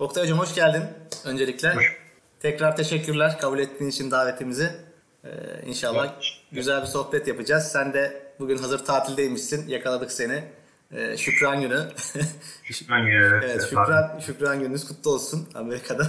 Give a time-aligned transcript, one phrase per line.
[0.00, 0.82] Oktay Hocam hoş geldin
[1.24, 1.74] öncelikle.
[1.74, 1.96] Hoş.
[2.40, 4.70] Tekrar teşekkürler kabul ettiğin için davetimizi.
[5.24, 5.28] Ee,
[5.66, 6.24] inşallah evet.
[6.52, 7.64] güzel bir sohbet yapacağız.
[7.64, 9.68] Sen de bugün hazır tatildeymişsin.
[9.68, 10.44] Yakaladık seni.
[10.92, 11.88] Ee, şükran günü.
[12.64, 13.40] şükran günü.
[13.44, 16.06] evet, şükran, şükran gününüz kutlu olsun Amerika'da.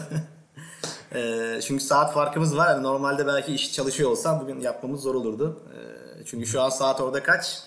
[1.15, 2.69] ee, çünkü saat farkımız var.
[2.69, 5.63] Yani normalde belki iş çalışıyor olsam bugün yapmamız zor olurdu.
[5.73, 7.63] Ee, çünkü şu an saat orada kaç?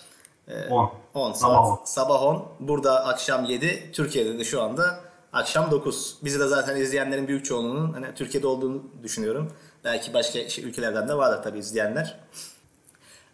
[0.70, 0.92] 10.
[1.14, 1.40] 10 saat.
[1.40, 2.48] Sabah Sabah 10.
[2.60, 3.92] Burada akşam 7.
[3.92, 5.03] Türkiye'de de şu anda
[5.34, 6.16] akşam 9.
[6.24, 9.52] Bizi de zaten izleyenlerin büyük çoğunluğunun hani Türkiye'de olduğunu düşünüyorum.
[9.84, 12.20] Belki başka ülkelerden de vardır tabii izleyenler.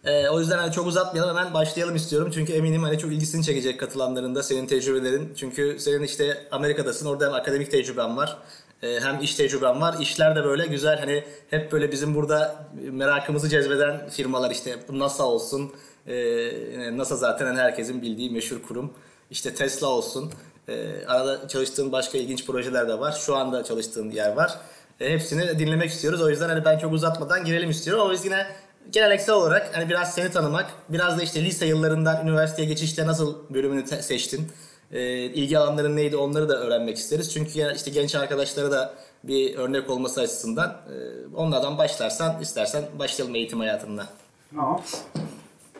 [0.05, 2.31] Ee, o yüzden hani çok uzatmayalım hemen başlayalım istiyorum.
[2.33, 5.33] Çünkü eminim hani çok ilgisini çekecek katılanların da senin tecrübelerin.
[5.35, 8.37] Çünkü senin işte Amerika'dasın orada hem akademik tecrüben var
[8.83, 9.95] ee, hem iş tecrüben var.
[9.99, 15.71] İşler de böyle güzel hani hep böyle bizim burada merakımızı cezbeden firmalar işte NASA olsun.
[16.07, 18.93] Ee, NASA zaten hani herkesin bildiği meşhur kurum.
[19.31, 20.31] İşte Tesla olsun.
[20.67, 23.11] Ee, arada çalıştığın başka ilginç projeler de var.
[23.11, 24.57] Şu anda çalıştığın yer var.
[24.99, 26.21] hepsini dinlemek istiyoruz.
[26.21, 28.03] O yüzden hani ben çok uzatmadan girelim istiyorum.
[28.03, 28.47] Ama biz yine
[28.91, 33.87] geleneksel olarak hani biraz seni tanımak, biraz da işte lise yıllarından üniversiteye geçişte nasıl bölümünü
[33.87, 34.47] seçtin,
[34.91, 37.33] e, ilgi alanların neydi onları da öğrenmek isteriz.
[37.33, 40.95] Çünkü işte genç arkadaşlara da bir örnek olması açısından e,
[41.35, 44.07] onlardan başlarsan istersen başlayalım eğitim hayatında.
[44.55, 44.81] Tamam.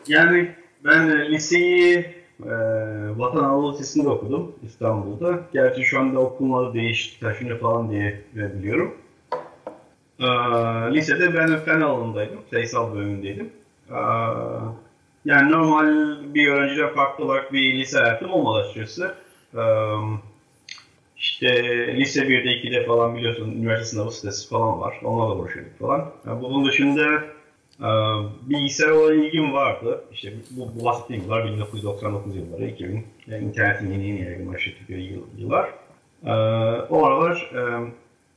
[0.08, 2.54] Yani ben liseyi e,
[3.18, 5.40] Vatan Anadolu Lisesi'nde okudum İstanbul'da.
[5.52, 8.94] Gerçi şu anda okulları değişti, taşınıyor falan diye biliyorum.
[10.22, 10.26] Ee,
[10.94, 13.50] lisede ben fen alanındaydım, sayısal bölümündeydim.
[13.90, 13.94] Ee,
[15.24, 19.14] yani normal bir öğrenciden farklı olarak bir lise hayatım olmadı açıkçası.
[19.54, 19.60] Ee,
[21.16, 21.48] işte
[21.96, 25.00] lise 1'de 2'de falan biliyorsun üniversite sınavı sitesi falan var.
[25.04, 26.10] Onlarla uğraşıyorduk falan.
[26.26, 27.20] Yani bunun dışında e,
[28.42, 30.04] bilgisayar olan ilgim vardı.
[30.12, 33.04] İşte bu, bu bahsettiğim yıllar 1999 yılları, 2000.
[33.26, 34.92] Yani internetin yeni yeni yaygınlaştığı
[35.38, 35.70] yıllar.
[36.24, 36.30] Ee,
[36.90, 37.60] o aralar e,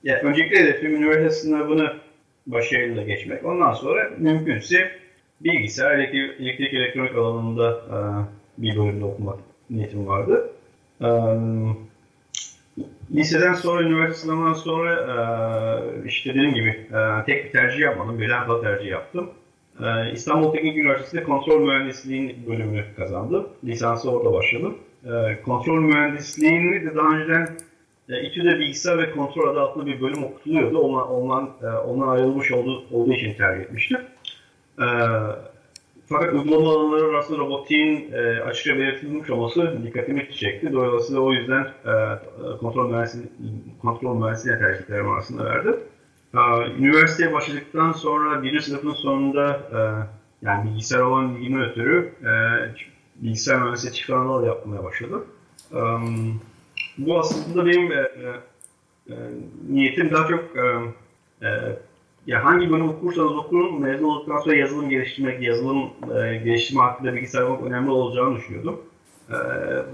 [0.03, 1.93] yani öncelikle hedefim üniversite sınavını
[2.47, 3.45] başarıyla geçmek.
[3.45, 4.91] Ondan sonra mümkünse
[5.41, 7.97] bilgisayar, elektrik, elektrik elektronik alanında e,
[8.63, 10.51] bir bölümde okumak niyetim vardı.
[11.01, 11.07] E,
[13.11, 18.47] liseden sonra, üniversite sınavından sonra e, işte dediğim gibi e, tek bir tercih yapmadım, birden
[18.47, 19.29] fazla tercih yaptım.
[19.79, 23.47] E, İstanbul Teknik Üniversitesi'nde kontrol mühendisliğin bölümünü kazandım.
[23.63, 24.77] Lisansı orada başladım.
[25.05, 27.47] E, kontrol mühendisliğini de daha önceden
[28.09, 30.79] e, İTÜ'de bilgisayar ve kontrol adı altında bir bölüm okutuluyordu.
[30.79, 33.99] Ondan, ondan, e, ondan ayrılmış olduğu, olduğu için tercih etmiştim.
[34.79, 34.87] E,
[36.05, 40.73] fakat uygulama alanları arasında robotiğin e, açıkça belirtilmiş olması dikkatimi çekti.
[40.73, 41.91] Dolayısıyla o yüzden e,
[43.81, 45.75] kontrol mühendisliğine tercihlerim arasında verdim.
[46.35, 46.39] E,
[46.79, 49.79] üniversiteye başladıktan sonra birinci sınıfın sonunda e,
[50.45, 52.31] yani bilgisayar olan ilgimi ötürü e,
[53.15, 55.25] bilgisayar mühendisliği anadal yapmaya başladım.
[55.71, 55.79] E,
[56.97, 58.07] bu aslında benim e,
[59.69, 60.43] niyetim daha çok
[62.27, 65.89] ya hangi bölüm okursanız okuyun mezun olduktan sonra yazılım geliştirmek, yazılım
[66.43, 68.81] geliştirme hakkında bilgi sahibi olmak önemli olacağını düşünüyordum.
[69.29, 69.35] E,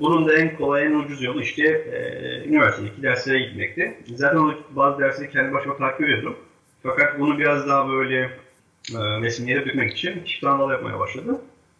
[0.02, 3.98] bunun da en kolay, en ucuz yolu işte e, üniversitedeki derslere gitmekti.
[4.16, 6.36] Zaten bazı dersleri kendi başıma takip ediyordum.
[6.84, 8.20] Fakat bunu biraz daha böyle
[8.96, 11.38] e, resimlere dökmek için çift anadal yapmaya başladım.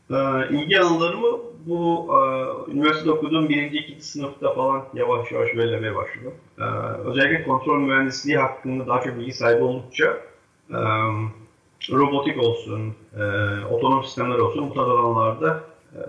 [0.10, 0.16] E,
[0.50, 6.34] ilgi alanlarımı bu e, üniversitede okuduğum birinci, ikinci sınıfta falan yavaş yavaş belirlemeye başladım.
[6.60, 6.64] E,
[7.10, 10.18] özellikle kontrol mühendisliği hakkında daha çok bilgi sahibi oldukça
[10.70, 10.80] e,
[11.92, 13.24] robotik olsun, e,
[13.66, 15.64] otonom sistemler olsun bu tarz alanlarda
[15.96, 16.00] e,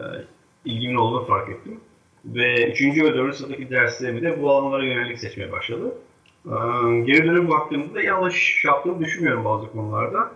[0.65, 1.81] ilgimin olduğunu fark ettim.
[2.25, 5.95] Ve üçüncü ve dördüncü sınıftaki derslerimi de bu alanlara yönelik seçmeye başladı.
[6.47, 6.51] E,
[7.01, 10.33] geri dönüp baktığımda yanlış yaptığımı düşünmüyorum bazı konularda.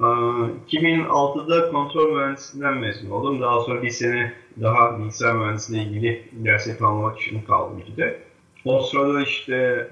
[0.00, 3.40] 2006'da kontrol mühendisliğinden mezun oldum.
[3.40, 4.32] Daha sonra bir sene
[4.62, 8.18] daha bilgisayar mühendisliğine ilgili dersleri tamamlamak için kaldım de.
[8.64, 9.88] O sırada işte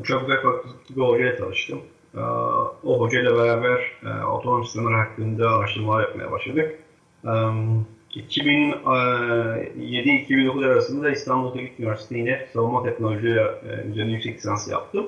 [0.00, 1.80] uçak uzay fakültesi bir hocayla tanıştım.
[2.84, 3.92] O hocayla beraber
[4.32, 6.78] otonom sistemler hakkında araştırmalar yapmaya başladık.
[8.14, 13.48] 2007-2009 arasında İstanbul Teknik Üniversitesi'nde yine savunma teknolojileri
[13.90, 15.06] üzerine yüksek lisans yaptım.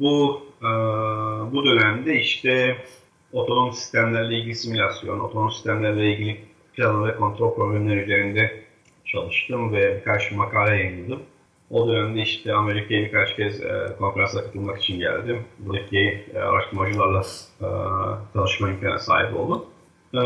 [0.00, 0.42] Bu
[1.52, 2.76] bu dönemde işte
[3.32, 6.40] otonom sistemlerle ilgili simülasyon, otonom sistemlerle ilgili
[6.72, 8.62] planlama ve kontrol problemleri üzerinde
[9.04, 11.20] çalıştım ve birkaç makale yayınladım.
[11.70, 15.44] O dönemde işte Amerika'ya birkaç kez e, konferansa katılmak için geldim.
[15.58, 17.22] Buradaki e, araştırmacılarla
[17.60, 17.66] e,
[18.32, 19.64] tanışma imkanı sahip oldum.
[20.14, 20.20] E,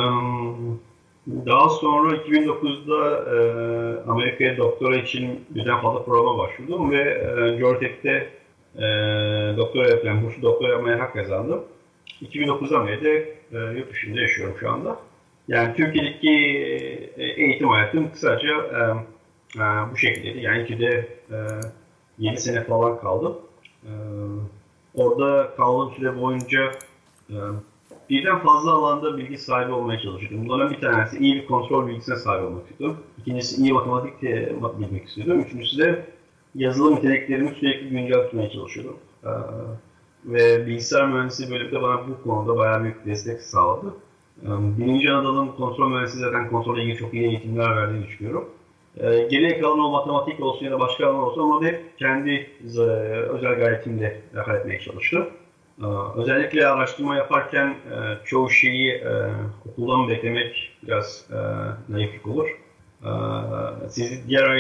[1.27, 8.29] daha sonra 2009'da e, Amerika'ya doktora için birden fazla programa başvurdum ve e, Georgetown'de
[8.77, 8.83] e,
[9.57, 11.65] doktora yapılan, burslu doktora yapmaya hak kazandım.
[12.23, 14.99] 2009'dan beri de e, yurt dışında yaşıyorum şu anda.
[15.49, 16.31] Yani Türkiye'deki
[17.17, 18.81] e, eğitim hayatım kısaca e,
[19.61, 20.41] e, bu şekildeydi.
[20.41, 21.37] Yani ki de e,
[22.19, 23.39] 7 sene falan kaldım.
[23.85, 23.91] E,
[24.95, 26.73] orada kaldığım süre boyunca
[27.31, 27.37] e,
[28.11, 30.49] birden fazla alanda bilgi sahibi olmaya çalışıyordum.
[30.49, 32.99] Bunların bir tanesi iyi bir kontrol bilgisine sahip olmak istiyordum.
[33.19, 34.23] İkincisi iyi matematik
[34.79, 35.41] bilmek istiyordum.
[35.41, 36.07] Üçüncüsü de
[36.55, 38.97] yazılım yeteneklerimi sürekli güncel tutmaya çalışıyordum.
[39.25, 39.29] Ee,
[40.25, 43.95] ve bilgisayar mühendisliği bölümde bana bu konuda bayağı büyük destek sağladı.
[44.43, 48.49] Ee, birinci Anadolu'nun kontrol mühendisliği zaten kontrolle ilgili çok iyi eğitimler verdiğini düşünüyorum.
[48.97, 52.31] Ee, geriye kalan o matematik olsun ya da başka alan olsun ama hep kendi
[52.77, 55.27] e, özel gayretimle halletmeye çalıştım.
[55.83, 55.87] Ee,
[56.17, 59.31] özellikle araştırma yaparken e, çoğu şeyi e,
[59.69, 61.37] okuldan beklemek biraz e,
[61.93, 62.49] naiflik olur.
[63.05, 63.11] E,
[63.91, 64.53] sizi diğer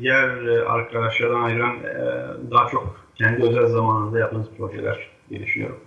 [0.00, 0.28] diğer
[0.66, 1.76] arkadaşlardan ayıran
[2.50, 5.80] daha çok kendi özel zamanında yaptığınız projeler diye düşünüyorum.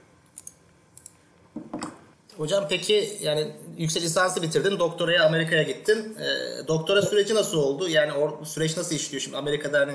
[2.37, 3.47] Hocam peki yani
[3.77, 6.17] yüksek lisansı bitirdin, doktoraya Amerika'ya gittin.
[6.19, 6.27] E,
[6.67, 7.89] doktora süreci nasıl oldu?
[7.89, 9.21] Yani o süreç nasıl işliyor?
[9.21, 9.93] Şimdi Amerika'da hani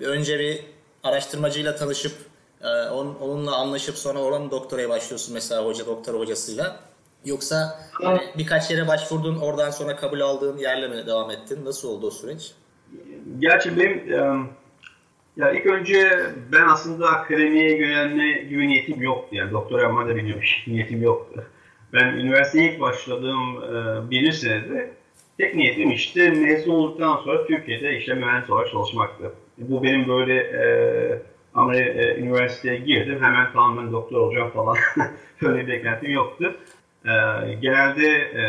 [0.00, 0.60] önce bir
[1.02, 2.12] araştırmacıyla tanışıp
[2.64, 6.80] e, on, onunla anlaşıp sonra oranın doktoraya başlıyorsun mesela hoca doktor hocasıyla.
[7.24, 11.64] Yoksa hani birkaç yere başvurdun oradan sonra kabul aldığın yerle mi devam ettin?
[11.64, 12.52] Nasıl oldu o süreç?
[13.38, 14.08] Gerçi benim
[15.36, 16.20] ya ilk önce
[16.52, 19.36] ben aslında akademiye yönelme gibi niyetim yoktu.
[19.36, 21.44] Yani doktor yapma da bilmiyorum niyetim yoktu.
[21.92, 24.90] Ben üniversiteye ilk başladığım e, birinci senede
[25.38, 29.32] tek niyetim işte mezun olduktan sonra Türkiye'de işte mühendis olarak çalışmaktı.
[29.58, 30.64] Bu benim böyle e,
[31.54, 34.76] ama e, üniversiteye girdim hemen tamamen doktor olacağım falan
[35.42, 36.56] öyle bir beklentim yoktu.
[37.04, 37.12] E,
[37.60, 38.42] genelde e,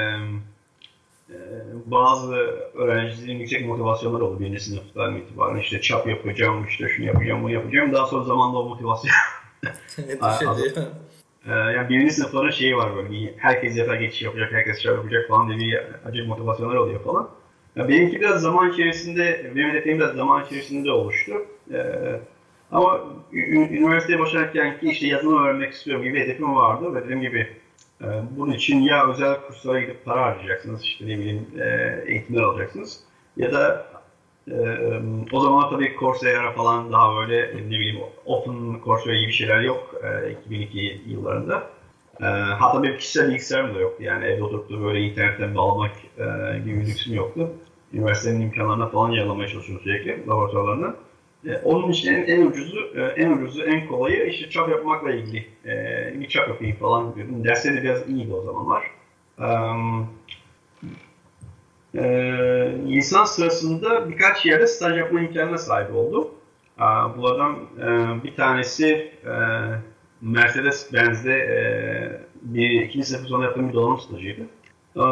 [1.29, 1.37] e,
[1.85, 2.35] bazı
[2.73, 7.93] öğrencilerin yüksek motivasyonları oldu birinci sınıftan itibaren işte çap yapacağım, işte şunu yapacağım, bunu yapacağım.
[7.93, 9.11] Daha sonra zamanla o motivasyon.
[11.47, 15.59] Ee, yani birinci sınıfların şeyi var böyle, herkes yatağa geçiş yapacak, herkes şey yapacak falan
[15.59, 17.29] diye bir acı motivasyonlar oluyor falan.
[17.75, 21.33] Yani benimki biraz zaman içerisinde, benim hedefim biraz zaman içerisinde oluştu.
[21.73, 22.19] Ee,
[22.75, 22.99] ama
[23.33, 27.47] üniversiteye başlarken ki işte yazılım öğrenmek istiyorum gibi hedefim vardı ve dediğim gibi
[28.01, 28.05] e,
[28.37, 32.99] bunun için ya özel kurslara gidip para harcayacaksınız, işte ne bileyim e, eğitimler alacaksınız
[33.37, 33.87] ya da
[34.51, 34.55] e,
[35.31, 39.95] o zaman tabii Coursera falan daha böyle ne bileyim Open Coursera gibi şeyler yok
[40.41, 41.63] 2002 yıllarında.
[42.59, 45.91] hatta benim kişisel bilgisayarım da yoktu yani evde oturup da böyle internetten bağlamak
[46.65, 47.49] gibi bir lüksüm yoktu.
[47.93, 50.95] Üniversitenin imkanlarına falan yaralamaya çalışıyorum sürekli laboratuvarlarına.
[51.45, 55.45] E, onun için en, en ucuzu, e, en ucuzu, en kolayı işte çap yapmakla ilgili.
[55.65, 57.43] E, bir çap yapayım falan diyordum.
[57.43, 58.91] Dersleri de biraz iyiydi o zamanlar.
[61.95, 62.03] E,
[62.85, 66.27] lisans sırasında birkaç yerde staj yapma imkanına sahip oldum.
[66.77, 66.83] E,
[67.17, 69.33] bunlardan e, bir tanesi e,
[70.21, 71.57] Mercedes-Benz'de e,
[72.41, 74.41] bir ikinci sınıf sonra yaptığım bir donanım stajıydı.
[74.95, 75.03] E,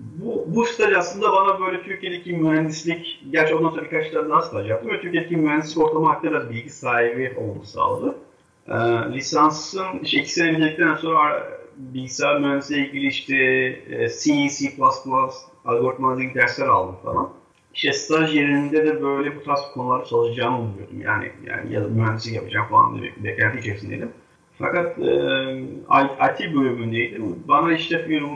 [0.00, 4.70] bu, bu staj aslında bana böyle Türkiye'deki mühendislik, gerçi ondan sonra birkaç tane daha staj
[4.70, 8.14] yaptım ve Türkiye'deki mühendislik ortamı hakkında biraz bilgi sahibi olmamı sağladı.
[8.68, 8.74] Ee,
[9.12, 14.72] lisansın işte iki sene bitirdikten sonra bilgisayar mühendisliği ilgili işte e, C, C++,
[15.64, 17.30] algoritmatik dersler aldım falan.
[17.74, 21.00] İşte staj yerinde de böyle bu tarz konuları çalışacağımı umuyordum.
[21.00, 24.10] Yani yani ya da mühendislik yapacağım falan diye beklenti içerisindeydim.
[24.58, 25.02] Fakat e,
[26.30, 27.38] IT bölümündeydim.
[27.48, 28.28] Bana işte firm,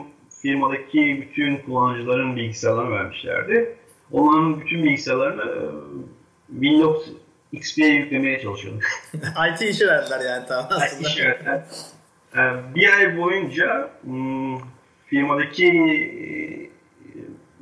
[0.45, 3.77] firmadaki bütün kullanıcıların bilgisayarlarını vermişlerdi.
[4.13, 5.65] Onların bütün bilgisayarlarını e,
[6.53, 7.09] Windows
[7.53, 8.81] XP'ye yüklemeye çalışıyordum.
[9.53, 11.01] IT işi verdiler yani tamam aslında.
[11.01, 11.63] IT işi verdiler.
[12.37, 12.41] E,
[12.75, 14.59] bir ay boyunca hmm,
[15.07, 16.27] firmadaki e,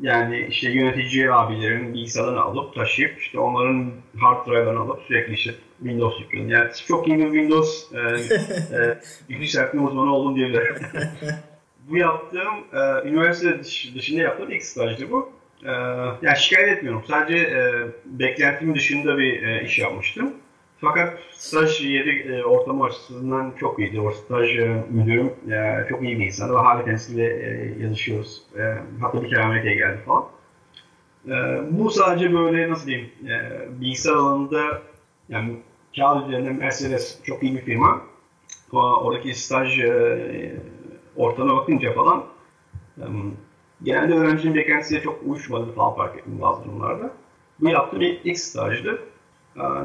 [0.01, 6.21] yani işte yönetici abilerin bilgisayarlarını alıp taşıyıp işte onların hard drive'larını alıp sürekli işte Windows
[6.21, 6.51] yüklüyorum.
[6.51, 7.99] Yani çok iyi bir Windows e,
[8.77, 8.99] e,
[9.29, 10.77] yükseltme uzmanı oldum diyebilirim.
[11.89, 15.33] bu yaptığım e, üniversite dış, dışında yaptığım ilk stajdı bu.
[15.65, 15.71] E,
[16.23, 17.03] yani şikayet etmiyorum.
[17.09, 17.63] Sadece e,
[18.05, 20.33] beklentimin dışında bir e, iş yapmıştım.
[20.79, 24.01] Fakat staj yeri e, ortamı açısından çok iyiydi.
[24.01, 28.43] O staj e, müdürüm e, çok iyi bir insandı ve hala kendisiyle e, yazışıyoruz.
[28.59, 28.63] E,
[29.01, 30.25] hatta bir kere Amerika'ya geldi falan.
[31.29, 31.33] E,
[31.71, 34.83] bu sadece böyle nasıl diyeyim e, bilgisayar alanında
[35.29, 35.57] yani
[35.97, 38.03] kağıt üzerinde Mercedes çok iyi bir firma.
[38.73, 40.53] Oradaki staj e,
[41.17, 42.25] ortama bakınca falan
[43.83, 47.11] genelde öğrencinin beklentisiyle çok uyuşmadığını falan fark ettim bazı durumlarda.
[47.61, 49.03] Bu yaptığım ilk, stajdı.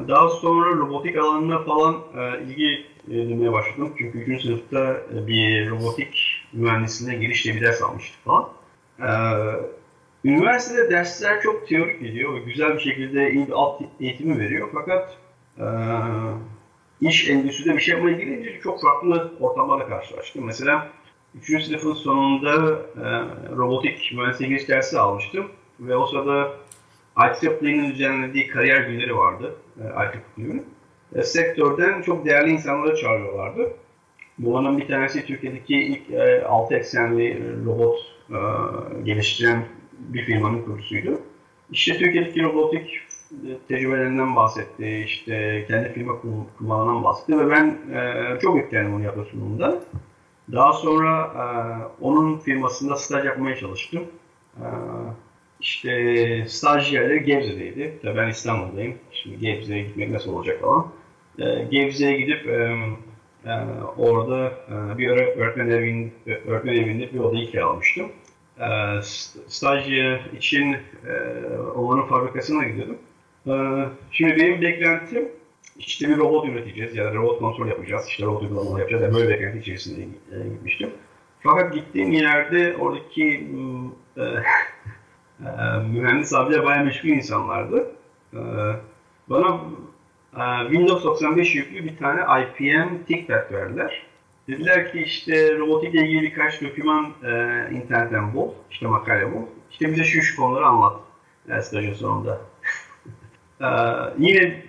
[0.08, 3.94] Daha sonra robotik alanına falan e, ilgi duymaya başladım.
[3.98, 4.42] Çünkü 3.
[4.42, 8.50] sınıfta bir robotik mühendisliğine giriş diye bir ders almıştık falan.
[10.26, 14.70] Üniversitede dersler çok teorik geliyor ve güzel bir şekilde iyi bir alt eğitimi veriyor.
[14.74, 15.18] Fakat
[17.02, 20.46] iş endüstride bir şey yapmaya girince çok farklı ortamlarla karşılaştım.
[20.46, 20.88] Mesela
[21.42, 23.06] Üçüncü sınıfın sonunda e,
[23.56, 25.48] robotik mühendisliğe giriş dersi almıştım.
[25.80, 26.52] Ve o sırada
[27.18, 29.56] IEEE'nin düzenlediği kariyer günleri vardı.
[29.78, 30.66] IEEE kulübünün.
[31.16, 33.74] E, sektörden çok değerli insanları çağırıyorlardı.
[34.38, 38.38] Bunların bir tanesi Türkiye'deki ilk e, 6 eksenli robot e,
[39.04, 39.66] geliştiren
[40.00, 41.22] bir firmanın kurucusuydu.
[41.72, 43.00] İşte Türkiye'deki robotik
[43.68, 46.14] tecrübelerinden bahsetti, işte kendi firma
[46.58, 49.80] kurmalarından bahsetti ve ben e, çok etkilendim onu yapma sunumunda.
[50.52, 51.44] Daha sonra e,
[52.04, 54.04] onun firmasında staj yapmaya çalıştım.
[54.58, 54.66] E,
[55.60, 58.00] işte staj yerleri Gebze'deydi.
[58.02, 58.98] Tabii ben İstanbul'dayım.
[59.12, 60.88] Şimdi Gebze'ye gitmek nasıl olacak falan.
[61.40, 62.76] E, Gebze'ye gidip e,
[63.46, 63.54] e,
[63.98, 66.14] orada e, bir öğretmen, evin,
[66.48, 68.12] öğretmen evinde bir odayı kiralamıştım.
[68.60, 68.68] E,
[69.48, 69.90] staj
[70.38, 71.14] için e,
[71.76, 72.98] onların fabrikasına gidiyordum.
[73.48, 73.54] E,
[74.12, 75.30] şimdi benim beklentim
[75.80, 79.04] işte bir robot üreteceğiz ya da robot kontrol yapacağız, işte robot uygulamaları yapacağız.
[79.04, 80.90] Yani böyle beklenti içerisinde e, gitmiştim.
[81.40, 83.48] Fakat gittiğim yerde oradaki
[84.18, 85.48] e, e,
[85.92, 87.92] mühendis abiler bayağı meşgul insanlardı.
[88.34, 88.40] E,
[89.30, 89.62] bana
[90.38, 94.08] e, Windows 95 yüklü bir tane IPM ThinkPad verdiler.
[94.48, 97.30] Dediler ki işte robotikle ilgili birkaç doküman e,
[97.72, 99.42] internetten bul, işte makale bul.
[99.72, 101.00] İşte bize şu şu konuları anlat
[101.50, 102.42] e, stajın sonunda.
[103.62, 103.68] e,
[104.18, 104.67] yine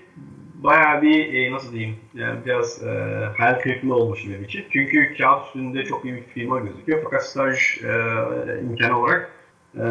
[0.58, 2.90] bayağı bir e, nasıl diyeyim yani biraz e,
[3.38, 4.64] hayal kırıklığı olmuş benim için.
[4.72, 7.90] Çünkü kağıt üstünde çok iyi bir firma gözüküyor fakat staj e,
[8.62, 9.30] imkanı olarak
[9.74, 9.84] e,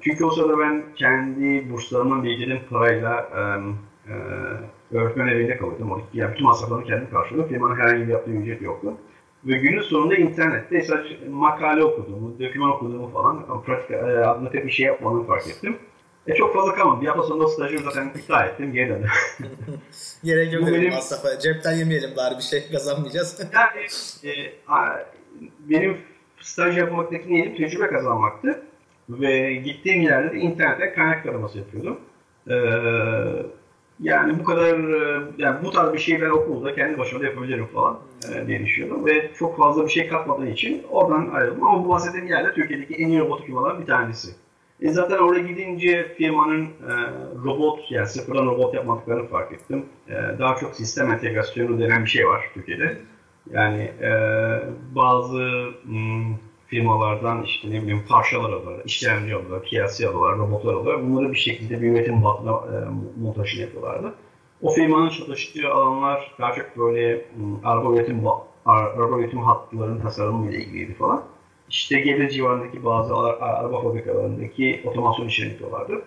[0.00, 3.40] çünkü o sırada ben kendi burslarımdan biriktirdiğim parayla e,
[4.12, 5.90] e, öğretmen evinde kalıyordum.
[5.90, 7.54] Oradaki, yani bütün masraflarını kendim karşılıyordum.
[7.54, 8.94] Firmanın herhangi bir yaptığı ücret yoktu.
[9.44, 14.70] Ve günün sonunda internette sadece makale okuduğumu, doküman okuduğumu falan pratik e, adında pek bir
[14.70, 15.76] şey yapmadığımı fark ettim.
[16.28, 17.00] E çok fazla kalmadı.
[17.00, 18.72] Bir hafta sonra stajı zaten iptal ettim.
[18.72, 19.08] Geri döndüm.
[20.24, 20.92] Gerek yok benim...
[20.92, 21.38] masrafa.
[21.38, 23.40] Cepten yemeyelim bari bir şey kazanmayacağız.
[23.54, 23.86] yani
[24.34, 24.86] e, a,
[25.60, 25.96] benim
[26.40, 28.62] staj yapmaktaki niyetim tecrübe kazanmaktı.
[29.08, 32.00] Ve gittiğim yerde de internette kaynak taraması yapıyordum.
[32.50, 32.54] Ee,
[34.00, 34.78] yani bu kadar,
[35.38, 37.98] yani bu tarz bir şeyi ben okulda kendi başıma da yapabilirim falan
[38.34, 39.06] e, diye düşünüyordum.
[39.06, 41.64] Ve çok fazla bir şey katmadığı için oradan ayrıldım.
[41.64, 44.28] Ama bu bahsettiğim yerde Türkiye'deki en iyi robotik firmaların bir tanesi.
[44.82, 46.92] E zaten oraya gidince firmanın e,
[47.44, 49.84] robot, yani sıfırdan robot yapmadıklarını fark ettim.
[50.08, 52.98] E, daha çok sistem entegrasyonu denen bir şey var Türkiye'de.
[53.50, 54.10] Yani e,
[54.94, 56.24] bazı m,
[56.66, 61.10] firmalardan işte ne bileyim parçalar alıyorlar, işlemci alıyorlar, PLC alıyorlar, robotlar alıyorlar.
[61.10, 62.76] Bunları bir şekilde bir üretim batına e,
[63.20, 64.14] montajını yapıyorlardı.
[64.62, 67.24] O firmanın çalıştığı alanlar daha çok böyle m,
[67.64, 68.22] araba üretim
[68.66, 71.24] araba üretim hatlarının tasarımı ile ilgiliydi falan.
[71.70, 76.02] İşte Gebze civarındaki bazı araba fabrikalarındaki otomasyon işlerini yapıyorlardı.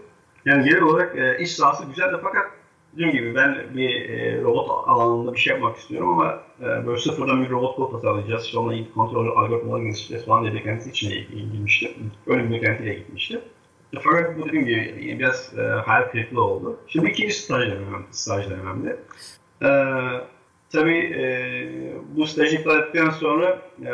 [0.46, 2.46] Yani genel olarak e, iş sahası güzeldi fakat
[2.94, 7.44] dediğim gibi ben bir e, robot alanında bir şey yapmak istiyorum ama e, böyle sıfırdan
[7.46, 8.46] bir robot kod tasarlayacağız.
[8.46, 11.92] İşte onunla kontrol algoritmaları geliştireceğiz falan diye beklentisi içine girmiştim.
[12.28, 13.42] Öyle bir beklentiyle gitmiştim.
[14.02, 16.80] Fakat bu dediğim gibi biraz e, hayal kırıklığı oldu.
[16.88, 19.00] Şimdi ikinci staj dönemim, staj dönemimde.
[19.62, 19.70] E,
[20.70, 21.24] tabii e,
[22.16, 23.92] bu stajı iptal ettikten sonra e,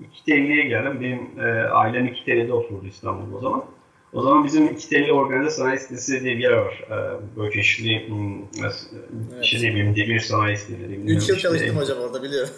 [0.00, 1.00] iki TL'ye geldim.
[1.00, 3.64] Benim e, ailem iki TL'de oturdu İstanbul'da o zaman.
[4.12, 6.84] O zaman bizim iki TL organize sanayi sitesi diye bir yer var.
[6.90, 6.96] E,
[7.36, 8.90] böyle çeşitli hmm, evet.
[9.42, 10.94] şey diyeyim, demir sanayi siteleri.
[10.94, 12.50] Üç yıl çalıştım hocam orada biliyorum.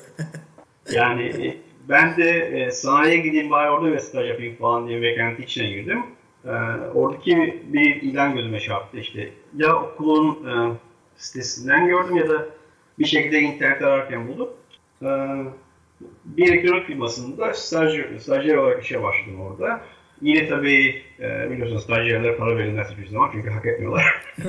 [0.92, 1.56] yani e,
[1.88, 6.02] ben de e, sanayiye gideyim bari orada ve staj yapayım falan diye beklenti içine girdim.
[6.44, 6.50] E,
[6.94, 9.30] oradaki bir ilan gözüme çarptı işte.
[9.56, 10.76] Ya okulun e,
[11.16, 12.46] sitesinden gördüm ya da
[12.99, 14.49] bir şekilde internet ararken buldum.
[15.02, 15.08] E,
[16.25, 19.80] bir elektronik firmasında stajyer, stajyer olarak işe başladım orada.
[20.23, 24.23] Yine tabii e, biliyorsunuz stajyerlere para verilmez hiçbir zaman çünkü hak etmiyorlar.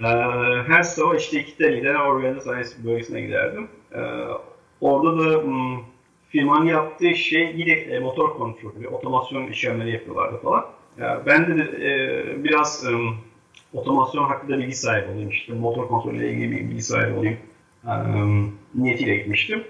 [0.00, 0.08] e,
[0.66, 3.68] her sabah işte iki teliden organize sanayi bölgesine giderdim.
[3.94, 4.00] E,
[4.80, 5.80] orada da m,
[6.28, 10.66] firmanın yaptığı şey yine e, motor kontrolü, otomasyon işlemleri yapıyorlardı falan.
[11.00, 12.90] Yani ben de e, biraz e,
[13.72, 17.36] otomasyon hakkında bilgi sahibi olayım, işte motor kontrolü ile ilgili bir bilgi sahibi olayım
[17.86, 17.92] e,
[18.74, 19.64] niyetiyle gitmiştim.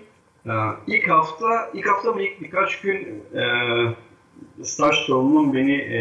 [0.46, 0.50] Ee,
[0.86, 3.44] ilk hafta, ilk hafta mı ilk birkaç gün e,
[4.62, 6.00] staj sorumluluğum beni e,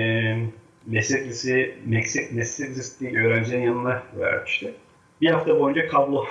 [0.86, 4.74] meslek lisesi, meslek, meslek lisesi öğrencilerin yanına vermişti.
[5.22, 6.26] Bir hafta boyunca kablo.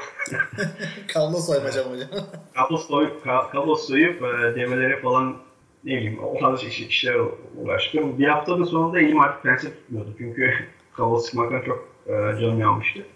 [1.14, 2.08] kablo soymacam hocam.
[2.54, 5.36] kablo soyup, kablo soyup e, devrelere falan
[5.84, 7.16] ne bileyim o tarz iş, işler
[7.56, 8.18] uğraştım.
[8.18, 10.14] Bir haftanın sonunda elim artık pense tutmuyordu.
[10.18, 10.54] Çünkü
[10.92, 13.06] kablo sıkmaktan çok e, canım yanmıştı.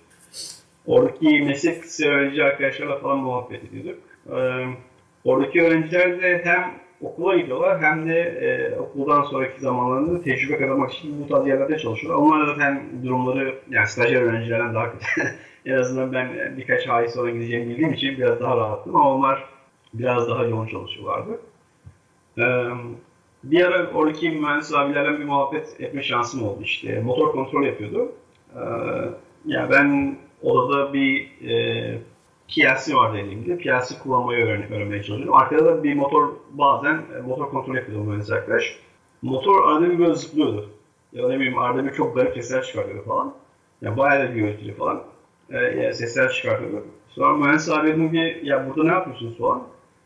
[0.86, 4.13] Oradaki meslek öğrenci arkadaşlarla falan muhabbet ediyorduk.
[5.24, 11.24] Oradaki öğrenciler de hem okula gidiyorlar hem de e, okuldan sonraki zamanlarında tecrübe kazanmak için
[11.24, 12.22] bu tarz yerlerde çalışıyorlar.
[12.22, 15.06] Onlar da zaten durumları yani stajyer öğrencilerden daha kötü.
[15.66, 19.44] en azından ben birkaç ay sonra gideceğimi bildiğim için biraz daha rahattım ama onlar
[19.94, 21.40] biraz daha yoğun çalışıyorlardı.
[22.38, 22.42] Ee,
[23.44, 27.00] Bir ara oradaki mühendis abilerle bir muhabbet etme şansım oldu işte.
[27.00, 28.12] Motor kontrol yapıyordu.
[28.56, 28.60] Ee,
[29.46, 31.98] yani ben odada bir e,
[32.48, 33.58] PLC vardı elimde.
[33.58, 35.34] PLC kullanmayı öğren öğrenmeye çalışıyordum.
[35.34, 38.78] Arkada da bir motor bazen e, motor kontrol yapıyordu mühendis arkadaş.
[39.22, 40.70] Motor arada bir böyle zıplıyordu.
[41.12, 43.34] Ya ne bileyim arada bir çok garip sesler çıkartıyordu falan.
[43.82, 45.02] Yani bayağı da gürültülü falan.
[45.50, 46.84] E, sesler çıkartıyordu.
[47.08, 49.62] Sonra mühendis abi dedim ki ya burada ne yapıyorsunuz falan.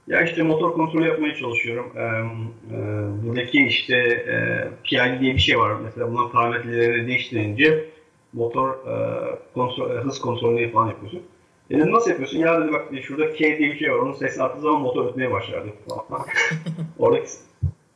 [0.08, 1.92] Ya işte motor kontrol yapmaya çalışıyorum.
[1.96, 2.78] Ee, e,
[3.26, 4.34] buradaki işte e,
[4.84, 5.76] PID diye bir şey var.
[5.84, 7.84] Mesela bunların parametrelerini değiştirince
[8.32, 8.94] motor e,
[9.54, 11.22] kontrol, e, hız kontrolünü falan yapıyorsun.
[11.70, 12.38] Dedim nasıl yapıyorsun?
[12.38, 13.98] Ya dedi bak şurada K diye bir şey var.
[13.98, 16.26] Onun sesini attığı zaman motor ötmeye başlardı falan.
[16.98, 17.28] Oradaki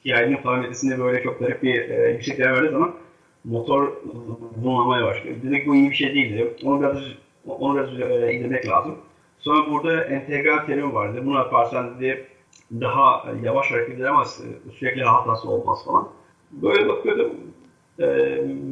[0.02, 2.94] PID'nin parametresinde böyle çok garip bir e, yükseklere verdiği zaman
[3.44, 3.92] motor
[4.56, 5.36] bulunmaya başlıyor.
[5.42, 6.50] Dedik bu iyi bir şey değil dedim.
[6.64, 6.98] Onu biraz,
[7.46, 8.98] onu biraz e, indirmek lazım.
[9.38, 11.22] Sonra burada entegral terim vardı.
[11.24, 12.26] Bunu yaparsan dedi
[12.80, 14.40] daha yavaş hareket edemez,
[14.78, 16.08] sürekli hatası olmaz falan.
[16.50, 17.32] Böyle bakıyordum.
[17.98, 18.06] E,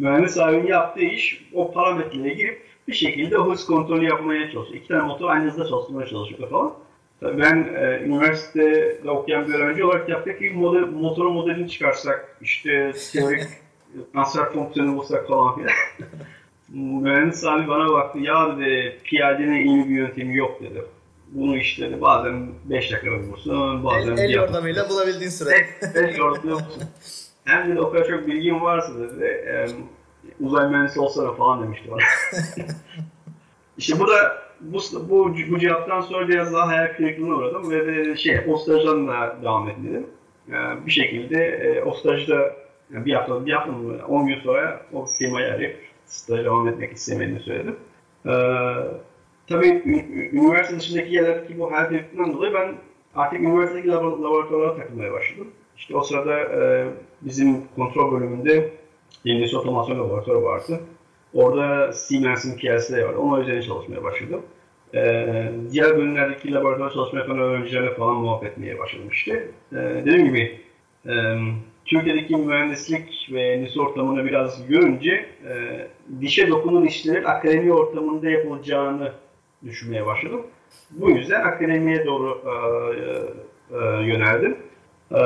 [0.00, 4.78] mühendis abinin yaptığı iş o parametrelere girip bir şekilde hız kontrolü yapmaya çalışıyor.
[4.78, 6.72] İki tane motor aynı hızda çalıştırmaya çalışıyor falan.
[7.20, 12.92] Tabii ben e, üniversitede okuyan bir öğrenci olarak yaptık ki model, motorun modelini çıkarsak, işte
[13.12, 13.42] teorik
[14.12, 15.72] transfer fonksiyonu bulsak falan filan.
[17.02, 20.82] Mühendis abi bana baktı, ya dedi piyadenin iyi bir yöntemi yok dedi.
[21.28, 24.16] Bunu işte dedi, bazen 5 dakikada bulursun, bazen...
[24.16, 25.66] El, el yordamıyla bulabildiğin süre.
[25.94, 26.82] El yordamıyla bulursun.
[27.44, 29.66] Hem dedi o kadar çok bilgin varsa dedi, e,
[30.40, 32.00] uzay mühendisi olsana falan demişti bana.
[33.78, 34.78] işte bu da bu,
[35.10, 39.36] bu, bu cevaptan sonra biraz daha hayal kırıklığına uğradım ve de şey, o stajdan da
[39.42, 40.06] devam ettim.
[40.52, 42.52] Yani bir şekilde e, o stajda
[42.94, 46.92] yani bir hafta, bir hafta mı, 10 gün sonra o firmayı arayıp staj devam etmek
[46.92, 47.76] istemediğini söyledim.
[48.26, 48.30] Ee,
[49.48, 49.82] tabii
[50.32, 52.74] üniversite dışındaki yerlerdeki bu hayal kırıklığından dolayı ben
[53.14, 55.48] artık üniversitedeki laboratuvarlara takılmaya başladım.
[55.76, 56.88] İşte o sırada e,
[57.22, 58.72] bizim kontrol bölümünde
[59.26, 60.80] Endüstri Otomasyon Laboratuvarı vardı.
[61.34, 63.18] Orada Siemens'in PLC'leri vardı.
[63.18, 64.42] Onun üzerine çalışmaya başladım.
[64.94, 69.48] Ee, diğer bölümlerdeki laboratuvar çalışma yapan öğrencilerle falan muhabbet etmeye başladım işte.
[69.72, 70.60] Ee, dediğim gibi
[71.06, 71.12] e,
[71.84, 75.86] Türkiye'deki mühendislik ve endüstri ortamını biraz görünce e,
[76.20, 79.12] dişe dokunan işlerin akademi ortamında yapılacağını
[79.64, 80.46] düşünmeye başladım.
[80.90, 82.52] Bu yüzden akademiye doğru e,
[83.76, 84.56] e, yöneldim.
[85.12, 85.16] Ee,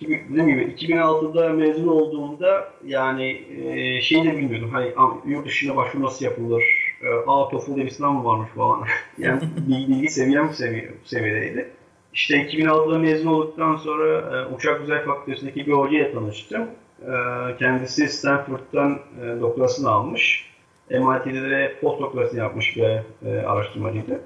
[0.00, 4.70] dediğim gibi 2006'da mezun olduğumda yani e, şeyi de bilmiyordum.
[4.72, 4.92] Hani
[5.26, 6.64] yurt dışına başvuru nasıl yapılır?
[7.02, 8.84] E, A TOEFL diye bir sınav mı varmış falan.
[9.18, 11.70] yani bilgi seviyem bu seviye, seviyedeydi.
[12.14, 16.62] İşte 2006'da mezun olduktan sonra e, Uçak Güzel Fakültesi'ndeki bir hocayla tanıştım.
[17.02, 17.12] E,
[17.58, 20.48] kendisi Stanford'dan e, doktorasını almış.
[20.90, 24.20] MIT'de de post doktorasını yapmış bir e, araştırmacıydı.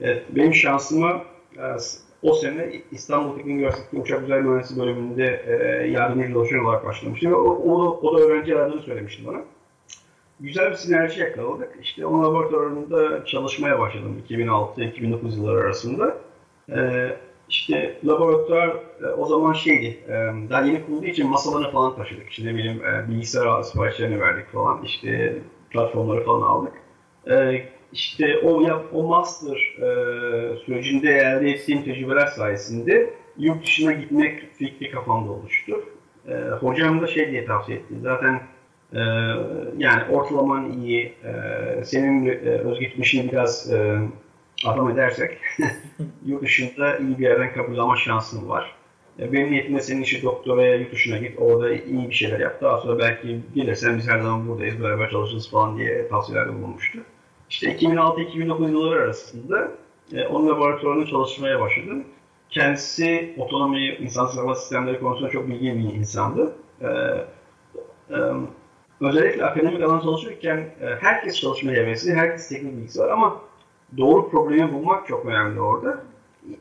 [0.00, 1.22] Evet, benim şansıma
[1.56, 1.62] e,
[2.22, 7.30] o sene İstanbul Teknik Üniversitesi Uçak Güzel Mühendisliği bölümünde e, yardımcı doçent olarak başlamıştım.
[7.30, 9.40] Ve o, o, o da öğrenci aradığını söylemişti bana.
[10.40, 11.78] Güzel bir sinerji yakaladık.
[11.82, 16.16] İşte onun laboratuvarında çalışmaya başladım 2006-2009 yılları arasında.
[16.70, 17.08] E,
[17.48, 18.68] işte laboratuvar
[19.02, 20.12] e, o zaman şeydi, e,
[20.50, 22.28] daha yeni kurulduğu için masalarını falan taşıdık.
[22.30, 24.82] İşte bileyim e, bilgisayar siparişlerini verdik falan.
[24.82, 25.38] İşte
[25.70, 26.72] platformları falan aldık.
[27.30, 29.86] E, işte o o master e,
[30.56, 35.84] sürecinde elde ettiğim tecrübeler sayesinde yurt dışına gitmek fikri kafamda oluştu.
[36.28, 37.94] E, hocam da şey diye tavsiye etti.
[38.02, 38.40] Zaten
[38.92, 39.00] e,
[39.78, 43.98] yani ortalaman iyi, e, senin e, özgeçmişini biraz e,
[44.64, 45.38] adam edersek
[46.26, 48.74] yurt dışında iyi bir yerden kabul alma şansın var.
[49.20, 52.62] E, benim niyetimde senin işi doktoraya yurt dışına git, orada iyi bir şeyler yap.
[52.62, 56.98] Daha sonra belki gelirsen biz her zaman buradayız, beraber çalışırız falan diye tavsiyelerde bulunmuştu.
[57.50, 59.68] İşte 2006-2009 yılları arasında
[60.12, 62.04] e, onun laboratuvarında çalışmaya başladım.
[62.50, 66.52] Kendisi otonomi, insansız hava sistemleri konusunda çok bilgili bir insandı.
[66.80, 66.86] E,
[68.10, 68.16] e,
[69.00, 73.40] özellikle akademik alan çalışırken e, herkes çalışmaya hevesli, herkes teknik bilgisi var ama
[73.96, 76.02] doğru problemi bulmak çok önemli orada.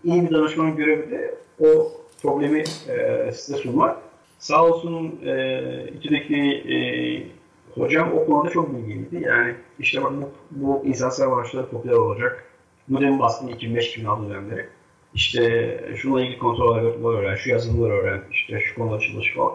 [0.03, 3.97] İyi bir danışmanın görevi de o problemi e, size sunmak.
[4.39, 5.61] Sağ olsun e,
[5.99, 6.77] içindeki e,
[7.77, 9.23] Hocam o konuda çok bilgiliydi.
[9.25, 12.43] Yani işte bu, bu insansal araçları popüler olacak.
[12.89, 14.65] Bu demin bahsettiğim 2005-2006 dönemleri.
[15.13, 19.53] İşte şununla ilgili kontrol algoritmaları öğren, şu yazılımları öğren, işte şu konuda çalış falan.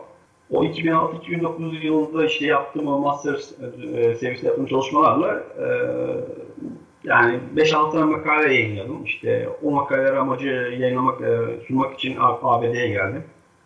[0.51, 5.67] O 2006-2009 yılında işte yaptığım o master e, seviyesinde yaptığım çalışmalarla e,
[7.05, 9.05] yani 5-6 tane makale yayınladım.
[9.05, 13.25] İşte o makaleleri amacı yayınlamak, e, sunmak için ABD'ye geldim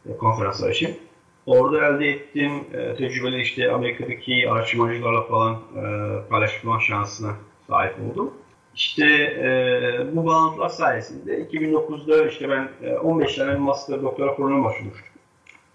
[0.08, 0.96] e, konferanslar için.
[1.46, 5.82] Orada elde ettiğim e, tecrübeleri işte Amerika'daki araştırmacılarla falan e,
[6.28, 7.36] paylaşma şansına
[7.68, 8.30] sahip oldum.
[8.74, 15.08] İşte e, bu bağlantılar sayesinde 2009'da işte ben e, 15 tane master doktora programına başvurmuştum.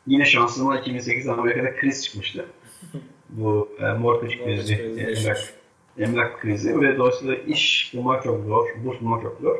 [0.07, 2.45] yine şansıma 2008'de Amerika'da kriz çıkmıştı.
[3.29, 5.53] Bu e, mortgage krizi, emlak,
[5.97, 9.57] emlak krizi ve dolayısıyla iş bulmak çok zor, burs bulmak çok zor.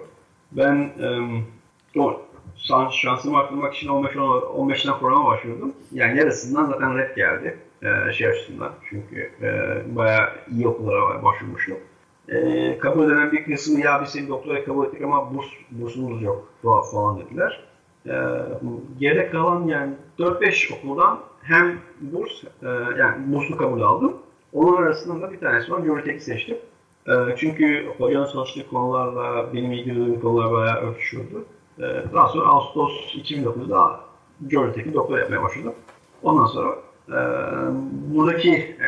[0.51, 1.07] Ben e,
[2.69, 5.73] o şansımı arttırmak için 15 15'ten programa başvurdum.
[5.91, 8.71] Yani yarısından zaten red geldi e, şey açısından.
[8.89, 11.77] Çünkü e, bayağı iyi okullara başvurmuştum.
[12.29, 16.47] E, kabul edilen bir kısmı ya biz seni doktora kabul ettik ama burs, bursumuz yok
[16.91, 17.63] falan dediler.
[18.05, 18.15] E,
[18.99, 22.67] geride kalan yani 4-5 okuldan hem burs e,
[22.99, 24.13] yani burslu kabul aldım.
[24.53, 25.79] Onun arasında da bir tanesi var.
[25.79, 26.57] Geotek'i seçtim.
[27.07, 31.45] E, çünkü hocanın çalıştığı konularla benim ilgilendiğim konular bayağı örtüşüyordu.
[31.79, 33.99] E, daha sonra Ağustos 2009'da
[34.47, 35.73] Geotek'i doktora yapmaya başladım.
[36.23, 36.75] Ondan sonra
[37.09, 37.19] e,
[38.15, 38.87] buradaki e,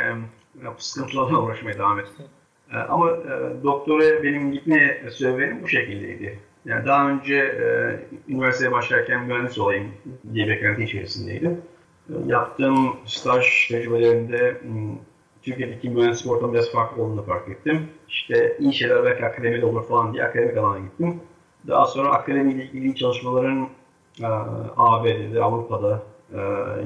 [0.78, 2.26] sıkıntılarla uğraşmaya devam ettim.
[2.74, 6.40] E, ama e, doktora benim gitme sebebim bu şekildeydi.
[6.66, 7.66] Yani daha önce e,
[8.32, 9.92] üniversiteye başlarken mühendis olayım
[10.34, 11.62] diye beklenti içerisindeydim.
[12.10, 14.62] E, yaptığım staj tecrübelerinde
[15.42, 17.90] Türkiye'deki mühendislik ortamı biraz farklı olduğunu fark ettim.
[18.10, 21.20] İşte iyi şeyler belki akademide olur falan diye akademik alana gittim.
[21.68, 23.68] Daha sonra akademiyle ilgili çalışmaların
[24.22, 24.26] e,
[24.78, 26.02] ABD'de, Avrupa'da
[26.34, 26.40] e,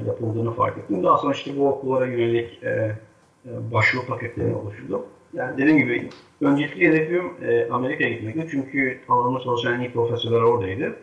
[0.06, 1.04] yapıldığını fark ettim.
[1.04, 5.02] Daha sonra işte bu okullara yönelik e, e, başvuru paketlerini oluşturdum.
[5.32, 6.08] Yani dediğim gibi
[6.40, 8.48] öncelikli hedefim e, Amerika'ya gitmekti.
[8.50, 10.96] Çünkü alanında çalışan en iyi profesörler oradaydı.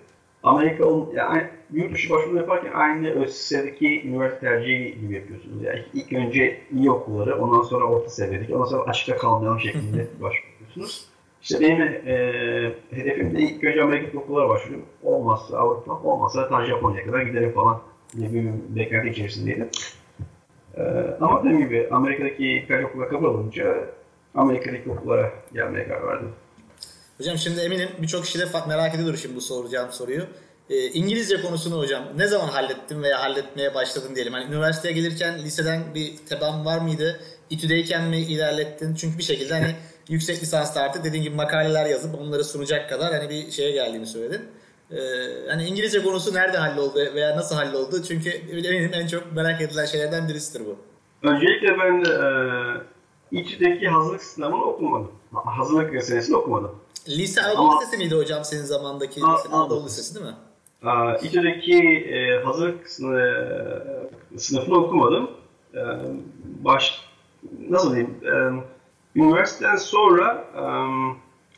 [0.43, 5.63] Amerika, yani yurt dışı başvuru yaparken aynı ÖSS'deki üniversite tercihi gibi yapıyorsunuz.
[5.63, 11.07] Yani ilk önce iyi okulları, ondan sonra orta seviyedeki, ondan sonra açıkta kalmayan şeklinde başvuruyorsunuz.
[11.45, 12.15] İşte benim e,
[12.91, 14.85] hedefim de ilk önce Amerika okullara başvuruyorum.
[15.03, 17.81] Olmazsa Avrupa, olmazsa ta Japonya'ya kadar giderim falan
[18.17, 19.69] diye bir beklenti içerisindeydim.
[20.77, 20.81] E,
[21.21, 23.89] ama dediğim gibi Amerika'daki birkaç okula kabul olunca
[24.35, 26.29] Amerika'daki okullara gelmeye karar verdim.
[27.17, 30.23] Hocam şimdi eminim birçok kişi de merak ediyordur şimdi bu soracağım soruyu.
[30.69, 34.33] E, İngilizce konusunu hocam ne zaman hallettin veya halletmeye başladın diyelim.
[34.33, 37.19] Hani üniversiteye gelirken liseden bir teban var mıydı?
[37.49, 38.95] İTÜ'deyken mi ilerlettin?
[38.95, 39.75] Çünkü bir şekilde hani
[40.09, 44.41] yüksek lisansta artık dediğin gibi makaleler yazıp onları sunacak kadar hani bir şeye geldiğini söyledin.
[44.91, 44.97] Ee,
[45.49, 48.03] hani İngilizce konusu nerede halloldu veya nasıl halloldu?
[48.07, 50.77] Çünkü eminim en çok merak edilen şeylerden birisidir bu.
[51.27, 55.11] Öncelikle ben e, İTÜ'deki hazırlık sınavını okumadım.
[55.33, 56.71] Hazırlık senesini okumadım.
[57.07, 60.35] Lise Anadolu Lisesi miydi hocam senin zamandaki lise, Anadolu Lisesi değil mi?
[61.21, 65.29] İTÜ'deki e, hazırlık e, sınıfını okumadım.
[65.73, 65.81] E,
[66.43, 67.01] baş,
[67.69, 68.17] nasıl diyeyim?
[68.23, 68.33] E,
[69.15, 70.63] üniversiteden sonra e,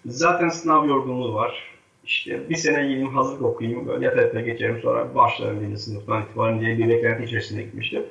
[0.05, 1.77] zaten sınav yorgunluğu var.
[2.05, 6.61] İşte bir sene gideyim hazırlık okuyayım, böyle yata yata geçerim sonra başlarım birinci sınıftan itibaren
[6.61, 8.03] diye bir beklenti içerisinde gitmiştim.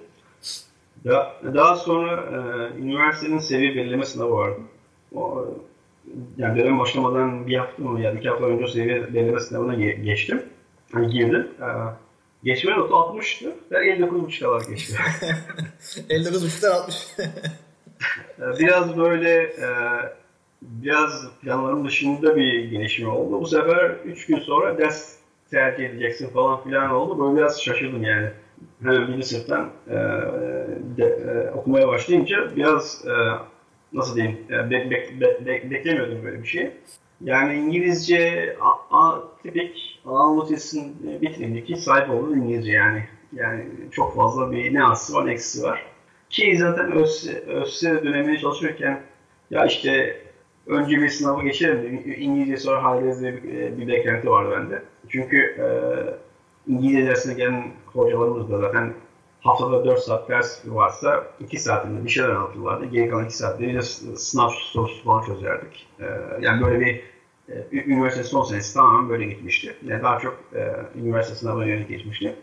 [1.05, 2.37] Daha, daha sonra e,
[2.81, 4.61] üniversitenin seviye belirleme sınavı vardı.
[5.15, 5.47] O,
[6.37, 10.43] yani dönem başlamadan bir hafta mı ya iki hafta önce seviye belirleme sınavına geçtim.
[10.95, 11.49] Yani girdim.
[11.61, 11.65] Ee,
[12.45, 14.97] geçme notu 60'tı ve 59.5 kadar geçti.
[16.11, 17.07] 59.5'lar 60.
[18.39, 19.69] biraz böyle e,
[20.63, 23.41] biraz planlarım dışında bir gelişme oldu.
[23.41, 25.17] Bu sefer 3 gün sonra ders
[25.51, 27.25] tercih edeceksin falan filan oldu.
[27.25, 28.31] Böyle biraz şaşırdım yani.
[28.83, 29.95] Hemen birinci sınıftan e,
[30.97, 33.13] de, e, okumaya başlayınca biraz e,
[33.93, 36.73] nasıl diyeyim be, be, be, be, beklemiyordum böyle bir şey.
[37.21, 43.05] Yani İngilizce a, a, tipik Anadolu Lisesi'nin bitirindeki sahip olduğu İngilizce yani.
[43.33, 45.96] Yani çok fazla bir ne artısı var ne eksisi var.
[46.37, 49.01] Ki zaten ÖSS, döneminde çalışırken
[49.51, 50.21] ya işte
[50.67, 54.83] önce bir sınavı geçerim İngilizce sonra diye bir, bir beklenti vardı bende.
[55.09, 55.67] Çünkü e,
[56.73, 58.95] İngilizce dersine gelen hocalarımız da zaten
[59.41, 62.85] haftada 4 saat ders varsa 2 saatinde bir şeyler anlatırlardı.
[62.85, 65.87] Geri kalan 2 saatte de sınav sorusu falan çözerdik.
[66.01, 66.05] Ee,
[66.41, 67.03] yani böyle bir
[67.49, 69.77] e, üniversite son senesi tamamen böyle gitmişti.
[69.87, 72.37] Yani daha çok e, üniversite sınavına yönelik geçmişti.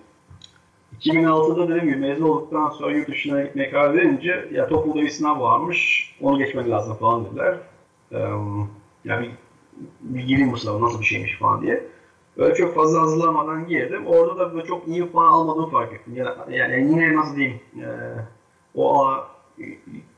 [1.03, 5.39] 2006'da dediğim gibi mezun olduktan sonra yurt dışına gitmeye karar verince ya TOEFL'da bir sınav
[5.39, 7.57] varmış, onu geçmek lazım falan dediler.
[8.11, 8.17] Ee,
[9.05, 9.29] yani
[10.01, 11.83] bir, gireyim bu sınava nasıl bir şeymiş falan diye.
[12.37, 14.07] Böyle çok fazla hazırlamadan girdim.
[14.07, 16.15] Orada da böyle çok iyi puan almadığımı fark ettim.
[16.15, 17.87] Yani, yani yine nasıl diyeyim, e,
[18.75, 19.07] o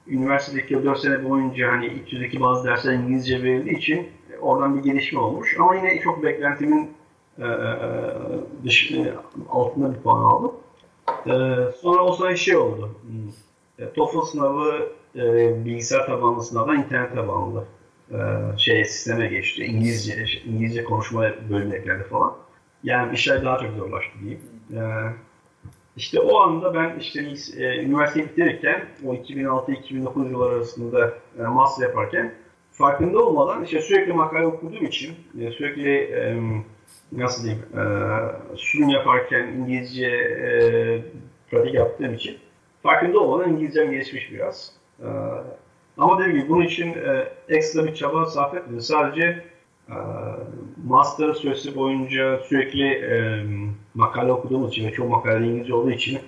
[0.08, 4.08] üniversitedeki 4 sene boyunca hani 200'deki bazı dersler İngilizce verildiği için
[4.42, 5.58] oradan bir gelişme olmuş.
[5.60, 6.92] Ama yine çok beklentimin
[7.40, 7.46] e,
[8.64, 9.14] dış, e,
[9.50, 10.52] altında bir puan aldım.
[11.10, 11.32] E,
[11.82, 12.96] sonra o sırada şey oldu.
[13.80, 17.66] E, TOEFL sınavı e, bilgisayar tabanlı sınavdan internet tabanlı
[18.12, 18.18] e,
[18.58, 19.64] şey sisteme geçti.
[19.66, 22.34] İngilizce İngilizce konuşma bölümü ekledi falan.
[22.84, 24.42] Yani işler daha çok zorlaştı diyeyim.
[24.74, 24.82] E,
[25.98, 27.22] işte o anda ben işte
[27.58, 32.34] e, üniversiteyi bitirirken o 2006-2009 yıllar arasında e, master yaparken
[32.72, 36.38] farkında olmadan işte sürekli makale okuduğum için e, sürekli e,
[37.12, 37.84] nasıl diyeyim e,
[38.58, 40.52] sunum yaparken İngilizce e,
[41.52, 42.38] pratik yaptığım için
[42.84, 44.72] farkında olmadan İngilizcem gelişmiş biraz.
[45.00, 45.08] E,
[45.98, 48.82] ama dediğim gibi bunun için e, ekstra bir çaba sarf etmedim.
[48.82, 49.44] Sadece
[49.90, 49.96] e,
[50.88, 53.44] master süresi boyunca sürekli e,
[53.94, 56.20] makale okuduğum için ve çok makale İngilizce olduğu için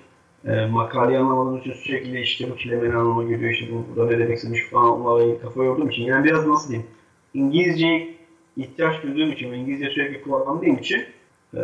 [0.46, 4.38] e, makaleyi anlamadığım için sürekli işte bu kelimenin anlamı geliyor, işte bu burada ne demek
[4.38, 6.90] istemiş falan onlarla kafa yorduğum için yani biraz nasıl diyeyim
[7.34, 8.17] İngilizce
[8.58, 11.04] ihtiyaç duyduğum için İngilizce sürekli kullandığım için
[11.54, 11.60] e,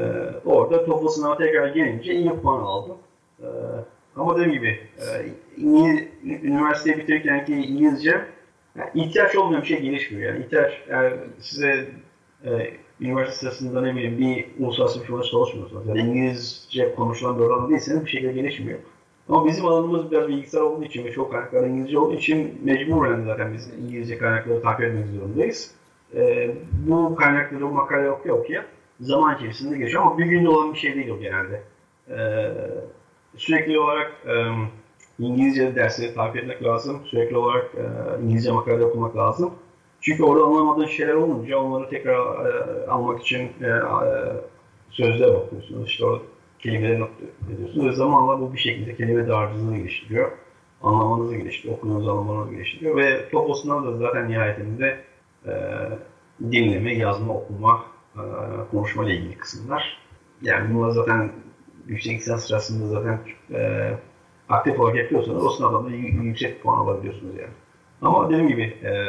[0.45, 2.97] orada TOEFL sınavı tekrar gelince iyi puan aldım.
[3.39, 3.47] E,
[4.15, 5.06] ama dediğim gibi e,
[5.58, 8.25] İngiliz, üniversiteyi bitirirken ki İngilizce
[8.75, 10.34] yani ihtiyaç olmayan bir şey gelişmiyor.
[10.34, 11.88] Yani ihtiyaç yani size
[12.45, 15.88] e, üniversite sırasında ne bileyim bir uluslararası bir firmada çalışmıyorsunuz.
[15.88, 18.79] Yani İngilizce konuşulan bir oranda değilseniz bir şekilde gelişmiyor.
[19.29, 23.53] Ama bizim alanımız biraz bilgisayar olduğu için ve çok kaynaklar İngilizce olduğu için mecburen zaten
[23.53, 25.71] biz İngilizce kaynakları takip etmek zorundayız.
[26.15, 26.52] E,
[26.88, 28.65] bu kaynakları, bu makale okuya okuya
[28.99, 31.62] zaman içerisinde geçiyor ama bir günde olan bir şey değil o genelde.
[32.10, 32.17] E,
[33.38, 34.34] sürekli olarak e,
[35.19, 37.02] İngilizce dersleri takip etmek lazım.
[37.06, 37.84] Sürekli olarak e,
[38.23, 39.54] İngilizce makale okumak lazım.
[40.02, 43.80] Çünkü orada anlamadığın şeyler olunca onları tekrar e, almak için e, e,
[44.89, 45.89] sözlüğe bakıyorsunuz.
[45.89, 46.23] İşte orada
[46.60, 47.10] kelimeleri not
[47.54, 47.88] ediyorsunuz.
[47.88, 50.32] Ve zamanla bu bir şekilde kelime dağarcılığını geliştiriyor.
[50.84, 52.95] Anlamanızı geliştiriyor, okuduğunuz anlamanızı geliştiriyor.
[52.95, 54.97] Ve sınavı da zaten nihayetinde
[56.51, 58.21] dinleme, yazma, okuma, e,
[58.71, 59.97] konuşma ile ilgili kısımlar.
[60.41, 61.32] Yani bunlar zaten
[61.88, 63.19] yüksek lisans sırasında zaten
[63.53, 63.91] e,
[64.49, 65.89] aktif olarak yapıyorsanız o sınavdan da
[66.23, 67.53] yüksek puan alabiliyorsunuz yani.
[68.01, 69.08] Ama dediğim gibi e,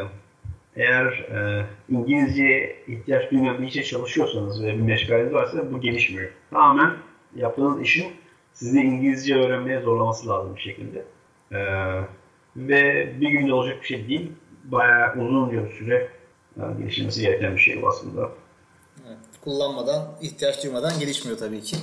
[0.76, 6.30] eğer e, İngilizce ihtiyaç duymayan bir çalışıyorsanız ve bir meşgaleniz varsa bu gelişmiyor.
[6.50, 6.92] Tamamen
[7.36, 8.06] yaptığınız işin
[8.52, 11.04] sizi İngilizce öğrenmeye zorlaması lazım bir şekilde.
[11.52, 11.58] E,
[12.56, 14.32] ve bir günde olacak bir şey değil.
[14.64, 16.08] Bayağı uzun bir süre
[16.60, 18.30] yani gelişmesi gereken bir şey bu aslında.
[19.08, 21.76] Evet, kullanmadan, ihtiyaç duymadan gelişmiyor tabii ki.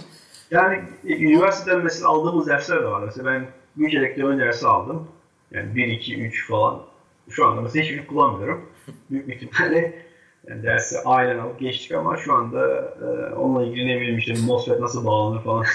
[0.52, 3.04] Yani e, üniversiteden mesela aldığımız dersler de var.
[3.04, 5.08] Mesela ben güç elektronik dersi aldım.
[5.52, 6.82] Yani 1, 2, 3 falan.
[7.30, 8.70] Şu anda mesela hiçbir şey kullanmıyorum.
[9.10, 10.06] Büyük bir ihtimalle
[10.48, 12.68] yani dersi ailen alıp geçtik ama şu anda
[13.02, 15.66] e, onunla ilgili ne bileyim işte MOSFET nasıl bağlanır falan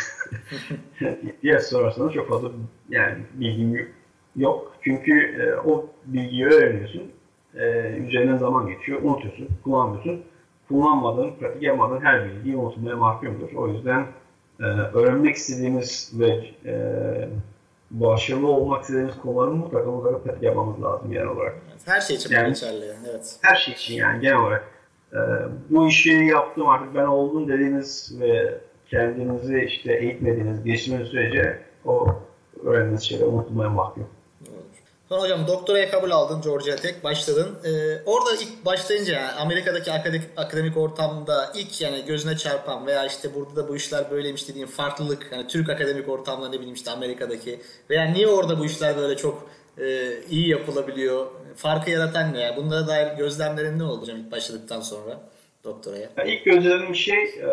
[1.42, 2.50] diye sorarsanız çok fazla
[2.88, 3.88] yani bilgim
[4.36, 4.76] yok.
[4.84, 7.12] Çünkü e, o bilgiyi öğreniyorsun.
[7.56, 9.02] E, üzerinden zaman geçiyor.
[9.02, 9.48] Unutuyorsun.
[9.64, 10.22] Kullanmıyorsun.
[10.68, 13.52] Kullanmadığın, pratik yapmadığın her bilgiyi unutmaya mahkumdur.
[13.56, 14.06] O yüzden
[14.60, 16.74] e, öğrenmek istediğimiz ve e,
[17.90, 21.54] başarılı olmak istediğimiz konuları mutlaka mutlaka pratik yapmamız lazım genel olarak.
[21.84, 22.84] Her şey için yani, geçerli.
[23.10, 23.36] Evet.
[23.42, 24.68] Her şey için yani genel olarak.
[25.12, 25.18] E,
[25.70, 32.06] bu işi yaptım artık ben oldum dediğiniz ve kendinizi işte eğitmediğiniz, geçtiğiniz sürece o
[32.64, 34.06] öğrendiğiniz şeyleri unutmaya mahkum.
[35.08, 37.58] Sonra hocam doktoraya kabul aldın Georgia Tech, başladın.
[37.64, 43.34] Ee, orada ilk başlayınca yani Amerika'daki akademik, akademik ortamda ilk yani gözüne çarpan veya işte
[43.34, 47.60] burada da bu işler böyleymiş dediğin farklılık, yani Türk akademik ortamda ne bileyim işte Amerika'daki
[47.90, 52.40] veya niye orada bu işler böyle çok e, iyi yapılabiliyor, farkı yaratan ne?
[52.40, 55.20] Yani bunlara dair gözlemlerin ne oldu hocam ilk başladıktan sonra
[55.64, 56.10] doktoraya?
[56.16, 57.48] Yani ilk gözlemim şey e,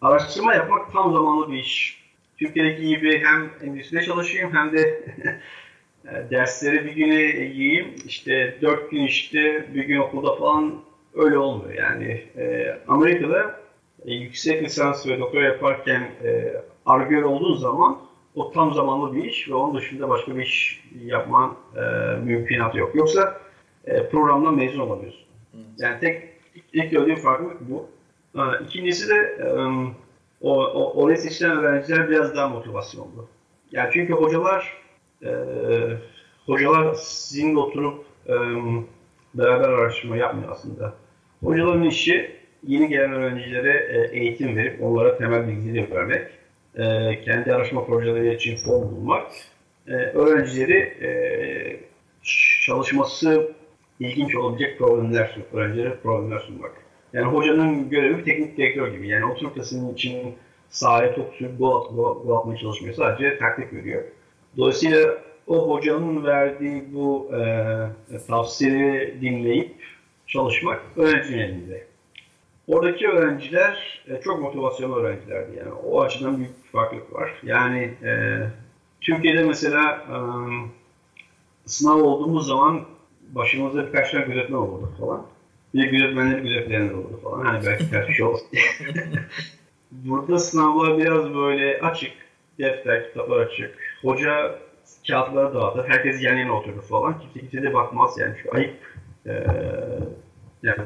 [0.00, 2.06] araştırma yapmak tam zamanlı bir iş.
[2.38, 5.04] Türkiye'deki gibi hem endüstride çalışayım hem de
[6.30, 10.74] dersleri bir güne yiyeyim, işte dört gün işte bir gün okulda falan
[11.14, 11.74] öyle olmuyor.
[11.74, 13.60] Yani e, Amerika'da
[14.06, 16.52] e, yüksek lisans ve doktora yaparken e,
[16.86, 17.98] argör olduğun zaman
[18.34, 21.80] o tam zamanlı bir iş ve onun dışında başka bir iş yapman e,
[22.24, 22.94] mümkünatı yok.
[22.94, 23.40] Yoksa
[23.84, 25.26] e, programdan mezun olamıyorsun.
[25.78, 26.22] Yani tek
[26.72, 27.88] ilk gördüğüm farklılık bu.
[28.34, 29.48] E, ikincisi de e,
[30.40, 33.28] o, o, oraya seçilen öğrenciler biraz daha motivasyonlu.
[33.72, 34.85] Yani çünkü hocalar
[35.24, 35.30] e,
[36.46, 38.34] hocalar sizinle oturup e,
[39.34, 40.94] beraber araştırma yapmıyor aslında.
[41.44, 46.26] Hocaların işi yeni gelen öğrencilere e, eğitim verip onlara temel bilgileri vermek,
[46.74, 49.26] e, kendi araştırma projeleri için form bulmak,
[49.88, 51.10] e, öğrencileri e,
[52.66, 53.52] çalışması
[54.00, 56.72] ilginç olabilecek problemler sunmak, öğrencilere problemler sunmak.
[57.12, 59.08] Yani hocanın görevi teknik direktör gibi.
[59.08, 60.34] Yani oturup da senin için
[60.68, 62.94] sahaya top sürüp gol, at, gol, gol atmaya çalışmıyor.
[62.94, 64.02] Sadece taktik veriyor.
[64.56, 69.74] Dolayısıyla o hocanın verdiği bu e, tavsiyeleri dinleyip
[70.26, 71.86] çalışmak öğrencinin elinde.
[72.68, 75.72] Oradaki öğrenciler e, çok motivasyonlu öğrencilerdi yani.
[75.72, 77.30] O açıdan büyük bir farklılık var.
[77.42, 78.40] Yani e,
[79.00, 80.16] Türkiye'de mesela e,
[81.66, 82.84] sınav olduğumuz zaman
[83.28, 85.26] başımızda birkaç tane gözetmen olurdu falan.
[85.74, 87.44] Bir de gözetmenleri gözetleyenler olurdu falan.
[87.44, 88.46] Hani belki ters bir şey olsun
[89.90, 92.12] Burada sınavlar biraz böyle açık.
[92.58, 93.85] Defter, kitaplar açık.
[94.06, 94.58] Hoca
[95.08, 95.88] kağıtları dağıtır.
[95.88, 97.20] Herkes yan yana oturur falan.
[97.20, 98.34] Kimse kimse de bakmaz yani.
[98.42, 98.74] Şu ayıp.
[99.26, 99.46] Ee,
[100.62, 100.78] yani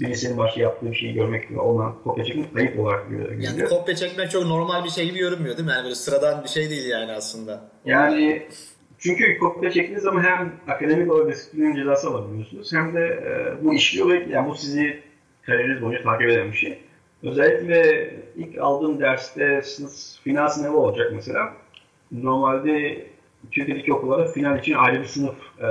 [0.00, 3.40] birisinin başka yaptığı şeyi görmek ve ondan kopya çekmek ayıp olarak görülüyor.
[3.40, 5.72] Yani kopya çekmek çok normal bir şey gibi görünmüyor değil mi?
[5.72, 7.70] Yani böyle sıradan bir şey değil yani aslında.
[7.84, 8.48] Yani
[8.98, 14.08] çünkü kopya çektiğiniz zaman hem akademik olarak disiplinin cezası alabiliyorsunuz hem de e, bu işliyor
[14.08, 15.02] ve yani bu sizi
[15.42, 16.78] kariyeriniz boyunca takip eden bir şey.
[17.22, 19.92] Özellikle ilk aldığım derste sınıf,
[20.24, 21.52] final sınavı olacak mesela.
[22.12, 23.06] Normalde
[23.50, 25.66] Türkiye'deki okullarda final için ayrı bir sınıf e,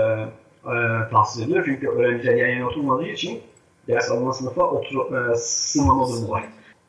[0.65, 1.63] e, tahsis edilir.
[1.65, 3.39] Çünkü öğrenciler yan yana oturmadığı için
[3.87, 6.43] ders alınan sınıfa otur, e, sığmama durumu var.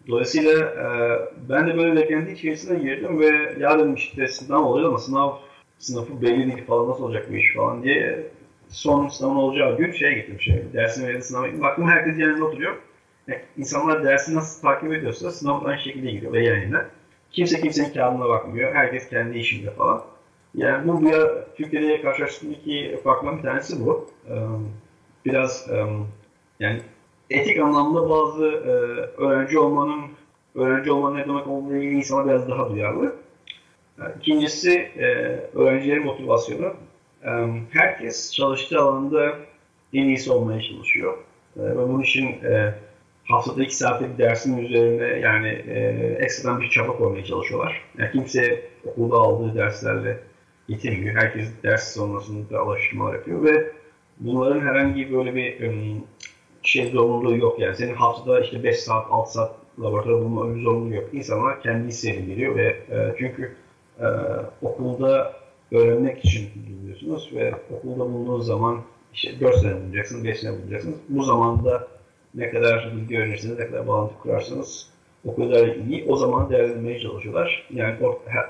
[0.08, 0.87] Dolayısıyla e,
[1.48, 5.32] ben de böyle beklenti içerisine girdim ve ya dedim işte sınav oluyor ama sınav
[5.78, 8.26] sınıfı belli değil falan nasıl olacak bu iş falan diye
[8.68, 11.62] son sınavın olacağı gün şeye gittim şey, dersin verildiği sınava gittim.
[11.62, 12.76] Baktım herkes yanında oturuyor.
[13.28, 16.87] Yani insanlar dersi nasıl takip ediyorsa sınav aynı şekilde giriyor ve yanında.
[17.32, 18.74] Kimse kimsenin kağıdına bakmıyor.
[18.74, 20.02] Herkes kendi işinde falan.
[20.54, 21.14] Yani bu bir
[21.56, 24.10] Türkiye'de karşılaştığım iki farklı bir tanesi bu.
[25.24, 25.70] Biraz
[26.60, 26.80] yani
[27.30, 28.44] etik anlamda bazı
[29.16, 30.00] öğrenci olmanın
[30.54, 33.16] öğrenci olmanın ne demek olduğunu ilgili insana biraz daha duyarlı.
[34.18, 34.90] İkincisi
[35.54, 36.74] öğrencilerin motivasyonu.
[37.70, 39.34] Herkes çalıştığı alanda
[39.92, 41.18] en iyisi olmaya çalışıyor.
[41.56, 42.36] Ve bunun için
[43.28, 45.48] haftada iki saatlik dersin üzerine yani
[46.18, 47.82] ekstradan bir çaba koymaya çalışıyorlar.
[47.98, 50.20] Yani kimse okulda aldığı derslerle
[50.68, 51.14] yetinmiyor.
[51.14, 53.72] Herkes ders sonrasında alıştırmalar yapıyor ve
[54.20, 55.56] bunların herhangi böyle bir
[56.62, 57.76] şey zorunluluğu yok yani.
[57.76, 61.08] Senin haftada işte 5 saat, 6 saat laboratuvar bulma zorunluluğu yok.
[61.12, 63.52] İnsanlar kendi isteğiyle geliyor ve e, çünkü
[64.00, 64.06] e,
[64.62, 65.32] okulda
[65.72, 68.80] öğrenmek için gidiyorsunuz ve okulda bulunduğunuz zaman
[69.14, 70.98] işte 4 sene bulacaksınız, 5 sene bulacaksınız.
[71.08, 71.88] Bu zamanda
[72.34, 74.90] ne kadar bilgi öğrenirsiniz, ne kadar bağlantı kurarsanız
[75.24, 76.04] o kadar iyi.
[76.08, 77.66] O zaman değerlendirmeye çalışıyorlar.
[77.70, 77.96] Yani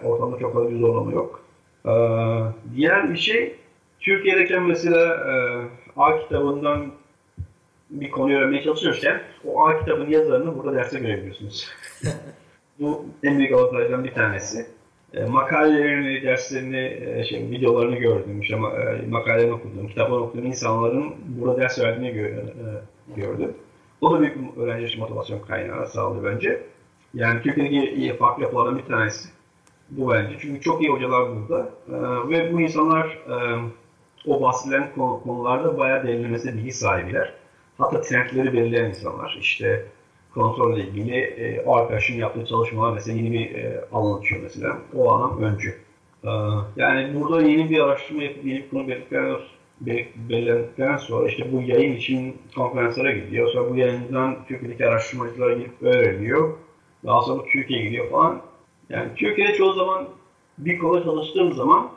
[0.03, 1.45] ortamda çok fazla bir zorlama yok.
[1.87, 1.91] Ee,
[2.77, 3.55] diğer bir şey,
[4.01, 5.33] Türkiye'deki mesela e,
[5.97, 6.87] A kitabından
[7.91, 11.69] bir konuyu öğrenmeye çalışırken o A kitabın yazarını burada derse görebiliyorsunuz.
[12.81, 14.67] Bu en büyük avantajlardan bir tanesi.
[15.15, 21.61] E, makalelerini, derslerini, e, şey, videolarını gördüm, işte, e, makalelerini okudum, kitapları okuduğum insanların burada
[21.61, 22.43] ders verdiğini gö e,
[23.17, 23.55] gördüm.
[24.01, 26.63] O da büyük bir öğrenci motivasyon kaynağı sağlıyor bence.
[27.15, 29.29] Yani Türkiye'deki farklı yapılardan bir tanesi
[29.91, 30.37] bu bence.
[30.41, 31.71] Çünkü çok iyi hocalar burada.
[31.89, 33.59] Ee, ve bu insanlar e,
[34.27, 34.93] o bahsedilen
[35.25, 37.35] konularda bayağı derinlemesine bilgi sahibiler.
[37.79, 39.39] Hatta trendleri belirleyen insanlar.
[39.41, 39.87] İşte
[40.35, 44.79] kontrolle ilgili e, o arkadaşın yaptığı çalışmalar mesela yeni bir e, alan açıyor mesela.
[44.95, 45.75] O alan öncü.
[46.25, 46.29] Ee,
[46.77, 48.89] yani burada yeni bir araştırma yapıp yeni bir konu
[49.81, 53.49] belirlendikten sonra işte bu yayın için konferanslara gidiyor.
[53.49, 56.55] Sonra bu yayından Türkiye'deki araştırmacılara gidip öğreniyor.
[57.05, 58.41] Daha sonra Türkiye'ye gidiyor falan.
[58.89, 60.09] Yani Türkiye'de çoğu zaman
[60.59, 61.91] bir konuda çalıştığım zaman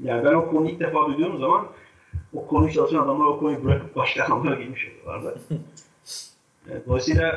[0.00, 1.66] yani ben o konuyu ilk defa duyduğum zaman
[2.34, 5.40] o konuyu çalışan adamlar o konuyu bırakıp başka adamlara girmiş oluyorlardı.
[6.86, 7.32] Dolayısıyla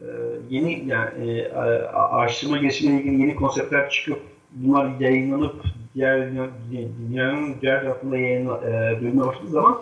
[0.00, 0.06] e,
[0.50, 1.48] yeni yani e,
[1.92, 4.20] araştırma gelişimiyle ilgili yeni konseptler çıkıp
[4.56, 5.54] bunlar yayınlanıp
[5.94, 6.30] diğer
[6.72, 9.78] dünyanın diğer tarafında yayın e, duyulmaya başladığı zaman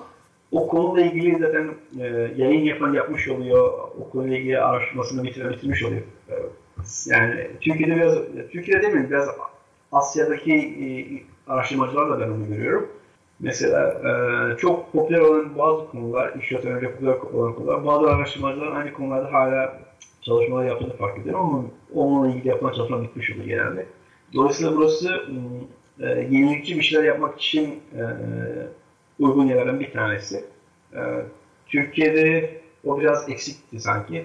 [0.52, 1.68] o konuyla ilgili zaten
[2.00, 2.06] e,
[2.36, 6.02] yayın yapan yapmış oluyor, o konuyla ilgili araştırmasını bitirmiş oluyor.
[7.06, 8.18] Yani Türkiye'de biraz,
[8.52, 9.28] Türkiye'de demeyeyim biraz
[9.92, 10.86] Asya'daki e,
[11.52, 12.88] araştırmacılar da ben onu görüyorum.
[13.40, 18.92] Mesela e, çok popüler olan bazı konular, iş yönetimi popüler olan konular, bazı araştırmacılar aynı
[18.92, 19.78] konularda hala
[20.22, 23.86] çalışmalar yaptığını fark ediyorum ama onunla ilgili yapılan çalışma bitmiş oluyor genelde.
[24.32, 25.22] Dolayısıyla burası
[26.00, 28.02] e, yenilikçi bir şeyler yapmak için e,
[29.18, 30.44] uygun yerlerden bir tanesi.
[30.94, 31.00] E,
[31.66, 32.50] Türkiye'de
[32.84, 34.24] o biraz eksikti sanki.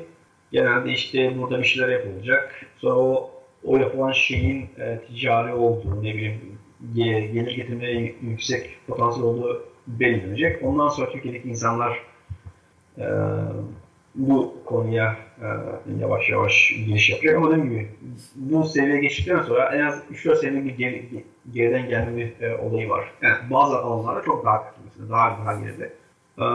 [0.51, 2.65] Genelde işte burada bir şeyler yapılacak.
[2.77, 3.31] Sonra o
[3.63, 6.59] o yapılan şeyin e, ticari olduğu, ne bileyim
[6.95, 10.63] gelir getirmeye yüksek potansiyel olduğu belirlenecek.
[10.63, 12.03] Ondan sonra Türkiye'deki insanlar
[12.97, 13.05] e,
[14.15, 15.17] bu konuya
[15.99, 17.35] yavaş yavaş giriş yapacak.
[17.35, 17.89] Ama dediğim gibi
[18.35, 22.89] bu seviyeye geçtikten sonra en az 3-4 senelik bir geri, geriden gelme bir e, olayı
[22.89, 23.11] var.
[23.21, 25.93] Yani bazı alanlarda çok daha kötü mesela, daha daha geride.
[26.39, 26.45] E,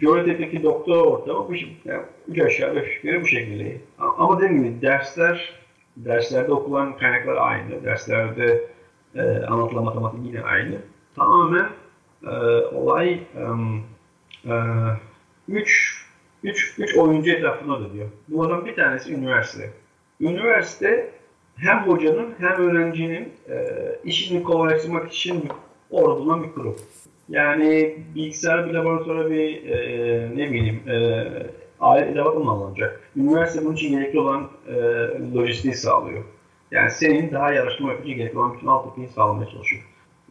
[0.00, 3.76] Coğrafyadaki doktor ortamı bu yani üç aşağı beş yukarı bu şekilde.
[3.98, 5.52] Ama dediğim gibi dersler,
[5.96, 7.84] derslerde okulan kaynaklar aynı.
[7.84, 8.70] Derslerde
[9.14, 10.78] e, anlatılan matematik yine aynı.
[11.16, 11.68] Tamamen
[12.26, 12.30] e,
[12.74, 13.42] olay e,
[14.46, 14.54] e,
[15.48, 16.03] üç,
[16.44, 18.08] üç, üç oyuncu etrafında dönüyor.
[18.28, 19.70] Bunlardan bir tanesi üniversite.
[20.20, 21.10] Üniversite
[21.56, 23.66] hem hocanın hem öğrencinin e,
[24.04, 25.48] işini kolaylaştırmak için
[25.90, 26.76] orada bir kurum.
[27.28, 31.24] Yani bilgisayar bir laboratuvara bir e, ne bileyim e,
[31.80, 33.00] alet edevat mı alınacak?
[33.16, 34.74] Üniversite bunun için gerekli olan e,
[35.34, 36.24] lojistiği sağlıyor.
[36.70, 39.82] Yani senin daha iyi araştırma yapıcı gerekli olan bütün altyapıyı sağlamaya çalışıyor.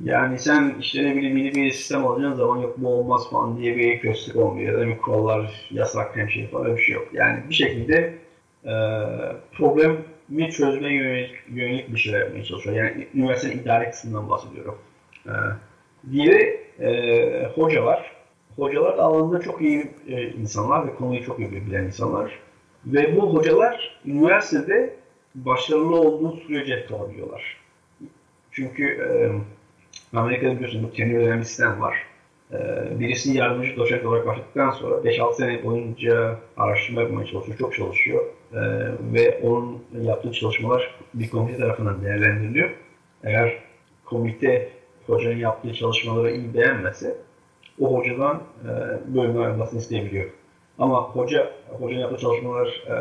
[0.02, 3.78] Yani sen işte ne bileyim yeni bir sistem alacağın zaman yok bu olmaz falan diye
[3.78, 7.08] bir köstek olmuyor ya da bir kurallar yasak hem şey falan bir şey yok.
[7.14, 8.14] Yani bir şekilde
[8.66, 8.74] e,
[9.52, 12.76] problemi çözmeye yönelik, yönelik bir şeyler yapmaya çalışıyor.
[12.76, 14.78] Yani üniversitenin idare kısmından bahsediyorum.
[15.26, 15.32] E,
[16.12, 18.14] diğeri e, hocalar.
[18.56, 22.40] Hocalar alanında çok iyi e, insanlar ve konuyu çok iyi bilen insanlar.
[22.86, 24.96] Ve bu hocalar üniversitede
[25.36, 27.58] başarılı olduğu sürece kalabiliyorlar.
[28.52, 29.12] Çünkü e,
[30.14, 31.96] Amerika'da biliyorsunuz denen bir sistem var.
[32.54, 32.58] E,
[33.00, 38.26] birisi yardımcı doçent olarak başladıktan sonra 5-6 sene boyunca araştırma yapmaya çalışıyor, çok çalışıyor.
[38.54, 38.62] E,
[39.14, 42.70] ve onun yaptığı çalışmalar bir komite tarafından değerlendiriliyor.
[43.24, 43.58] Eğer
[44.06, 44.70] komite
[45.08, 47.16] hocanın yaptığı çalışmaları iyi beğenmezse
[47.80, 48.70] o hocadan e,
[49.16, 50.30] bölümden ayrılmasını isteyebiliyor.
[50.80, 52.96] Ama hoca hocanın yaptığı çalışmalar e,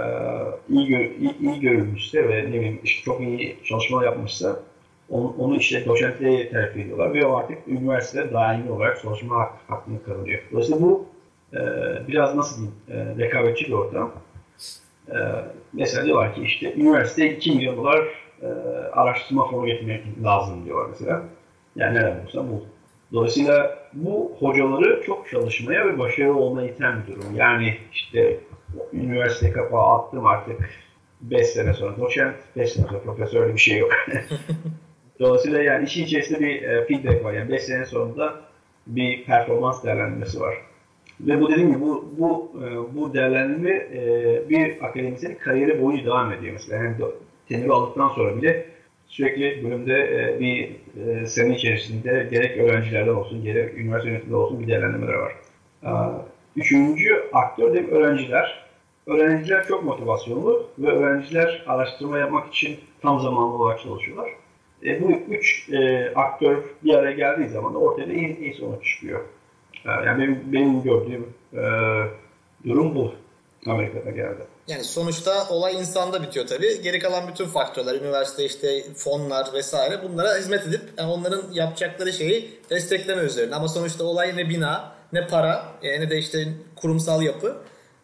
[0.68, 4.62] iyi, iyi, iyi görülmüşse ve ne bileyim çok iyi çalışmalar yapmışsa
[5.12, 10.04] onu, onu işte doçentliğe terfi ediyorlar ve o artık üniversitede daimi olarak çalışma hak, hakkını
[10.04, 10.42] kazanıyor.
[10.52, 11.06] Dolayısıyla bu
[11.52, 11.58] e,
[12.08, 12.76] biraz nasıl diyeyim
[13.18, 14.12] e, rekabetçi bir ortam.
[15.08, 15.16] E,
[15.72, 17.98] mesela diyorlar ki işte üniversiteye 2 milyon dolar
[18.42, 18.46] e,
[18.92, 21.22] araştırma fonu getirmek lazım diyorlar mesela.
[21.76, 22.66] Yani nereden bulsa bu.
[23.12, 27.36] Dolayısıyla bu hocaları çok çalışmaya ve başarılı olmaya iten bir durum.
[27.36, 28.40] Yani işte
[28.92, 30.70] üniversite kapağı attım artık
[31.20, 33.90] 5 sene sonra doçent, 5 sene sonra profesör bir şey yok.
[35.22, 37.32] Dolayısıyla yani işin içerisinde bir e, feedback var.
[37.32, 38.40] Yani 5 sene sonunda
[38.86, 40.54] bir performans değerlendirmesi var.
[41.20, 46.32] Ve bu dediğim gibi bu, bu, e, bu değerlendirme e, bir akademisyenin kariyeri boyunca devam
[46.32, 46.52] ediyor.
[46.52, 46.96] Mesela yani
[47.48, 48.66] teniri aldıktan sonra bile
[49.06, 50.70] sürekli bölümde bir
[51.02, 55.32] e, sene içerisinde gerek öğrencilerden olsun, gerek üniversite yönetiminde olsun bir değerlendirmeler var.
[56.56, 58.62] Üçüncü aktör de öğrenciler.
[59.06, 64.41] Öğrenciler çok motivasyonlu ve öğrenciler araştırma yapmak için tam zamanlı olarak çalışıyorlar.
[64.86, 69.20] E, bu üç e, aktör bir araya geldiği zaman da ortaya iyi, iyi sonuç çıkıyor.
[69.84, 71.62] E, yani benim, benim gördüğüm e,
[72.68, 73.12] durum bu
[73.66, 74.42] Amerika'da geldi.
[74.68, 76.82] Yani sonuçta olay insanda bitiyor tabii.
[76.82, 82.50] Geri kalan bütün faktörler, üniversite işte fonlar vesaire bunlara hizmet edip yani onların yapacakları şeyi
[82.70, 83.54] destekleme üzerine.
[83.54, 86.38] Ama sonuçta olay ne bina, ne para, e, ne de işte
[86.76, 87.56] kurumsal yapı.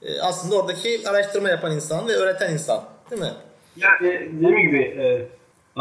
[0.03, 3.33] E, aslında oradaki araştırma yapan insan ve öğreten insan değil mi?
[3.77, 5.29] Yani dediğim gibi e,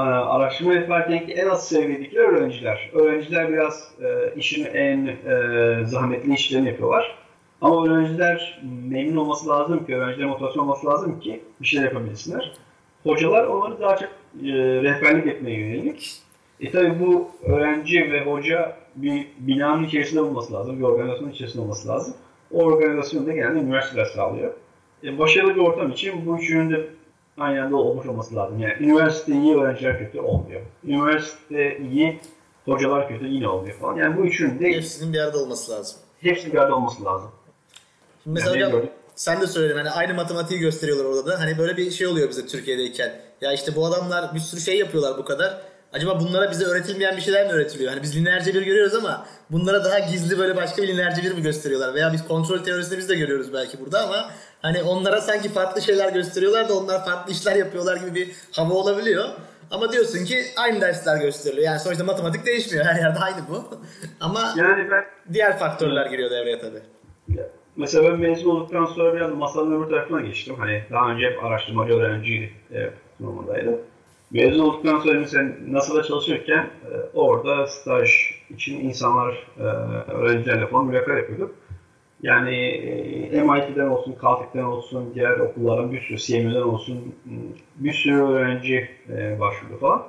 [0.01, 2.89] araştırma yaparken en az seviyedekiler öğrenciler.
[2.93, 7.17] Öğrenciler biraz e, işin en e, zahmetli işlerini yapıyorlar.
[7.61, 12.53] Ama öğrenciler memnun olması lazım ki, öğrencilerin motivasyon olması lazım ki bir şey yapabilsinler.
[13.03, 14.09] Hocalar onları daha çok
[14.43, 16.21] e, rehberlik etmeye yönelik.
[16.59, 21.87] E tabi bu öğrenci ve hoca bir binanın içerisinde olması lazım, bir organizasyonun içerisinde olması
[21.87, 22.13] lazım.
[22.51, 24.53] O organizasyon da genelde üniversiteler sağlıyor.
[25.03, 26.87] E, başarılı bir ortam için bu üçünün de
[27.37, 28.59] aynı anda olmuş olması lazım.
[28.59, 30.61] Yani üniversite iyi, öğrenciler kötü olmuyor.
[30.83, 32.19] Üniversite iyi,
[32.65, 33.95] hocalar kötü yine olmuyor falan.
[33.95, 34.73] Yani bu üçünün de...
[34.73, 35.99] Hepsinin bir arada olması lazım.
[36.21, 37.31] Hepsinin bir arada olması lazım.
[38.25, 41.39] Mesela yani hocam sen de söyledin hani aynı matematiği gösteriyorlar orada da.
[41.39, 43.21] Hani böyle bir şey oluyor bize Türkiye'deyken.
[43.41, 45.61] Ya işte bu adamlar bir sürü şey yapıyorlar bu kadar.
[45.93, 47.91] Acaba bunlara bize öğretilmeyen bir şeyler mi öğretiliyor?
[47.91, 51.41] Hani biz lineerce bir görüyoruz ama bunlara daha gizli böyle başka bir lineerce bir mi
[51.41, 51.93] gösteriyorlar?
[51.93, 54.31] Veya biz kontrol teorisinde biz de görüyoruz belki burada ama
[54.61, 59.29] hani onlara sanki farklı şeyler gösteriyorlar da onlar farklı işler yapıyorlar gibi bir hava olabiliyor.
[59.71, 61.65] Ama diyorsun ki aynı dersler gösteriliyor.
[61.65, 62.85] Yani sonuçta matematik değişmiyor.
[62.85, 63.63] Her yerde aynı bu.
[64.19, 65.05] ama yani ben...
[65.33, 66.81] diğer faktörler giriyor devreye tabii.
[67.75, 70.55] Mesela ben mezun olduktan sonra biraz masanın öbür tarafına geçtim.
[70.59, 72.51] Hani daha önce hep araştırmacı öğrenciydi.
[72.73, 73.77] Evet, normaldaydım.
[74.31, 78.09] Mezun olduktan sonra mesela NASA'da çalışırken e, orada staj
[78.49, 79.63] için insanlar, e,
[80.11, 81.55] öğrencilerle falan mülakat yapıyorduk.
[82.23, 87.15] Yani e, MIT'den olsun, Caltech'ten olsun, diğer okulların bir sürü CMU'den olsun
[87.75, 90.07] bir sürü öğrenci e, başvurdu falan.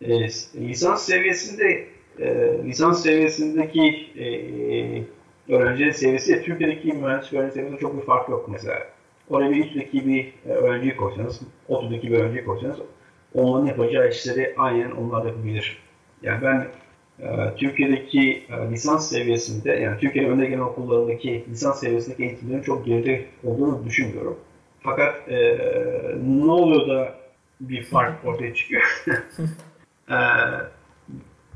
[0.00, 0.20] E,
[0.54, 1.86] lisans seviyesinde
[2.64, 4.06] lisans seviyesindeki
[5.48, 8.78] e, seviyesi Türkiye'deki mühendis öğrenci seviyesinde çok bir fark yok mesela.
[9.30, 12.78] Oraya bir üstteki bir öğrenciyi koysanız, ODTÜ'deki bir öğrenciyi koysanız
[13.34, 15.78] onların yapacağı işleri aynen onlar yapabilir.
[16.22, 16.66] Yani ben
[17.56, 23.84] Türkiye'deki e, lisans seviyesinde, yani Türkiye'nin önde gelen okullarındaki lisans seviyesindeki eğitimlerin çok geride olduğunu
[23.84, 24.38] düşünmüyorum.
[24.80, 25.58] Fakat e,
[26.24, 27.14] ne oluyor da
[27.60, 29.04] bir fark ortaya çıkıyor?
[30.10, 30.18] e,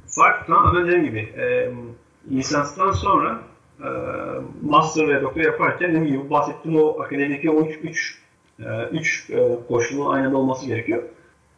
[0.07, 1.71] fark tamamen dediğim gibi e,
[2.31, 3.41] lisanstan sonra
[3.81, 3.89] e,
[4.63, 8.19] master ve doktor yaparken dediğim gibi bahsettiğim o akademik o üç, üç,
[8.61, 11.03] e, üç e, koşulun aynı olması gerekiyor.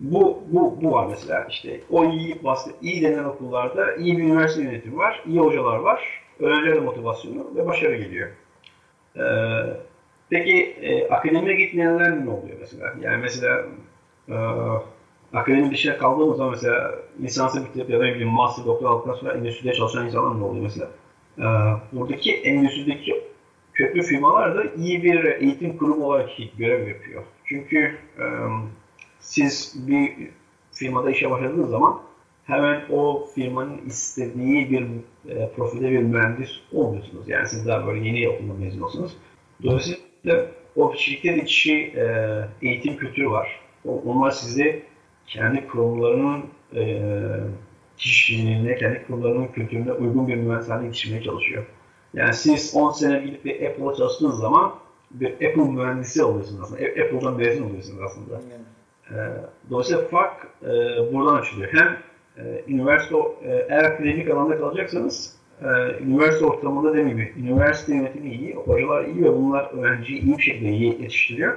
[0.00, 4.62] Bu, bu, bu var mesela işte o iyi, bahset, iyi denen okullarda iyi bir üniversite
[4.62, 8.28] yönetimi var, iyi hocalar var, öğrencilerin motivasyonu ve başarı geliyor.
[9.16, 9.22] Ee,
[10.30, 12.94] peki e, akademiye gitmeyenler ne oluyor mesela?
[13.00, 13.64] Yani mesela
[14.28, 14.34] e,
[15.32, 19.32] akademi dışına kaldığımız zaman mesela lisansı bitirip ya da ne bileyim master doktor aldıktan sonra
[19.32, 20.88] endüstride çalışan insanlar mı oluyor mesela?
[21.38, 21.42] Ee,
[21.92, 23.24] buradaki endüstrideki
[23.74, 27.22] köklü firmalar da iyi bir eğitim kurumu olarak görev yapıyor.
[27.44, 28.24] Çünkü e,
[29.20, 30.12] siz bir
[30.72, 32.00] firmada işe başladığınız zaman
[32.44, 34.86] hemen o firmanın istediği bir
[35.30, 37.28] e, profilde bir mühendis olmuyorsunuz.
[37.28, 39.16] Yani siz daha böyle yeni okulda mezun olsunuz.
[39.62, 40.46] Dolayısıyla
[40.76, 42.04] o şirket içi e,
[42.62, 43.60] eğitim kültürü var.
[43.84, 44.82] Onlar sizi
[45.26, 46.44] kendi kurumlarının
[46.74, 47.02] e,
[47.96, 51.66] kişiliğine, kendi kurumlarının kültürüne uygun bir mühendis haline getirmeye çalışıyor.
[52.14, 54.74] Yani siz 10 sene gidip bir Apple'da çalıştığınız zaman
[55.10, 56.80] bir Apple mühendisi oluyorsunuz aslında.
[56.80, 58.34] Apple'dan mezun oluyorsunuz aslında.
[58.34, 58.64] Yani.
[59.70, 60.68] Dolayısıyla fark e,
[61.12, 61.72] buradan açılıyor.
[61.72, 61.96] Hem
[62.44, 65.40] e, üniversite, e, eğer akademik alanda kalacaksanız
[66.00, 70.68] üniversite ortamında dediğim gibi üniversite yönetimi iyi, hocalar iyi ve bunlar öğrenciyi iyi bir şekilde
[70.68, 71.56] yetiştiriyor.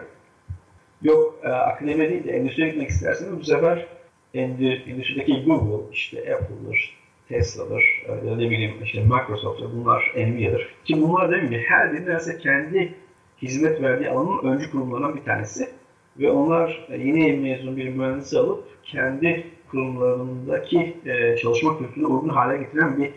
[1.04, 3.88] Yok e, akademi değil de endüstriye gitmek isterseniz bu sefer
[4.34, 6.98] endüstrideki Google, işte Apple'dır,
[7.30, 10.76] Tesla'dır, ya da ne bileyim işte Microsoft'tur, bunlar Nvidia'dır.
[10.86, 11.64] Ki bunlar değil mi?
[11.68, 12.94] Her biri neredeyse kendi
[13.42, 15.70] hizmet verdiği alanın öncü kurumlarından bir tanesi.
[16.20, 22.98] Ve onlar yeni mezun bir mühendisi alıp kendi kurumlarındaki e, çalışma kültürüne uygun hale getiren
[22.98, 23.14] bir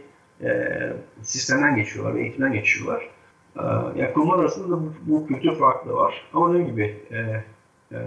[0.47, 0.93] e,
[1.23, 3.09] sistemden geçiyorlar ve eğitimden geçiyorlar.
[3.57, 3.63] E,
[4.01, 6.23] yani kurumlar arasında da bu, bu kültür farklı var.
[6.35, 7.17] Ama dediğim gibi e,
[7.93, 7.99] e,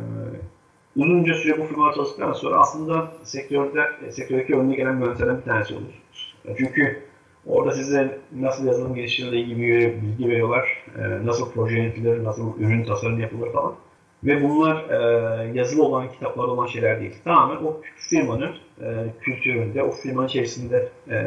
[0.95, 6.35] uzunca süre bu firmalar çalıştıktan sonra aslında sektörde sektördeki önüne gelen mühendislerden bir tanesi oluyorsunuz.
[6.57, 7.03] Çünkü
[7.45, 13.19] orada size nasıl yazılım geliştirilir ilgili bilgi veriyorlar, e, nasıl proje yönetilir, nasıl ürün tasarım
[13.19, 13.75] yapılır falan.
[14.23, 17.15] Ve bunlar e, yazılı olan, kitaplar olan şeyler değil.
[17.23, 21.17] Tamamen o firmanın e, kültüründe, o firmanın içerisinde e,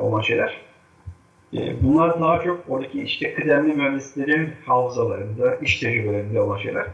[0.00, 0.60] olan şeyler.
[1.54, 6.86] E, bunlar daha çok oradaki işte kıdemli mühendislerin hafızalarında, iş tecrübelerinde olan şeyler.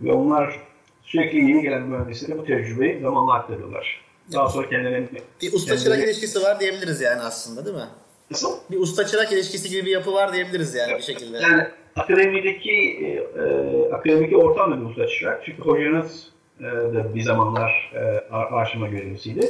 [0.00, 0.60] Ve onlar
[1.02, 4.00] sürekli yeni gelen mühendislere bu tecrübeyi zamanla aktarıyorlar.
[4.32, 5.08] Daha sonra kendilerini...
[5.42, 7.88] Bir usta-çırak ilişkisi var diyebiliriz yani aslında değil mi?
[8.30, 8.58] Nasıl?
[8.70, 11.38] Bir usta-çırak ilişkisi gibi bir yapı var diyebiliriz yani bir şekilde.
[11.38, 11.68] Yani
[11.98, 15.42] akademideki e, e akademik ortam da bir usta-çırak.
[15.44, 19.46] Çünkü hocanız e, da bir zamanlar e, araştırma görevlisiydi.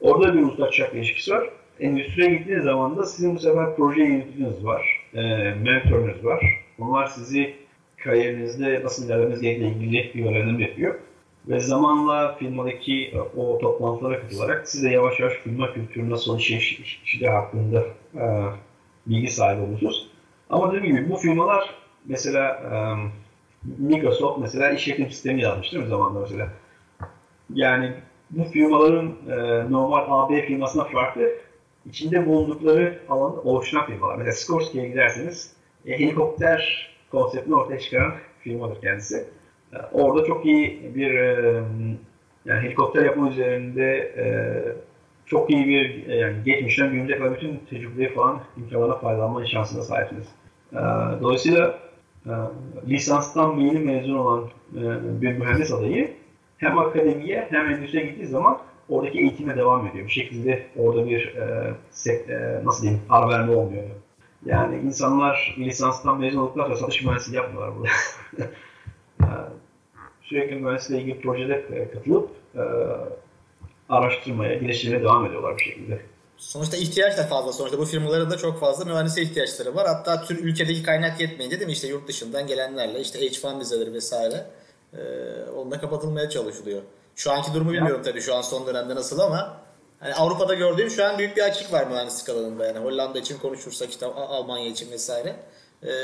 [0.00, 1.50] Orada bir usta-çırak ilişkisi var.
[1.80, 5.06] Endüstriye gittiğiniz zaman da sizin bu sefer proje yöneticiniz var.
[5.14, 5.20] E,
[5.54, 6.64] mentorunuz var.
[6.78, 7.54] Onlar sizi
[7.96, 10.94] kariyerinizde nasıl ilerlemeniz gerektiğiyle ilgili bir öğrenim yapıyor.
[11.48, 17.84] Ve zamanla firmadaki e, o toplantılara katılarak size yavaş yavaş firma kültürü nasıl işi hakkında
[18.14, 18.24] e,
[19.06, 20.09] bilgi sahibi olursunuz.
[20.50, 21.74] Ama dediğim gibi bu firmalar
[22.04, 22.62] mesela
[23.78, 26.48] Microsoft mesela işletim sistemi yazmış değil mi zamanında mesela?
[27.54, 27.92] Yani
[28.30, 29.12] bu firmaların
[29.70, 31.30] normal AB firmasına farklı
[31.86, 34.16] içinde bulundukları alanı oluşturan firmalar.
[34.16, 35.52] Mesela Skorski'ye giderseniz
[35.86, 39.24] e, helikopter konseptini ortaya çıkaran firmadır kendisi.
[39.92, 41.14] Orada çok iyi bir
[42.44, 44.14] yani helikopter yapma üzerinde
[45.26, 50.26] çok iyi bir yani geçmişten günümüze kadar bütün tecrübeyi falan imkanlarına faydalanma şansına sahipsiniz.
[51.20, 51.78] Dolayısıyla
[52.88, 54.48] lisanstan yeni mezun olan
[55.20, 56.10] bir mühendis adayı
[56.58, 58.58] hem akademiye hem endüstriye gittiği zaman
[58.88, 60.06] oradaki eğitime devam ediyor.
[60.06, 61.34] Bir şekilde orada bir
[62.64, 63.84] nasıl diyeyim ar verme olmuyor.
[64.46, 67.90] Yani insanlar lisanstan mezun olduktan sonra satış mühendisliği yapmıyorlar burada.
[70.22, 72.62] Sürekli mühendisliğe ilgili projede katılıp e,
[73.88, 76.00] araştırmaya, geliştirmeye devam ediyorlar bir şekilde.
[76.40, 77.52] Sonuçta ihtiyaç da fazla.
[77.52, 79.86] Sonuçta bu firmaların da çok fazla mühendise ihtiyaçları var.
[79.86, 81.72] Hatta tür ülkedeki kaynak yetmeyince değil mi?
[81.72, 84.46] İşte yurt dışından gelenlerle işte H1 vizeleri vesaire
[84.92, 85.00] e,
[85.56, 86.82] onunla kapatılmaya çalışılıyor.
[87.16, 89.60] Şu anki durumu bilmiyorum tabii şu an son dönemde nasıl ama
[90.00, 92.78] Hani Avrupa'da gördüğüm şu an büyük bir açık var mühendislik alanında yani.
[92.78, 95.36] Hollanda için konuşursak işte Almanya için vesaire.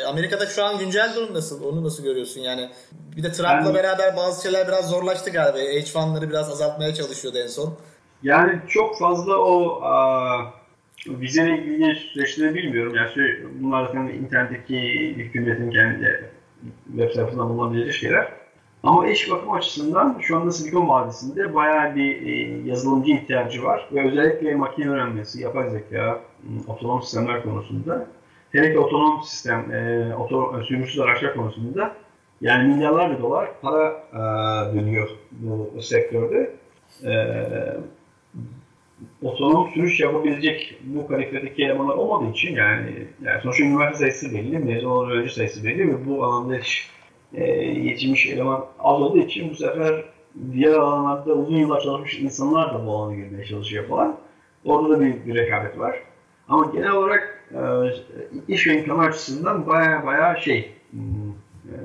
[0.07, 1.65] Amerika'da şu an güncel durum nasıl?
[1.65, 2.71] Onu nasıl görüyorsun yani?
[3.17, 5.59] Bir de Trump'la yani, beraber bazı şeyler biraz zorlaştı galiba.
[5.59, 7.79] H1'ları biraz azaltmaya çalışıyordu en son.
[8.23, 10.53] Yani çok fazla o a,
[11.07, 12.95] vizeyle ilgili süreçleri bilmiyorum.
[12.95, 16.31] Yani şey, bunlar zaten internetteki hükümetin kendi
[16.87, 18.33] web sayfasından bulunabilecek şeyler.
[18.83, 23.89] Ama iş bakım açısından şu anda Silikon Vadisi'nde bayağı bir e, yazılımcı ihtiyacı var.
[23.93, 26.21] Ve özellikle makine öğrenmesi, yapay zeka,
[26.67, 28.07] otonom sistemler konusunda
[28.53, 31.93] hele ki otonom sistem, e, oto, sürümsüz araçlar konusunda
[32.41, 34.19] yani milyarlarca dolar para e,
[34.77, 36.51] dönüyor bu sektörde.
[37.05, 37.13] E,
[39.23, 44.91] otonom sürüş yapabilecek bu kalifedeki elemanlar olmadığı için yani, yani sonuçta üniversite sayısı belli, mezun
[44.91, 46.91] olan öğrenci sayısı belli ve bu alanda hiç
[47.35, 50.05] e, yetişmiş eleman az olduğu için bu sefer
[50.53, 54.17] diğer alanlarda uzun yıllar çalışmış insanlar da bu alana girmeye çalışıyor falan.
[54.65, 55.97] Orada da bir, bir rekabet var.
[56.49, 57.61] Ama genel olarak e,
[58.49, 61.31] iş ve imkanı açısından baya baya şey hmm,
[61.65, 61.77] e,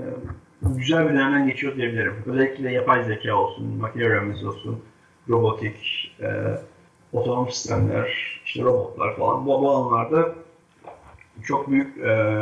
[0.64, 2.14] güzel bir dönemden geçiyor diyebilirim.
[2.26, 4.80] Özellikle yapay zeka olsun, makine öğrenmesi olsun,
[5.30, 5.76] robotik,
[6.22, 6.28] e,
[7.14, 10.36] otonom sistemler, işte robotlar falan bu, bu alanlarda
[11.44, 12.42] çok büyük e,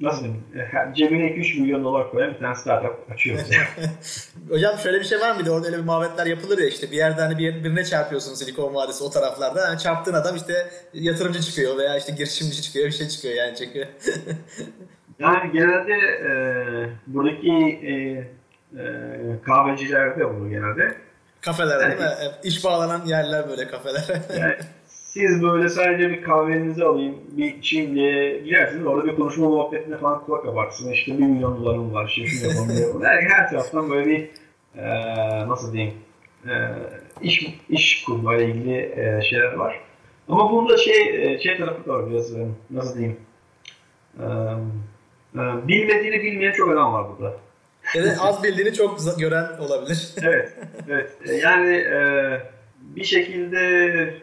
[0.00, 3.38] nasıl diyeyim, e, cebine 2-3 milyon dolar koyan bir tane startup açıyor
[4.48, 5.50] Hocam şöyle bir şey var mıydı?
[5.50, 9.04] Orada öyle bir muhabbetler yapılır ya işte bir yerde hani bir, birine çarpıyorsun Silikon Vadisi
[9.04, 9.60] o taraflarda.
[9.60, 10.52] Yani çarptığın adam işte
[10.94, 13.86] yatırımcı çıkıyor veya işte girişimci çıkıyor bir şey çıkıyor yani çekiyor.
[15.18, 16.30] yani genelde e,
[17.06, 17.92] buradaki e,
[18.80, 18.84] e,
[19.46, 21.05] kahvecilerde olur genelde.
[21.46, 22.08] Kafeler yani, değil mi?
[22.44, 24.04] İş bağlanan yerler böyle kafeler.
[24.40, 24.54] yani,
[24.86, 27.94] siz böyle sadece bir kahvenizi alayım, bir içeyim
[28.44, 28.86] girersiniz.
[28.86, 30.92] Orada bir konuşma muhabbetine falan kulak kabartsın.
[30.92, 33.02] İşte bir milyon dolarım var, işte şunu yapamıyorum.
[33.04, 34.28] Her, her taraftan böyle bir
[34.76, 34.88] e,
[35.48, 35.94] nasıl diyeyim
[36.46, 36.52] e,
[37.22, 39.80] iş, iş kurmayla ilgili e, şeyler var.
[40.28, 43.16] Ama bunda şey e, şey tarafı da var biraz e, nasıl diyeyim
[44.20, 44.24] e,
[45.34, 47.36] e, bilmediğini bilmeyen çok adam var burada.
[47.94, 50.14] Evet az bildiğini çok gören olabilir.
[50.22, 50.52] evet,
[50.88, 51.10] evet.
[51.42, 52.00] Yani e,
[52.80, 54.14] bir şekilde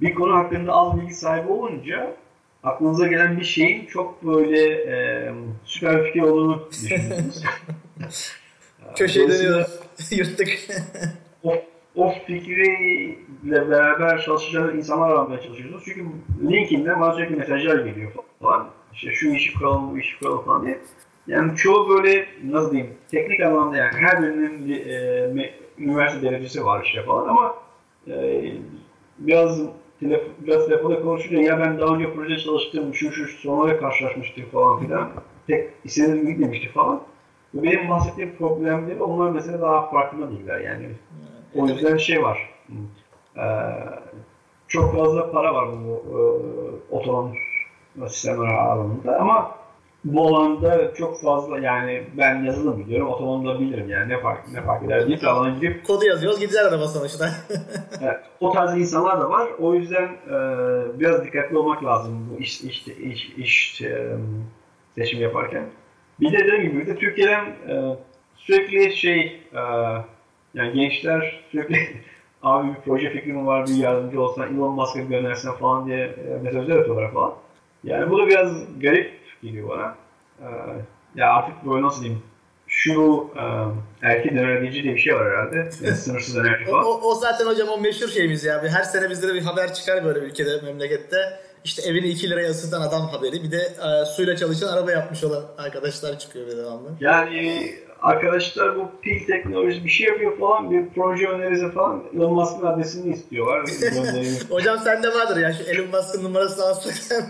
[0.00, 2.16] bir konu hakkında az bilgi sahibi olunca
[2.62, 5.32] aklınıza gelen bir şeyin çok böyle e,
[5.64, 7.42] süper fikir olduğunu düşünüyorsunuz.
[8.96, 9.80] Köşeye dönüyoruz.
[10.10, 10.48] Yırttık.
[11.42, 11.54] o,
[11.94, 15.82] o fikriyle beraber çalışacağınız insanlar aramaya çalışıyorsunuz.
[15.84, 16.04] Çünkü
[16.50, 18.12] LinkedIn'den sürekli mesajlar geliyor
[18.42, 18.70] falan.
[18.92, 20.78] İşte şu işi kuralım, bu işi kuralım falan diye.
[21.30, 24.72] Yani çoğu böyle nasıl diyeyim teknik anlamda yani her birinin
[25.36, 27.54] e, üniversite derecesi var işte falan ama
[28.08, 28.42] e,
[29.18, 29.62] biraz
[30.00, 34.80] telef biraz telefonda konuşunca ya ben daha önce proje çalıştım, şu şu sorunlarla karşılaşmıştık falan
[34.80, 35.10] filan.
[35.46, 37.00] Tek istediğim gitmemişti falan.
[37.54, 40.88] Benim bahsettiğim problemleri onlar mesela daha farkında değiller yani.
[41.54, 42.50] O yüzden şey var.
[43.36, 43.42] Ee,
[44.68, 46.20] çok fazla para var bu e,
[46.94, 47.32] otonom
[48.06, 49.59] sistemler alanında ama
[50.04, 54.62] bu alanda çok fazla yani ben yazılım biliyorum, otonom da bilirim yani ne fark ne
[54.62, 57.30] fark eder diye alana girip kodu yazıyoruz gidiyor araba sonuçta.
[58.02, 59.48] evet, o tarz insanlar da var.
[59.58, 60.34] O yüzden e,
[61.00, 64.16] biraz dikkatli olmak lazım bu iş iş iş, iş e,
[64.94, 65.64] seçim yaparken.
[66.20, 67.96] Bir de dediğim gibi de Türkiye'den e,
[68.36, 69.60] sürekli şey e,
[70.54, 71.76] yani gençler sürekli
[72.42, 76.76] abi bir proje fikrim var bir yardımcı olsan Elon Musk'a göndersen falan diye e, mesajlar
[76.76, 77.34] atıyorlar falan.
[77.84, 79.96] Yani bu da biraz garip geliyor bana.
[80.42, 80.46] Ee,
[81.14, 82.22] ya artık böyle nasıl diyeyim
[82.66, 83.42] şu e,
[84.06, 85.56] erkek enerji diye bir şey var herhalde.
[85.56, 86.84] Yani sınırsız enerji falan.
[86.84, 88.62] O, o, o zaten hocam o meşhur şeyimiz ya.
[88.62, 91.40] Her sene bizde de bir haber çıkar böyle ülkede, memlekette.
[91.64, 93.42] İşte evini 2 liraya ısıtan adam haberi.
[93.42, 96.88] Bir de e, suyla çalışan araba yapmış olan arkadaşlar çıkıyor bir devamlı.
[97.00, 97.70] Yani
[98.02, 103.14] arkadaşlar bu pil teknolojisi bir şey yapıyor falan bir proje önerisi falan Elon Musk'ın adresini
[103.14, 103.60] istiyorlar.
[104.50, 106.94] Hocam sende vardır ya şu Elon Musk'ın numarasını alsak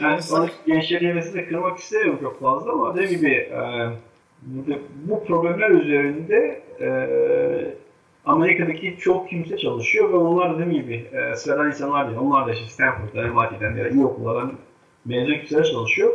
[0.00, 3.60] yani gençlerin hevesini kırmak istemiyorum çok fazla ama dediğim gibi e,
[4.94, 6.88] bu problemler üzerinde e,
[8.26, 12.18] Amerika'daki çok kimse çalışıyor ve onlar dediğim gibi e, sıradan insanlar değil.
[12.18, 14.52] Onlar da işte Stanford'dan, MIT'den ya iyi okullardan
[15.04, 16.12] mezun kimseler çalışıyor.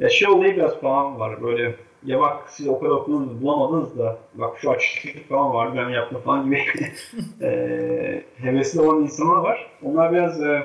[0.00, 4.18] Ya şey olayı biraz falan var böyle ya bak siz o kadar okulunuzu bulamadınız da
[4.34, 6.62] bak şu açıklık falan var ben yaptım falan gibi
[7.42, 9.70] e, hevesli olan insanlar var.
[9.82, 10.62] Onlar biraz e,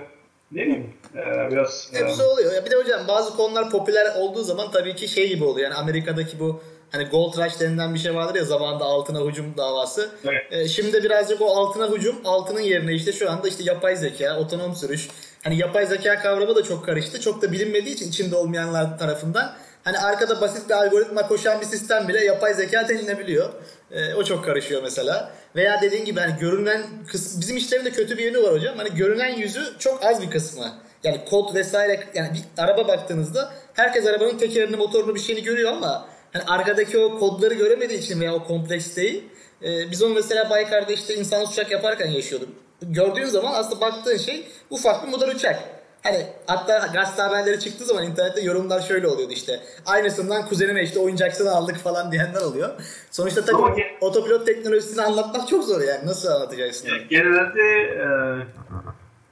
[0.51, 1.91] ne bileyim e, biraz...
[1.93, 2.53] E, Hepsi oluyor.
[2.53, 5.69] Ya bir de hocam bazı konular popüler olduğu zaman tabii ki şey gibi oluyor.
[5.69, 6.61] Yani Amerika'daki bu
[6.91, 10.09] hani Gold Rush denilen bir şey vardır ya zamanında altına hücum davası.
[10.23, 10.43] Evet.
[10.51, 14.75] E, şimdi birazcık o altına hücum altının yerine işte şu anda işte yapay zeka, otonom
[14.75, 15.09] sürüş.
[15.43, 17.21] Hani yapay zeka kavramı da çok karıştı.
[17.21, 19.55] Çok da bilinmediği için içinde olmayanlar tarafından
[19.85, 23.49] Hani arkada basit bir algoritma koşan bir sistem bile yapay zeka denilebiliyor.
[23.91, 25.31] E, o çok karışıyor mesela.
[25.55, 28.77] Veya dediğin gibi hani görünen kısmı, bizim işlerin de kötü bir yönü var hocam.
[28.77, 30.71] Hani görünen yüzü çok az bir kısmı.
[31.03, 36.07] Yani kod vesaire yani bir araba baktığınızda herkes arabanın tekerini, motorunu bir şeyini görüyor ama
[36.35, 39.23] hani arkadaki o kodları göremediği için veya o kompleksiteyi
[39.63, 42.49] e, biz onu mesela Baykar'da işte insan uçak yaparken yaşıyorduk.
[42.81, 45.63] Gördüğün zaman aslında baktığın şey ufak bir motor uçak.
[46.03, 49.59] Hani hatta gazete haberleri çıktığı zaman internette yorumlar şöyle oluyordu işte.
[49.85, 52.69] Aynısından kuzenime işte oyuncakçını aldık falan diyenler oluyor.
[53.11, 56.07] Sonuçta tabii Ama otopilot teknolojisini anlatmak çok zor yani.
[56.07, 56.89] Nasıl anlatacaksın?
[57.09, 58.07] Genelde e,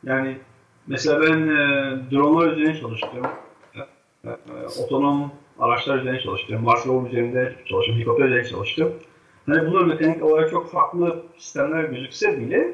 [0.03, 0.37] yani
[0.87, 3.27] mesela ben e, dronelar üzerine çalıştım.
[3.75, 6.63] E, e, otonom araçlar üzerine çalıştım.
[6.63, 7.95] Mars rover üzerinde çalıştım.
[7.95, 8.93] Helikopter üzerinde çalıştım.
[9.45, 12.73] Hani bunlar mekanik olarak çok farklı sistemler gözükse bile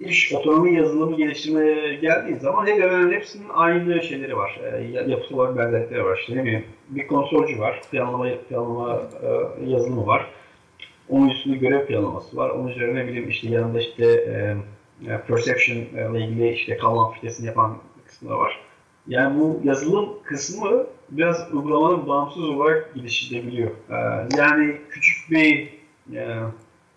[0.00, 4.60] iş otonomi yazılımı geliştirmeye geldiği zaman hemen hemen hepsinin aynı şeyleri var.
[4.62, 6.18] E, yapısı var, benzerlikleri var.
[6.18, 10.26] İşte ne bir konsolcu var, planlama, planlama e, yazılımı var.
[11.08, 12.50] Onun üstünde görev planlaması var.
[12.50, 14.56] Onun üzerine ne bileyim işte yanında işte e,
[15.12, 18.60] e perception ile ilgili işte kavram fitesini yapan kısmı da var.
[19.08, 23.70] Yani bu yazılım kısmı biraz uygulamanın bağımsız olarak geliştirilebiliyor.
[23.70, 25.68] E, yani küçük bir
[26.14, 26.38] e,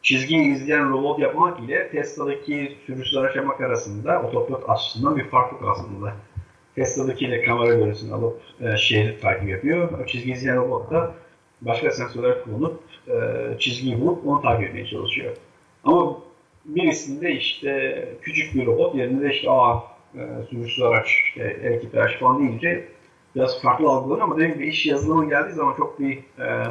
[0.01, 5.63] çizgi izleyen robot yapmak ile Tesla'daki sürücüsüz araç yapmak arasında otopilot aslında bir fark yok
[5.71, 6.13] aslında.
[6.75, 10.07] Tesla'daki de kamera görüntüsünü alıp e, şehri takip yapıyor.
[10.07, 11.13] Çizgi izleyen robot da
[11.61, 13.13] başka sensörler kullanıp e,
[13.59, 15.35] çizgiyi bulup onu takip etmeye çalışıyor.
[15.83, 16.17] Ama
[16.65, 19.83] birisinde işte küçük bir robot yerinde işte aa
[20.15, 22.87] e, sürücüsüz araç, işte elektrikli araç falan deyince
[23.35, 26.65] biraz farklı algılanıyor ama dediğim gibi iş yazılımı geldiği zaman çok bir e,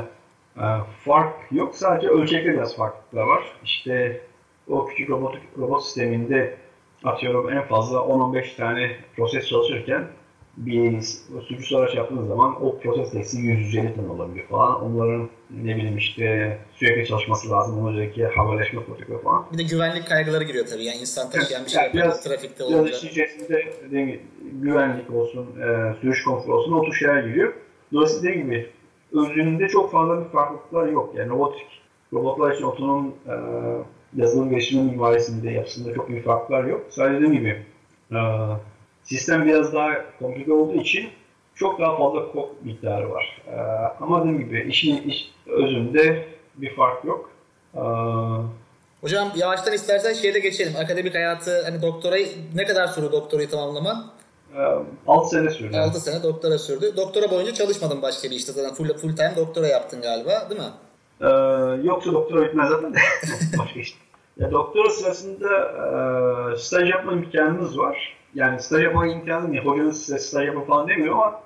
[0.57, 0.65] e,
[1.05, 1.75] fark yok.
[1.75, 3.45] Sadece ölçekte biraz farklılıklar var.
[3.65, 4.21] İşte
[4.69, 6.57] o küçük robot, robot sisteminde
[7.05, 10.07] atıyorum en fazla 10-15 tane proses çalışırken
[10.57, 11.01] bir
[11.49, 14.85] sürücü araç yaptığınız zaman o proses eksi 150 ton olabiliyor falan.
[14.85, 17.79] Onların ne bileyim işte sürekli çalışması lazım.
[17.79, 19.47] Onun üzerindeki haberleşme protokolü falan.
[19.53, 20.85] Bir de güvenlik kaygıları giriyor tabii.
[20.85, 22.85] Yani insan taşıyan bir şey yani biraz, trafikte olunca.
[22.85, 27.53] Biraz içerisinde dediğim güvenlik olsun, e, sürüş konforu olsun o tür şeyler giriyor.
[27.93, 28.67] Dolayısıyla dediğim gibi
[29.13, 31.15] özünde çok fazla bir farklılıklar yok.
[31.17, 31.67] Yani robotik
[32.13, 33.35] robotlar için otonom e,
[34.17, 36.87] yazılım geliştirme mimarisinde yapısında çok büyük farklar yok.
[36.91, 37.63] Sadece dediğim gibi
[38.13, 38.19] e,
[39.03, 41.09] sistem biraz daha komplike olduğu için
[41.61, 43.43] çok daha fazla kod miktarı var.
[43.47, 43.57] E,
[44.01, 47.31] ama dediğim gibi işin iş, özünde bir fark yok.
[47.75, 47.81] E,
[49.01, 50.73] Hocam yavaştan istersen şeyde geçelim.
[50.85, 54.07] Akademik hayatı hani doktorayı ne kadar sürdü doktorayı tamamlaman?
[55.07, 55.77] 6 sene sürdü.
[55.77, 56.97] 6 sene doktora sürdü.
[56.97, 60.67] Doktora boyunca çalışmadın başka bir işte zaten full, full time doktora yaptın galiba değil mi?
[61.21, 61.27] Ee,
[61.87, 62.99] yoksa doktora bitmez zaten de.
[63.59, 63.99] başka işte.
[64.39, 65.49] Ya, doktora sırasında
[66.55, 68.17] e, staj yapma imkanınız var.
[68.35, 69.61] Yani staj yapma imkanı ne?
[69.61, 71.41] Hocanız size staj yapma falan demiyor ama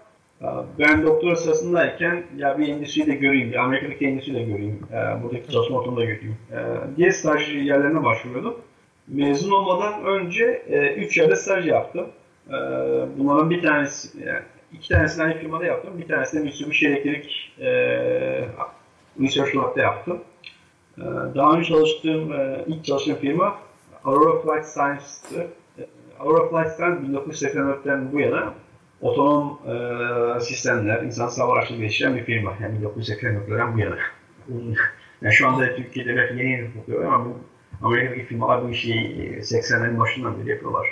[0.79, 5.53] ben doktora sırasındayken ya bir endüstriyi de göreyim, bir Amerika'daki endüstriyi de göreyim, e, buradaki
[5.53, 6.57] çalışma ortamını da göreyim e,
[6.97, 8.57] diye staj yerlerine başvuruyordum.
[9.09, 10.63] Mezun olmadan önce
[10.97, 12.07] 3 e, yerde staj yaptım.
[13.19, 14.43] Bunların bir tanesi, yani
[14.73, 15.99] iki tanesini aynı firmada yaptım.
[15.99, 17.53] Bir tanesini Mitsubishi Elektrik
[19.21, 20.19] Research Lab'da yaptım.
[20.99, 21.03] Ee,
[21.35, 22.33] daha önce çalıştığım,
[22.67, 23.59] ilk çalıştığım firma
[24.05, 25.47] Aurora Flight Science'tı.
[25.79, 25.87] Ee,
[26.21, 28.55] Aurora Flight Science 1984'ten bu yana
[29.05, 32.53] otonom e, sistemler, insan hava araçları geliştiren bir firma.
[32.63, 33.97] Yani 1984'ten bu yana.
[35.23, 37.39] yani şu anda Türkiye'de belki yeni yeni yapıyor ama bu
[37.87, 38.95] Amerika'daki firmalar bu işi
[39.41, 40.89] 80'lerin başından beri yapıyorlar.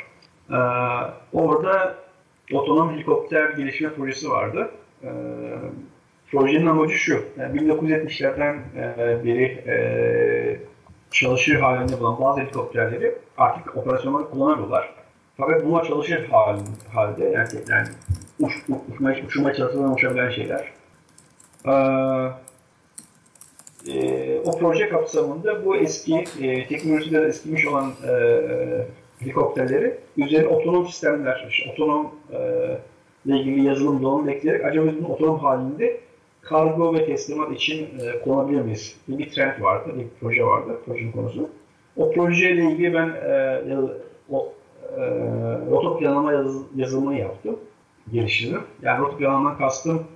[0.51, 0.57] Ee,
[1.33, 1.97] orada
[2.53, 4.71] otonom helikopter gelişme projesi vardı.
[5.05, 5.09] Ee,
[6.33, 9.77] Projenin amacı şu, yani 1970'lerden e, beri e,
[11.11, 14.95] çalışır halinde bulan bazı helikopterleri artık operasyonel kullanamıyorlar.
[15.47, 16.59] Fakat bunlar çalışır hal,
[16.93, 17.88] halde, yani, yani
[18.40, 18.53] uç,
[18.93, 20.72] uçmaya, uçurmaya çalışılan uçabilen şeyler.
[21.66, 21.72] Ee,
[23.93, 28.12] e, o proje kapsamında bu eski, e, teknolojiden eskimiş olan e,
[29.18, 32.38] helikopterleri üzerine otonom sistemler, işte otonom e,
[33.26, 36.01] ile ilgili yazılım donanım ekleyerek acaba bunun otonom halinde
[36.43, 38.97] kargo ve teslimat için e, kullanabilir miyiz?
[39.09, 41.51] Bir trend vardı, bir proje vardı, projenin konusu.
[41.97, 43.76] O projeyle ilgili ben e,
[44.30, 44.53] o
[44.97, 45.03] e,
[45.70, 47.59] rota planlama yaz, yazılımını yaptım,
[48.12, 48.62] geliştirdim.
[48.82, 50.07] Yani rota planlamadan kastım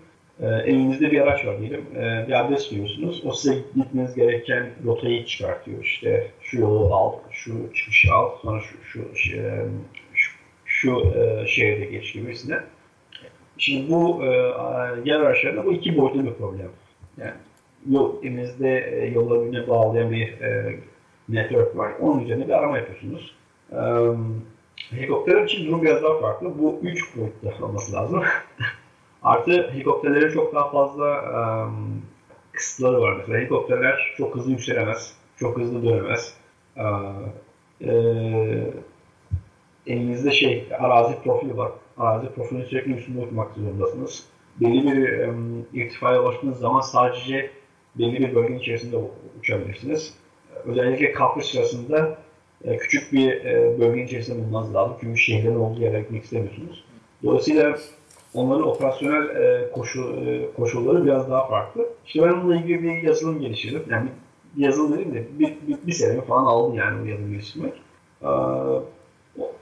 [0.40, 3.22] e, evinizde bir araç var diyelim, e, bir adres giriyorsunuz.
[3.24, 5.84] O size gitmeniz gereken rotayı çıkartıyor.
[5.84, 9.42] İşte şu yolu al, şu çıkışı al, sonra şu, şu, şey,
[10.14, 10.30] şu,
[10.64, 12.62] şu e, şehirde geç gibisinden.
[13.58, 14.26] Şimdi bu e,
[15.04, 16.68] yer araçlarında bu iki boyutlu bir problem.
[17.18, 17.32] Yani
[17.90, 20.76] yol, elinizde e, yolları birbirine bağlayan bir e,
[21.28, 21.92] network var.
[22.00, 23.34] Onun üzerine bir arama yapıyorsunuz.
[23.72, 23.80] E,
[24.90, 26.58] helikopterler için durum biraz daha farklı.
[26.58, 28.22] Bu üç boyutlu olması lazım.
[29.22, 31.40] Artı helikopterlerin çok daha fazla e,
[32.52, 33.16] kısıtları var.
[33.16, 36.34] Mesela helikopterler çok hızlı yükselemez, çok hızlı dönemez.
[36.76, 36.84] E,
[37.80, 37.92] e,
[39.86, 44.26] elinizde şey arazi profili var arazi profilini sürekli üstünde okumak zorundasınız.
[44.60, 47.50] Belli bir um, irtifaya ulaştığınız zaman sadece
[47.94, 48.96] belli bir bölgenin içerisinde
[49.40, 50.14] uçabilirsiniz.
[50.64, 52.18] Özellikle kalkış sırasında
[52.64, 54.96] e, küçük bir e, bölgenin içerisinde bulunmanız lazım.
[55.00, 56.84] Çünkü şehirlerin olduğu yere gitmek istemiyorsunuz.
[57.24, 57.78] Dolayısıyla
[58.34, 61.88] onların operasyonel e, koşul, e, koşulları biraz daha farklı.
[62.06, 63.82] İşte ben onunla ilgili bir yazılım geliştirdim.
[63.90, 64.08] Yani
[64.56, 67.72] bir yazılım dedim de bir, bir, bir sene falan aldı yani bu yazılım geliştirmek.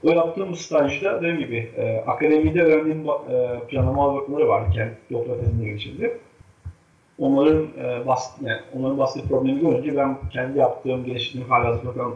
[0.03, 5.65] O yaptığım stajda dediğim gibi e, akademide öğrendiğim e, planlama algoritmaları vardı kendi doktora tezimde
[5.69, 6.17] geçirdi.
[7.19, 12.13] Onların e, bas, yani onların bahsettiği problemi görünce ben kendi yaptığım, geliştirdiğim halihazırda falan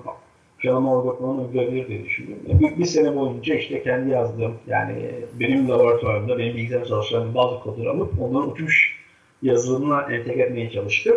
[0.60, 2.38] planlama algoritmalarını uygulayabilir diye düşündüm.
[2.48, 4.94] Yani bir, bir sene boyunca işte kendi yazdığım, yani
[5.40, 9.00] benim laboratuvarımda, benim bilgisayar çalışan bazı kodları alıp onların uçuş
[9.42, 11.16] yazılımına entegre etmeye çalıştım.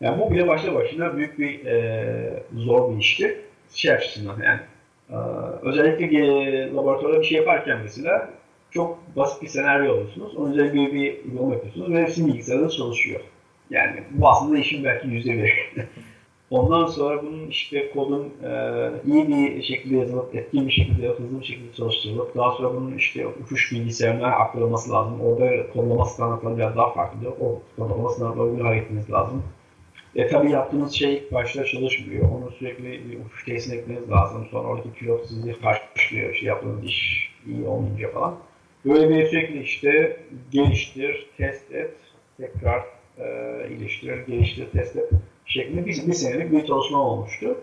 [0.00, 3.40] Yani bu bile başlı başına büyük bir e, zor bir işti.
[3.74, 4.60] Şey açısından yani
[5.10, 5.16] ee,
[5.62, 8.30] özellikle laboratuvarda bir şey yaparken mesela
[8.70, 10.36] çok basit bir senaryo alıyorsunuz.
[10.36, 13.20] Onun üzerine bir uygulama yapıyorsunuz ve hepsi bilgisayarda çalışıyor.
[13.70, 15.70] Yani bu aslında işin belki yüzde bir.
[16.54, 21.44] Ondan sonra bunun işte kodun e, iyi bir şekilde yazılıp, etkin bir şekilde, hızlı bir
[21.44, 25.20] şekilde çalıştırılıp, daha sonra bunun işte uçuş bilgisayarına aktarılması lazım.
[25.20, 27.28] Orada kodlama standartları biraz daha farklı.
[27.40, 29.42] O kodlama standartlarıyla hareket lazım.
[30.16, 32.28] E tabi yaptığınız şey başta çalışmıyor.
[32.30, 34.46] Onu sürekli bir uçuş tesisine etmeniz lazım.
[34.50, 36.34] Sonra oradaki pilot sizi karşılıyor.
[36.34, 38.34] Şey yaptığınız iş iyi olmayınca falan.
[38.84, 41.94] Böyle bir sürekli işte geliştir, test et,
[42.36, 42.84] tekrar
[43.18, 43.26] e,
[43.70, 45.10] iyileştir, geliştir, test et
[45.46, 47.56] şeklinde bir, bir senelik bir çalışma olmuştu.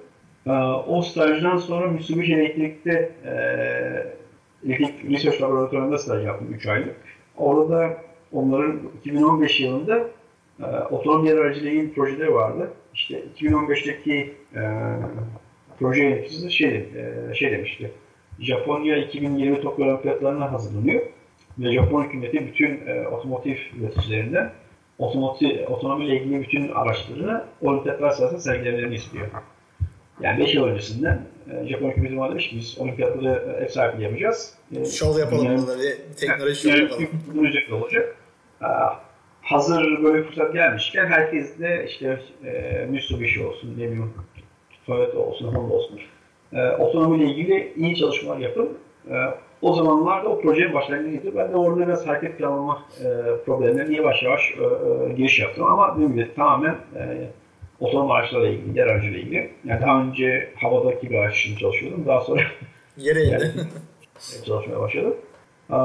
[0.48, 0.52] E,
[0.88, 3.32] o stajdan sonra Mitsubishi Elektrik'te e,
[4.66, 6.96] elektrik research laboratuvarında staj yaptım 3 aylık.
[7.38, 7.98] Orada
[8.32, 10.08] onların 2015 yılında
[10.60, 12.72] e, otonom yer ilgili projeleri vardı.
[12.94, 14.62] İşte 2015'teki e,
[15.80, 17.92] proje yöneticisi şey, e, şey demişti.
[18.40, 21.02] Japonya 2020 Tokyo Olimpiyatlarına hazırlanıyor.
[21.60, 24.52] Ve Japon hükümeti bütün e, otomotiv üreticilerinden
[24.98, 29.28] otomotiv, otonomiyle ilgili bütün araçlarını olimpiyatlar sırasında sergilemelerini istiyor.
[30.22, 31.22] Yani 5 yıl öncesinden
[31.52, 34.54] e, Japon hükümeti bana demiş ki biz olimpiyatları ev sahipliği yapacağız.
[34.76, 37.08] E, şov yapalım yani, bir teknoloji şov yapalım.
[37.26, 38.16] Teknoloji olacak.
[38.62, 38.68] E,
[39.42, 44.14] hazır böyle fırsat gelmişken herkes de işte e, Mitsubishi olsun, ne bileyim
[44.86, 46.00] Toyota olsun, Honda olsun.
[46.54, 48.78] E, otonomiyle ilgili iyi çalışmalar yapın.
[49.10, 49.16] E,
[49.62, 51.38] o zamanlarda o projenin başlangıcıydı.
[51.38, 53.06] Ben de orada biraz hareket planlama e,
[53.46, 57.28] problemlerine yavaş yavaş e, e, giriş yaptım ama dediğim gibi tamamen e,
[57.80, 59.52] otonom araçlarla ilgili, yer aracıyla ilgili.
[59.66, 62.06] Yani daha önce havadaki bir araç için çalışıyordum.
[62.08, 62.42] Daha sonra
[62.98, 63.44] yere yani,
[64.46, 65.16] çalışmaya başladım.
[65.70, 65.76] E,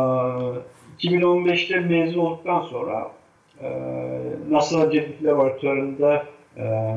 [0.98, 3.10] 2015'te mezun olduktan sonra
[3.62, 3.68] e,
[4.50, 6.24] NASA Jet Laboratuvarı'nda
[6.56, 6.94] e,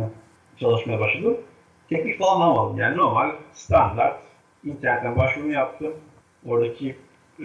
[0.60, 1.38] çalışmaya başladım.
[1.90, 2.78] Teknik falan almadım.
[2.78, 4.20] Yani normal, standart.
[4.66, 5.94] internetten başvuru yaptım.
[6.46, 6.96] Oradaki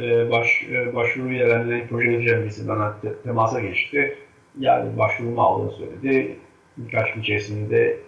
[0.00, 4.18] e, baş, e, başvuru yerlerinde proje yöneteceğim bana te, temasa geçti.
[4.58, 6.36] Yani başvurumu aldığını söyledi.
[6.76, 7.98] Birkaç gün içerisinde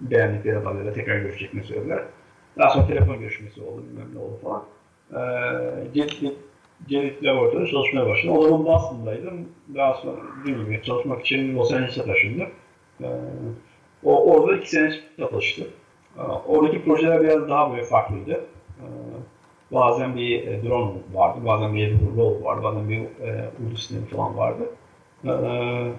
[0.00, 2.02] beğendikleri adamlarla tekrar görüşeceklerini söylediler.
[2.58, 4.64] Daha sonra telefon görüşmesi oldu, bilmem ne oldu falan.
[5.12, 6.36] Ee,
[6.88, 8.36] Genetik laboratuvarda çalışmaya başladım.
[8.38, 9.48] O zaman Boston'daydım.
[9.74, 12.48] Daha sonra dediğim gibi çalışmak için Los Angeles'a taşındım.
[13.02, 13.06] Ee,
[14.04, 15.66] o, orada iki sene çalıştım.
[16.18, 18.40] Ee, oradaki projeler biraz daha böyle farklıydı.
[19.72, 24.36] Bazen bir e, drone vardı, bazen bir rol vardı, bazen bir e, uydu sistemi falan
[24.36, 24.70] vardı.
[25.24, 25.92] Ee,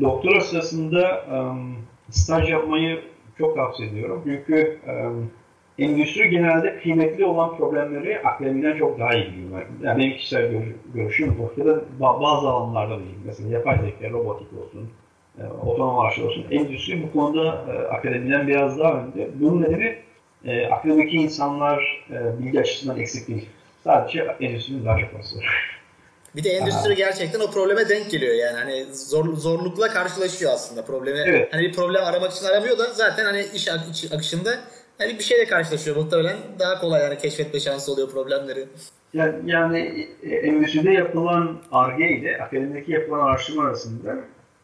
[0.00, 1.76] doktora sırasında um,
[2.10, 3.00] staj yapmayı
[3.38, 4.22] çok tavsiye ediyorum.
[4.24, 5.30] Çünkü um,
[5.78, 9.66] endüstri genelde kıymetli olan problemleri akademiden çok daha iyi biliyor.
[9.82, 10.62] Yani benim kişisel gör,
[10.94, 11.60] görüşüm bu.
[11.60, 13.18] Ya da bazı alanlarda değil.
[13.24, 14.88] Mesela yapay zeka, robotik olsun,
[15.38, 16.46] e, otonom araçlar olsun.
[16.50, 19.28] Endüstri bu konuda e, akademiden biraz daha önde.
[19.40, 19.96] Bunun nedeni
[20.44, 23.48] e, akademik insanlar e, bilgi açısından eksik değil.
[23.84, 25.40] Sadece endüstrinin daha çok fazla.
[26.36, 31.18] Bir de endüstri gerçekten o probleme denk geliyor yani hani zor, zorlukla karşılaşıyor aslında problemi.
[31.26, 31.52] Evet.
[31.52, 33.68] Hani bir problem aramak için aramıyor da zaten hani iş
[34.12, 34.50] akışında
[34.98, 38.64] hani bir şeyle karşılaşıyor muhtemelen daha kolay yani keşfetme şansı oluyor problemleri.
[39.14, 44.16] Yani, yani e, endüstride yapılan ARGE ile akademideki yapılan araştırma arasında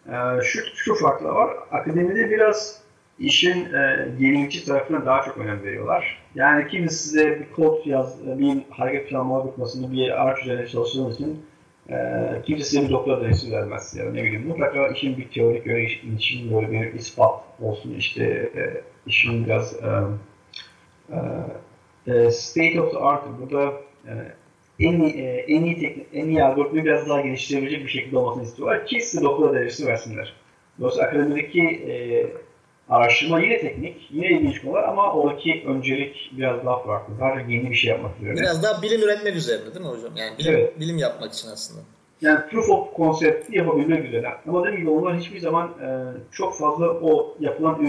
[0.06, 1.56] e, şu, şu farklar var.
[1.70, 2.80] Akademide biraz
[3.18, 6.18] işin e, yenilikçi tarafına daha çok önem veriyorlar.
[6.34, 11.42] Yani kimisi size bir kod yaz, bir hareket planlama bitmesini bir araç üzerine çalıştığınız için
[11.90, 11.96] e,
[12.46, 13.96] kimse size bir doktora dersi vermez.
[13.96, 15.66] Yani ne bileyim mutlaka işin bir teorik
[16.18, 18.24] işin böyle bir ispat olsun işte
[18.56, 19.88] e, işin biraz e,
[22.12, 23.72] e, state of the art burada
[24.06, 24.12] e,
[24.80, 28.42] en iyi, e, en iyi teknik, en iyi algoritmayı biraz daha geliştirebilecek bir şekilde olmasını
[28.42, 30.34] istiyorlar ki size doktora derecesi versinler.
[30.80, 31.92] Dolayısıyla akademideki e,
[32.88, 37.14] araştırma yine teknik, yine ilginç konular ama oradaki öncelik biraz daha farklı.
[37.20, 38.40] Daha çok yeni bir şey yapmak üzerine.
[38.40, 40.12] Biraz daha bilim üretmek üzerine değil mi hocam?
[40.16, 40.80] Yani bilim, evet.
[40.80, 41.80] bilim yapmak için aslında.
[42.20, 44.28] Yani proof of concept yapabilmek üzere.
[44.48, 45.88] Ama dediğim gibi onlar hiçbir zaman e,
[46.32, 47.82] çok fazla o yapılan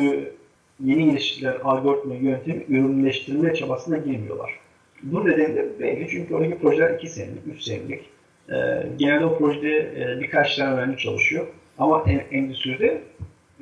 [0.83, 4.59] yeni geliştirilen algoritma yöntemi ürünleştirme çabasına girmiyorlar.
[5.03, 8.09] Bu nedenle belli çünkü oradaki projeler 2 senelik, 3 senelik.
[8.49, 8.55] E,
[8.97, 11.47] genelde o projede e, birkaç tane öğrenci çalışıyor.
[11.77, 13.01] Ama en, endüstride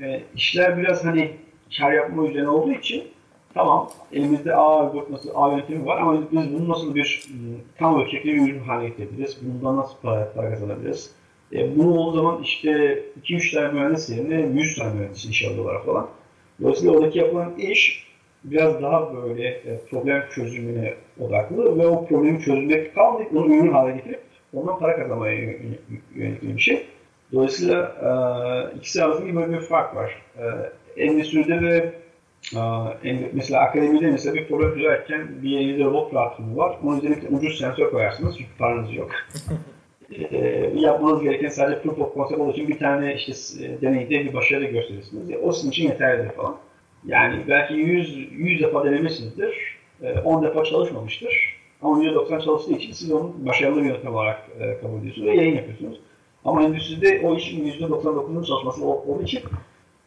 [0.01, 1.31] e, işler biraz hani
[1.77, 3.03] kar yapma üzerine olduğu için
[3.53, 8.33] tamam elimizde A algoritması, A yöntemi var ama biz bunu nasıl bir ıı, tam ölçekli
[8.33, 9.37] bir ürün haline getirebiliriz?
[9.41, 11.11] Bundan nasıl para, para kazanabiliriz?
[11.53, 16.07] E, bunu o zaman işte 2-3 tane mühendis yerine 100 tane mühendis iş alıyorlar falan.
[16.61, 18.07] Dolayısıyla oradaki yapılan iş
[18.43, 23.95] biraz daha böyle e, problem çözümüne odaklı ve o problemi çözmek kalmayıp onu ürün hale
[23.95, 24.21] getirip
[24.53, 26.85] ondan para kazanmaya yönelik bir şey.
[27.33, 30.21] Dolayısıyla e, ikisi arasında böyle bir fark var.
[30.37, 30.43] E,
[31.03, 31.93] endüstride ve
[33.03, 36.77] e, mesela akademide mesela bir problem çözerken bir elinizde robot platformu var.
[36.83, 39.11] Onun üzerine ucuz sensör koyarsınız çünkü paranız yok.
[40.11, 40.37] e,
[40.75, 43.31] yapmanız gereken sadece proof of concept olduğu için bir tane işte
[43.65, 45.31] e, deneyde bir başarı gösterirsiniz.
[45.31, 46.57] E, o sizin için yeterlidir falan.
[47.05, 49.77] Yani belki 100, 100 defa denemişsinizdir.
[50.23, 51.57] 10 defa çalışmamıştır.
[51.81, 54.47] Ama %90 çalıştığı için siz onu başarılı bir yöntem olarak
[54.81, 55.99] kabul ediyorsunuz ve yayın yapıyorsunuz.
[56.45, 59.41] Ama endüstride o işin %99'un çalışması olduğu için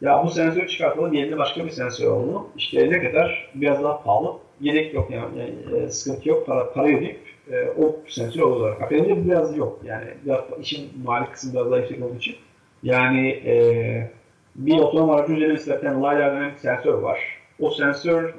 [0.01, 2.47] ya bu sensörü çıkartalım yerine başka bir sensör alalım.
[2.57, 4.33] İşte ne kadar biraz daha pahalı.
[4.61, 6.47] Yedek yok yani, yani e, sıkıntı yok.
[6.47, 7.21] Para, para ödeyip
[7.51, 8.83] e, o sensör olarak.
[8.83, 9.81] Akademide biraz yok.
[9.85, 12.35] Yani biraz işin mali kısmı biraz daha yüksek olduğu için.
[12.83, 14.11] Yani e,
[14.57, 17.19] bir otonom aracı üzerinde zaten LiDAR denen bir sensör var.
[17.61, 18.35] O sensör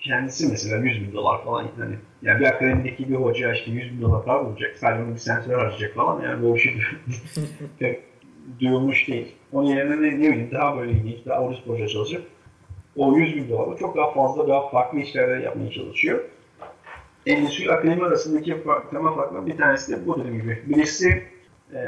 [0.00, 1.94] kendisi mesela 100 bin dolar falan yani,
[2.26, 4.76] yani bir akademideki bir hoca işte 100 bin dolar para bulacak.
[4.76, 6.74] Sadece bir sensör harcayacak falan yani bir şey
[8.60, 9.34] duyulmuş değil.
[9.52, 12.26] Onun yerine ne, ne bileyim daha böyle ilginç, daha ucuz proje çalışıp
[12.96, 16.20] o 100 bin dolarla çok daha fazla daha farklı işler yapmaya çalışıyor.
[17.26, 18.56] Endüstri akademi arasındaki
[18.90, 20.62] temel farklar bir tanesi de bu dediğim gibi.
[20.66, 21.22] Birisi
[21.74, 21.80] e,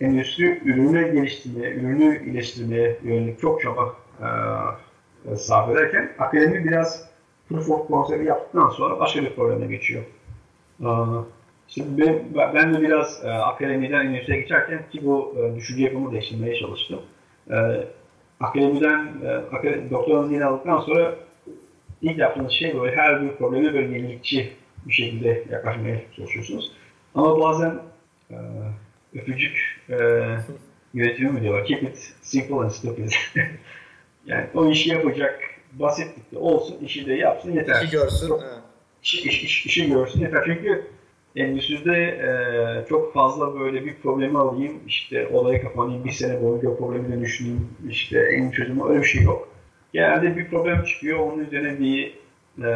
[0.00, 3.96] endüstri ürünü geliştirmeye, ürünü iyileştirmeye yönelik çok çaba
[5.30, 7.08] e, sarf ederken akademi biraz
[7.48, 10.02] proof of concept'i yaptıktan sonra başka bir probleme geçiyor.
[11.68, 16.60] Şimdi ben, ben de biraz e, akademiden üniversiteye geçerken ki bu e, düşünce yapımı değiştirmeye
[16.60, 17.00] çalıştım.
[17.50, 17.56] E,
[18.40, 19.12] akademiden
[19.52, 21.14] akademi, doktoranızı yeni aldıktan sonra
[22.02, 24.52] ilk yaptığınız şey böyle her bir probleme böyle yenilikçi
[24.86, 26.72] bir şekilde yaklaşmaya çalışıyorsunuz.
[27.14, 27.78] Ama bazen
[29.14, 29.96] öpücük e,
[30.94, 31.66] yönetimi mi diyorlar?
[31.66, 33.12] Keep it simple and stupid.
[34.26, 35.40] yani o işi yapacak
[35.78, 37.82] basitlikte olsun, işi de yapsın yeter.
[37.82, 38.28] İşi görsün.
[38.28, 38.44] Çok,
[39.02, 40.42] işi, iş, iş, işi görsün yeter.
[40.46, 40.84] Çünkü
[41.36, 46.78] endüstride e, çok fazla böyle bir problemi alayım, işte olaya kapanayım, bir sene boyunca o
[46.78, 49.48] problemi düşüneyim, işte en çözümü öyle bir şey yok.
[49.92, 52.18] Genelde bir problem çıkıyor, onun üzerine bir
[52.64, 52.68] e,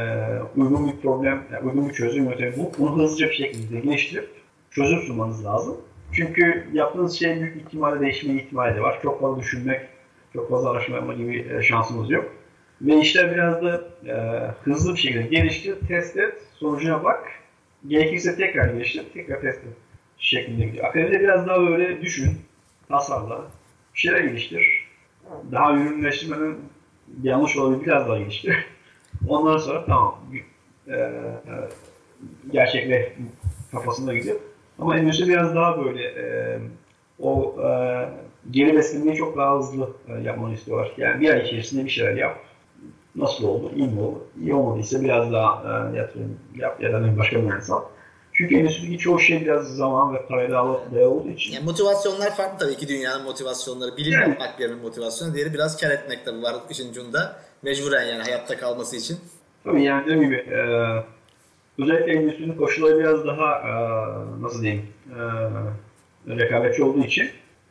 [0.57, 4.29] uygun bir problem, yani uygun bir çözüm yöntemi bulup bunu hızlıca bir şekilde geliştirip
[4.71, 5.77] çözüm sunmanız lazım.
[6.13, 8.99] Çünkü yaptığınız şey büyük ihtimalle değişme ihtimali de var.
[9.03, 9.81] Çok fazla düşünmek,
[10.33, 12.33] çok fazla araştırma gibi e, şansımız yok.
[12.83, 14.15] Ve işler biraz da e,
[14.65, 17.25] hızlı bir şekilde geliştir, test et, sonucuna bak
[17.89, 19.73] Gerekirse tekrar geliştir, tekrar test et
[20.19, 20.85] şeklinde gidiyor.
[20.85, 22.39] Akademide biraz daha böyle düşün,
[22.89, 23.45] tasarla,
[23.95, 24.89] bir şeyler geliştir.
[25.53, 26.59] Daha ürünleştirmenin
[27.23, 28.67] yanlış olabilir, biraz daha geliştir.
[29.29, 30.19] Ondan sonra tamam,
[30.87, 31.33] e, e,
[32.53, 33.13] gerçekle
[33.71, 34.37] kafasında gidiyor.
[34.79, 36.59] Ama endüstri biraz daha böyle e,
[37.19, 37.69] o e,
[38.51, 40.93] geri beslemeyi çok daha hızlı e, yapmanı istiyorlar.
[40.97, 42.39] Yani bir ay içerisinde bir şeyler yap
[43.17, 43.73] Nasıl oldu?
[43.77, 44.27] İyi mi oldu?
[44.41, 47.83] İyi olmadıysa biraz daha e, yatırım yap ya da başka bir al.
[48.33, 51.53] Çünkü endüstrideki çoğu şey biraz zaman ve parayla dayalı olduğu için.
[51.53, 53.97] Yani motivasyonlar farklı tabii ki dünyanın motivasyonları.
[53.97, 54.31] Bilim yani.
[54.31, 55.35] yapmak birinin motivasyonu.
[55.35, 57.37] Diğeri biraz kar etmek tabii var işin ucunda.
[57.63, 59.19] Mecburen yani hayatta kalması için.
[59.65, 60.59] Tabii yani dediğim gibi e,
[61.79, 63.73] özellikle endüstrinin koşulları biraz daha e,
[64.43, 64.87] nasıl diyeyim
[66.29, 67.31] e, rekabetçi olduğu için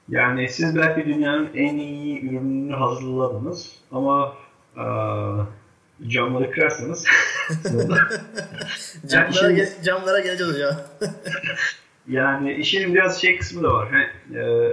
[0.09, 4.33] yani siz belki dünyanın en iyi ürününü hazırladınız ama
[6.07, 7.05] camları kırarsanız
[9.07, 10.75] camlara, yani ge- camlara geleceğiz hocam.
[12.07, 13.91] yani işin biraz şey kısmı da var.
[13.91, 14.07] Yani,
[14.39, 14.71] e,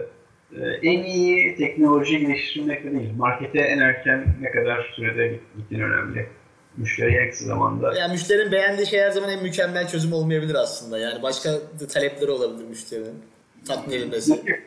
[0.56, 3.12] e, en iyi teknoloji geliştirmek de değil.
[3.16, 6.28] Markete en erken ne kadar sürede gittiğin önemli.
[6.76, 7.94] Müşteriye en kısa zamanda.
[7.98, 10.98] Yani müşterinin beğendiği şey her zaman en mükemmel çözüm olmayabilir aslında.
[10.98, 11.50] Yani başka
[11.92, 13.22] talepleri olabilir müşterinin.
[13.68, 14.58] Tatmin edilmesi.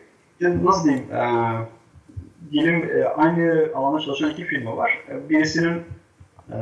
[0.42, 1.12] Nasıl diyeyim?
[1.12, 1.81] Ee,
[2.52, 5.00] diyelim e, aynı alanda çalışan iki firma var.
[5.10, 5.82] E, birisinin
[6.50, 6.60] e,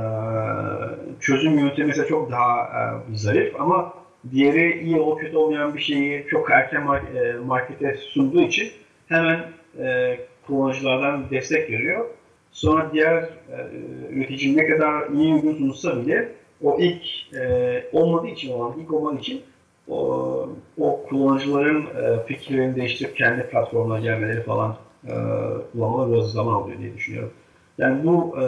[1.19, 2.69] çözüm yöntemi mesela çok daha
[3.13, 3.93] zarif ama
[4.31, 6.83] diğeri iyi o kötü olmayan bir şeyi çok erken
[7.45, 8.71] markete sunduğu için
[9.07, 9.39] hemen
[10.47, 12.05] kullanıcılardan destek veriyor.
[12.51, 13.29] Sonra diğer
[14.09, 16.31] üretici ne kadar iyi ürün sunsa bile
[16.63, 17.03] o ilk
[17.93, 19.41] olmadığı için olan, ilk olmadığı için
[19.87, 21.85] o, o kullanıcıların
[22.27, 24.75] fikirlerini değiştirip kendi platformuna gelmeleri falan
[25.07, 25.13] e,
[25.71, 27.33] kullanmaları biraz zaman alıyor diye düşünüyorum.
[27.77, 28.43] Yani bu e,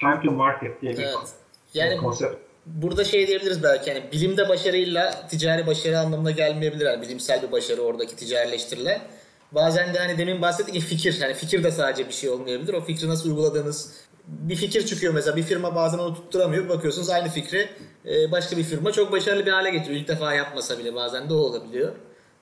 [0.00, 1.34] time to market diye bir evet.
[1.74, 2.36] yani konsept.
[2.66, 6.86] Burada şey diyebiliriz belki yani bilimde başarıyla ticari başarı anlamına gelmeyebilir.
[6.86, 9.00] Yani bilimsel bir başarı oradaki ticarileştirilen.
[9.52, 11.20] Bazen de hani demin bahsettik ya fikir.
[11.20, 12.74] Yani fikir de sadece bir şey olmayabilir.
[12.74, 13.94] O fikri nasıl uyguladığınız
[14.26, 16.68] bir fikir çıkıyor mesela bir firma bazen onu tutturamıyor.
[16.68, 17.68] Bakıyorsunuz aynı fikri
[18.06, 20.00] e, başka bir firma çok başarılı bir hale getiriyor.
[20.00, 21.92] İlk defa yapmasa bile bazen de o olabiliyor.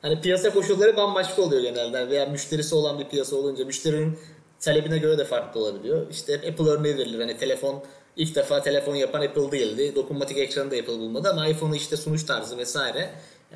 [0.02, 4.18] Hani piyasa koşulları bambaşka oluyor genelde veya müşterisi olan bir piyasa olunca müşterinin
[4.60, 6.06] talebine göre de farklı olabiliyor.
[6.10, 7.20] İşte Apple örneği verilir.
[7.20, 7.82] Hani telefon
[8.16, 9.94] ilk defa telefon yapan Apple değildi.
[9.94, 13.10] Dokunmatik ekranı da Apple bulmadı ama iPhone'u işte sunuş tarzı vesaire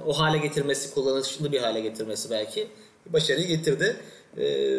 [0.06, 2.68] o hale getirmesi, kullanışlı bir hale getirmesi belki
[3.06, 3.96] başarıyı getirdi.
[4.38, 4.78] Ee.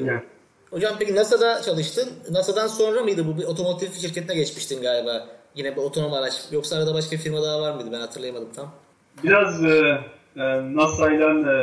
[0.69, 2.09] Hocam peki NASA'da çalıştın.
[2.29, 3.37] NASA'dan sonra mıydı bu?
[3.37, 5.27] Bir otomotiv şirketine geçmiştin galiba.
[5.55, 6.33] Yine bir otonom araç.
[6.51, 7.89] Yoksa arada başka bir firma daha var mıydı?
[7.91, 8.75] Ben hatırlayamadım tam.
[9.23, 9.99] Biraz e,
[10.37, 11.53] e, NASA ile e,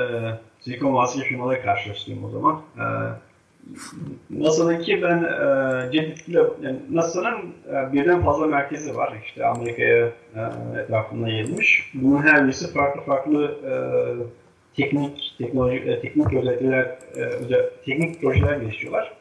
[0.61, 2.63] Silikon Vadisi firmaları karşılaştırdım o zaman.
[2.79, 2.85] E,
[4.31, 9.13] NASA'daki ben e, Cedid'le, yani NASA'nın e, birden fazla merkezi var.
[9.25, 10.41] İşte Amerika'ya e,
[10.81, 11.91] etrafında yayılmış.
[11.95, 13.73] Bunun her birisi farklı farklı e,
[14.77, 16.85] teknik, teknoloji, e, teknik özellikler,
[17.17, 19.13] e, teknik projeler geliştiriyorlar.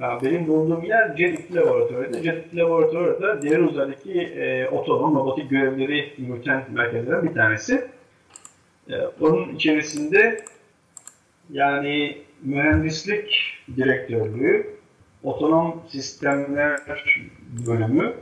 [0.00, 2.22] E, benim bulunduğum yer Cedid Laboratuvarı'da.
[2.22, 7.95] Cedid Laboratuvarı da diğer uzaydaki e, otonom, robotik görevleri yürüten merkezlerden bir tanesi.
[8.90, 10.44] E, onun içerisinde
[11.50, 13.34] yani mühendislik
[13.76, 14.66] direktörlüğü,
[15.22, 16.80] otonom sistemler
[17.66, 18.14] bölümü,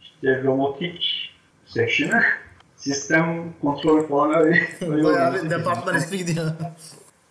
[0.00, 1.30] işte robotik
[1.66, 2.22] section'ı,
[2.76, 4.60] sistem kontrol falan öyle.
[4.80, 6.46] öyle Bayağı bir departman ismi gidiyor.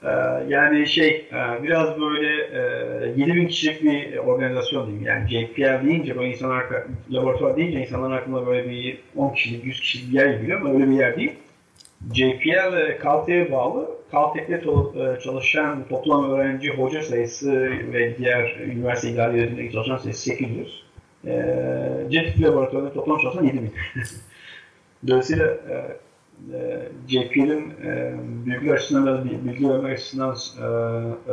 [0.04, 0.10] Ee,
[0.48, 2.28] yani şey e, biraz böyle
[3.16, 5.06] 7000 e, kişilik bir organizasyon diyeyim.
[5.06, 6.66] Yani JPL deyince böyle insanlar
[7.12, 10.88] laboratuvar deyince insanların aklına böyle bir 10 kişilik 100 kişilik bir yer geliyor ama öyle
[10.88, 11.34] bir yer değil.
[12.14, 13.90] JPL Caltech'e bağlı.
[14.12, 14.62] Caltech'te
[15.24, 17.52] çalışan toplam öğrenci hoca sayısı
[17.94, 20.84] ve diğer üniversite idarelerindeki çalışan sayısı 800.
[21.26, 21.32] E,
[22.10, 23.74] JET laboratuvarında toplam çalışan 7000.
[25.08, 25.98] Dolayısıyla e,
[26.54, 28.14] e, JPL'in e,
[28.46, 30.66] bilgi açısından biraz bilgi vermek açısından e,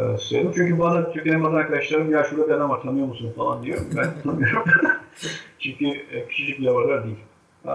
[0.01, 0.53] e, söyledim.
[0.55, 3.79] Çünkü bazen Türkiye'nin bazı arkadaşlarım ya şurada bir adam var tanıyor musun falan diyor.
[3.97, 4.65] Ben tanımıyorum.
[5.59, 7.17] Çünkü e, küçücük laboratuvar değil.
[7.67, 7.75] E,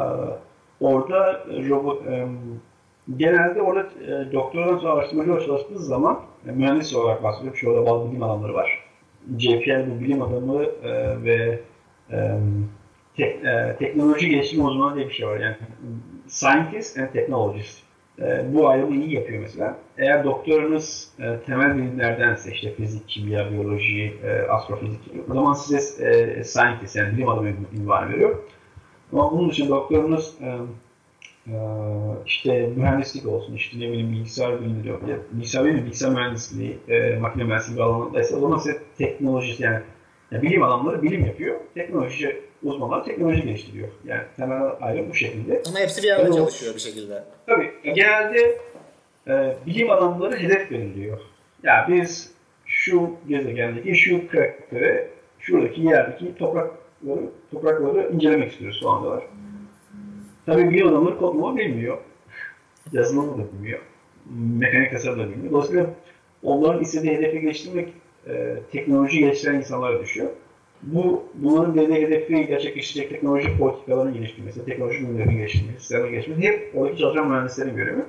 [0.80, 2.28] orada robot, e,
[3.18, 7.58] genelde orada e, doktoradan sonra araştırmacı çalıştığınız zaman e, mühendis olarak bahsediyorum.
[7.58, 8.84] Şu orada bazı bilim adamları var.
[9.38, 11.60] JPL bu bilim adamı e, ve
[12.12, 12.38] e,
[13.18, 15.39] te, e, teknoloji geliştirme uzmanı diye bir şey var.
[15.39, 15.56] Yani
[16.28, 17.84] scientist and technologist.
[18.20, 19.78] E, bu ayrımı iyi yapıyor mesela.
[19.97, 24.99] Eğer doktorunuz e, temel bilimlerdense işte fizik, kimya, biyoloji, e, astrofizik
[25.32, 27.49] o zaman size e, scientist yani bilim adamı
[27.80, 28.36] ünvanı veriyor.
[29.14, 30.58] Ama bunun için doktorunuz e,
[32.26, 35.08] işte mühendislik olsun, işte ne bileyim bilgisayar diyor.
[35.08, 39.80] Ya, bilgisayar bilimi, bilgisayar mühendisliği, e, makine mühendisliği alanındaysa o zaman size teknoloji yani,
[40.32, 43.88] yani bilim adamları bilim yapıyor, teknoloji uzmanlar teknoloji geliştiriyor.
[44.06, 45.62] Yani temel ayrım bu şekilde.
[45.68, 47.24] Ama hepsi bir arada yani çalışıyor bir şekilde.
[47.48, 47.72] Tabii.
[47.84, 48.58] Genelde
[49.28, 51.20] e, bilim adamları hedef belirliyor.
[51.64, 52.32] Ya yani biz
[52.66, 57.20] şu gezegendeki şu karaktere şuradaki yerdeki toprakları,
[57.52, 59.24] toprakları incelemek istiyoruz şu andalar.
[60.46, 61.98] Tabii bilim adamları kodlama bilmiyor.
[62.91, 63.80] Yazılımı da bilmiyor.
[64.60, 65.52] Mekanik tasarım da bilmiyor.
[65.52, 65.89] Dolayısıyla
[66.44, 67.94] onların istediği hedefi geliştirmek
[68.28, 70.30] e, teknoloji geliştiren insanlara düşüyor.
[70.82, 77.00] Bu, bunların dediği hedefi gerçekleştirecek teknoloji politikalarını geliştirmesi, teknoloji ürünlerini geliştirmesi, sistemleri geliştirmesi hep oradaki
[77.00, 78.02] çalışan mühendislerin görevi.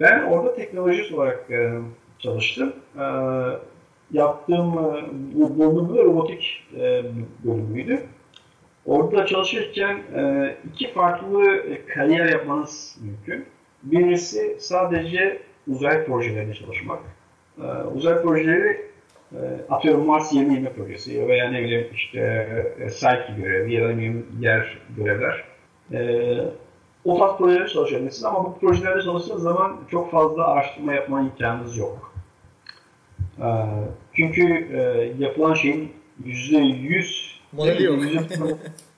[0.00, 1.72] Ben orada teknolojist olarak e,
[2.18, 2.72] çalıştım.
[2.98, 3.04] E,
[4.12, 5.04] yaptığım e,
[5.58, 7.02] bulunduğum robotik e,
[7.44, 8.00] bölümüydü.
[8.86, 11.62] Orada çalışırken e, iki farklı
[11.94, 13.46] kariyer yapmanız mümkün.
[13.82, 16.98] Birisi sadece uzay projelerinde çalışmak.
[17.58, 18.86] E, uzay projeleri
[19.32, 19.38] e,
[19.70, 22.48] atıyorum Mars 2020 projesi veya ne bileyim işte
[22.88, 23.92] Psyche görevi ya da
[24.40, 25.44] diğer görevler.
[27.04, 32.14] O tarz projelerde çalışabilirsiniz ama bu projelerde çalıştığınız zaman çok fazla araştırma yapma imkanınız yok.
[34.12, 34.68] Çünkü
[35.18, 35.92] yapılan şeyin
[36.24, 38.00] %100 Modeli yok.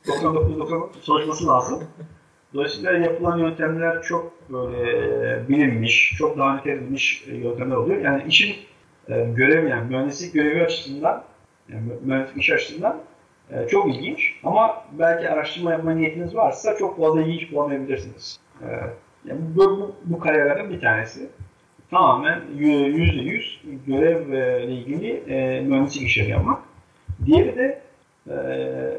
[0.07, 1.85] 99 çalışması lazım.
[2.55, 8.01] Dolayısıyla yapılan yöntemler çok böyle bilinmiş, çok daha net edilmiş yöntemler oluyor.
[8.01, 8.57] Yani işin
[9.09, 11.25] e, görevi yani mühendislik görevi açısından,
[11.69, 13.01] yani mühendislik iş açısından
[13.51, 14.35] e, çok ilginç.
[14.45, 18.41] Ama belki araştırma yapma niyetiniz varsa çok fazla ilginç bulamayabilirsiniz.
[18.63, 18.67] E,
[19.25, 21.29] yani bu, bu, kariyerlerden bir tanesi.
[21.91, 26.59] Tamamen yüzde yüz görevle ilgili e, mühendislik işleri yapmak.
[27.27, 27.88] Diğeri de
[28.31, 28.99] ee,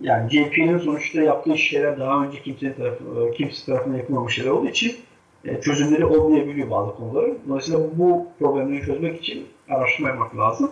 [0.00, 4.96] yani JP'nin sonuçta yaptığı şeyler daha önce kimse tarafı, kimse tarafından yapılmamış şeyler olduğu için
[5.44, 7.38] e, çözümleri olmayabiliyor bazı konuların.
[7.48, 10.70] Dolayısıyla bu problemleri çözmek için araştırma yapmak lazım.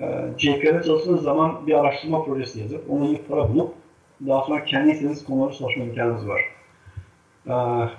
[0.00, 0.04] E,
[0.38, 3.74] JP'de çalıştığınız zaman bir araştırma projesi yazıp onu ilk para bulup
[4.26, 6.42] daha sonra kendi istediğiniz konuları çalışma imkanınız var.
[7.46, 7.52] Ee,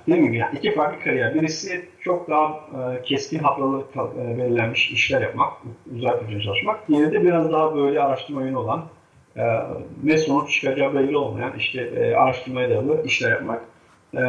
[0.08, 1.36] dediğim gibi yani iki farklı kariyer.
[1.36, 5.54] Birisi çok daha e, keskin haftalı e, belirlenmiş işler yapmak,
[5.96, 6.88] uzay projesi çalışmak.
[6.88, 8.86] Diğeri de biraz daha böyle araştırma yönü olan,
[10.04, 13.62] ne sonuç çıkacağı belli olmayan işte e, araştırmaya dayalı işler yapmak.
[14.14, 14.22] E,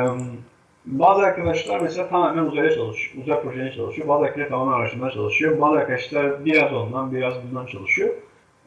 [0.87, 4.09] bazı arkadaşlar mesela tamamen uzaya çalışıyor, uzay projelerine çalışıyor.
[4.09, 5.61] Bazı tamamen araştırmaya çalışıyor.
[5.61, 8.15] Bazı arkadaşlar biraz ondan, biraz bundan çalışıyor.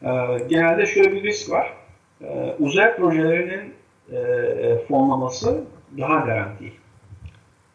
[0.02, 0.08] E,
[0.48, 1.72] genelde şöyle bir risk var.
[2.20, 3.74] E, uzay projelerinin
[4.12, 5.64] e, fonlaması
[5.98, 6.72] daha garanti.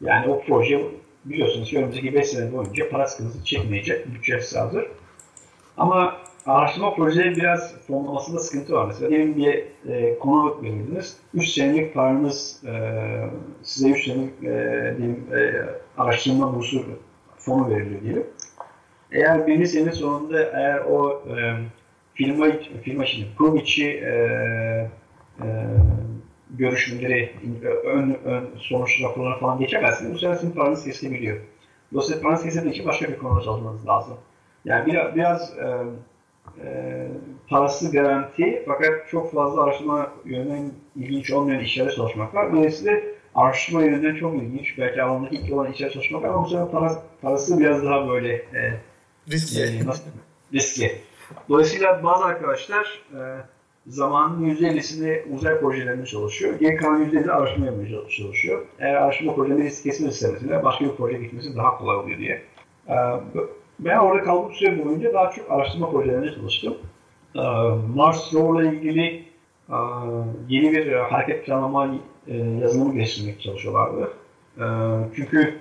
[0.02, 0.82] Yani o proje
[1.26, 4.88] biliyorsunuz ki önümüzdeki 5 sene boyunca para sıkıntısı çekmeyecek, bütçesi hazır.
[5.78, 8.86] Ama araştırma projeleri biraz fonlamasında sıkıntı var.
[8.88, 11.18] Mesela diyelim bir e, konu verirdiniz.
[11.34, 12.74] 3 senelik paranız e,
[13.64, 15.66] size 3 senelik e, diyelim, e,
[15.98, 16.86] araştırma bursu
[17.38, 18.26] fonu veriliyor diyelim.
[19.12, 21.56] eğer birinci senenin sonunda eğer o e,
[22.14, 22.46] firma,
[22.84, 24.12] firma şimdi kurum içi e,
[25.42, 25.48] e,
[26.50, 27.32] görüşmeleri,
[27.86, 30.14] ön, ön sonuç raporları falan geçemezsiniz.
[30.14, 31.38] Bu sefer sizin paranız kesilebiliyor.
[31.94, 34.18] Dolayısıyla paranız kesildiği için başka bir konuda çalışmanız lazım.
[34.66, 35.78] Yani biraz, biraz e,
[36.62, 37.08] e,
[37.50, 42.54] parası garanti fakat çok fazla araştırma yönünden ilginç olmayan işlerde çalışmak var.
[42.54, 43.00] Dolayısıyla
[43.36, 44.78] araştırma yönünden çok ilginç.
[44.78, 48.34] Belki alandaki ilk olan işlerde çalışmak var ama bu sefer para, parası biraz daha böyle
[48.34, 48.80] e,
[49.32, 49.62] riskli.
[49.62, 50.04] E, nasıl,
[50.54, 50.92] riskli.
[51.50, 53.20] Dolayısıyla bazı arkadaşlar e,
[53.88, 56.60] zamanın %50'sini uzay projelerinde çalışıyor.
[56.60, 58.66] Geri kalan %50'de araştırma yapmaya çalışıyor.
[58.80, 62.42] Eğer araştırma projeleri risk kesilirse mesela başka bir proje gitmesi daha kolay oluyor diye.
[62.88, 62.96] E,
[63.86, 66.78] ben orada kaldığım süre boyunca daha çok araştırma projelerinde çalıştım.
[67.36, 67.42] E,
[67.96, 69.26] Mars rover'la ilgili
[69.70, 69.78] e,
[70.50, 71.96] yeni bir hareket planlama
[72.28, 74.14] e, yazılımı geliştirmek çalışıyorlardı.
[74.58, 74.66] E,
[75.16, 75.60] çünkü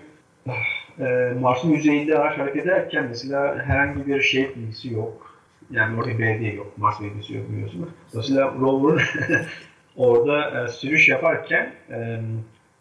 [0.99, 5.33] e, Mars'ın yüzeyinde araç hareket ederken mesela herhangi bir şey bilgisi yok.
[5.71, 7.89] Yani orada belediye yok, Mars belediyesi yok biliyorsunuz.
[8.13, 9.11] Dolayısıyla rover
[9.97, 12.21] orada e, sürüş yaparken e,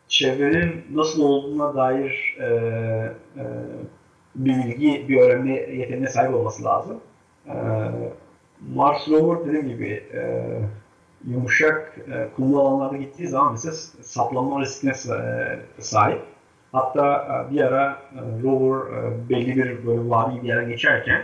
[0.07, 2.45] çevrenin nasıl olduğuna dair e,
[3.37, 3.43] e,
[4.35, 6.99] bilgi, bir öğrenme yeteneğine sahip olması lazım.
[7.47, 7.53] E,
[8.75, 10.45] Mars rover dediğim gibi e,
[11.27, 14.93] yumuşak e, kumlu alanlarda gittiği zaman mesela saplanma riskine
[15.79, 16.21] sahip.
[16.71, 21.21] Hatta e, bir ara e, rover e, belli bir böyle vadi bir yere geçerken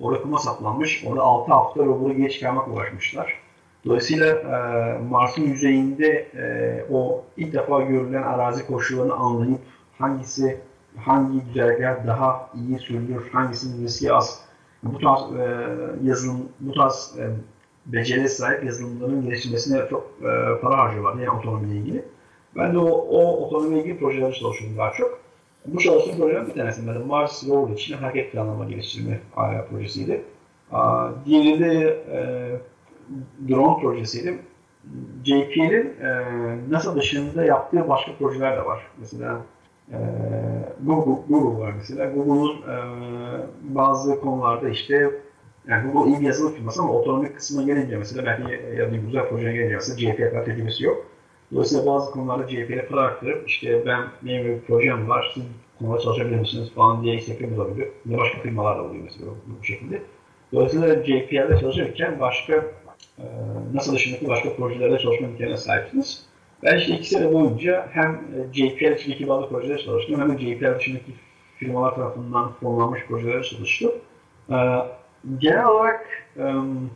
[0.00, 1.04] orada kuma saplanmış.
[1.06, 3.34] Orada 6 hafta rover'ı geç çıkarmak uğraşmışlar.
[3.84, 4.36] Dolayısıyla
[5.10, 6.28] Mars'ın yüzeyinde
[6.92, 9.60] o ilk defa görülen arazi koşullarını anlayıp
[9.98, 10.60] hangisi
[11.04, 14.40] hangi güzergah daha iyi sürülür, hangisinin riski az
[14.82, 15.20] bu tarz
[16.04, 17.16] yazılım, bu tarz
[17.86, 20.20] beceriye sahip yazılımların geliştirmesine çok
[20.62, 22.04] para harcıyorlar yani otonomiyle ilgili.
[22.56, 25.20] Ben de o, o otonomiyle ilgili projelerde çalışıyorum daha çok.
[25.66, 29.20] Bu çalıştığım projelerden bir tanesi de Mars rover için hareket planlama geliştirme
[29.70, 30.24] projesiydi.
[31.26, 32.20] Diğeri de e,
[33.48, 34.38] drone projesiydi.
[35.24, 36.24] JPL'in e,
[36.70, 38.86] NASA dışında yaptığı başka projeler de var.
[38.98, 39.40] Mesela
[39.92, 39.98] e,
[40.82, 42.06] Google, Google var mesela.
[42.10, 42.76] Google'un e,
[43.62, 45.10] bazı konularda işte
[45.68, 49.28] yani Google iyi bir yazılım firması ama otonomik kısmına gelince mesela belki ya da güzel
[49.28, 51.06] projeye gelince mesela JPL tecrübesi yok.
[51.52, 55.44] Dolayısıyla bazı konularda CHP'ye para aktarıp işte ben benim bir projem var, siz
[55.78, 57.88] konuda çalışabilir misiniz falan diye isteklerimiz olabiliyor.
[58.06, 60.02] Ne başka firmalar da oluyor mesela bu, bu şekilde.
[60.52, 62.54] Dolayısıyla JPL'de çalışırken başka
[63.18, 63.24] e,
[63.74, 66.25] NASA dışındaki başka projelerde çalışma imkanına sahipsiniz.
[66.62, 68.20] Ben işte iki sene boyunca hem
[68.52, 71.12] JPL içindeki bazı projelerde çalıştım hem de JPL dışındaki
[71.56, 73.92] firmalar tarafından fonlanmış projelerde çalıştım.
[74.50, 74.56] E,
[75.38, 76.06] genel olarak
[76.36, 76.90] um,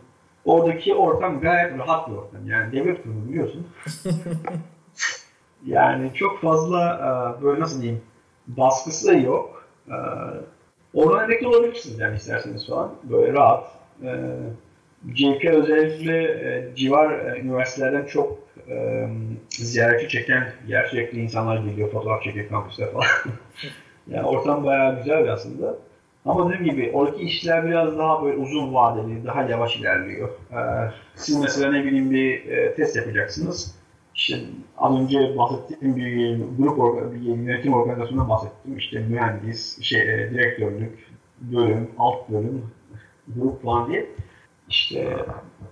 [0.44, 2.46] Oradaki ortam gayet rahat bir ortam.
[2.46, 3.66] Yani devlet kurumu biliyorsun.
[5.66, 6.94] yani çok fazla
[7.38, 8.02] e, böyle nasıl diyeyim
[8.46, 9.64] baskısı da yok.
[9.88, 9.96] E,
[10.94, 12.94] oradan emekli olabilirsiniz yani isterseniz falan.
[13.02, 13.64] Böyle rahat.
[14.02, 14.36] E,
[15.08, 18.38] JP özellikle civar üniversitelerden çok
[19.48, 23.06] ziyaretçi çeken gerçekli insanlar geliyor, fotoğraf çekiyor kampüste falan.
[24.10, 25.76] yani ortam bayağı güzel aslında.
[26.24, 30.28] Ama dediğim gibi oradaki işler biraz daha böyle uzun vadeli, daha yavaş ilerliyor.
[30.52, 30.56] Ee,
[31.14, 33.74] siz mesela ne bileyim bir e, test yapacaksınız.
[34.14, 34.36] İşte
[34.78, 38.78] az önce bahsettiğim bir grup bir yönetim organizasyonundan bahsettim.
[38.78, 40.98] İşte mühendis, şey, e, direktörlük,
[41.40, 42.70] bölüm, alt bölüm,
[43.36, 44.06] grup falan diye.
[44.70, 45.16] İşte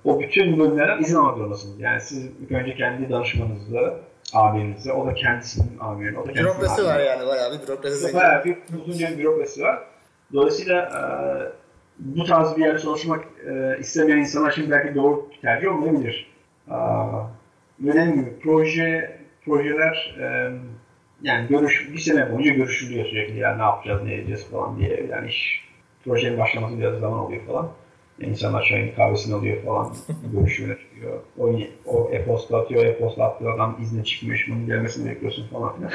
[0.04, 1.80] o bütün bölümlerden izin zorundasınız.
[1.80, 4.00] Yani siz ilk önce kendi danışmanınızla,
[4.34, 8.14] amirinize, o da kendisinin amirine, o da kendisinin Bürokrasi var yani bayağı bir bürokrasi.
[8.14, 9.78] Bayağı bir uzunca bir bürokrasi var.
[10.32, 11.00] Dolayısıyla e,
[11.98, 16.32] bu tarz bir yerde çalışmak e, istemeyen insanlar için belki doğru tercih olmayabilir.
[16.68, 16.76] E,
[17.78, 20.52] dediğim gibi proje, projeler e,
[21.22, 25.06] yani görüş, bir sene boyunca görüşülüyor sürekli yani ne yapacağız, ne edeceğiz falan diye.
[25.10, 25.68] Yani iş,
[26.04, 27.70] projenin başlaması biraz zaman oluyor falan.
[28.20, 29.94] İnsanlar çayını kahvesini alıyor falan,
[30.32, 31.20] görüşüyor, çıkıyor.
[31.38, 31.50] O,
[31.86, 35.92] o e-posta atıyor, e-posta attığı adam izne çıkmış, bunun gelmesini bekliyorsun falan filan.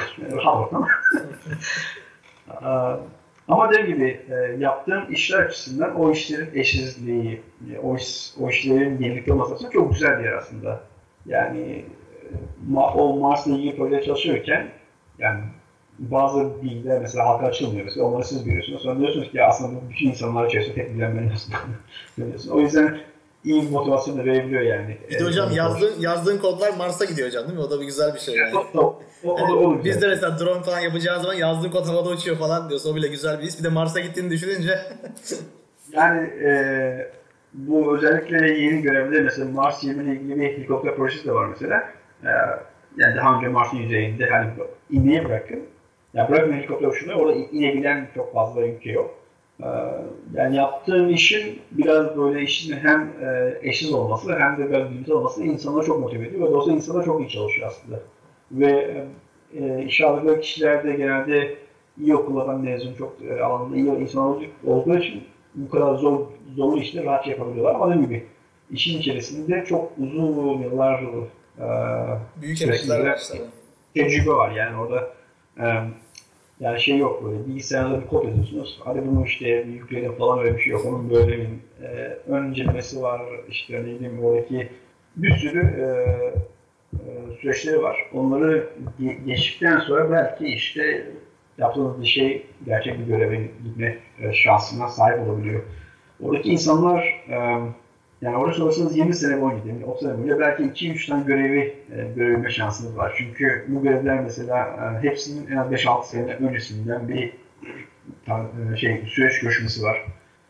[3.47, 7.41] Ama dediğim gibi e, yaptığım işler açısından o işlerin eşsizliği,
[7.73, 10.83] e, o, iş, o işlerin birlikte olması çok güzel bir yer aslında.
[11.25, 11.85] Yani
[12.73, 14.67] e, o Mars'la ilgili proje çalışıyorken
[15.19, 15.39] yani
[15.99, 18.81] bazı bilgiler mesela halka açılmıyor mesela onları siz biliyorsunuz.
[18.81, 21.57] Sonra diyorsunuz ki aslında bu bütün insanlar içerisinde tek bilen ben aslında.
[22.55, 22.97] o yüzden
[23.43, 24.97] iyi bir motivasyon da verebiliyor yani.
[25.09, 27.63] Bir de hocam yazdığın, yazdığın kodlar Mars'a gidiyor hocam değil mi?
[27.63, 28.55] O da bir güzel bir şey yani.
[28.57, 32.37] o, o, o, o, biz de mesela drone falan yapacağız zaman yazdığın kod havada uçuyor
[32.37, 32.93] falan diyorsun.
[32.93, 33.59] O bile güzel bir his.
[33.59, 34.79] Bir de Mars'a gittiğini düşününce.
[35.91, 36.51] yani e,
[37.53, 41.83] bu özellikle yeni görevde mesela Mars 20 ile ilgili bir helikopter projesi de var mesela.
[42.23, 42.29] E,
[42.97, 44.49] yani daha önce Mars'ın yüzeyinde hani
[44.91, 45.59] inmeye bırakın.
[46.13, 49.15] Ya yani bırakın helikopter uçurmayı orada inebilen çok fazla ülke yok.
[50.33, 55.43] yani yaptığım işin biraz böyle işin hem e, eşsiz olması hem de böyle bilimsel olması
[55.43, 57.99] insanları çok motive ediyor ve dolayısıyla insanlar çok iyi çalışıyor aslında.
[58.51, 59.03] Ve
[59.59, 61.55] e, işe aldıkları kişiler de genelde
[61.99, 65.23] iyi okullardan mezun, çok e, alanında iyi insanlar olduğu için
[65.55, 66.19] bu kadar zor
[66.55, 67.75] zorlu işleri rahat yapabiliyorlar.
[67.75, 68.25] Ama dediğim gibi
[68.71, 71.65] işin içerisinde çok uzun yıllar e,
[72.41, 73.19] büyük emekler.
[73.93, 75.13] Tecrübe var yani orada
[75.59, 75.65] e,
[76.63, 78.79] yani şey yok böyle bilgisayarda bir kod yazıyorsunuz.
[78.85, 80.85] Hadi bunu işte yükleyelim falan öyle bir şey yok.
[80.85, 81.47] Onun böyle bir
[81.85, 83.21] e, öncelemesi var.
[83.49, 84.69] işte ne diyeyim oradaki
[85.15, 85.85] bir sürü e,
[86.93, 87.97] e, süreçleri var.
[88.13, 88.69] Onları
[89.25, 91.07] geçtikten sonra belki işte
[91.57, 95.61] yaptığınız bir şey gerçek bir göreve gitme e, şansına sahip olabiliyor.
[96.23, 96.99] Oradaki insanlar
[97.29, 97.59] e,
[98.23, 102.13] yani orada çalışsanız 20 sene boyunca, yani 30 sene boyunca belki 2-3 tane görevi e,
[102.15, 103.15] görebilme şansınız var.
[103.17, 107.33] Çünkü bu görevler mesela e, hepsinin en az 5-6 sene öncesinden bir
[108.27, 110.05] e, şey süreç görüşmesi var.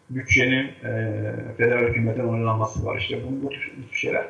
[0.09, 1.11] Bütçenin e,
[1.57, 2.97] federal hükümetten onaylanması var.
[2.97, 4.25] İşte bu, bu tür, bu tür şeyler.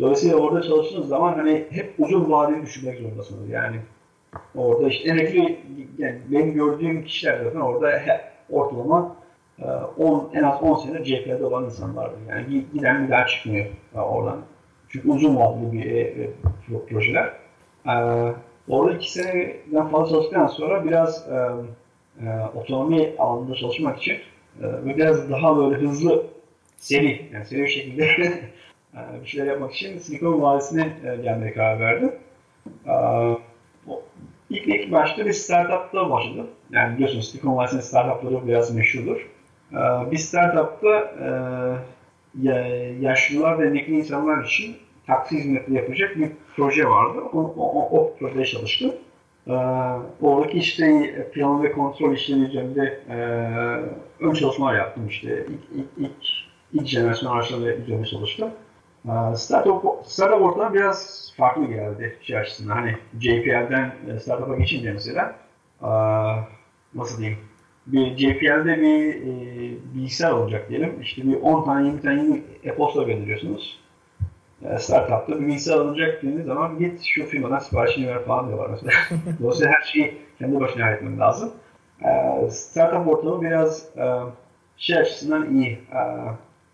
[0.00, 3.50] Dolayısıyla orada çalıştığınız zaman hani hep uzun vadeli düşünmek zorundasınız.
[3.50, 3.76] Yani
[4.54, 5.60] orada işte emekli
[5.98, 8.00] yani benim gördüğüm kişiler zaten orada
[8.50, 9.16] ortalama
[9.62, 12.14] 10 ee, en az 10 sene CHP'de olan insanlardı.
[12.28, 14.40] Yani giden bir daha çıkmıyor e, oradan.
[14.88, 16.30] Çünkü uzun vadeli bir e, e,
[16.88, 17.32] projeler.
[17.86, 18.32] Ee,
[18.68, 21.28] orada iki seneden fazla çalıştıktan sonra biraz
[22.54, 24.16] otonomi alanında çalışmak için
[24.60, 26.26] ve biraz daha böyle hızlı
[26.76, 28.04] seri, yani seri bir şekilde
[29.22, 32.12] bir şeyler yapmak için Silikon Vadisi'ne gelmeye karar verdim.
[32.86, 33.36] Ee,
[34.50, 36.46] ilk, ilk başta bir startupta başladım.
[36.70, 39.33] Yani biliyorsunuz Silikon Vadisi'nin startupları biraz meşhurdur.
[39.74, 42.48] Ee, bir startupta e,
[43.00, 44.76] yaşlılar ve emekli insanlar için
[45.06, 47.18] taksi hizmeti yapacak bir proje vardı.
[47.32, 48.92] O, o, o projede çalıştım.
[49.46, 49.52] Ee,
[50.22, 53.16] oradaki işte plan ve kontrol işleri üzerinde e,
[54.24, 55.46] ön çalışmalar yaptım işte.
[55.48, 56.12] İlk, ilk, ilk,
[56.72, 58.50] ilk jenerasyon araçları üzerinde çalıştım.
[59.04, 62.74] Ee, startup, startup ortamı biraz farklı geldi şey açısından.
[62.74, 65.36] Hani JPL'den e, startup'a geçince mesela
[66.94, 67.38] nasıl diyeyim
[67.86, 71.00] bir JPL'de bir e, bilgisayar olacak diyelim.
[71.02, 73.80] İşte bir 10 tane 20 tane yeni e-posta gönderiyorsunuz.
[74.62, 78.92] E, startup'ta bir bilgisayar alınacak dediğiniz zaman git şu firmadan siparişini ver falan diyorlar mesela.
[79.40, 81.52] Dolayısıyla her şeyi kendi başına halletmem lazım.
[82.04, 84.04] E, startup ortamı biraz e,
[84.76, 85.72] şey açısından iyi.
[85.72, 86.00] E,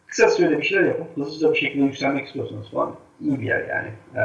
[0.07, 3.89] kısa sürede bir şeyler yapıp hızlıca bir şekilde yükselmek istiyorsanız falan iyi bir yer yani.
[4.15, 4.23] E,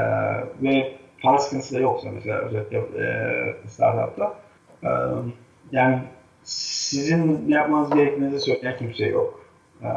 [0.62, 0.92] ve
[1.22, 4.36] para sıkıntısı da yoksa mesela özellikle e, startup'ta.
[4.84, 4.90] E,
[5.72, 6.00] yani
[6.46, 9.46] sizin yapmanız gerektiğinizi söyleyen kimse yok.
[9.84, 9.88] Ee,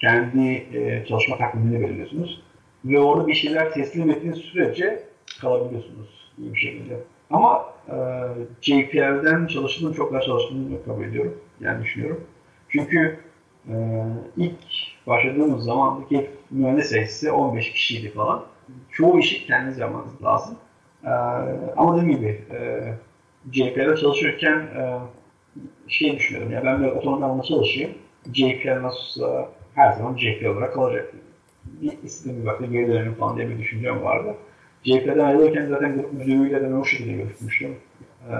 [0.00, 2.42] kendi e, çalışma takvimini belirliyorsunuz.
[2.84, 5.02] Ve orada bir şeyler teslim ettiğiniz sürece
[5.40, 6.98] kalabiliyorsunuz bir şekilde.
[7.30, 7.94] Ama e,
[8.60, 11.38] JPL'den çalıştığım çok daha çalıştığımı kabul ediyorum.
[11.60, 12.24] Yani düşünüyorum.
[12.68, 13.18] Çünkü
[13.68, 14.04] e,
[14.36, 14.58] ilk
[15.06, 18.44] başladığımız zamandaki mühendis sayısı 15 kişiydi falan.
[18.92, 20.56] Çoğu işi kendiniz yapmanız lazım.
[21.76, 22.92] Ama dediğim gibi e,
[23.52, 24.68] JPL'de çalışırken
[25.88, 27.90] şey düşünüyorum ya ben böyle otonom alanda çalışayım.
[28.34, 31.12] JPL nasılsa her zaman JPL olarak kalacak.
[31.64, 34.34] Bir istediğim bir vakti geri dönelim falan diye bir düşüncem vardı.
[34.84, 37.76] JPL'den ayrılırken zaten grup müdürüyle de ben o şekilde görüşmüştüm.
[38.30, 38.34] Ee,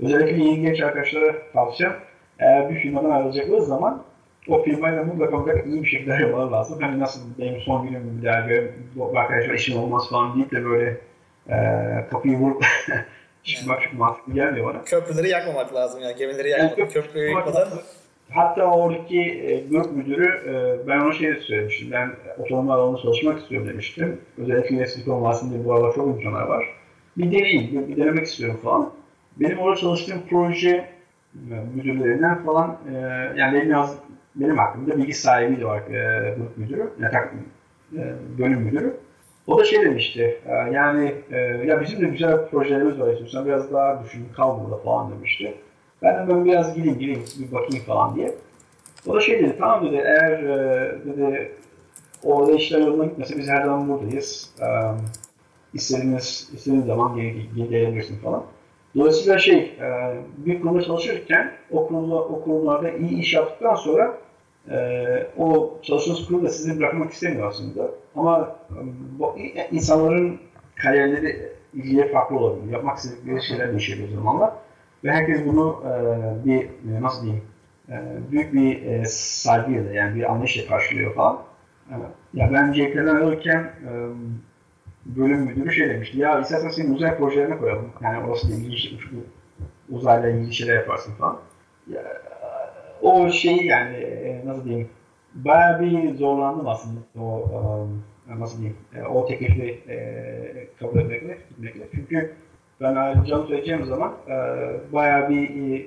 [0.00, 1.96] özellikle yeni genç arkadaşlara tavsiyem
[2.38, 4.02] eğer bir firmadan ayrılacakları zaman
[4.48, 6.78] o firmayla mutlaka mutlaka iyi bir şekilde ayrılmaları lazım.
[6.80, 11.00] Hani nasıl benim son günüm bir bu arkadaşlar işim olmaz falan deyip de böyle
[11.48, 11.56] e,
[12.10, 12.64] kapıyı vurup
[13.44, 14.84] çıkmak çok mantıklı gelmiyor bana.
[14.84, 16.78] Köprüleri yakmamak lazım yani gemileri yakmamak.
[16.78, 17.68] Yani köprüyü yakmadan.
[18.30, 21.88] Hatta oradaki e, grup müdürü e, ben ona şey söylemiştim.
[21.92, 24.20] Ben otonom alanında çalışmak istiyorum demiştim.
[24.38, 26.66] Özellikle Silikon Vadisi'nde bu arada çok imkanlar var.
[27.18, 28.92] Bir deneyim, bir, bir denemek istiyorum falan.
[29.36, 32.96] Benim orada çalıştığım proje e, müdürlerinden falan e,
[33.36, 33.96] yani benim yaz,
[34.34, 37.14] benim hakkımda bilgi sahibi de var e, grup müdürü, yani,
[37.96, 38.96] e, bölüm müdürü.
[39.50, 43.72] O da şey demişti, e, yani e, ya bizim de güzel projelerimiz var istiyorsan biraz
[43.72, 45.54] daha düşün, kal burada falan demişti.
[46.02, 48.34] Ben de ben biraz gideyim, gideyim, bir bakayım falan diye.
[49.06, 51.52] O da şey dedi, tamam dedi, eğer e, dedi,
[52.24, 54.54] orada işler yoluna gitmese biz her zaman buradayız.
[55.74, 57.16] İstediğiniz, istediğiniz zaman
[57.56, 58.42] gelebilirsin falan.
[58.96, 59.78] Dolayısıyla şey,
[60.36, 64.18] bir kurumda çalışırken o, kurumda, o kurumlarda iyi iş yaptıktan sonra
[65.36, 67.90] o çalıştığınız kurum da sizi bırakmak istemiyor aslında.
[68.16, 68.56] Ama
[69.18, 69.36] bu,
[69.70, 70.40] insanların
[70.76, 72.72] kariyerleri ilgileri farklı olabilir.
[72.72, 74.58] Yapmak istedikleri şeyler değişebilir zamanla.
[75.04, 77.44] Ve herkes bunu e, bir e, nasıl diyeyim
[77.88, 77.94] e,
[78.30, 81.42] büyük bir e, saygıyla yani bir anlayışla karşılıyor falan.
[81.90, 82.10] Evet.
[82.34, 83.90] Ya ben CK'den alırken e,
[85.06, 86.18] bölüm müdürü şey demişti.
[86.18, 87.92] Ya istersen senin uzay projelerine koyalım.
[88.02, 88.94] Yani orası da ilginç
[89.88, 91.38] uzayla ilgili şeyler yaparsın falan.
[91.90, 92.02] Ya,
[93.02, 94.88] o şeyi yani e, nasıl diyeyim
[95.34, 98.02] bayağı bir zorlandım aslında o um,
[98.40, 101.88] nasıl diyeyim e, o teklifi e, kabul etmekle, gitmekle.
[101.94, 102.32] Çünkü
[102.80, 104.34] ben ayrıca söyleyeceğim zaman e,
[104.92, 105.80] bayağı bir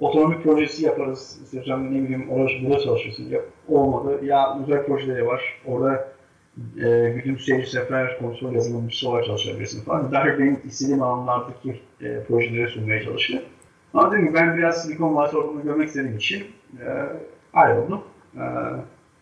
[0.00, 1.40] e, projesi yaparız.
[1.44, 3.28] İşte ne bileyim orada burada çalışırsın.
[3.30, 4.24] Ya, olmadı.
[4.24, 5.42] Ya uzay projeleri var.
[5.66, 6.08] Orada
[6.84, 10.12] e, güdüm seyir sefer kontrol yazılımcısı olarak çalışabilirsin falan.
[10.12, 13.42] Daha benim istediğim alanlardaki e, projeleri sunmaya çalışıyor.
[13.96, 16.46] Ama dedim ki ben biraz Silikon Vadisi ortamını görmek istediğim için
[16.80, 16.86] e,
[17.54, 18.00] ayrıldım.
[18.34, 18.44] E,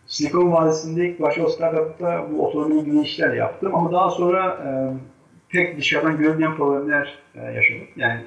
[0.05, 4.69] Silikon Vadisi'nde ilk başta o startupta bu otonomi ilgili işler yaptım ama daha sonra e,
[5.49, 7.87] pek dışarıdan görünmeyen problemler e, yaşadım.
[7.95, 8.23] Yani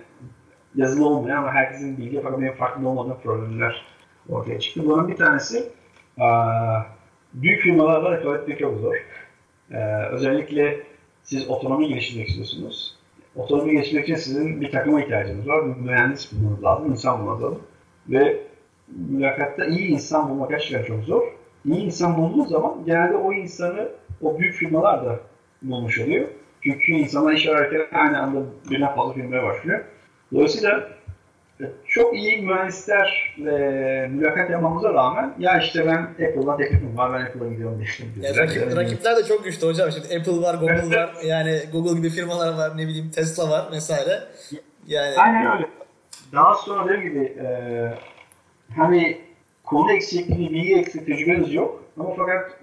[0.74, 3.84] yazılı olmayan ama herkesin bilgi fakat benim farkında olmadığım problemler
[4.28, 4.82] ortaya çıktı.
[4.84, 5.68] Bunun bir tanesi
[6.18, 6.26] e,
[7.34, 8.94] büyük firmalarla rekabet etmek çok zor.
[9.70, 9.78] E,
[10.10, 10.86] özellikle
[11.22, 12.97] siz otonomi geliştirmek istiyorsunuz.
[13.38, 15.64] Otonomi geliştirmek için sizin bir takıma ihtiyacınız var.
[15.66, 17.62] Bir mühendis bulmanız lazım, insan bulmanız lazım.
[18.08, 18.36] Ve
[19.08, 21.22] mülakatta iyi insan bulmak gerçekten çok zor.
[21.64, 23.88] İyi insan bulduğu zaman genelde o insanı
[24.22, 25.20] o büyük firmalar da
[25.62, 26.28] bulmuş oluyor.
[26.60, 29.84] Çünkü insanlar iş ararken aynı anda birden fazla firmaya başlıyor.
[30.32, 30.88] Dolayısıyla
[31.86, 37.84] çok iyi mühendislerle mülakat yapmamıza rağmen ya işte ben Apple'dan teklifim var ben Apple'a gidiyorum
[38.14, 38.32] diye.
[38.32, 39.90] Ya rakip, rakipler de çok güçlü hocam.
[39.92, 41.14] Şimdi Apple var, Google var.
[41.24, 44.22] Yani Google gibi firmalar var, ne bileyim Tesla var vesaire.
[44.86, 45.16] Yani...
[45.16, 45.66] Aynen öyle.
[46.32, 47.48] Daha sonra dediğim gibi e,
[48.76, 49.18] hani
[49.64, 51.84] konu eksikliği, bilgi eksikliği, tecrübeniz yok.
[52.00, 52.60] Ama fakat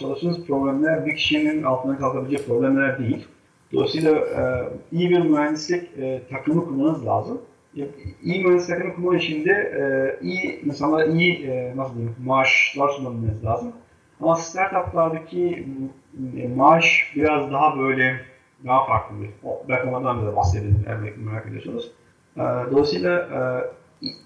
[0.00, 3.28] çalıştığınız problemler bir kişinin altına kalkabilecek problemler değil.
[3.72, 7.40] Dolayısıyla e, iyi bir mühendislik e, takımı kurmanız lazım.
[8.22, 9.82] İyi mühendislik takımı kurma işinde e,
[10.24, 13.72] iyi insanlara iyi e, nasıl diyeyim, maaşlar sunmanız lazım.
[14.20, 15.66] Ama startuplardaki
[16.36, 18.20] e, maaş biraz daha böyle
[18.66, 19.30] daha farklı bir.
[19.68, 21.92] Belki ondan da bahsedelim eğer merak ediyorsunuz.
[22.36, 23.40] E, dolayısıyla e,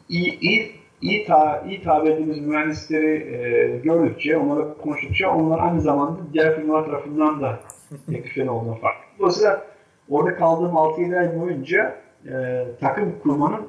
[0.09, 6.21] iyi, iyi iyi, ta, iyi tabir ettiğimiz mühendisleri e, gördükçe, onlara konuştukça onlar aynı zamanda
[6.33, 7.61] diğer firmalar tarafından da
[8.11, 8.97] tekliflerin olduğunu fark.
[9.19, 9.67] Dolayısıyla
[10.09, 11.97] orada kaldığım 6-7 ay boyunca
[12.27, 13.67] e, takım kurmanın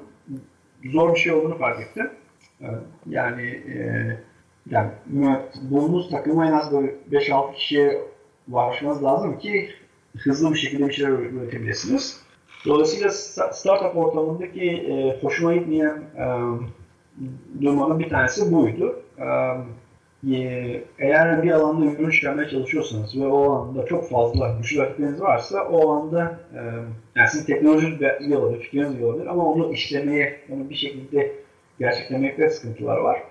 [0.85, 2.09] zor bir şey olduğunu fark ettim.
[2.61, 2.67] E,
[3.09, 4.17] yani e,
[4.69, 4.89] yani
[5.61, 8.01] bulunduğunuz takıma en az böyle 5-6 kişiye
[8.51, 9.69] ulaşmanız lazım ki
[10.17, 12.23] hızlı bir şekilde bir şeyler üretebilirsiniz.
[12.65, 13.09] Dolayısıyla
[13.51, 16.25] startup ortamındaki e, hoşuma gitmeyen e,
[17.61, 19.03] durmanın bir tanesi buydu.
[20.99, 25.91] Eğer bir alanda ürün çıkarmaya çalışıyorsanız ve o alanda çok fazla güçlü rakipleriniz varsa o
[25.91, 26.39] alanda
[27.15, 31.31] yani sizin teknolojiniz iyi olabilir, fikriniz iyi olabilir ama onu işlemeye, onu bir şekilde
[31.79, 33.23] gerçeklemekte sıkıntılar var.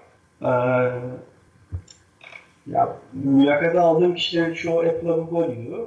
[2.66, 5.86] Ya mülakata aldığım kişilerin çoğu Apple'a Google gidiyor.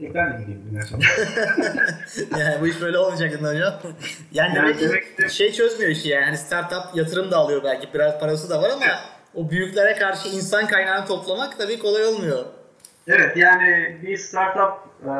[0.00, 1.02] E ben de gideyim bundan sonra.
[2.40, 3.52] yani bu iş böyle olmayacak hocam.
[4.32, 6.24] Yani, yani demek ki şey çözmüyor işi yani.
[6.24, 7.94] Hani startup yatırım da alıyor belki.
[7.94, 8.84] Biraz parası da var ama
[9.36, 12.44] o büyüklere karşı insan kaynağını toplamak tabii kolay olmuyor.
[13.08, 15.12] Evet yani bir startup e,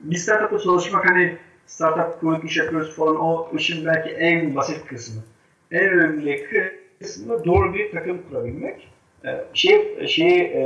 [0.00, 1.36] bir startupta çalışmak hani
[1.66, 5.22] startup kurmak iş yapıyoruz falan o işin belki en basit kısmı.
[5.70, 6.46] En önemli
[7.00, 8.88] kısmı doğru bir takım kurabilmek.
[9.24, 10.62] E, şey, şey e,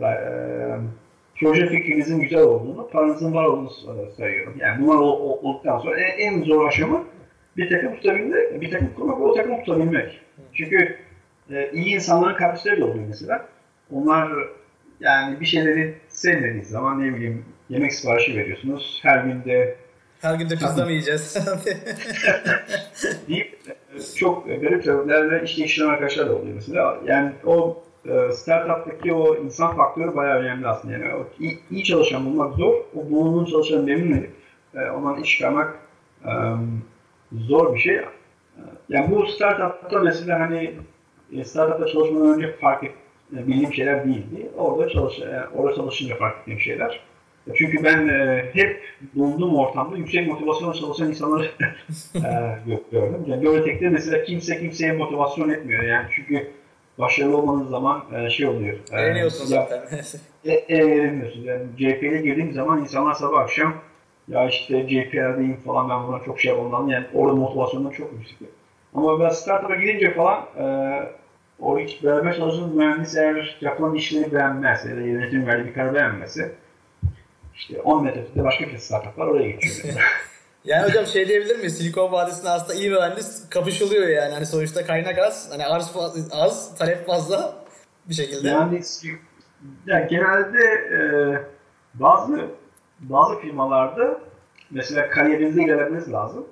[0.00, 0.10] e,
[1.40, 3.70] proje fikrinizin güzel olduğunu, paranızın var olduğunu
[4.16, 4.54] söylüyorum.
[4.58, 7.04] Yani bunlar olduktan sonra en zor aşama
[7.56, 10.20] bir takım tutabilmek, bir takım kurmak o takım tutabilmek.
[10.54, 10.96] Çünkü
[11.52, 13.48] e, iyi insanların kapasiteleri de oluyor mesela.
[13.92, 14.32] Onlar
[15.00, 19.00] yani bir şeyleri sevmediği zaman ne bileyim yemek siparişi veriyorsunuz.
[19.02, 19.76] Her gün de
[20.20, 21.36] her gün de pizza mı yiyeceğiz?
[23.28, 23.58] deyip
[24.16, 26.98] çok garip sebeplerle işte işlem arkadaşlar da oluyor mesela.
[27.06, 30.92] Yani o e, startup'taki o insan faktörü bayağı önemli aslında.
[30.92, 32.74] Yani o iyi, iyi çalışan bulmak zor.
[32.96, 34.30] O bulunduğun çalışanı memnun edip
[34.74, 35.78] e, ondan iş çıkarmak
[36.24, 36.30] e,
[37.32, 38.00] zor bir şey.
[38.88, 40.74] Yani bu startup'ta mesela hani
[41.36, 42.92] e, startup'ta çalışmadan önce fark et,
[43.36, 44.50] e, bildiğim şeyler değildi.
[44.56, 47.00] Orada çalış, e, orada çalışınca fark ettiğim şeyler.
[47.54, 48.82] Çünkü ben e, hep
[49.14, 51.44] bulunduğum ortamda yüksek motivasyonla çalışan insanları
[52.14, 52.58] e,
[52.92, 53.24] gördüm.
[53.26, 55.82] Yani böyle tekte mesela kimse kimseye motivasyon etmiyor.
[55.82, 56.50] Yani çünkü
[56.98, 58.78] başarılı olmanız zaman e, şey oluyor.
[58.92, 59.82] E, Eğleniyorsun zaten.
[60.44, 61.40] e, e, eğleniyorsun.
[61.40, 63.74] Yani CP'ye girdiğim zaman insanlar sabah akşam
[64.28, 66.88] ya işte CPR'deyim falan ben buna çok şey yapamam.
[66.88, 68.38] Yani orada motivasyonlar çok yüksek.
[68.94, 70.64] Ama ben startup'a gidince falan e,
[71.62, 75.94] o hiç beraber çalıştığınız mühendis eğer yapılan işleri beğenmezse ya da yönetim verdiği bir karar
[75.94, 76.54] beğenmezse
[77.54, 79.94] işte 10 metre başka bir startup var oraya geçiyor.
[80.64, 81.78] Yani hocam şey diyebilir miyiz?
[81.78, 84.34] Silikon Vadisi'nde aslında iyi mühendis kapışılıyor yani.
[84.34, 85.96] Hani sonuçta kaynak az, hani arz
[86.32, 87.54] az, talep fazla
[88.08, 88.48] bir şekilde.
[88.48, 88.80] Yani,
[89.86, 91.00] yani genelde e,
[91.94, 92.46] bazı
[93.00, 94.20] bazı firmalarda
[94.70, 96.46] mesela kariyerinize ilerlemeniz lazım.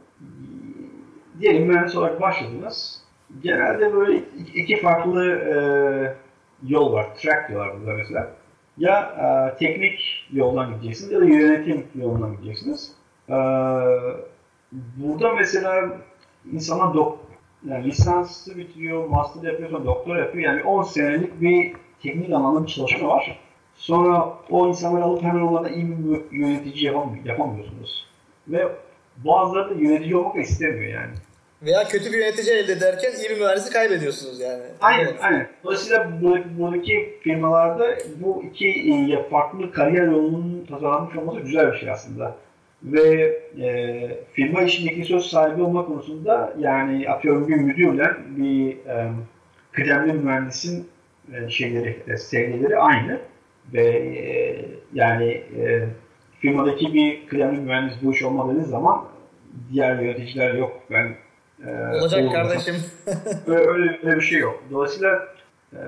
[1.40, 2.99] Diyelim mühendis olarak başladınız.
[3.42, 4.22] Genelde böyle
[4.54, 5.54] iki farklı e,
[6.66, 7.06] yol var.
[7.16, 8.30] Track diyorlar burada mesela.
[8.78, 12.92] Ya e, teknik yoldan gideceksiniz ya da yönetim yolundan gideceksiniz.
[13.28, 13.34] E,
[14.72, 15.98] burada mesela
[16.52, 17.18] insana dok
[17.68, 20.44] yani lisansı bitiriyor, master yapıyor, sonra doktor yapıyor.
[20.44, 23.38] Yani 10 senelik bir teknik anlamda bir çalışma var.
[23.74, 28.06] Sonra o insanları alıp hemen onlara iyi bir yönetici yapam yapamıyorsunuz.
[28.48, 28.68] Ve
[29.16, 31.12] bazıları da yönetici olmak istemiyor yani.
[31.62, 34.62] Veya kötü bir yönetici elde ederken iyi bir mühendisi kaybediyorsunuz yani.
[34.80, 35.14] Aynen, evet.
[35.22, 35.48] aynen.
[35.64, 36.12] Dolayısıyla
[36.58, 42.36] buradaki, firmalarda bu iki e, farklı kariyer yolunun tasarlanmış olması güzel bir şey aslında.
[42.82, 49.12] Ve e, firma işindeki söz sahibi olma konusunda yani atıyorum bir müdürle bir e,
[49.72, 50.88] kıdemli mühendisin
[51.32, 53.20] e, şeyleri, e, seviyeleri aynı.
[53.72, 54.64] Ve e,
[54.94, 55.88] yani e,
[56.38, 59.04] firmadaki bir kıdemli mühendis bu iş olmadığı zaman
[59.72, 61.16] diğer yöneticiler yok ben
[61.66, 62.74] ee, Olacak kardeşim.
[63.46, 64.62] öyle, öyle bir şey yok.
[64.70, 65.28] Dolayısıyla
[65.72, 65.80] e,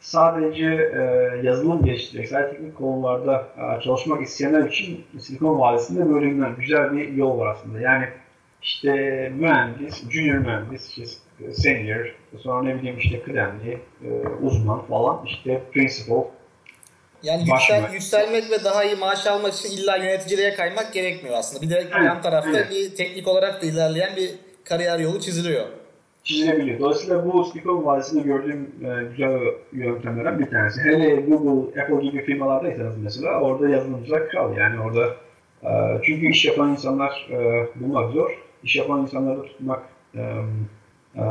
[0.00, 1.00] sadece e,
[1.42, 7.46] yazılım geliştirecek, teknik konularda e, çalışmak isteyenler için Silikon Vadisi'nde böyle güzel bir yol var
[7.46, 7.80] aslında.
[7.80, 8.08] Yani
[8.62, 8.92] işte
[9.36, 14.08] mühendis, junior mühendis, işte senior, sonra ne bileyim işte kıdemli, e,
[14.42, 16.24] uzman falan, işte principal,
[17.22, 21.62] yani yüksel, yükselmek ve daha iyi maaş almak için illa yöneticiliğe kaymak gerekmiyor aslında.
[21.62, 22.70] Bir de evet, yan tarafta evet.
[22.70, 24.30] bir teknik olarak da ilerleyen bir
[24.68, 25.66] kariyer yolu çiziliyor.
[26.24, 26.78] Çizilebiliyor.
[26.78, 29.40] Dolayısıyla bu Silikon Vadisi'nde gördüğüm e, güzel
[29.72, 30.80] yöntemlerden bir tanesi.
[30.80, 34.56] Hele Google, Apple gibi firmalardaysanız mesela orada yazılımcılar kral.
[34.56, 35.06] Yani orada
[35.62, 38.30] e, çünkü iş yapan insanlar e, bulmak zor.
[38.62, 39.82] İş yapan insanları tutmak
[40.14, 40.20] e,
[41.16, 41.24] e,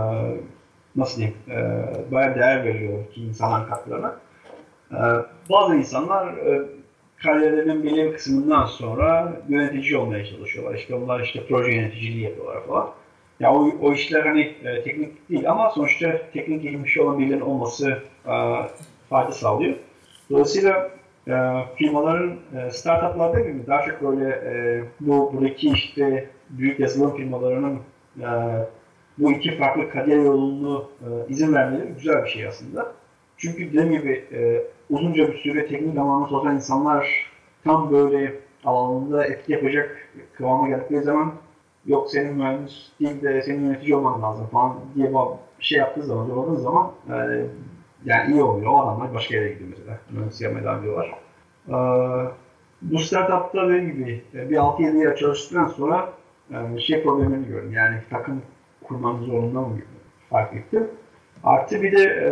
[0.96, 4.20] nasıl diyeyim e, bayağı değer veriyor ki insan katkılarına.
[4.92, 5.00] E,
[5.50, 6.62] bazı insanlar e,
[7.24, 10.76] kariyerlerinin belli bir kısmından sonra yönetici olmaya çalışıyorlar.
[10.76, 12.90] İşte onlar işte proje yöneticiliği yapıyorlar falan.
[13.40, 18.00] Ya o, o işler hani e, teknik değil ama sonuçta teknik geçmişi olan birilerinin olması
[18.26, 18.34] e,
[19.10, 19.76] fayda sağlıyor.
[20.30, 20.92] Dolayısıyla
[21.28, 21.34] e,
[21.76, 27.80] firmaların e, startuplarda gibi daha çok böyle e, bu buradaki işte büyük yazılım firmalarının
[28.20, 28.28] e,
[29.18, 32.94] bu iki farklı kariyer yolunu e, izin vermeleri güzel bir şey aslında.
[33.38, 37.32] Çünkü dediğim gibi e, uzunca bir süre teknik alanında çalışan insanlar
[37.64, 38.34] tam böyle
[38.66, 41.34] alanında etki yapacak kıvama geldikleri zaman
[41.86, 45.12] yok senin mühendis değil de senin yönetici olman lazım falan diye
[45.60, 47.46] bir şey yaptığı zaman, yolladığı zaman e,
[48.06, 48.72] yani iyi oluyor.
[48.72, 50.00] O adamlar başka yere gidiyor mesela.
[50.10, 51.16] Mühendis yapmaya devam ediyorlar.
[51.70, 51.74] Ee,
[52.82, 56.14] bu startupta dediğim gibi e, bir 6-7 yıl çalıştıktan sonra
[56.52, 57.74] e, şey problemini gördüm.
[57.74, 58.42] Yani takım
[58.84, 59.78] kurmanın zorunda mı
[60.30, 60.88] fark ettim.
[61.44, 62.30] Artı bir de e,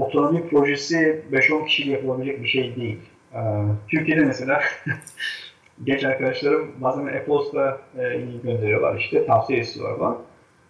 [0.00, 2.98] otonomi projesi 5-10 kişiyle yapılabilecek bir şey değil.
[3.34, 3.40] E,
[3.88, 4.60] Türkiye'de mesela
[5.84, 10.18] genç arkadaşlarım bazen e-posta e, gönderiyorlar işte tavsiye istiyorlar falan.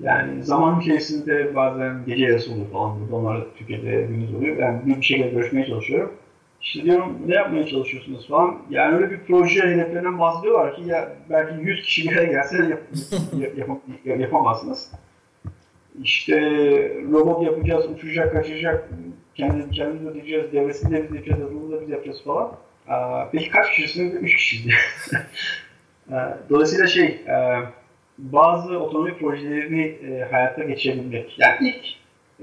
[0.01, 3.17] Yani zaman içerisinde bazen gece yarısı oluyor falan burada.
[3.17, 4.59] Onlar Türkiye'de gündüz oluyor.
[4.59, 6.13] Ben bir şeyle görüşmeye çalışıyorum.
[6.61, 8.59] İşte diyorum ne yapmaya çalışıyorsunuz falan.
[8.71, 12.81] Yani öyle bir proje hedeflerinden bahsediyorlar ki ya belki 100 kişi bir araya gelse yap,
[13.59, 13.69] yap,
[14.05, 14.93] yap, yapamazsınız.
[16.03, 16.41] İşte
[17.13, 18.89] robot yapacağız, uçacak, kaçacak,
[19.35, 22.53] kendimiz, kendimiz ödeyeceğiz, devresini de biz yapacağız, da biz yapacağız falan.
[23.33, 24.15] Peki kaç kişisiniz?
[24.15, 24.75] Üç kişiydi.
[26.51, 27.59] Dolayısıyla şey, e,
[28.19, 31.39] bazı otonomi projelerini e, hayata geçirebilmek.
[31.39, 31.85] Yani ilk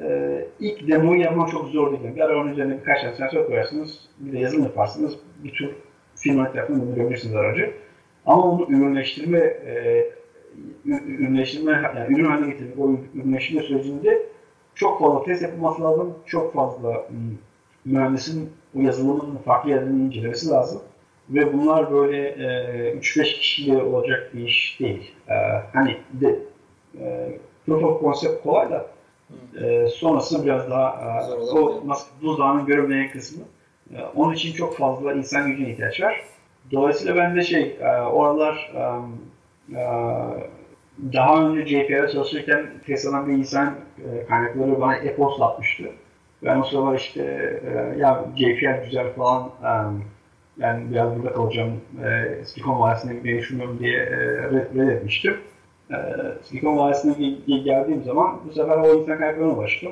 [0.05, 2.15] e, ilk demoyu yapmak çok zor değil.
[2.15, 5.69] Bir arabanın üzerine birkaç tane sensör koyarsınız, bir de yazılım yaparsınız, bir tür
[6.15, 7.73] firma tarafından bunu görebilirsiniz aracı.
[8.25, 9.57] Ama onu ürünleştirme,
[10.85, 14.21] ürünleştirme, yani ürün haline getirmek, o ürünleştirme sürecinde
[14.75, 17.07] çok fazla test yapılması lazım, çok fazla
[17.85, 20.81] mühendisin bu yazılımın farklı yerlerini incelemesi lazım.
[21.29, 25.11] Ve bunlar böyle e, 3-5 kişiyle olacak bir iş değil.
[25.29, 25.33] E,
[25.73, 26.39] hani de
[26.99, 28.87] e, proof of concept kolay da
[29.61, 33.43] e, sonrası biraz daha e, o nasıl buzdağının görünmeyen kısmı.
[33.95, 36.23] E, onun için çok fazla insan gücüne ihtiyaç var.
[36.71, 38.81] Dolayısıyla ben de şey, e, oralar e,
[39.75, 39.83] e,
[41.13, 45.83] daha önce JPR'e çalışırken Tesla'dan bir insan e, kaynakları bana e-posta atmıştı.
[46.45, 47.21] Ben o sıralar işte
[47.65, 50.03] e, ya JPL güzel falan um,
[50.57, 51.81] ben biraz burada kalacağım.
[52.05, 54.17] E, Silikon Vadisi'ne gitmeyi düşünmüyorum diye e,
[54.51, 55.37] reddetmiştim.
[55.91, 55.95] E,
[56.43, 57.13] Silikon Vadisi'ne
[57.59, 59.91] geldiğim zaman bu sefer o insan kaynaklarına ulaştım.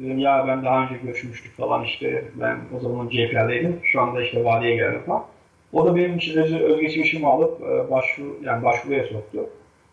[0.00, 3.80] Dedim ya ben daha önce görüşmüştük falan işte ben o zaman JPL'deydim.
[3.82, 5.24] Şu anda işte vadiye geldim falan.
[5.72, 9.46] O da benim için özgeçmişimi alıp e, başvuru, yani başvuruya soktu.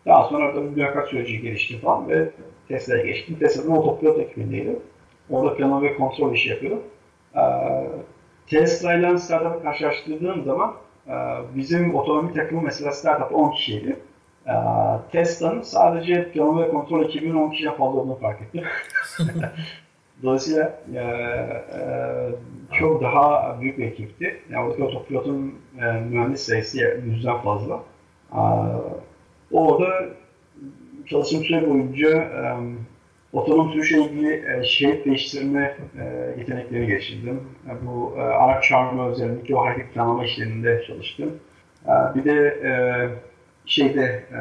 [0.06, 2.30] Daha sonra da bir mülakat süreci gelişti falan ve
[2.68, 3.36] Tesla'ya geçtim.
[3.40, 4.78] Tesla'nın otopilot ekibindeydim.
[5.30, 6.82] Orada planlama ve kontrol işi yapıyorum.
[7.36, 7.40] Ee,
[8.46, 10.74] Tesla ile startup'ı karşılaştırdığım zaman
[11.08, 11.12] e,
[11.56, 13.96] bizim otonomi takımı mesela startup 10 kişiydi.
[14.46, 14.54] E,
[15.12, 18.64] Tesla'nın sadece planlama ve kontrol ekibinin 10 kişiden fazla olduğunu fark ettim.
[20.22, 21.84] Dolayısıyla e, e,
[22.72, 24.40] çok daha büyük bir ekipti.
[24.50, 27.82] Yani oradaki otopilotun e, mühendis sayısı yüzden fazla.
[28.32, 28.40] E,
[29.52, 30.04] orada
[31.06, 32.58] çalışım süre boyunca e,
[33.32, 37.40] otonom sürüşle ilgili e, şerit değiştirme e, yetenekleri geliştirdim.
[37.68, 41.30] E, bu e, araç çağırma özellikle o hareket planlama işlerinde çalıştım.
[41.86, 42.72] E, bir de e,
[43.66, 44.40] şeyde e,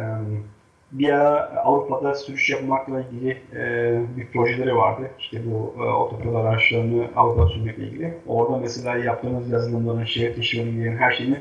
[0.91, 5.09] bir ara Avrupa'da sürüş yapmakla ilgili e, bir projeleri vardı.
[5.19, 8.13] İşte bu e, otopilot araçlarını Avrupa'da sürmekle ilgili.
[8.27, 11.37] Orada mesela yaptığınız yazılımların, şehir teşviklerinin her şeyini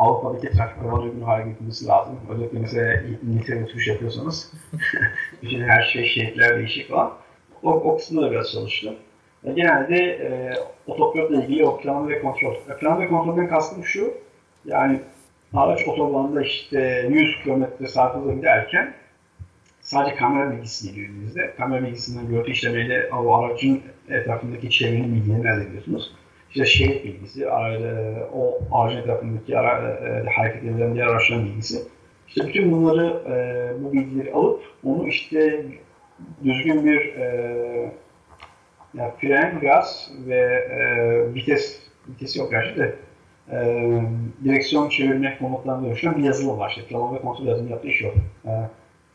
[0.00, 0.48] Avrupa'daki
[0.80, 2.20] kuralına uygun hale getirmesi lazım.
[2.30, 4.52] Özellikle mesela İngiltere'de sürüş yapıyorsanız
[5.42, 7.12] bütün her şey şehitler değişik falan.
[7.62, 8.94] O, o kısımda da biraz çalıştım.
[9.44, 10.54] E, genelde e,
[10.86, 12.54] otopilotla ilgili o planlama ve kontrol.
[12.54, 14.14] E, planlama ve kontrolden kastım şu,
[14.64, 15.00] yani
[15.54, 18.94] araç otobanda işte 100 km hızla giderken
[19.80, 21.56] sadece kamera bilgisi geliyor.
[21.56, 26.12] Kamera bilgisinden görüntü işlemeyle o aracın etrafındaki çevrenin bilgilerini elde ediyorsunuz.
[26.50, 27.48] İşte şehir bilgisi,
[28.34, 31.82] o aracın etrafındaki ara, e, hareket edilen diğer araçların bilgisi.
[32.28, 35.64] İşte bütün bunları, e, bu bilgileri alıp onu işte
[36.44, 37.92] düzgün bir e,
[38.94, 40.68] yani fren, gaz ve
[41.34, 42.94] vites, vitesi yok gerçi de
[43.52, 43.58] e,
[44.44, 46.70] direksiyon çevirme komutlarını oluşturan bir yazılım var.
[46.70, 48.14] İşte planlama ve kontrol yazılımı yaptığı iş yok.
[48.46, 48.50] E,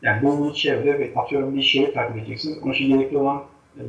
[0.02, 2.58] yani bulunduğu çevre ve atıyorum bir şeyi takip edeceksiniz.
[2.62, 3.42] Onun için gerekli olan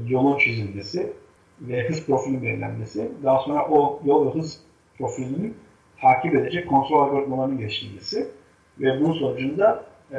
[0.07, 1.13] yolun çizilmesi
[1.61, 3.11] ve hız profilinin belirlenmesi.
[3.23, 4.59] Daha sonra o yol ve hız
[4.97, 5.53] profilini
[6.01, 8.27] takip edecek kontrol algoritmalarının geliştirilmesi.
[8.79, 10.17] Ve bunun sonucunda e,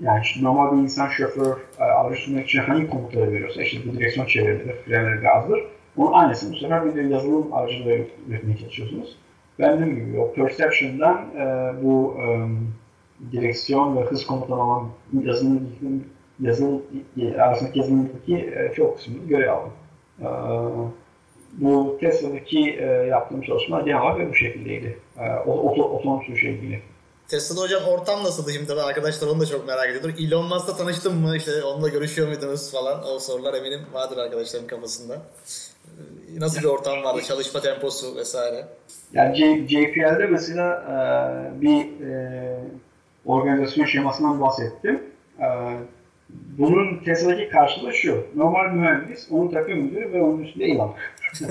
[0.00, 4.26] yani işte normal bir insan şoför e, aracı için hangi komutları veriyorsa işte bu direksiyon
[4.26, 5.60] çevreleri, frenler, gazdır.
[5.96, 9.16] Onun aynısını bu sefer bir de yazılım aracılığıyla üretmeye çalışıyorsunuz.
[9.58, 12.48] Ben dediğim gibi o perception'dan e, bu e,
[13.32, 14.88] direksiyon ve hız komutları olan
[15.22, 15.68] yazılım,
[16.40, 16.82] yazılım
[17.38, 19.72] arasındaki yazılımdaki e, çok kısmını görev aldım.
[20.20, 20.28] E,
[21.52, 24.98] bu Tesla'daki e, yaptığım çalışma genel olarak bu şekildeydi.
[25.46, 26.82] Otonom sürüşe ilgili.
[27.28, 30.14] Tesla'da hocam ortam nasıldı şimdi tabii arkadaşlar onu da çok merak ediyordur.
[30.18, 31.36] Elon Musk'la tanıştın mı?
[31.36, 33.04] İşte onunla görüşüyor muydunuz falan?
[33.08, 35.14] O sorular eminim vardır arkadaşların kafasında.
[35.14, 37.20] Ee, nasıl bir ortam vardı?
[37.28, 38.66] Çalışma temposu vesaire.
[39.12, 42.58] Yani JPL'de mesela e, bir e,
[43.26, 45.02] organizasyon şemasından bahsettim.
[46.30, 48.26] Bunun Tesla'daki karşılığı şu.
[48.36, 50.94] Normal mühendis, onun takım müdürü ve onun üstünde Elon.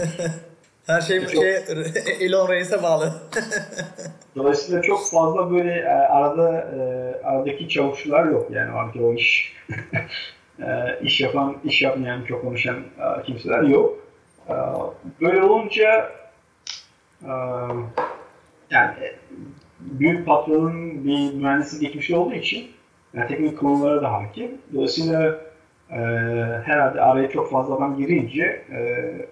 [0.87, 1.29] Her şey çok...
[1.29, 1.55] şey
[2.19, 3.13] Elon Reis'e bağlı.
[4.35, 6.79] Dolayısıyla çok fazla böyle e, arada e,
[7.23, 9.53] aradaki çavuşlar yok yani artık o iş
[10.59, 12.75] e, iş yapan, iş yapmayan, çok konuşan
[13.25, 13.97] kimseler yok.
[15.21, 16.11] Böyle olunca
[18.71, 18.95] yani
[19.79, 22.67] büyük patronun bir mühendislik geçmişi olduğu için
[23.17, 24.51] yani teknik konulara da hakim.
[24.73, 25.37] Dolayısıyla
[25.89, 25.97] e,
[26.63, 28.79] herhalde araya çok fazla adam girince e,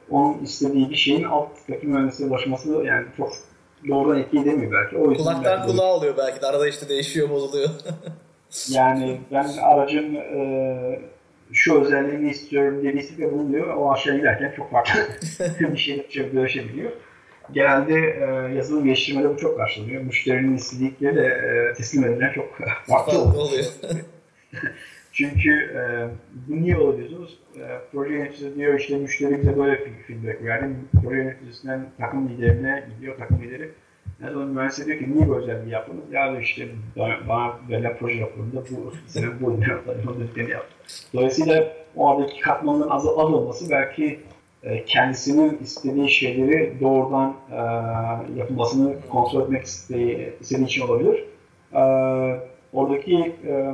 [0.09, 3.33] onun istediği bir şeyin alttaki mühendisliğe ulaşması yani çok
[3.87, 4.97] doğrudan etki edemiyor belki.
[4.97, 7.69] O Kulaktan belki kulağa oluyor belki de arada işte değişiyor bozuluyor.
[8.69, 10.99] yani ben aracın e,
[11.51, 13.75] şu özelliğini istiyorum diye bir istekle bulunuyor.
[13.77, 15.01] O aşağı giderken çok farklı
[15.73, 16.91] bir şey çok dönüşebiliyor.
[17.53, 20.01] Genelde e, yazılım geliştirmede bu çok karşılanıyor.
[20.01, 22.57] Müşterinin istedikleri de e, teslim edilen çok
[22.87, 23.65] farklı oluyor.
[25.11, 25.79] Çünkü e,
[26.47, 27.39] bu niye oluyorsunuz?
[27.55, 30.75] E, proje yöneticisi diyor işte müşteri bize böyle feedback verdi.
[31.03, 33.71] Proje yöneticisinden takım liderine gidiyor takım lideri.
[34.21, 36.03] Ne zaman mühendisler diyor ki niye bu özelliği yaptınız?
[36.11, 36.67] Ya işte
[36.97, 39.61] bana, bana verilen proje raporunda bu senin bu
[40.51, 40.77] yaptım.
[41.13, 44.19] Dolayısıyla oradaki katmanların az, az olması belki
[44.85, 47.55] kendisinin istediği şeyleri doğrudan e,
[48.39, 51.25] yapılmasını kontrol etmek istediği, istediği için olabilir.
[51.73, 51.81] E,
[52.73, 53.73] oradaki e,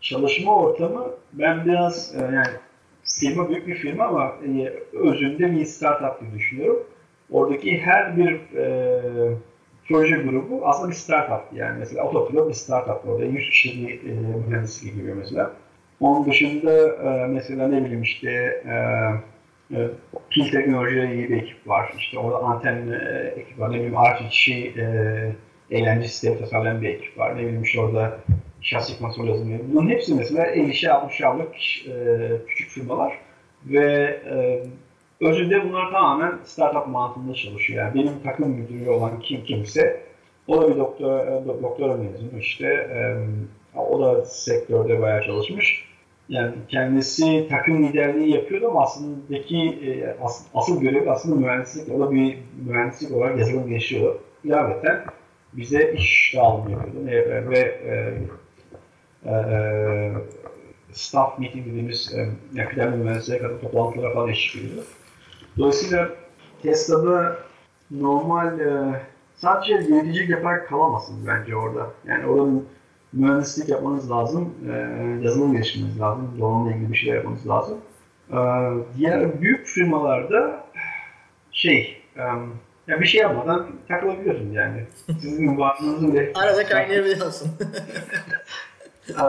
[0.00, 2.46] çalışma ortamı ben biraz e, yani
[3.04, 6.86] firma büyük bir firma ama e, özünde bir startup gibi düşünüyorum.
[7.30, 9.00] Oradaki her bir e,
[9.88, 14.14] proje grubu aslında bir startup yani mesela Autopilot bir startup orada 100 kişi bir e,
[14.48, 15.52] mühendislik gibi mesela.
[16.00, 18.30] Onun dışında e, mesela ne bileyim işte
[18.66, 18.76] e,
[19.74, 19.88] e,
[20.30, 21.94] pil teknolojileri gibi bir ekip var.
[21.98, 23.70] İşte orada anten e, ekip var.
[23.70, 24.86] Ne bileyim araç içi e,
[25.70, 27.36] eğlence sistemi tasarlayan bir ekip var.
[27.36, 28.18] Ne bileyim işte orada
[28.60, 29.58] şahsi konsol yazılımı.
[29.74, 31.54] Bunun hepsi mesela 50'şe 60 yıllık
[31.88, 33.18] e, küçük firmalar
[33.66, 34.62] ve e,
[35.20, 37.84] özünde bunlar tamamen startup mantığında çalışıyor.
[37.84, 40.02] Yani benim takım müdürü olan kim kimse
[40.46, 41.26] o da bir doktor,
[41.62, 42.88] doktora mezunu işte.
[43.76, 45.84] O da sektörde bayağı çalışmış.
[46.28, 51.92] Yani kendisi takım liderliği yapıyordu ama aslındaki e, as, asıl görevi aslında mühendislik.
[51.92, 54.14] O da bir mühendislik olarak yazılım geçiyor.
[54.44, 55.04] İlaveten
[55.52, 57.06] bize iş dağılımı yapıyordu.
[57.06, 58.18] Ve, ve e,
[59.30, 60.12] e,
[60.92, 64.84] staff meeting dediğimiz e, yani kıdemli mühendislere kadar toplantılara falan eşlik ediyor.
[65.58, 66.10] Dolayısıyla
[66.62, 67.36] Tesla'da
[67.90, 69.00] normal e,
[69.34, 71.90] sadece yöneticilik yaparak kalamazsınız bence orada.
[72.06, 72.66] Yani oranın
[73.16, 74.72] mühendislik yapmanız lazım, e,
[75.24, 77.78] yazılım geliştirmeniz lazım, donanımla ilgili bir şeyler yapmanız lazım.
[78.30, 78.38] E,
[78.98, 80.64] diğer büyük firmalarda
[81.52, 82.22] şey, e,
[82.86, 84.84] ya bir şey yapmadan takılabiliyorsunuz yani.
[85.20, 86.32] Sizin varlığınızı bile...
[86.34, 87.50] Arada kaynayabiliyorsun.
[89.08, 89.24] e,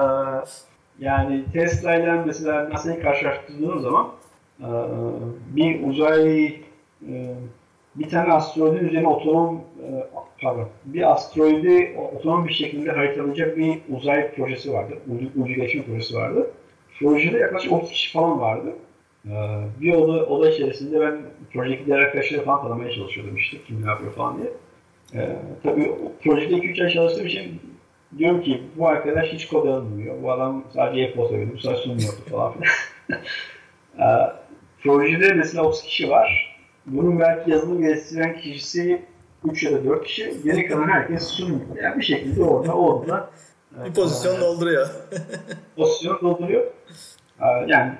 [0.99, 4.11] yani Tesla ile mesela NASA'yı karşılaştırdığınız zaman
[4.59, 4.69] e,
[5.55, 6.45] bir uzay
[7.09, 7.35] e,
[7.99, 9.87] bir tane asteroidin üzerine otonom e,
[10.41, 14.97] pardon, bir asteroidi otonom bir şekilde haritalayacak bir uzay projesi vardı.
[15.15, 16.51] Ucu, ucu geçme projesi vardı.
[16.99, 18.73] Projede yaklaşık 30 kişi falan vardı.
[19.25, 19.33] E,
[19.81, 21.21] bir oda, oda içerisinde ben
[21.53, 24.51] projedeki diğer arkadaşları falan tanımaya çalışıyordum işte kim ne yapıyor falan diye.
[25.13, 25.91] E, tabii
[26.23, 27.61] projede 2-3 ay çalıştığım için
[28.17, 30.23] diyorum ki bu arkadaş hiç kod yazmıyor.
[30.23, 31.53] Bu adam sadece e-posta veriyor.
[31.53, 32.69] Bu sadece sunmuyordu falan filan.
[33.99, 34.05] e,
[34.83, 36.56] projede mesela 30 kişi var.
[36.87, 39.01] Bunun belki yazılım geliştiren kişisi
[39.45, 40.33] 3 ya da 4 kişi.
[40.43, 41.59] Geri kalan herkes sunuyor.
[41.83, 43.29] Yani bir şekilde orada orada
[43.85, 44.89] bir pozisyon dolduruyor.
[45.75, 46.63] pozisyon dolduruyor.
[47.41, 47.91] E, yani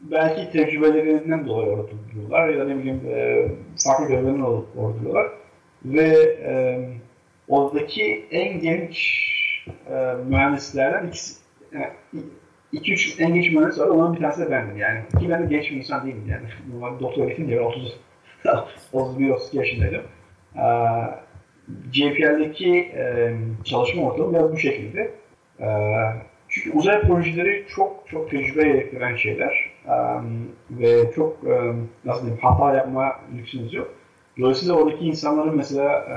[0.00, 3.48] belki tecrübelerinden dolayı orada duruyorlar ya da ne bileyim e,
[3.84, 5.32] farklı görevlerini orada duruyorlar.
[5.84, 6.08] Ve
[6.44, 6.54] e,
[7.48, 9.22] oradaki en genç
[9.90, 11.34] e, mühendislerden ikisi,
[11.72, 11.92] yani,
[12.72, 13.86] iki üç en genç mühendis var.
[13.86, 15.00] Onların bir tanesi de bendim yani.
[15.20, 17.00] Ki ben de genç bir insan değilim yani.
[17.00, 18.00] Doktor eğitim diye 30
[18.92, 20.02] 31 32 yaşındaydım.
[20.56, 20.66] E,
[21.92, 23.34] JPL'deki e,
[23.64, 25.10] çalışma ortamı biraz bu şekilde.
[25.60, 25.68] E,
[26.48, 29.70] çünkü uzay projeleri çok çok tecrübe gerektiren şeyler.
[29.86, 29.94] E,
[30.70, 31.72] ve çok e,
[32.04, 33.94] nasıl diyeyim hata yapma lüksünüz yok.
[34.40, 36.16] Dolayısıyla oradaki insanların mesela e,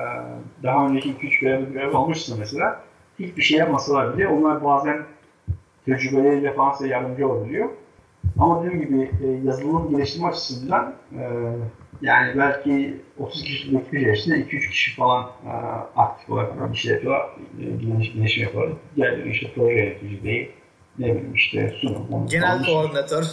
[0.64, 2.82] daha önceki 2-3 görev, görev almışsa mesela
[3.20, 5.06] hiçbir şey yapmasalar bile onlar bazen
[5.90, 7.70] tecrübeleriyle falan size yardımcı olabiliyor.
[8.40, 11.24] Ama dediğim gibi e, yazılım geliştirme açısından e,
[12.02, 15.32] yani belki 30 kişilik bir yaşında 2-3 kişi falan
[15.96, 17.30] aktif olarak bir şey yapıyorlar,
[18.16, 18.78] gelişim yapıyorlar.
[18.96, 20.52] Diğerleri işte proje yönetici değil,
[21.00, 22.28] ne bileyim işte sunum.
[22.28, 23.24] Genel koordinatör.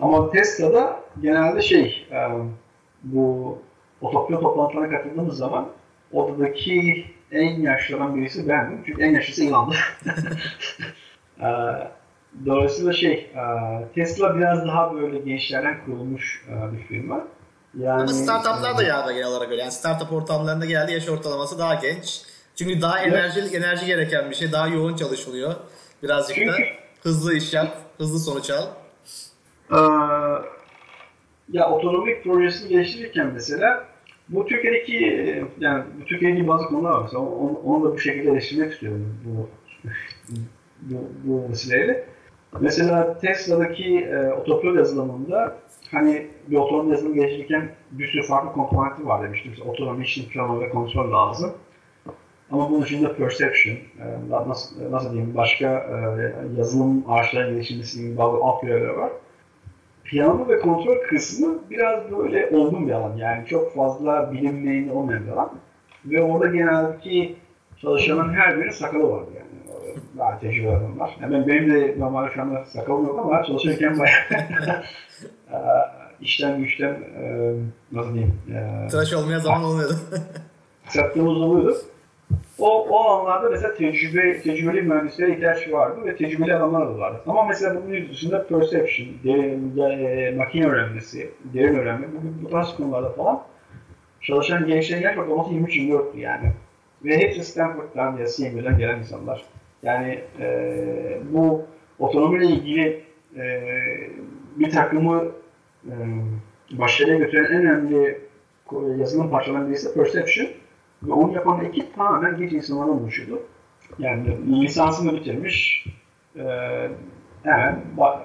[0.00, 2.18] Ama Tesla'da genelde şey, e,
[3.02, 3.58] bu
[4.00, 5.68] otopilot toplantılarına katıldığımız zaman
[6.12, 8.82] odadaki en yaşlıdan birisi bendim.
[8.86, 9.74] Çünkü en yaşlısı İlhan'dı.
[11.40, 11.48] e,
[12.46, 13.42] dolayısıyla şey, e,
[13.94, 17.24] Tesla biraz daha böyle gençlerden kurulmuş bir firma.
[17.78, 19.62] Yani, Ama startuplar da yağda genel olarak öyle.
[19.62, 22.22] Yani startup ortamlarında geldi yaş ortalaması daha genç.
[22.56, 24.52] Çünkü daha enerji, enerji gereken bir şey.
[24.52, 25.54] Daha yoğun çalışılıyor.
[26.02, 26.56] Birazcık Çünkü, da
[27.02, 28.66] hızlı iş yap, hızlı sonuç al.
[29.70, 29.76] Ee,
[31.52, 33.84] ya otonomik projesini geliştirirken mesela
[34.28, 34.96] bu Türkiye'deki
[35.60, 37.10] yani bu Türkiye'deki bazı konular var.
[37.14, 39.48] Onu, onu da bu şekilde eleştirmek istiyorum bu
[40.82, 42.06] bu, bu vesileyle.
[42.60, 45.56] Mesela Tesla'daki e, otopilot yazılımında
[45.90, 49.50] hani bir otonom yazılım geliştirirken bir sürü farklı komponenti var demiştim.
[49.50, 51.52] Mesela otonomi için planlama ve kontrol lazım.
[52.50, 58.36] Ama bunun dışında perception, e, nasıl, nasıl diyeyim, başka e, yazılım ağaçlarının geliştirmesi gibi bazı
[58.36, 59.10] alt görevler var
[60.04, 63.16] piyano ve kontrol kısmı biraz böyle olgun bir alan.
[63.16, 65.50] Yani çok fazla bilinmeyen olmayan bir alan.
[66.04, 67.34] Ve orada genelde
[67.80, 69.44] çalışanın her birinin sakalı vardı yani.
[70.18, 71.16] Daha tecrübeli adamlar.
[71.22, 74.82] Yani ben, benim de normalde şu anda sakalım yok ama çalışırken bayağı
[76.20, 77.52] işten güçten e,
[77.92, 78.34] nasıl diyeyim.
[78.54, 79.94] E, Tıraş olmaya zaman olmuyordu.
[80.88, 81.76] Sattığımız oluyordu.
[82.64, 87.20] O, o alanlarda mesela tecrübe, tecrübeli mühendislere ihtiyaç vardı ve tecrübeli adamlar da vardı.
[87.26, 93.10] Ama mesela bunun dışında perception, derin, e, makine öğrenmesi, derin öğrenme, bu, bu tarz konularda
[93.10, 93.42] falan
[94.20, 96.52] çalışan gençlerin yaş ortalaması 23-24'tü yani.
[97.04, 99.44] Ve hepsi Stanford'dan ya CMU'dan gelen insanlar.
[99.82, 101.62] Yani e, bu
[101.98, 103.02] otonomiyle ilgili
[103.36, 103.62] e,
[104.56, 105.24] bir takımı
[105.86, 105.92] e,
[106.70, 108.20] başarıya götüren en önemli
[109.00, 110.48] yazılım parçalarından birisi perception.
[111.06, 113.42] Ve onu yapan ekip tamamen genç insanlardan oluşuyordu.
[113.98, 115.86] Yani lisansını bitirmiş,
[116.36, 116.44] e,
[117.42, 117.80] hemen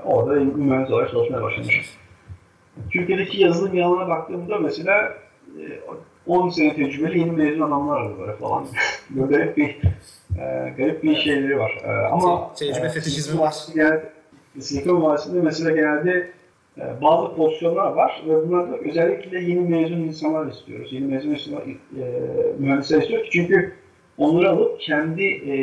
[0.06, 1.98] orada mühendis olarak çalışmaya başlamış.
[2.92, 5.14] Türkiye'deki yazılım yanına baktığımda mesela
[6.28, 8.66] 10 e, sene tecrübeli yeni mezun adamlar var böyle falan.
[9.10, 9.78] böyle garip bir
[10.40, 11.82] e, garip bir şeyleri var.
[11.84, 13.56] E, ama tecrübe e, fetişizmi var.
[13.76, 14.00] Yani
[14.60, 16.32] Silikon Vadisi'nde mesela genelde
[17.02, 20.94] bazı pozisyonlar var ve bunlarda özellikle yeni mezun insanlar istiyoruz.
[20.94, 21.76] Yeni mezun insanlar, e,
[22.60, 23.30] mühendisler istiyoruz.
[23.32, 23.74] Çünkü
[24.18, 25.54] onları alıp kendi e,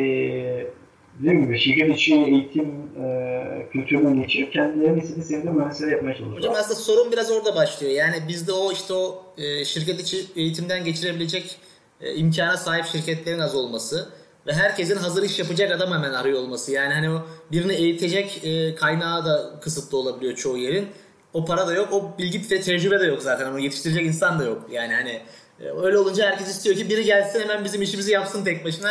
[1.19, 2.73] dediğim gibi şirket içi eğitim
[3.03, 6.39] e, kültüründen geçirip kendilerinin istediği sevdiği mühendisleri yapmaya çalışıyorlar.
[6.39, 7.93] Hocam aslında sorun biraz orada başlıyor.
[7.93, 11.57] Yani bizde o işte o e, şirket içi eğitimden geçirebilecek
[12.01, 14.09] e, imkana sahip şirketlerin az olması
[14.47, 16.71] ve herkesin hazır iş yapacak adam hemen arıyor olması.
[16.71, 17.21] Yani hani o
[17.51, 20.87] birini eğitecek e, kaynağı da kısıtlı olabiliyor çoğu yerin.
[21.33, 23.51] O para da yok, o bilgi ve tecrübe de yok zaten.
[23.51, 24.67] Onu yetiştirecek insan da yok.
[24.71, 25.21] Yani hani
[25.59, 28.89] e, öyle olunca herkes istiyor ki biri gelsin hemen bizim işimizi yapsın tek başına.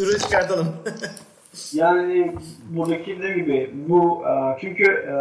[0.00, 0.68] Ürün çıkartalım.
[1.72, 2.34] yani
[2.68, 5.14] buradaki de gibi bu e, çünkü e,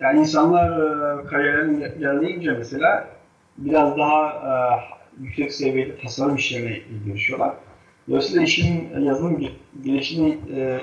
[0.00, 0.70] yani insanlar
[1.26, 3.08] kariyerlerini ilerleyince mesela
[3.58, 4.42] biraz daha
[5.20, 7.54] yüksek seviyede tasarım işlerine girişiyorlar.
[8.08, 9.48] Dolayısıyla işin yazılım
[9.84, 10.38] gelişimi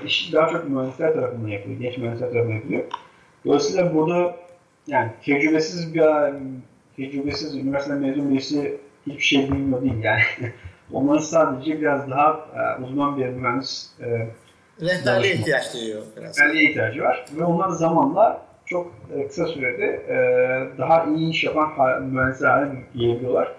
[0.05, 2.83] iş daha çok mühendisler tarafından yapılıyor, genç mühendisler tarafından yapılıyor.
[3.45, 4.35] Dolayısıyla burada
[4.87, 6.03] yani tecrübesiz bir
[6.95, 10.23] tecrübesiz üniversite mezun birisi hiçbir şey bilmiyor değil yani.
[10.93, 14.27] Onların sadece biraz daha e, uzman bir mühendis e,
[14.81, 16.39] rehberliğe ihtiyaç duyuyor biraz.
[16.39, 20.17] Rehberliğe ihtiyacı var ve onlar zamanla çok e, kısa sürede e,
[20.77, 23.55] daha iyi iş yapan mühendisler haline gelebiliyorlar.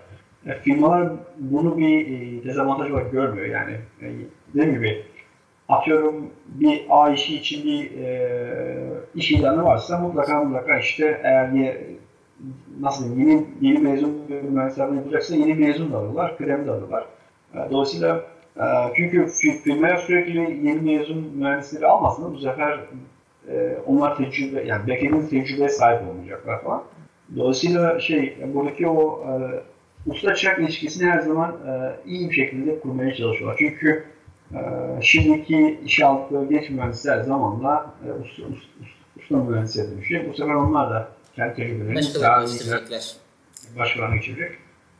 [0.47, 3.77] E, firmalar bunu bir e, dezavantaj olarak görmüyor yani.
[4.03, 4.07] E,
[4.55, 5.05] dediğim gibi
[5.69, 8.39] atıyorum bir A işi için bir e,
[9.15, 11.87] iş ilanı varsa mutlaka mutlaka işte eğer ye,
[12.81, 17.07] nasıl yeni yeni mezun mühendislerden yapacaksa yeni mezun da alıyorlar, krem de alıyorlar.
[17.55, 18.25] E, dolayısıyla
[18.57, 18.65] e,
[18.97, 19.27] çünkü
[19.65, 22.81] firmaya sürekli yeni mezun mühendisleri almasın bu sefer
[23.51, 26.83] e, onlar tecrübe yani backend'in tecrübeye sahip olmayacaklar falan.
[27.37, 29.31] Dolayısıyla şey buradaki o e,
[30.11, 33.57] usta çırak ilişkisini her zaman e, iyi bir şekilde kurmaya çalışıyorlar.
[33.59, 34.05] Çünkü
[35.03, 38.69] şimdiki işe aldıkları genç mühendisler zamanla e, usta, usta,
[39.21, 40.33] usta dönüşecek.
[40.33, 42.47] Bu sefer onlar da kendi tecrübelerini daha.
[43.79, 44.53] Başkalarına geçirecek.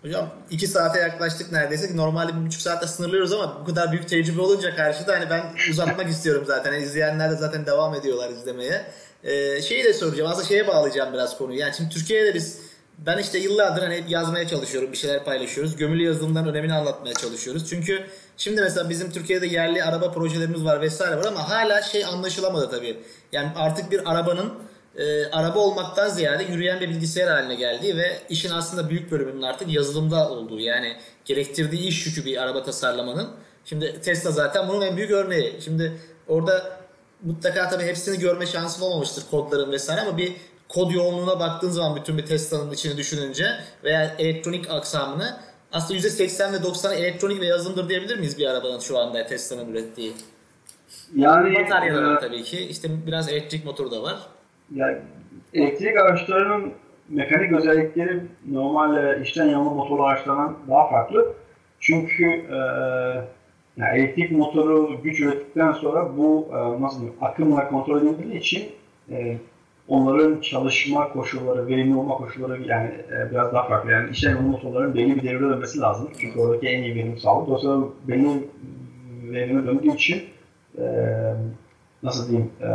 [0.03, 1.97] Hocam iki saate yaklaştık neredeyse.
[1.97, 6.09] Normalde bir buçuk saatte sınırlıyoruz ama bu kadar büyük tecrübe olunca karşıda hani ben uzatmak
[6.11, 6.73] istiyorum zaten.
[6.73, 8.83] Yani izleyenler de zaten devam ediyorlar izlemeye.
[9.25, 10.31] Ee, şeyi de soracağım.
[10.31, 11.59] Aslında şeye bağlayacağım biraz konuyu.
[11.59, 12.61] Yani şimdi Türkiye'de biz
[12.99, 14.93] ben işte yıllardır hani hep yazmaya çalışıyorum.
[14.93, 15.77] Bir şeyler paylaşıyoruz.
[15.77, 17.71] Gömülü yazılımların önemini anlatmaya çalışıyoruz.
[17.71, 18.07] Çünkü
[18.37, 22.97] şimdi mesela bizim Türkiye'de yerli araba projelerimiz var vesaire var ama hala şey anlaşılamadı tabii.
[23.33, 24.53] Yani artık bir arabanın
[24.97, 29.69] e, araba olmaktan ziyade yürüyen bir bilgisayar haline geldiği ve işin aslında büyük bölümünün artık
[29.69, 33.31] yazılımda olduğu yani gerektirdiği iş yükü bir araba tasarlamanın.
[33.65, 35.57] Şimdi Tesla zaten bunun en büyük örneği.
[35.65, 35.93] Şimdi
[36.29, 36.79] orada
[37.23, 40.33] mutlaka tabii hepsini görme şansın olmamıştır kodların vesaire ama bir
[40.69, 43.45] kod yoğunluğuna baktığın zaman bütün bir Tesla'nın içini düşününce
[43.85, 45.37] veya elektronik aksamını
[45.73, 50.13] aslında %80 ve 90 elektronik ve yazılımdır diyebilir miyiz bir arabanın şu anda Tesla'nın ürettiği?
[51.15, 52.59] Yani bataryalar e, var tabii ki.
[52.59, 54.17] İşte biraz elektrik motoru da var.
[54.75, 54.99] Yani
[55.55, 56.73] elektrik araçlarının
[57.09, 61.35] mekanik özellikleri normal işten yanma motorlu araçlardan daha farklı.
[61.81, 62.57] Çünkü e,
[63.77, 68.69] yani elektrik motoru güç ürettikten sonra bu e, nasıl diyeyim, akımla kontrol edildiği için
[69.11, 69.39] e,
[69.89, 73.93] onların çalışma koşulları, verimli olma koşulları yani e, biraz daha farklı.
[73.93, 76.11] Yani işten yanma motorların belli bir devrede dönmesi lazım.
[76.21, 77.49] Çünkü oradaki en iyi verim sağlık.
[77.49, 78.49] Dolayısıyla belli
[79.33, 80.23] verime döndüğü için
[80.79, 80.85] e,
[82.03, 82.69] nasıl diyeyim e,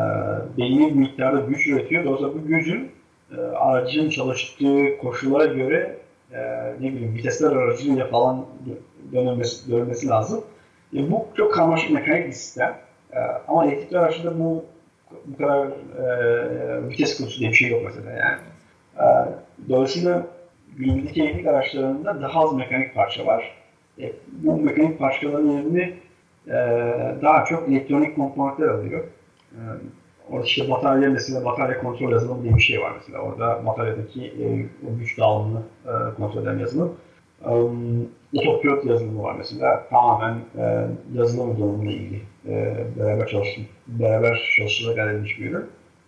[0.58, 2.04] belli bir miktarda güç üretiyor.
[2.04, 2.92] Dolayısıyla bu gücün
[3.38, 5.98] e, aracın çalıştığı koşullara göre
[6.34, 6.40] e,
[6.80, 8.46] ne bileyim vitesler aracılığıyla falan
[9.14, 10.44] dönmesi, dönmesi lazım.
[10.96, 12.78] E, bu çok karmaşık mekanik bir sistem.
[13.14, 14.66] E, ama elektrikli araçta bu
[15.26, 18.40] bu kadar e, vites kutusu diye bir şey yok mesela yani.
[18.98, 19.06] E,
[19.70, 20.28] dolayısıyla
[20.78, 23.52] günümüzdeki elektrik araçlarında daha az mekanik parça var.
[24.00, 25.94] E, bu mekanik parçaların yerini
[26.48, 26.54] e,
[27.22, 29.04] daha çok elektronik komponentler alıyor.
[29.52, 29.60] E,
[30.30, 33.20] orada işte batarya mesela batarya kontrol yazılımı diye bir şey var mesela.
[33.20, 34.66] Orada bataryadaki e,
[35.00, 36.96] güç dağılımını e, kontrol eden yazılım.
[37.46, 39.88] Um, Otopilot yazılımı var mesela.
[39.90, 43.66] Tamamen e, yazılım donanımıyla ilgili e, beraber çalıştım.
[43.88, 45.66] Beraber çalışarak elde bir ürün.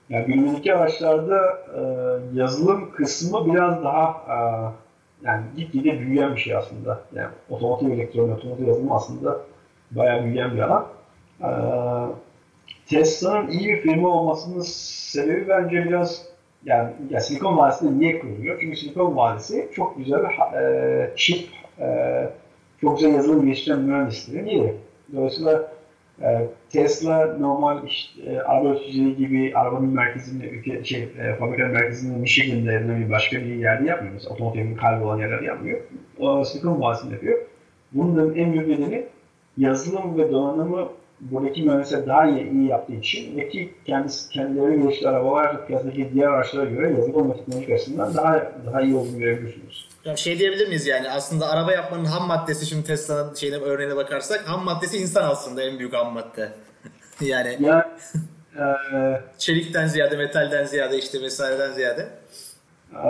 [0.09, 1.39] Yani günümüzdeki araçlarda
[1.75, 1.81] e,
[2.39, 4.37] yazılım kısmı biraz daha e,
[5.23, 7.01] yani gitgide büyüyen bir şey aslında.
[7.15, 9.39] Yani otomotiv elektronik, otomotiv yazılımı aslında
[9.91, 10.87] bayağı büyüyen bir alan.
[11.41, 11.47] Ee,
[12.85, 16.25] Tesla'nın iyi bir firma olmasının sebebi bence biraz
[16.65, 18.57] yani ya Silikon Vadisi'nde niye kuruluyor?
[18.61, 20.23] Çünkü Silikon Vadisi çok güzel
[20.53, 21.49] e, chip,
[21.79, 22.29] e,
[22.81, 24.75] çok güzel yazılım geliştiren mühendislerin yeri.
[25.15, 25.67] Dolayısıyla e,
[26.69, 32.99] Tesla normal işte, e, araba üreticiliği gibi arabanın merkezinde, ülke, şey, e, fabrikanın merkezinde Michigan'da
[32.99, 34.13] bir başka bir yerde yapmıyor.
[34.13, 35.79] Mesela otomotivin kalbi olan yerlerde yapmıyor.
[36.19, 37.39] O Silikon Vadisi'nde yapıyor.
[37.91, 39.05] Bunun en büyük nedeni
[39.57, 40.89] yazılım ve donanımı
[41.21, 46.27] buradaki mühendisler daha iyi, iyi yaptığı için ve ki kendisi, kendileri geliştiği arabalar piyasadaki diğer
[46.27, 49.92] araçlara göre yazılım ve teknolojik açısından daha, daha iyi olduğunu görebilirsiniz.
[50.05, 54.49] Ya şey diyebilir miyiz yani aslında araba yapmanın ham maddesi şimdi Tesla'nın şeyine örneğine bakarsak
[54.49, 56.51] ham maddesi insan aslında en büyük ham madde.
[57.21, 57.97] yani ya,
[58.55, 58.65] e,
[59.37, 62.09] çelikten ziyade metalden ziyade işte vesaireden ziyade.
[62.93, 63.09] E,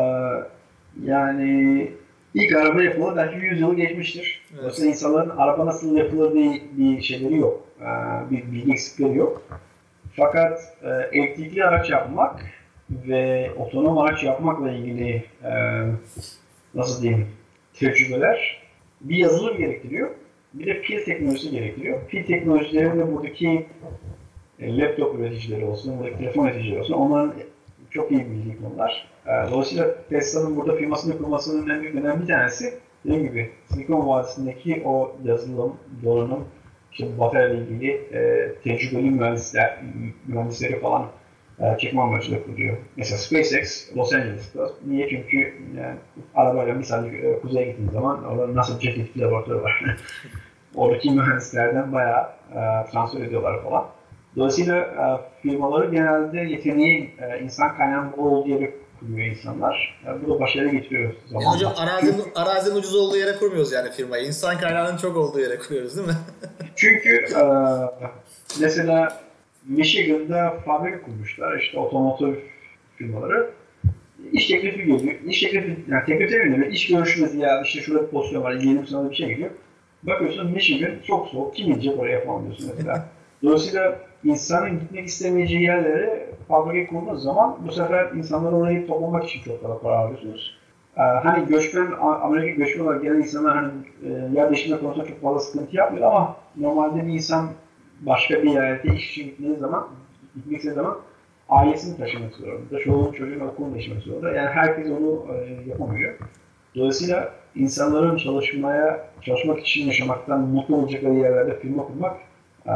[1.06, 1.92] yani
[2.34, 4.42] İlk araba yapılı belki 100 yılı geçmiştir.
[4.52, 4.60] Evet.
[4.62, 7.68] Dolayısıyla insanların araba nasıl yapılır diye bir şeyleri yok.
[7.82, 7.86] Ee,
[8.32, 9.42] bir bilgi eksikleri yok.
[10.16, 12.40] Fakat e, elektrikli araç yapmak
[12.90, 15.52] ve otonom araç yapmakla ilgili e,
[16.74, 17.28] nasıl diyeyim
[17.74, 18.64] tecrübeler
[19.02, 20.10] bir yazılım gerektiriyor.
[20.54, 22.08] Bir de pil teknolojisi gerektiriyor.
[22.08, 23.66] Pil teknolojilerinde buradaki
[24.60, 27.34] e, laptop üreticileri olsun, buradaki telefon üreticileri olsun onların
[27.90, 29.08] çok iyi bildiği konular.
[29.26, 32.74] E, dolayısıyla Tesla'nın burada firmasını kurmasının en büyük önemli bir tanesi
[33.06, 36.44] dediğim gibi Silikon Vadisi'ndeki o yazılım, donanım,
[36.92, 39.80] işte batarya ilgili e, tecrübeli mühendisler,
[40.28, 41.06] mühendisleri falan
[41.80, 42.78] çekme amacıyla kuruluyor.
[42.98, 44.70] Mesela SpaceX Los Angeles'ta.
[44.86, 45.10] Niye?
[45.10, 45.38] Çünkü
[45.78, 45.96] yani,
[46.36, 49.86] arabayla misal e, kuzeye gittiğin zaman orada Jet Jet laboratuvarı var.
[50.76, 53.86] Oradaki mühendislerden bayağı e, transfer ediyorlar falan.
[54.36, 55.06] Dolayısıyla e,
[55.42, 60.02] firmaları genelde yeteneği e, insan kaynağının bol olduğu yere kuruyor insanlar.
[60.06, 61.46] Yani bu da başarı getiriyor zamanla.
[61.46, 64.28] Yani hocam arazinin, arazinin ucuz olduğu yere kurmuyoruz yani firmayı.
[64.28, 66.18] İnsan kaynağının çok olduğu yere kuruyoruz değil mi?
[66.76, 67.44] Çünkü e,
[68.62, 69.20] mesela
[69.68, 71.60] Michigan'da fabrika kurmuşlar.
[71.60, 72.34] işte otomotiv
[72.98, 73.50] firmaları.
[74.32, 75.16] İş teklifi geliyor.
[75.28, 79.10] İş teklifi, yani teklif demeyeyim iş görüşmesi ya işte şurada bir pozisyon var, ilgilenip sana
[79.10, 79.50] bir şey geliyor.
[80.04, 83.06] Bakıyorsun Michigan çok soğuk, kim gidecek oraya falan diyorsun mesela.
[83.44, 89.62] Dolayısıyla insanın gitmek istemeyeceği yerlere fabrika kurduğunuz zaman bu sefer insanlar orayı toplamak için çok
[89.62, 90.58] fazla para harcıyorsunuz.
[90.98, 93.72] Ee, hani göçmen, Amerika göçmen olarak gelen insanlar hani
[94.06, 97.50] e, yer değiştirme konusunda çok fazla sıkıntı yapmıyor ama normalde bir insan
[98.06, 99.88] başka bir yerde iş için gittiği zaman,
[100.36, 100.98] gitmek istediği zaman
[101.50, 102.80] ailesini taşımak zorunda.
[102.80, 104.32] Çoluğun çocuğun okulunu taşımak zorunda.
[104.32, 106.14] Yani herkes onu e, yapamıyor.
[106.76, 112.18] Dolayısıyla insanların çalışmaya, çalışmak için yaşamaktan mutlu olacakları yerlerde firma kurmak
[112.66, 112.72] e,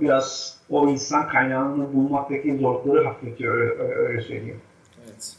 [0.00, 4.60] biraz o insan kaynağını bulmaktaki zorlukları hafifletiyor, öyle, öyle söyleyeyim.
[5.04, 5.36] Evet.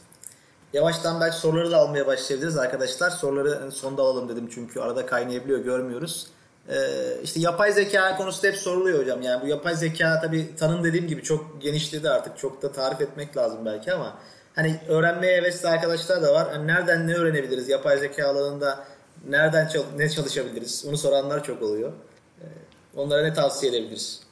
[0.72, 3.10] Yavaştan belki soruları da almaya başlayabiliriz arkadaşlar.
[3.10, 6.26] Soruları sonda alalım dedim çünkü arada kaynayabiliyor, görmüyoruz.
[6.70, 6.76] Ee,
[7.22, 9.22] işte yapay zeka konusu hep soruluyor hocam.
[9.22, 12.38] Yani bu yapay zeka tabii tanım dediğim gibi çok genişledi artık.
[12.38, 14.18] Çok da tarif etmek lazım belki ama
[14.54, 16.48] hani öğrenmeye hevesli arkadaşlar da var.
[16.52, 18.84] Hani nereden ne öğrenebiliriz yapay zeka alanında?
[19.28, 20.84] Nereden ne çalışabiliriz?
[20.88, 21.92] Onu soranlar çok oluyor.
[22.40, 22.44] Ee,
[22.96, 24.22] onlara ne tavsiye edebiliriz?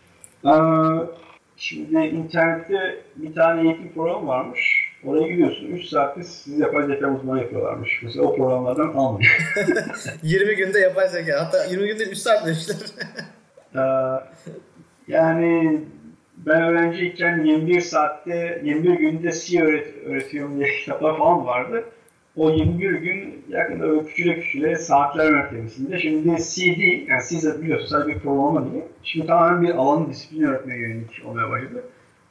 [1.57, 4.78] Şimdi internette bir tane eğitim programı varmış.
[5.05, 8.01] Oraya gidiyorsun 3 saatte sizi yapay zeka uzmanı yapıyorlarmış.
[8.03, 9.31] Mesela o programlardan almayın.
[10.23, 11.47] 20 günde yapay zeka.
[11.47, 12.77] Hatta 20 günde 3 saat demişler.
[15.09, 15.81] yani
[16.37, 21.85] ben öğrenciyken 21 saatte 21 günde C öğret öğretiyorum diye kitaplar falan vardı.
[22.37, 25.99] O 21 gün yakında küçüle küçüle saatler mertebesinde.
[25.99, 28.85] Şimdi CD, yani C biliyorsun sadece bir programlama değil.
[29.03, 31.85] Şimdi tamamen bir alanı disiplin öğretmeye yönelik olmaya başladı.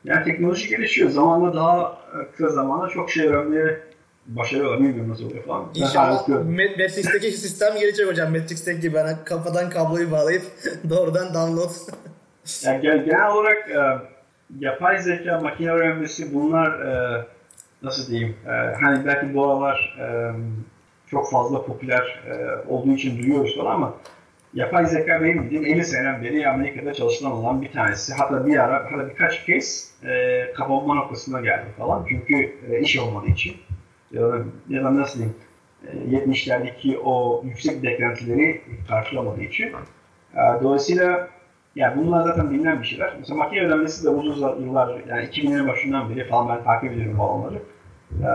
[0.08, 1.10] Yani teknoloji gelişiyor.
[1.10, 1.98] Zamanla daha
[2.38, 3.80] kısa zamanda çok şey öğrenmeye
[4.28, 4.80] başarıyorlar.
[4.80, 5.66] Bilmiyorum nasıl oluyor falan.
[5.76, 8.32] İnşallah Matrix'teki sistem gelecek hocam.
[8.32, 10.44] Matrix'teki gibi ben kafadan kabloyu bağlayıp
[10.90, 11.72] doğrudan download.
[12.64, 13.78] yani genel olarak e,
[14.60, 17.26] yapay zeka, makine öğrenmesi bunlar e,
[17.84, 18.52] nasıl diyeyim e,
[18.82, 20.32] hani belki bu aralar e,
[21.08, 23.94] çok fazla popüler e, olduğu için duyuyoruz falan ama
[24.54, 28.14] yapay zeka benim bildiğim 50 seneden beri Amerika'da çalışılan olan bir tanesi.
[28.14, 32.06] Hatta bir ara, hatta birkaç kez e, kapanma noktasına geldi falan.
[32.10, 33.56] Çünkü e, iş olmadığı için
[34.12, 34.38] ya da,
[34.70, 35.36] ya da nasıl diyeyim
[35.88, 39.68] e, 70'lerdeki o yüksek beklentileri karşılamadığı için.
[40.34, 41.30] E, dolayısıyla
[41.76, 43.14] yani bunlar zaten bilinen bir şeyler.
[43.20, 47.24] Mesela makine öğrenmesi de uzun yıllar, yani 2000'lerin başından beri falan ben takip ediyorum bu
[47.24, 47.62] alanları.
[48.12, 48.30] E,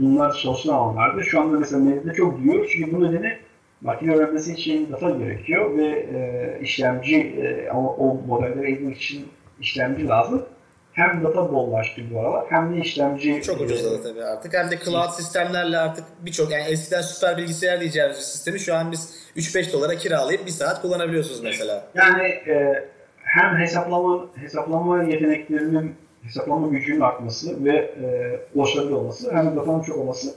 [0.00, 1.22] bunlar çalışılan alanlardı.
[1.22, 3.38] Şu anda mesela medyada çok duyuyoruz çünkü bu nedeni
[3.82, 9.28] makine öğrenmesi için data gerekiyor ve e, işlemci e, o, o modelleri eğitmek için
[9.60, 10.46] işlemci lazım.
[10.92, 13.42] Hem data bollaştı bu aralar hem de işlemci...
[13.42, 14.54] Çok ucuzladı tabii artık.
[14.54, 19.28] Hem de cloud sistemlerle artık birçok yani eskiden süper bilgisayar diyeceğimiz sistemi şu an biz
[19.36, 21.84] 3-5 dolara kiralayıp bir saat kullanabiliyorsunuz mesela.
[21.94, 22.84] Yani e,
[23.16, 29.96] hem hesaplama hesaplama yeteneklerinin hesaplama gücünün artması ve e, ulaşılabilir olması hem de datanın çok
[29.96, 30.34] olması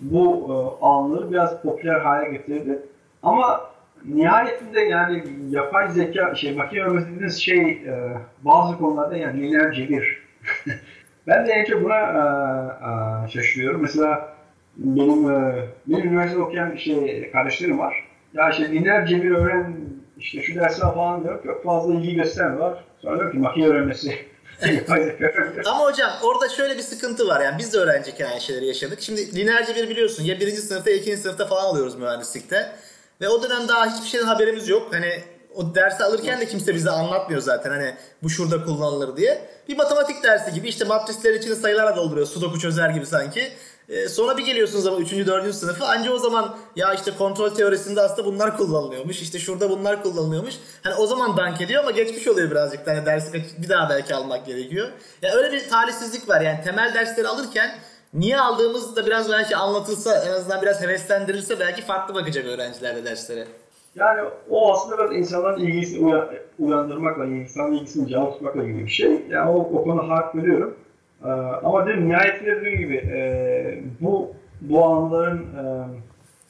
[0.00, 2.78] bu e, alanları biraz popüler hale getirdi.
[3.22, 3.60] Ama
[4.04, 10.22] nihayetinde yani yapay zeka, şey makine öğrenmesi şey e, bazı konularda yani lineer cebir.
[11.26, 13.82] ben de en çok buna e, e, şaşırıyorum.
[13.82, 14.34] Mesela
[14.76, 15.54] benim e,
[15.86, 18.04] benim üniversite okuyan şey kardeşlerim var.
[18.34, 19.76] Ya işte lineer cebir öğren
[20.18, 21.44] işte şu dersler falan diyor.
[21.44, 22.84] Çok fazla ilgi göstermiyorlar.
[22.98, 24.14] Sonra diyor ki makine öğrenmesi
[25.66, 27.40] Ama hocam orada şöyle bir sıkıntı var.
[27.40, 29.02] Yani biz de öğrenciyken aynı şeyleri yaşadık.
[29.02, 32.72] Şimdi lineerce bir biliyorsun ya birinci sınıfta ya ikinci sınıfta falan alıyoruz mühendislikte.
[33.20, 34.92] Ve o dönem daha hiçbir şeyden haberimiz yok.
[34.92, 35.22] Hani
[35.54, 39.48] o dersi alırken de kimse bize anlatmıyor zaten hani bu şurada kullanılır diye.
[39.68, 42.26] Bir matematik dersi gibi işte matrisler içinde sayılarla dolduruyor.
[42.26, 43.52] Sudoku çözer gibi sanki.
[43.88, 45.12] E, sonra bir geliyorsunuz ama 3.
[45.12, 45.54] 4.
[45.54, 49.22] sınıfı anca o zaman ya işte kontrol teorisinde aslında bunlar kullanılıyormuş.
[49.22, 50.54] işte şurada bunlar kullanılıyormuş.
[50.82, 52.86] Hani o zaman dank ediyor ama geçmiş oluyor birazcık.
[52.86, 54.88] Hani dersi bir daha belki almak gerekiyor.
[55.22, 57.70] Ya öyle bir talihsizlik var yani temel dersleri alırken
[58.14, 63.04] niye aldığımız da biraz belki anlatılsa en azından biraz heveslendirilse belki farklı bakacak öğrenciler de
[63.04, 63.46] derslere.
[63.94, 64.20] Yani
[64.50, 66.14] o aslında biraz insanların ilgisini
[66.58, 69.22] uyandırmakla, insanların ilgisini canlı tutmakla ilgili bir şey.
[69.30, 70.76] Yani o, o konuda hak veriyorum.
[71.24, 71.28] Ee,
[71.64, 75.38] ama dedim nihayetinde dediğim gibi e, bu bu alanların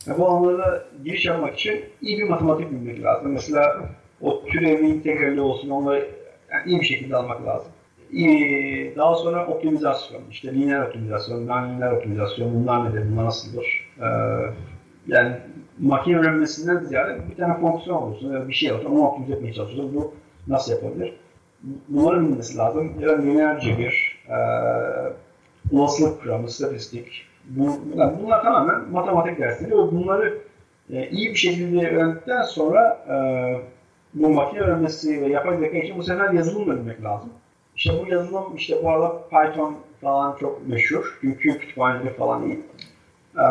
[0.08, 3.32] e, bu alanlara giriş yapmak için iyi bir matematik bilmek lazım.
[3.32, 3.76] Mesela
[4.20, 6.08] o türevi integrali olsun onları
[6.52, 7.72] yani iyi bir şekilde almak lazım.
[8.12, 13.90] İyi, daha sonra optimizasyon, işte lineer optimizasyon, non-lineer optimizasyon, bunlar nedir, bunlar nasıldır?
[14.00, 14.04] Ee,
[15.06, 15.36] yani
[15.78, 19.94] makine öğrenmesinden ziyade bir tane fonksiyon olursun bir şey olsun onu optimize etmeye çalışıyorsun.
[19.94, 20.14] Bu
[20.48, 21.14] nasıl yapabilir?
[21.88, 22.92] Bunların bilmesi lazım.
[23.00, 24.36] Ya da lineer cebir, e,
[25.72, 27.26] olasılık kuramı, statistik.
[27.48, 27.80] Bu,
[28.22, 30.38] bunlar tamamen matematik dersleri ve bunları
[30.90, 33.16] e, iyi bir şekilde öğrendikten sonra e,
[34.14, 37.30] bu makine öğrenmesi ve yapay zeka için bu sefer yazılım öğrenmek lazım.
[37.76, 41.18] İşte bu yazılım, işte bu arada Python falan çok meşhur.
[41.20, 42.60] Çünkü kütüphaneleri falan iyi.
[43.38, 43.42] Ee,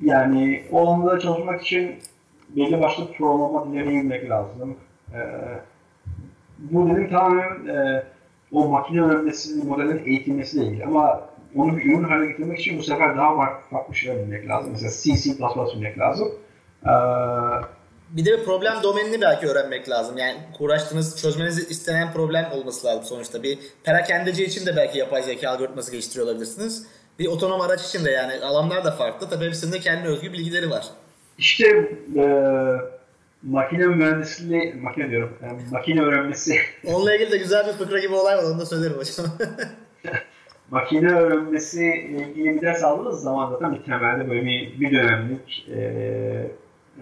[0.00, 1.96] yani o alanda çalışmak için
[2.56, 4.76] belli başlı programlama dilleri bilmek lazım.
[5.14, 5.18] Ee,
[6.58, 8.02] bu dedim tamamen e,
[8.52, 10.84] o makine öğrenmesi, modelin eğitilmesiyle ilgili.
[10.84, 11.20] Ama
[11.56, 14.70] onu bir ürün haline getirmek için bu sefer daha farklı, farklı şeyler bilmek lazım.
[14.72, 15.30] Mesela C, C++
[15.76, 16.28] bilmek lazım.
[16.86, 16.90] Ee,
[18.10, 20.18] bir de problem domenini belki öğrenmek lazım.
[20.18, 23.42] Yani uğraştığınız, çözmeniz istenen problem olması lazım sonuçta.
[23.42, 26.86] Bir perakendeci için de belki yapay zeka algoritması geliştiriyor olabilirsiniz
[27.20, 29.28] bir otonom araç için de yani alanlar da farklı.
[29.28, 30.86] Tabii hepsinde kendi özgü bilgileri var.
[31.38, 31.66] İşte
[32.16, 32.24] e,
[33.42, 36.56] makine mühendisliği, makine diyorum, yani makine öğrenmesi.
[36.86, 39.26] Onunla ilgili de güzel bir fıkra gibi olay var, onu da söylerim hocam.
[40.70, 45.80] makine öğrenmesi ilgili bir ders aldığınız zaman zaten bir temelde böyle bir, bir dönemlik e,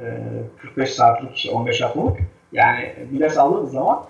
[0.00, 0.18] e,
[0.62, 2.18] 45 saatlik, işte 15 haftalık
[2.52, 4.04] yani bir ders aldığınız zaman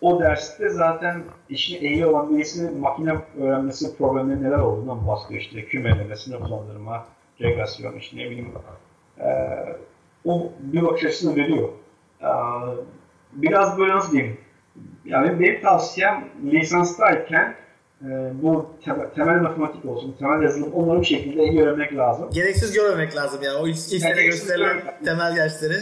[0.00, 5.40] o derste zaten işin ehli olan birisinin makine öğrenmesi problemleri neler olduğundan bahsediyor.
[5.40, 7.06] İşte kümeleme, sınıflandırma,
[7.40, 8.52] regresyon, işte ne bileyim.
[9.18, 9.26] E,
[10.26, 11.68] o bir bakış açısını veriyor.
[12.22, 12.30] E,
[13.32, 14.38] biraz böyle nasıl diyeyim?
[15.04, 17.54] Yani benim tavsiyem lisanstayken
[18.02, 18.06] e,
[18.42, 22.30] bu temel, temel matematik olsun, temel yazılım onları bir şekilde iyi öğrenmek lazım.
[22.32, 23.54] Gereksiz görmemek lazım ya.
[23.54, 25.76] O ilk, ilk gösterilen temel dersleri.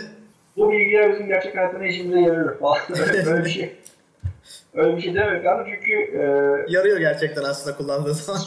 [0.56, 2.78] Bu bilgiler bizim gerçek hayatta ne işimize yarıyor falan.
[3.26, 3.76] böyle bir şey.
[4.74, 6.22] Öyle bir şey demek lazım çünkü e,
[6.68, 8.42] yarıyor gerçekten aslında kullandığı zaman.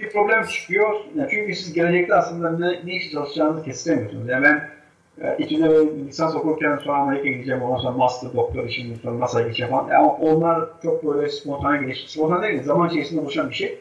[0.00, 0.94] bir problem çıkıyor.
[1.14, 4.28] Yani çünkü siz gelecekte aslında ne, ne iş çalışacağınızı kestiremiyorsunuz.
[4.28, 4.70] Yani ben
[5.20, 9.44] e, İTÜ'de ve lisans okurken sonra Amerika'ya gideceğim, ondan sonra master, doktor için sonra NASA'ya
[9.44, 9.88] gideceğim falan.
[9.88, 12.12] Yani onlar çok böyle spontane gelişti.
[12.12, 13.78] Spontane değil, zaman içerisinde oluşan bir şey.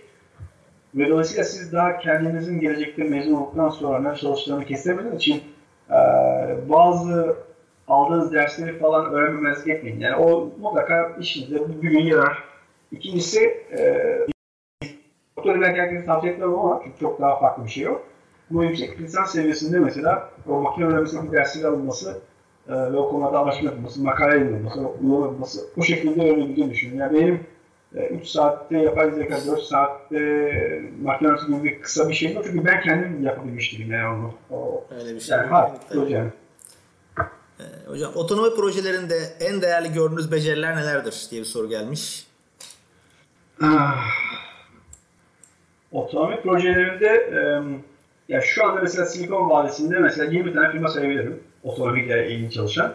[0.95, 5.41] Ve dolayısıyla siz daha kendinizin gelecekte mezun olduktan sonra ne çalıştığını kestiremediğiniz için
[5.89, 5.95] e,
[6.69, 7.35] bazı
[7.87, 9.99] aldığınız dersleri falan öğrenmemezlik etmeyin.
[9.99, 12.43] Yani o mutlaka işinize bir gün yarar.
[12.91, 13.39] İkincisi,
[13.71, 14.07] e,
[15.37, 18.12] doktora belki herkese tavsiye etmem ama çünkü çok daha farklı bir şey yok.
[18.53, 22.17] Ama yüksek lisans seviyesinde mesela o makine öğrenmesindeki dersleri alınması
[22.67, 27.01] e, ve o konularda anlaşma yapılması, makale yazılması, uygulama yapılması bu şekilde öğrenebildiğini düşünüyorum.
[27.01, 27.45] Yani benim
[28.19, 30.17] 3 e, saatte yapay zeka, 4 saatte
[31.01, 32.43] makine öğrenmesi gibi kısa bir şey yok.
[32.47, 34.33] Çünkü ben kendim yapabilmiştim yani onu.
[34.51, 35.37] O, Öyle bir şey.
[35.37, 35.71] Yani, ha,
[36.07, 36.29] yani.
[37.59, 42.27] Ee, hocam otonomi projelerinde en değerli gördüğünüz beceriler nelerdir diye bir soru gelmiş.
[43.61, 44.07] Ah.
[45.91, 47.39] Otonomi projelerinde e,
[48.33, 52.93] ya şu anda mesela Silikon Vadisi'nde mesela 20 tane firma sayabilirim otonomiyle ilgili çalışan.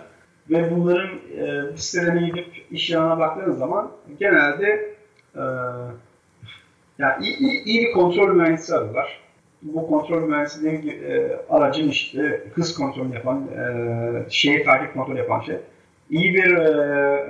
[0.51, 3.91] Ve bunların e, sitelerine gidip iş yanına baktığınız zaman
[4.21, 4.95] genelde
[5.37, 5.43] e,
[6.99, 9.29] yani iyi, iyi, iyi bir kontrol mühendisi arıyorlar
[9.63, 15.57] bu kontrol mühendisliği e, aracın işte hız kontrolü yapan, e, şehir takip kontrolü yapan şey.
[16.11, 16.69] İyi bir e,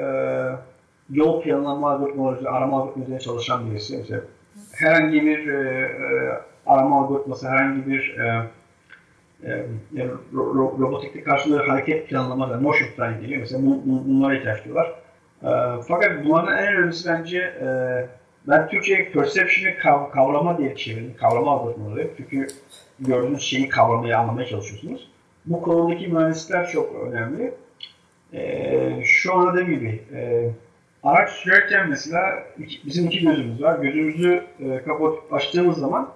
[0.00, 0.08] e,
[1.10, 3.98] yol planlama algoritmaları, arama algoritmaları çalışan birisi.
[3.98, 4.20] Mesela
[4.72, 8.46] herhangi bir e, e, arama algoritması, herhangi bir e,
[9.44, 9.66] e,
[10.34, 13.40] ro, ro, robotikte karşılığı hareket planlama, motion planning geliyor.
[13.40, 14.94] Mesela bu, bu, bunlara ihtiyaç duyuyorlar.
[15.42, 17.68] E, fakat bunların en önemlisi bence e,
[18.48, 21.14] ben Türkçe perception'ı kav kavrama diye çevirdim.
[21.20, 22.10] Kavrama algoritmaları.
[22.16, 22.46] Çünkü
[23.00, 25.08] gördüğünüz şeyi kavramaya, anlamaya çalışıyorsunuz.
[25.46, 27.54] Bu konudaki mühendisler çok önemli.
[28.34, 30.50] Ee, şu anda dediğim gibi e,
[31.02, 33.78] araç sürerken mesela iki, bizim iki gözümüz var.
[33.78, 36.08] Gözümüzü e, kapatıp açtığımız zaman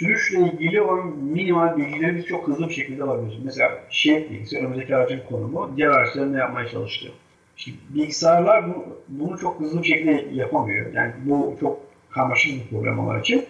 [0.00, 3.44] sürüşle ilgili olan minimal bilgileri biz çok hızlı bir şekilde alabiliyoruz.
[3.44, 7.12] Mesela şerit bilgisi, önümüzdeki aracın konumu, diğer araçların ne yapmaya çalıştığı.
[7.56, 10.92] Şimdi bilgisayarlar bu, bunu çok hızlı bir şekilde yapamıyor.
[10.92, 13.44] Yani bu çok karmaşık bir problem onlar için.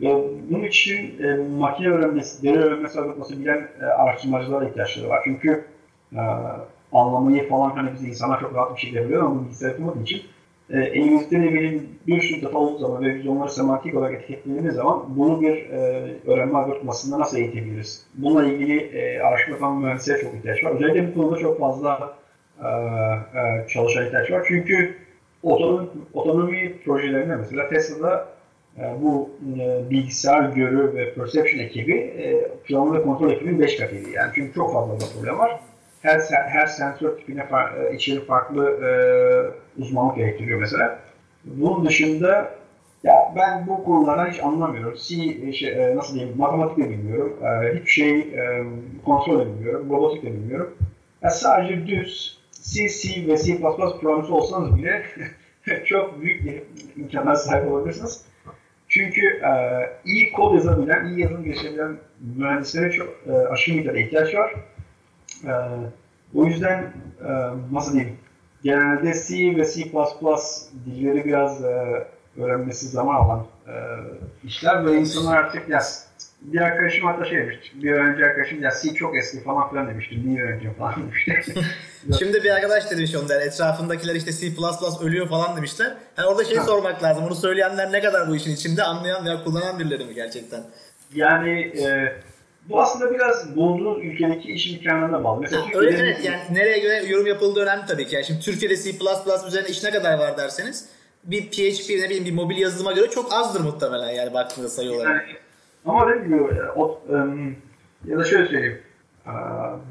[0.00, 5.20] Ve bunun için e, makine öğrenmesi, deri öğrenmesi, algoritması bilen e, araştırmacılara ihtiyaçları var.
[5.24, 5.64] Çünkü
[6.12, 6.20] e,
[6.92, 10.22] anlamayı falan hani biz insanlar çok rahat bir şekilde biliyor ama bilgisayar yapamadığı için
[10.70, 14.74] e, elimizde ne bileyim bir sürü data olduğu zaman ve biz onları semantik olarak etiketlediğimiz
[14.74, 18.06] zaman bunu bir e, öğrenme algoritmasında nasıl eğitebiliriz?
[18.14, 20.70] Bununla ilgili e, araştırma yapan mühendislere çok ihtiyaç var.
[20.70, 22.16] Özellikle bu konuda çok fazla
[22.62, 24.44] e, e, çalışan ihtiyaç var.
[24.48, 24.96] Çünkü
[25.42, 28.28] otonomi, otonomi projelerinde mesela Tesla'da
[28.78, 29.30] e, bu
[29.60, 34.10] e, bilgisayar görü ve perception ekibi e, planlama ve kontrol ekibinin 5 katıydı.
[34.10, 35.60] Yani çünkü çok fazla da problem var
[36.06, 37.46] her her sensör tipine
[37.90, 38.90] e, içeri farklı e,
[39.82, 40.98] uzmanlık gerektiriyor mesela.
[41.44, 42.50] Bunun dışında
[43.02, 44.94] ya ben bu konulardan hiç anlamıyorum.
[45.02, 45.14] C
[45.48, 47.36] e, şey, e, nasıl diyeyim matematik de bilmiyorum.
[47.42, 48.64] E, hiçbir şey e,
[49.04, 49.90] kontrol de bilmiyorum.
[49.90, 50.76] Robotik de bilmiyorum.
[51.22, 53.60] Ya sadece düz C, C ve C++
[54.00, 55.02] programcısı olsanız bile
[55.84, 56.62] çok büyük bir
[57.02, 58.24] imkanlar sahip olabilirsiniz.
[58.88, 59.50] Çünkü e,
[60.04, 61.96] iyi kod yazabilen, iyi yazılım geçirebilen
[62.36, 64.54] mühendislere çok e, aşırı miktarda ihtiyaç var.
[65.44, 65.52] E,
[66.34, 66.92] o yüzden
[67.24, 67.30] e,
[67.72, 68.16] nasıl diyeyim,
[68.62, 69.92] genelde C ve C++
[70.86, 72.06] dilleri biraz e,
[72.38, 73.74] öğrenmesi zaman alan e,
[74.44, 75.82] işler ve insanlar artık ya
[76.40, 80.28] bir arkadaşım hatta şey demişti, bir öğrenci arkadaşım ya C çok eski falan filan demişti,
[80.28, 81.54] niye öğreneceğim falan demişti.
[82.18, 84.52] Şimdi bir arkadaş demiş onlar, etrafındakiler işte C++
[85.02, 85.94] ölüyor falan demişler.
[86.18, 86.64] Yani orada şey ha.
[86.64, 90.60] sormak lazım, onu söyleyenler ne kadar bu işin içinde, anlayan veya kullanan birileri mi gerçekten?
[91.14, 92.12] Yani e,
[92.68, 95.40] bu aslında biraz bulunduğunuz ülkedeki iş imkanlarına bağlı.
[95.40, 98.14] Mesela ha, öyle evet yani nereye göre yorum yapıldığı önemli tabii ki.
[98.14, 98.90] Yani şimdi Türkiye'de C++
[99.48, 100.88] üzerine iş ne kadar var derseniz
[101.26, 105.28] bir PHP ne bileyim bir mobil yazılıma göre çok azdır muhtemelen yani baktığınızda sayı olarak.
[105.28, 105.38] Yani,
[105.84, 106.06] ama
[106.76, 107.56] o, um,
[108.06, 108.78] ya da şöyle söyleyeyim.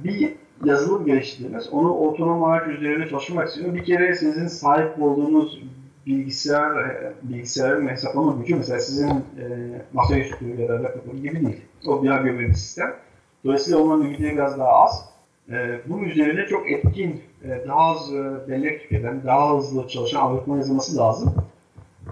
[0.04, 0.34] Bir
[0.66, 3.74] yazılım geliştirdiğiniz onu otonom araç üzerine çalışmak istiyor.
[3.74, 5.62] Bir kere sizin sahip olduğunuz
[6.06, 6.74] bilgisayar
[7.24, 9.46] bilgisayarın hesaplama gücü mesela sizin e,
[9.94, 11.62] masaüstü ya da laptop gibi değil.
[11.86, 12.96] Bir gömülü sistem.
[13.46, 15.10] Dolayısıyla onun ümidi biraz daha az.
[15.50, 20.58] E, bunun üzerine çok etkin, e, daha az e, bellek tüketen, daha hızlı çalışan algoritma
[20.58, 21.36] yazılması lazım.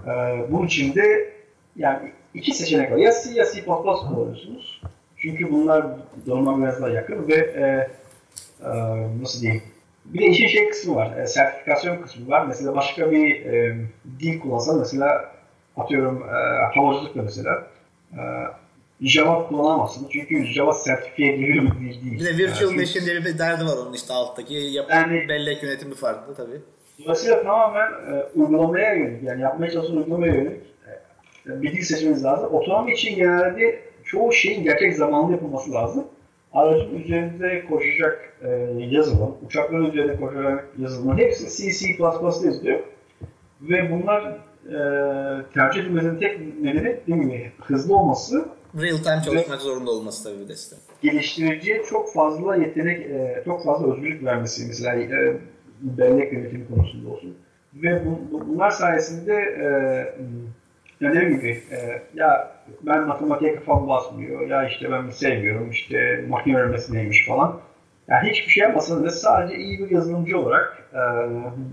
[0.06, 0.10] E,
[0.50, 1.32] bunun için de
[1.76, 2.96] yani iki seçenek var.
[2.96, 4.82] Ya C ya C++ kullanıyorsunuz.
[5.16, 5.86] Çünkü bunlar
[6.26, 7.88] donanıma biraz daha yakın ve e,
[8.64, 8.70] e,
[9.22, 9.62] nasıl diyeyim
[10.04, 12.46] bir de işin şey kısmı var, e, sertifikasyon kısmı var.
[12.46, 13.76] Mesela başka bir e,
[14.20, 15.34] dil kullansan mesela
[15.76, 17.66] atıyorum e, havacılıkla mesela
[18.12, 18.20] e,
[19.00, 20.08] Java kullanamazsın.
[20.12, 22.20] Çünkü Java sertifiye dil değil.
[22.20, 24.54] Bir de virtual yani machine diye bir derdi var onun işte alttaki.
[24.54, 26.60] Yap yani, bellek yönetimi farklı tabii.
[27.04, 30.62] Dolayısıyla tamamen e, uygulamaya yönelik, yani yapmaya çalıştığınız uygulamaya yönelik
[31.46, 32.54] e, bir dil seçmeniz lazım.
[32.54, 36.04] Otonomi için genelde çoğu şeyin gerçek zamanlı yapılması lazım
[36.54, 38.48] aracın üzerinde koşacak e,
[38.78, 42.02] yazılım, uçakların üzerinde koşacak yazılımın hepsi C, C++
[42.46, 42.80] yazılıyor.
[43.60, 44.22] Ve bunlar
[44.66, 44.78] e,
[45.54, 47.52] tercih edilmesinin tek nedeni değil mi?
[47.58, 48.48] Hızlı olması.
[48.80, 50.78] Real time çalışmak zorunda olması tabii bir de sistem.
[51.02, 55.08] Geliştiriciye çok fazla yetenek, e, çok fazla özgürlük vermesi mesela
[55.80, 57.36] bellek yönetimi konusunda olsun.
[57.74, 59.34] Ve bu, bunlar sayesinde
[61.00, 66.56] e, ne gibi e, ya ben matematiğe kafam basmıyor ya işte ben sevmiyorum işte makine
[66.56, 67.60] öğrenmesi neymiş falan.
[68.08, 71.00] Yani hiçbir şey yapmasanız da sadece iyi bir yazılımcı olarak e,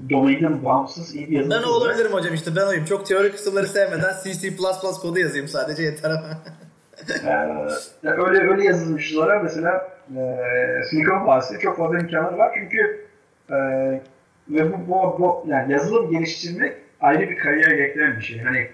[0.10, 2.86] domainin bağımsız iyi bir yazılımcı Ben o olabilirim hocam işte ben oyum.
[2.86, 4.56] Çok teorik kısımları sevmeden C++
[5.02, 6.28] kodu yazayım sadece yeter ama.
[8.04, 13.06] ee, öyle öyle yazılımcılara mesela e, Silikon Vadisi'de çok fazla imkanlar var çünkü
[13.50, 13.56] e,
[14.50, 18.40] ve bu, bu, bu yani yazılım geliştirmek ayrı bir kariyer gerektiren bir şey.
[18.40, 18.68] Hani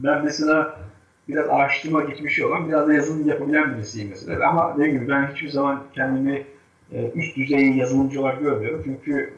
[0.00, 0.80] ben mesela
[1.28, 4.48] biraz araştırma geçmişi olan, biraz da yazılım yapabilen birisiyim mesela.
[4.48, 6.44] Ama ne gibi ben hiçbir zaman kendimi
[6.92, 8.82] e, üst düzey yazılımcı olarak görmüyorum.
[8.84, 9.32] Çünkü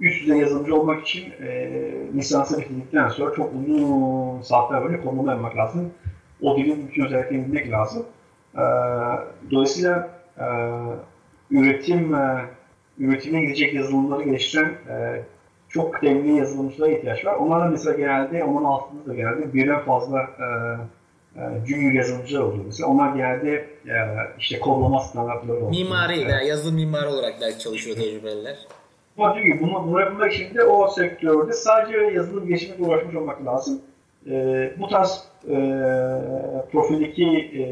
[0.00, 1.70] üst düzey yazılımcı olmak için e,
[2.14, 4.96] lisansı bitirdikten sonra çok uzun saatler böyle
[5.30, 5.90] yapmak lazım.
[6.42, 8.06] O dilin bütün özelliklerini bilmek lazım.
[8.54, 8.62] E,
[9.50, 10.46] dolayısıyla e,
[11.50, 12.44] üretim e,
[12.98, 15.22] üretime gidecek yazılımları geliştiren e,
[15.68, 17.34] çok kıdemli yazılımcılara ihtiyaç var.
[17.34, 20.44] Onlar da mesela genelde, onun altında da genelde birden fazla e,
[21.40, 22.88] e, junior yazılımcılar oluyor mesela.
[22.88, 23.54] Onlar genelde
[23.86, 23.94] e,
[24.38, 25.70] işte kodlama standartları oluyor.
[25.70, 28.56] Mimari veya yazılım mimarı olarak belki çalışıyor tecrübeliler.
[29.18, 33.80] Ama çünkü bunu, bunu yapmak için de o sektörde sadece yazılım geliştirmekle uğraşmış olmak lazım.
[34.26, 35.56] E, bu tarz e,
[36.72, 37.64] profildeki e,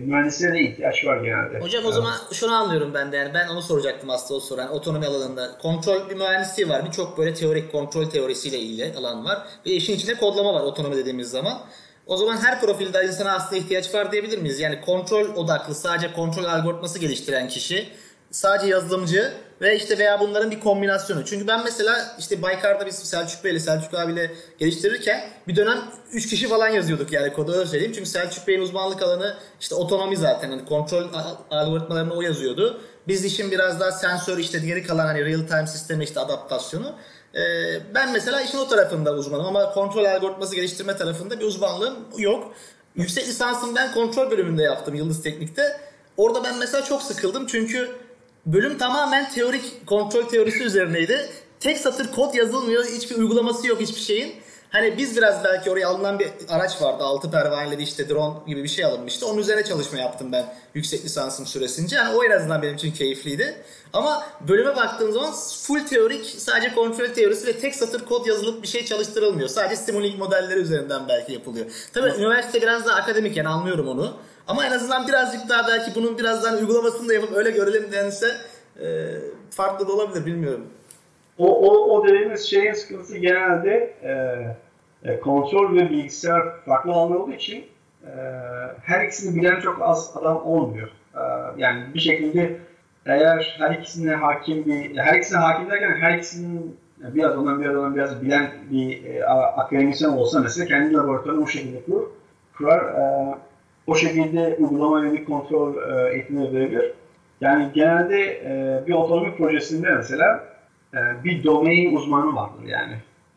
[0.00, 1.58] mühendislere de ihtiyaç var genelde.
[1.58, 5.06] Hocam o zaman şunu anlıyorum ben de yani ben onu soracaktım aslında o soran otonomi
[5.06, 5.58] alanında.
[5.62, 6.84] Kontrol bir mühendisliği var.
[6.86, 9.38] Birçok böyle teorik kontrol teorisiyle ilgili alan var.
[9.66, 11.58] Ve işin içinde kodlama var otonomi dediğimiz zaman.
[12.06, 14.60] O zaman her profilde insana aslında ihtiyaç var diyebilir miyiz?
[14.60, 17.88] Yani kontrol odaklı sadece kontrol algoritması geliştiren kişi
[18.30, 21.24] sadece yazılımcı ve işte veya bunların bir kombinasyonu.
[21.24, 25.78] Çünkü ben mesela işte Baykar'da biz Selçuk Bey'le, Selçuk abiyle geliştirirken bir dönem
[26.12, 27.92] 3 kişi falan yazıyorduk yani kodu öyle söyleyeyim.
[27.94, 30.50] Çünkü Selçuk Bey'in uzmanlık alanı işte otonomi zaten.
[30.50, 31.04] Yani kontrol
[31.50, 32.80] algoritmalarını o yazıyordu.
[33.08, 36.94] Biz işin biraz daha sensör işte geri kalan hani real time sistemi işte adaptasyonu.
[37.34, 37.40] Ee,
[37.94, 42.54] ben mesela işin o tarafında uzmanım ama kontrol algoritması geliştirme tarafında bir uzmanlığım yok.
[42.94, 45.80] Yüksek lisansım ben kontrol bölümünde yaptım Yıldız Teknik'te.
[46.16, 47.90] Orada ben mesela çok sıkıldım çünkü
[48.46, 51.28] bölüm tamamen teorik kontrol teorisi üzerineydi.
[51.60, 54.34] Tek satır kod yazılmıyor, hiçbir uygulaması yok hiçbir şeyin.
[54.70, 57.04] Hani biz biraz belki oraya alınan bir araç vardı.
[57.04, 59.26] Altı pervaneli işte drone gibi bir şey alınmıştı.
[59.26, 61.96] Onun üzerine çalışma yaptım ben yüksek lisansım süresince.
[61.96, 63.62] Yani o en azından benim için keyifliydi.
[63.92, 68.68] Ama bölüme baktığım zaman full teorik, sadece kontrol teorisi ve tek satır kod yazılıp bir
[68.68, 69.48] şey çalıştırılmıyor.
[69.48, 71.66] Sadece Simulink modelleri üzerinden belki yapılıyor.
[71.92, 74.16] Tabii üniversite biraz daha akademik yani anlıyorum onu.
[74.50, 78.26] Ama en azından birazcık daha belki bunun biraz daha uygulamasını da yapıp öyle görelim dense
[78.80, 78.86] e,
[79.50, 80.66] farklı da olabilir bilmiyorum.
[81.38, 84.12] O, o, o dediğimiz şeyin sıkıntısı genelde e,
[85.10, 87.64] e, kontrol ve bilgisayar farklı alanlar olduğu için
[88.04, 88.10] e,
[88.82, 90.88] her ikisini bilen çok az adam olmuyor.
[91.14, 91.20] E,
[91.56, 92.56] yani bir şekilde
[93.06, 97.94] eğer her ikisine hakim bir, her ikisine hakim derken her ikisinin biraz ondan biraz ondan
[97.94, 102.02] biraz bilen bir e, akademisyen olsa mesela kendi laboratuvarını o şekilde kur,
[102.58, 102.80] kurar.
[102.80, 103.34] E,
[103.90, 106.92] o şekilde uygulama yönelik kontrol e, eğitimi verebilir.
[107.40, 110.44] Yani genelde e, bir otonomi projesinde mesela
[110.94, 112.94] e, bir domain uzmanı vardır yani.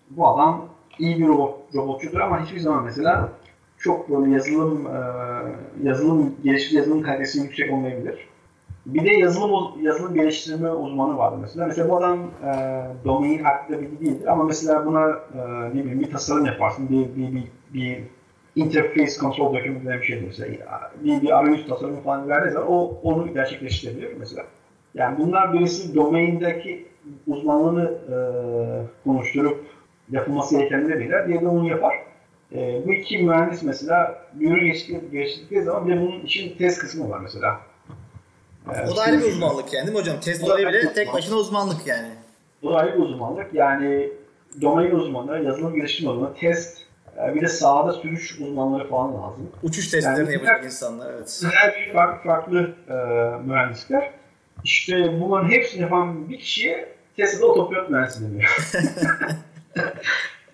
[0.09, 0.65] Bu adam
[0.99, 3.29] iyi bir robot, robotçudur ama hiçbir zaman mesela
[3.77, 4.99] çok böyle yazılım e,
[5.83, 8.27] yazılım geliştirme yazılım kalitesi yüksek olmayabilir.
[8.85, 11.67] Bir de yazılım yazılım geliştirme uzmanı vardır mesela.
[11.67, 16.11] Mesela bu adam e, domain hakkında bilgi değildir ama mesela buna e, ne bileyim bir
[16.11, 17.43] tasarım yaparsın, bir bir bir,
[17.73, 18.03] bir
[18.55, 20.91] interface control document bir şey mesela.
[21.03, 24.45] Bir, bir arayüz tasarımı falan verdiği o onu gerçekleştirebilir mesela.
[24.93, 26.85] Yani bunlar birisi domaindeki
[27.27, 28.15] uzmanlığını e,
[29.03, 29.65] konuşturup
[30.11, 31.27] yapılması gerekenleri bilir.
[31.27, 31.95] Diğeri de onu yapar.
[32.55, 34.65] E, bu iki mühendis mesela bir ürün
[35.11, 37.59] geçtikleri zaman bir de bunun için test kısmı var mesela.
[38.75, 40.19] E, o da ayrı bir uzmanlık yani değil mi hocam?
[40.19, 42.07] Test olayı bile tek başına uzmanlık yani.
[42.63, 43.53] O da ayrı bir uzmanlık.
[43.53, 44.09] Yani
[44.61, 46.82] domain uzmanı, yazılım geliştirme uzmanı, test,
[47.35, 49.51] bir de sahada sürüş uzmanları falan lazım.
[49.63, 51.43] Uçuş testlerini yani, yapacak insanlar evet.
[51.53, 52.93] Her bir farklı farklı e,
[53.47, 54.11] mühendisler.
[54.63, 58.71] İşte bunların hepsini yapan bir kişiye Tesla'da otopilot mühendisi deniyor.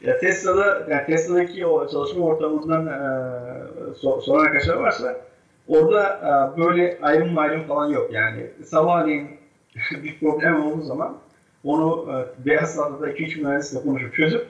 [0.02, 5.18] ya Tesla'da, yani Tesla'daki o çalışma ortamından e, so, soran arkadaşlar varsa
[5.68, 8.14] orada e, böyle ayrım ayrım falan yok.
[8.14, 9.30] Yani sabahleyin
[10.04, 11.18] bir problem olduğu zaman
[11.64, 14.48] onu e, beyaz sahada 2-3 mühendisle konuşup çözüp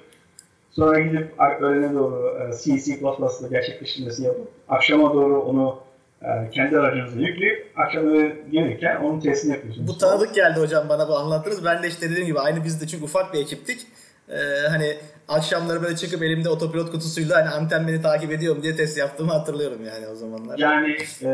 [0.71, 1.27] sonra gidip
[1.61, 5.79] öğlene doğru e, C, C++'da gerçekleştirmesi yapıp akşama doğru onu
[6.23, 8.03] yani kendi aracınızı yükleyip akşam
[8.51, 9.87] gelirken onun testini yapıyorsunuz.
[9.87, 11.65] Bu tanıdık geldi hocam bana bu anlattınız.
[11.65, 13.87] Ben de işte dediğim gibi aynı biz de çünkü ufak bir ekiptik.
[14.29, 14.97] Ee, hani
[15.27, 19.79] akşamları böyle çıkıp elimde otopilot kutusuyla hani anten beni takip ediyorum diye test yaptığımı hatırlıyorum
[19.85, 20.57] yani o zamanlar.
[20.57, 21.29] Yani e,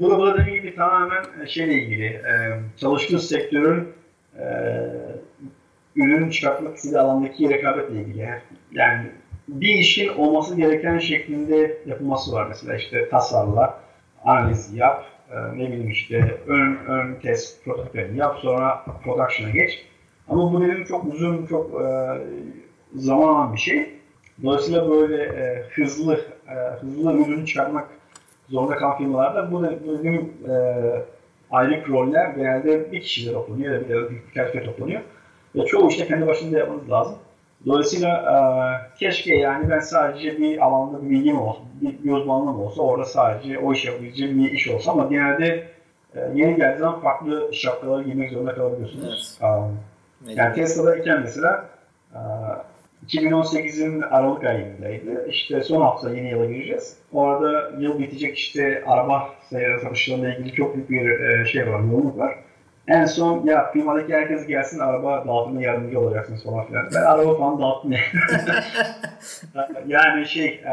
[0.00, 2.04] bu da burada dediğim gibi tamamen şeyle ilgili.
[2.04, 3.88] E, çalıştığınız sektörün
[4.38, 4.44] e,
[5.98, 8.28] ürün çıkartmak istediği alandaki rekabetle ilgili.
[8.72, 9.06] Yani
[9.48, 13.80] bir işin olması gereken şeklinde yapılması var mesela işte tasarla
[14.24, 19.84] analizi yap, e, ne bileyim işte ön, ön test prototiplerini yap, sonra production'a geç.
[20.28, 21.86] Ama bu dedim çok uzun, çok e,
[22.94, 23.88] zaman alan bir şey.
[24.42, 27.88] Dolayısıyla böyle e, hızlı, e, hızlı ürünü çıkarmak
[28.48, 30.32] zorunda kalan firmalarda bu, dediğim
[31.50, 35.00] aylık roller genelde bir kişiyle toplanıyor ya da bir, bir, birkaç kere toplanıyor.
[35.54, 37.18] Ve çoğu işte kendi başında yapmanız lazım.
[37.66, 38.38] Dolayısıyla e,
[38.98, 43.58] keşke yani ben sadece bir alanda bir bilgim olsa, bir, bir uzmanlığım olsa orada sadece
[43.58, 45.66] o iş yapabileceğim bir iş olsa ama genelde
[46.14, 49.38] e, yeni geldiği zaman farklı şapkaları giymek zorunda kalabiliyorsunuz.
[49.42, 49.52] Evet.
[49.52, 49.78] Um,
[50.36, 51.64] yani Tesla'dayken mesela
[52.14, 52.18] e,
[53.06, 55.28] 2018'in Aralık ayındaydı.
[55.28, 56.96] İşte son hafta yeni yıla gireceğiz.
[57.12, 59.28] Orada yıl bitecek işte araba
[59.82, 62.38] satışlarıyla ilgili çok büyük bir şey var, yoğunluk var.
[62.88, 66.88] En son ya firmadaki herkes gelsin araba dağıtımına yardımcı olacaksınız falan filan.
[66.94, 67.94] Ben araba falan dağıttım
[69.86, 70.72] yani şey e,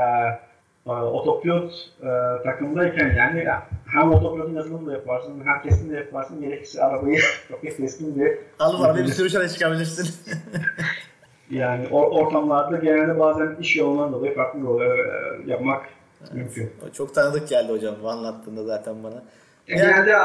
[0.88, 1.72] e, otopilot
[2.02, 2.10] e,
[2.44, 3.48] takımdayken yani
[3.86, 7.20] hem otopilotun yazılımını da yaparsın hem testini de yaparsın gerekirse arabayı
[7.52, 10.16] roket testini de Alıp arabayı bir sürü şöyle çıkabilirsin.
[11.50, 15.86] yani or, ortamlarda genelde bazen iş yoğunluğundan dolayı farklı roller e, yapmak
[16.22, 16.34] evet.
[16.34, 16.72] mümkün.
[16.94, 19.24] Çok tanıdık geldi hocam bu anlattığında zaten bana.
[19.68, 20.18] Yani, genelde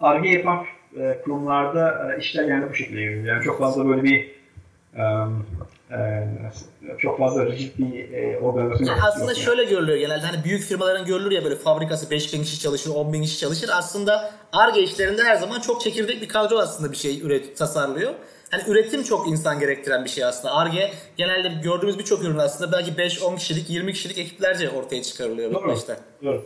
[0.00, 0.64] ARGE yapan
[0.96, 3.34] e, kurumlarda e, işler genelde bu şekilde yürüyor.
[3.34, 4.42] Yani çok fazla böyle bir
[6.98, 9.70] çok fazla rigid bir e, organizasyon yani Aslında yok şöyle yani.
[9.70, 13.22] görülüyor genelde hani büyük firmaların görülür ya böyle fabrikası 5 bin kişi çalışır, 10 bin
[13.22, 13.70] kişi çalışır.
[13.72, 18.14] Aslında ARGE işlerinde her zaman çok çekirdek bir kadro aslında bir şey üret, tasarlıyor.
[18.50, 20.54] Hani üretim çok insan gerektiren bir şey aslında.
[20.54, 25.68] ARGE genelde gördüğümüz birçok ürün aslında belki 5-10 kişilik, 20 kişilik ekiplerce ortaya çıkarılıyor Doğru.
[25.68, 25.96] başta.
[26.24, 26.44] Doğru.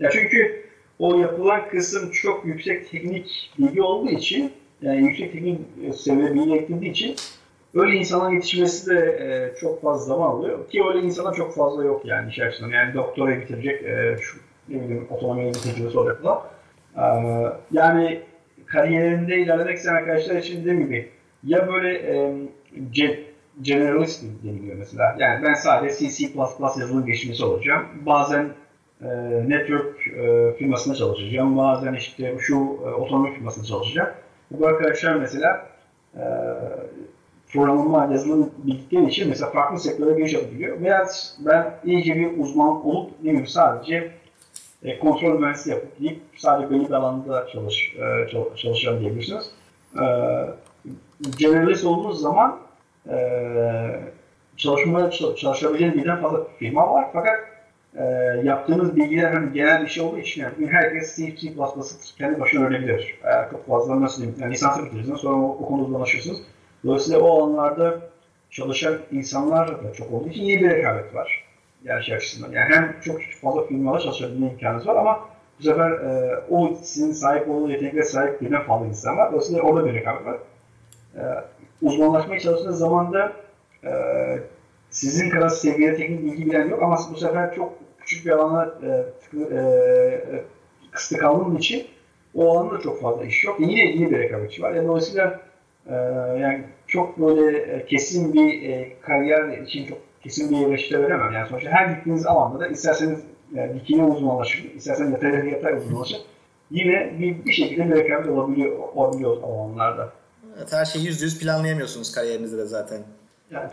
[0.00, 0.63] Ya çünkü
[0.98, 4.52] o yapılan kısım çok yüksek teknik bilgi olduğu için
[4.82, 5.60] yani yüksek teknik
[5.94, 7.16] seviye bilgi eklediği için
[7.74, 10.68] öyle insana yetişmesi de e, çok fazla zaman alıyor.
[10.68, 12.70] Ki öyle insana çok fazla yok yani iş açısından.
[12.70, 14.38] Yani doktorayı bitirecek, e, şu
[14.68, 16.42] ne bileyim otonomiye tecrübesi olacak falan.
[16.96, 17.04] E,
[17.72, 18.20] yani
[18.66, 21.08] kariyerinde ilerlemek isteyen arkadaşlar için dediğim gibi
[21.44, 22.34] ya böyle e,
[23.62, 25.16] generalist deniliyor mesela.
[25.18, 26.28] Yani ben sadece C, C++
[26.80, 27.84] yazılım geçmişi olacağım.
[28.06, 28.50] Bazen e,
[29.48, 31.58] network e, firmasında çalışacağım.
[31.58, 34.08] Bazen işte şu e, otomobil firmasında çalışacağım.
[34.50, 35.66] Bu arkadaşlar mesela
[36.16, 36.24] e,
[37.52, 40.80] programlama, yazılım bildikleri için mesela farklı sektöre giriş yapabiliyor.
[40.80, 41.06] Veya
[41.38, 44.10] ben iyice bir uzman olup ne sadece
[44.82, 49.50] e, kontrol mühendisliği yapıp deyip sadece belli bir alanda çalış, e, çalışacağım diyebilirsiniz.
[50.00, 50.04] E,
[51.38, 52.58] generalist olduğunuz zaman
[53.10, 53.16] e,
[54.56, 57.06] çalışmaya çalışabileceğiniz birden fazla firma var.
[57.12, 57.53] Fakat
[57.98, 58.04] e,
[58.44, 61.52] yaptığınız bilgiler hani genel bir şey olduğu için yani herkes C, C++
[62.18, 63.18] kendi başına öğrenebilir.
[63.24, 66.38] E, çok fazla nasıl diyeyim, yani lisansı bitirirsiniz sonra o, o konuda uzmanlaşırsınız.
[66.84, 68.00] Dolayısıyla o alanlarda
[68.50, 71.44] çalışan insanlar da çok olduğu için iyi bir rekabet var.
[71.84, 72.52] Gerçi açısından.
[72.52, 77.48] Yani hem çok fazla firmalar çalışabilme imkanınız var ama bu sefer e, o sizin sahip
[77.48, 79.32] olduğu yeteneklere sahip birden fazla insan var.
[79.32, 80.38] Dolayısıyla orada bir rekabet var.
[81.16, 81.22] E,
[81.82, 83.32] uzmanlaşmaya çalıştığınız zaman da
[83.84, 83.92] e,
[84.90, 87.72] sizin kadar seviyede teknik bilgi bilen yok ama bu sefer çok
[88.06, 90.44] küçük bir alana e, tıkı, e,
[90.90, 91.86] kısıtlı kaldığınız için
[92.34, 93.60] o alanda çok fazla iş yok.
[93.60, 94.72] Yine iyi bir rekabetçi var.
[94.72, 95.40] Yani dolayısıyla
[95.86, 95.94] e,
[96.40, 101.32] yani çok böyle e, kesin bir e, kariyer için çok kesin bir reçete veremem.
[101.32, 103.20] Yani sonuçta her gittiğiniz alanda da isterseniz
[103.54, 106.18] yani dikine uzmanlaşın, isterseniz yatay yatay uzmanlaşın.
[106.70, 110.12] Yine bir, bir şekilde bir rekabet olabiliyor, olabiliyor o alanlarda.
[110.58, 113.02] Evet, her şeyi yüzde yüz planlayamıyorsunuz kariyerinizde de zaten.
[113.50, 113.70] Yani.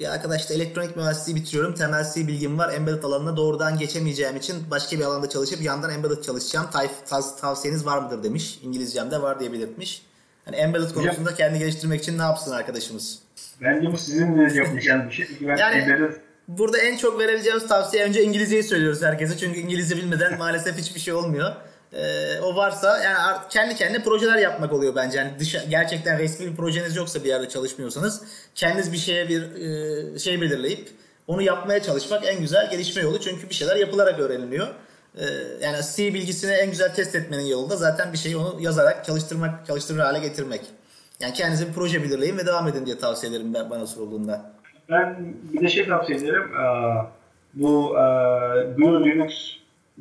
[0.00, 1.74] Bir arkadaş da elektronik mühendisliği bitiriyorum.
[1.74, 2.72] Temel C bilgim var.
[2.72, 6.66] Embedded alanına doğrudan geçemeyeceğim için başka bir alanda çalışıp yandan embedded çalışacağım.
[7.06, 8.58] Tav tavsiyeniz var mıdır demiş.
[8.62, 10.02] İngilizcem de var diye belirtmiş.
[10.44, 11.36] Hani embedded konusunda ya.
[11.36, 13.18] kendi geliştirmek için ne yapsın arkadaşımız?
[13.60, 15.26] Bence bu sizin de yapacağınız bir şey.
[15.40, 16.16] Ben yani, embedded
[16.48, 19.36] Burada en çok verebileceğimiz tavsiye önce İngilizceyi söylüyoruz herkese.
[19.38, 21.56] Çünkü İngilizce bilmeden maalesef hiçbir şey olmuyor.
[21.94, 25.18] Ee, o varsa yani kendi kendine projeler yapmak oluyor bence.
[25.18, 28.22] Yani dışa, gerçekten resmi bir projeniz yoksa bir yerde çalışmıyorsanız
[28.54, 29.42] kendiniz bir şeye bir
[30.14, 30.88] e, şey belirleyip
[31.26, 33.20] onu yapmaya çalışmak en güzel gelişme yolu.
[33.20, 34.68] Çünkü bir şeyler yapılarak öğreniliyor.
[35.18, 35.24] Ee,
[35.62, 39.66] yani C bilgisini en güzel test etmenin yolu da zaten bir şeyi onu yazarak çalıştırmak,
[39.66, 40.60] çalıştırır hale getirmek.
[41.20, 44.52] Yani kendinize bir proje belirleyin ve devam edin diye tavsiye ederim ben, bana sorulduğunda.
[44.90, 46.50] Ben bir de şey tavsiye ederim.
[46.54, 46.94] Ee,
[47.54, 47.96] bu
[48.76, 49.32] GNU Linux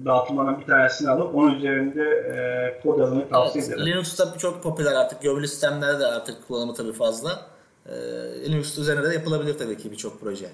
[0.06, 3.92] dağıtımlarından bir tanesini alıp onun üzerinde e, kod yazmayı tavsiye evet, ederim.
[3.92, 5.22] Linux'ta çok popüler artık.
[5.22, 7.54] Gömülü sistemlerde de artık kullanımı tabii fazla.
[7.86, 10.46] Ee, Linux üzerinde de yapılabilir tabii ki birçok proje.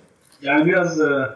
[0.42, 1.30] Yani biraz e,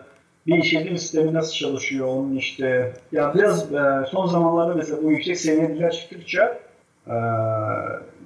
[0.47, 5.37] bir işletim sistemi nasıl çalışıyor onun işte ya biraz e, son zamanlarda mesela bu yüksek
[5.37, 6.59] seviyeler çıktıkça
[7.07, 7.15] e,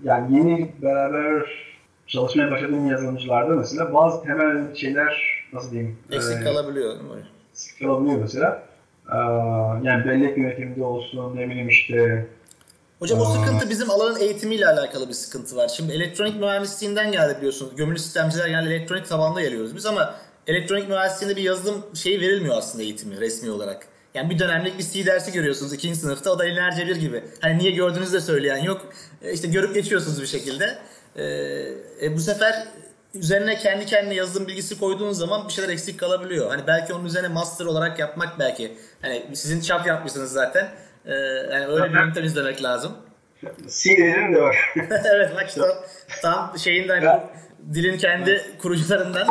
[0.03, 1.49] yani yeni beraber
[2.07, 7.27] çalışmaya başladığım yazılımcılarda mesela bazı temel şeyler nasıl diyeyim eksik e, kalabiliyor değil mi?
[7.51, 8.66] Eksik kalabiliyor mesela.
[9.11, 9.17] E,
[9.84, 12.27] yani bellek yönetiminde olsun ne bileyim işte
[12.99, 15.67] Hocam o sıkıntı bizim alanın eğitimiyle alakalı bir sıkıntı var.
[15.67, 17.75] Şimdi elektronik mühendisliğinden geldi biliyorsunuz.
[17.75, 20.15] Gömülü sistemciler yani elektronik tabanda geliyoruz biz ama
[20.47, 23.88] elektronik mühendisliğinde bir yazılım şeyi verilmiyor aslında eğitimi resmi olarak.
[24.13, 27.23] Yani bir dönemlik bir C dersi görüyorsunuz ikinci sınıfta o da lineer bir gibi.
[27.41, 28.81] Hani niye gördüğünüzü de söyleyen yok.
[29.21, 30.77] E işte görüp geçiyorsunuz bir şekilde.
[31.15, 31.25] E,
[32.01, 32.67] e, bu sefer
[33.19, 36.49] üzerine kendi kendine yazılım bilgisi koyduğunuz zaman bir şeyler eksik kalabiliyor.
[36.49, 38.77] Hani belki onun üzerine master olarak yapmak belki.
[39.02, 40.68] Hani sizin çap yapmışsınız zaten.
[41.06, 41.14] E,
[41.53, 42.91] yani öyle bir yöntem izlemek lazım.
[43.68, 44.57] C'lerin de var.
[45.15, 45.61] evet bak işte
[46.22, 47.22] tam şeyinden hani
[47.73, 49.27] dilin kendi kurucularından.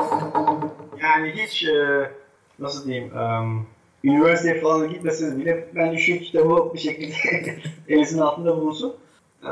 [1.03, 2.11] Yani hiç e,
[2.59, 3.67] nasıl diyeyim um,
[4.05, 7.15] üniversiteye falan gitmeseniz bile bence şu kitabı bir şekilde
[7.89, 8.97] elinizin altında bulunsun.
[9.45, 9.49] Ee,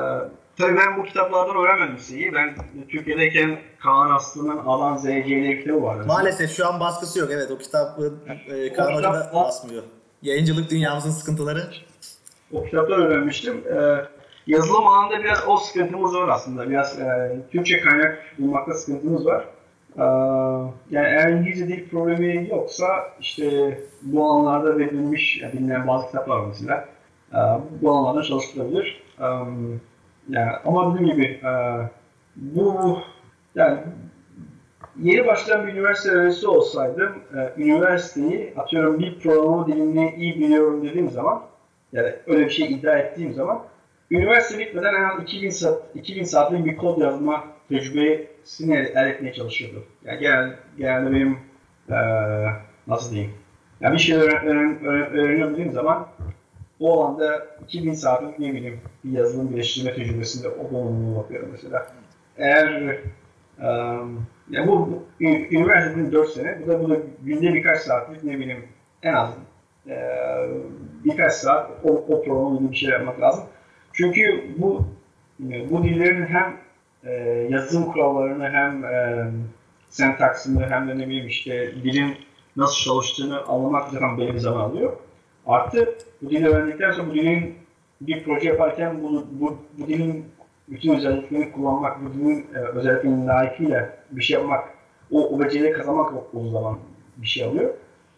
[0.58, 2.34] tabii ben bu kitaplardan öğrenmedim C'yi.
[2.34, 2.54] Ben
[2.88, 6.04] Türkiye'deyken Kaan Aslı'nın Alan ZC'li kitabı vardı.
[6.06, 7.28] Maalesef şu an baskısı yok.
[7.32, 8.14] Evet o kitabı
[8.48, 9.82] e, Kaan Hoca da basmıyor.
[10.22, 11.62] Yayıncılık dünyamızın sıkıntıları.
[12.52, 13.64] O kitaptan öğrenmiştim.
[13.76, 14.04] Ee,
[14.46, 16.70] yazılım alanında biraz o sıkıntımız var aslında.
[16.70, 19.44] Biraz e, Türkçe kaynak bulmakta sıkıntımız var.
[19.98, 20.02] Ee,
[20.90, 22.86] yani eğer İngilizce dil problemi yoksa
[23.20, 26.88] işte bu alanlarda verilmiş, yani bilinen bazı kitaplar mesela.
[27.32, 27.36] Ee,
[27.82, 29.02] bu alanlarda çalıştırılabilir.
[29.20, 29.24] Ee,
[30.28, 31.50] yani ama dediğim gibi e,
[32.36, 32.98] bu
[33.54, 33.78] yani
[35.02, 41.10] yeni başlayan bir üniversite öğrencisi olsaydım, e, üniversiteyi atıyorum bir programı dilini iyi biliyorum dediğim
[41.10, 41.42] zaman,
[41.92, 43.62] yani öyle bir şey iddia ettiğim zaman,
[44.10, 49.84] üniversite bitmeden en az 2000, saat, 2000 saatlik bir kod yazma tecrübesini elde etmeye çalışıyordum.
[50.04, 51.38] Yani genel, genelde benim,
[51.90, 51.96] e,
[52.86, 53.32] nasıl diyeyim,
[53.80, 56.06] yani bir şey öğren, öğren, öğrenebildiğim zaman
[56.80, 61.86] o alanda 2000 saatlik ne bileyim bir yazılım geliştirme tecrübesinde o donanımına bakıyorum mesela.
[62.38, 62.98] Eğer
[63.58, 68.64] um, ya bu, üniversitenin 4 sene, bu da, bu da günde birkaç saatlik ne bileyim
[69.02, 69.30] en az
[69.88, 69.96] e,
[71.04, 73.44] birkaç saat o, o programda bir şey yapmak lazım.
[73.92, 74.86] Çünkü bu
[75.70, 76.56] bu dillerin hem
[77.04, 77.12] e,
[77.50, 79.26] yazılım kurallarını hem e,
[79.88, 82.14] sentaksını hem de ne bileyim işte dilin
[82.56, 84.92] nasıl çalıştığını anlamak zaten bir zaman alıyor.
[85.46, 87.54] Artı bu dili öğrendikten sonra bu dilin
[88.00, 90.24] bir proje yaparken bu, bu, bu dilin
[90.68, 94.68] bütün özelliklerini kullanmak, bu dilin e, özelliklerinin layıkıyla bir şey yapmak,
[95.10, 96.78] o, o beceriyi kazanmak o, o zaman
[97.16, 97.74] bir şey alıyor.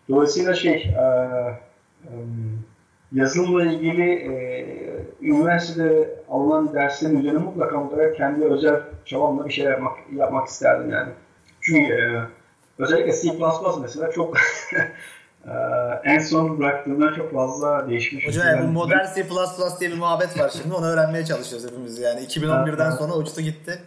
[0.09, 1.01] Dolayısıyla şey, e,
[2.05, 2.11] e,
[3.13, 4.67] yazılımla ilgili e,
[5.23, 11.13] üniversitede alınan derslerin üzerine mutlaka mutlaka kendi özel çabamla bir şey yapmak, yapmak isterdim yani.
[11.61, 12.23] Çünkü e,
[12.79, 13.33] özellikle C++
[13.83, 14.37] mesela çok
[15.47, 15.53] Ee,
[16.05, 18.27] en son bıraktığımdan çok fazla değişmiş.
[18.27, 19.25] Hocam yani bu modern C++
[19.81, 20.75] diye bir muhabbet var şimdi.
[20.75, 22.21] Onu öğrenmeye çalışıyoruz hepimiz yani.
[22.21, 23.79] 2011'den sonra uçtu gitti.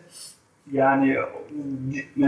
[0.71, 1.17] Yani
[2.21, 2.27] e,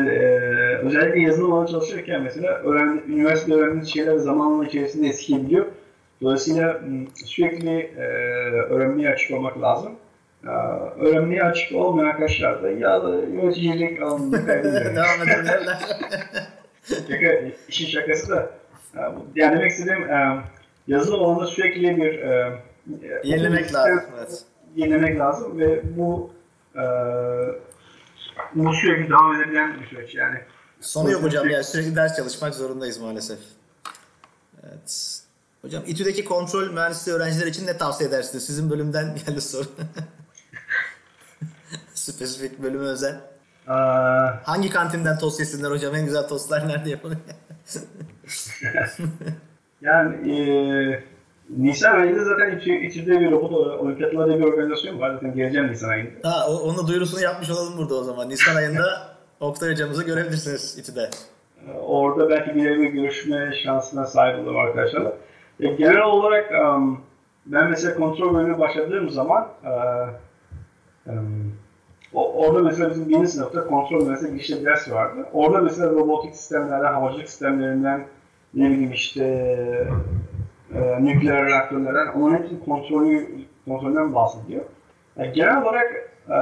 [0.84, 5.66] özellikle yazılım alanı çalışırken mesela öğren, üniversitede öğrendiğiniz şeyler zamanla içerisinde eskiyebiliyor.
[6.22, 6.82] Dolayısıyla
[7.26, 8.02] sürekli e,
[8.70, 9.92] öğrenmeye açık olmak lazım.
[10.44, 10.50] E,
[11.00, 14.96] öğrenmeye açık olmayan arkadaşlar da ya da yöneticilik alanında kaybediyor.
[14.96, 15.80] Devam edebilirler.
[16.84, 17.28] Şaka,
[17.70, 18.61] işin şakası da
[19.36, 20.44] yani demek istediğim e,
[20.88, 22.60] yazılım alanında sürekli bir e,
[23.24, 24.02] yenilemek lazım.
[24.18, 24.44] Evet.
[24.76, 26.34] Yenilemek lazım ve bu
[26.76, 26.82] e,
[28.56, 30.40] bu sürekli devam edebilen bir süreç yani.
[30.82, 33.40] Sonu yok hocam yani sürekli ders çalışmak zorundayız maalesef.
[34.64, 35.18] Evet.
[35.62, 38.46] Hocam İTÜ'deki kontrol mühendisliği öğrenciler için ne tavsiye edersiniz?
[38.46, 39.68] Sizin bölümden geldi soru.
[41.94, 43.22] Spesifik bölüme özel.
[43.68, 45.96] Aa, Hangi kantinden tost yesinler hocam?
[45.96, 47.20] En güzel tostlar nerede yapılıyor?
[49.82, 51.04] yani e,
[51.58, 55.14] Nisan ayında zaten içi, içinde bir robot olimpiyatlarda bir organizasyon var.
[55.14, 56.12] Zaten geleceğim Nisan ayında.
[56.24, 58.30] Ha, onu duyurusunu yapmış olalım burada o zaman.
[58.30, 61.10] Nisan ayında Oktay hocamızı görebilirsiniz İTÜ'de.
[61.82, 65.14] Orada belki bir görüşme şansına sahip olurum arkadaşlarla.
[65.60, 67.02] E, genel olarak um,
[67.46, 70.10] ben mesela kontrol bölümüne başladığım zaman uh,
[71.12, 71.54] um,
[72.14, 75.28] o, orada mesela bizim birinci sınıfta kontrol mühendisliği girişte ders vardı.
[75.34, 78.06] Orada mesela robotik sistemlerden, havacılık sistemlerinden,
[78.54, 79.26] ne bileyim işte
[80.76, 83.28] e, nükleer reaktörlerden, onun hepsinin kontrolü,
[83.66, 84.62] kontrolünden bahsediyor.
[85.18, 86.38] Yani genel olarak e,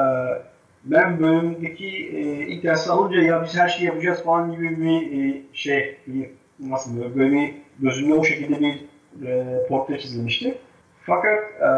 [0.85, 5.41] ben bölümdeki e, ilk dersi alınca ya biz her şeyi yapacağız falan gibi bir e,
[5.53, 6.29] şey, bir,
[6.59, 8.85] nasıl diyor, bir gözümde o şekilde bir
[9.27, 10.57] e, portre çizilmişti.
[11.05, 11.69] Fakat e,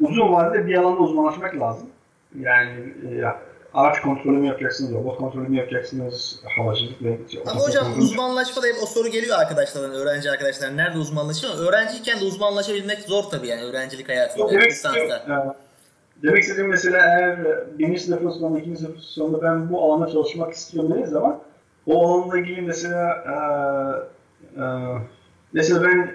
[0.00, 1.88] uzun vadede bir alanda uzmanlaşmak lazım.
[2.40, 2.70] Yani
[3.10, 3.24] e,
[3.76, 7.18] araç kontrolü mü yapacaksınız, robot kontrolü mü yapacaksınız, havacılık ve...
[7.46, 10.76] Ama hocam uzmanlaşma da hep o soru geliyor arkadaşlardan, öğrenci arkadaşlar.
[10.76, 11.54] Nerede uzmanlaşıyor?
[11.58, 15.56] Öğrenciyken de uzmanlaşabilmek zor tabii yani öğrencilik hayatında, demek lisansta.
[16.22, 17.38] Demek istediğim mesela eğer
[17.78, 21.38] birinci sınıfın sonunda, ikinci sınıfın sonunda ben bu alanda çalışmak istiyorum dediğiniz zaman
[21.86, 23.34] o alanla ilgili mesela e,
[24.60, 24.64] e,
[25.52, 26.14] mesela ben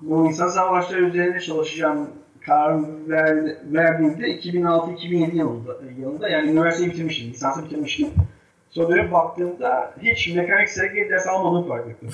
[0.00, 2.10] bu insan savaşları üzerine çalışacağım
[2.46, 8.08] karar ver, verdiğimde 2006-2007 yılında, yılında yani üniversiteyi bitirmiştim, lisansı bitirmiştim.
[8.70, 12.08] Sonra dönüp baktığımda hiç mekanik sergi ders almadığımı fark ettim.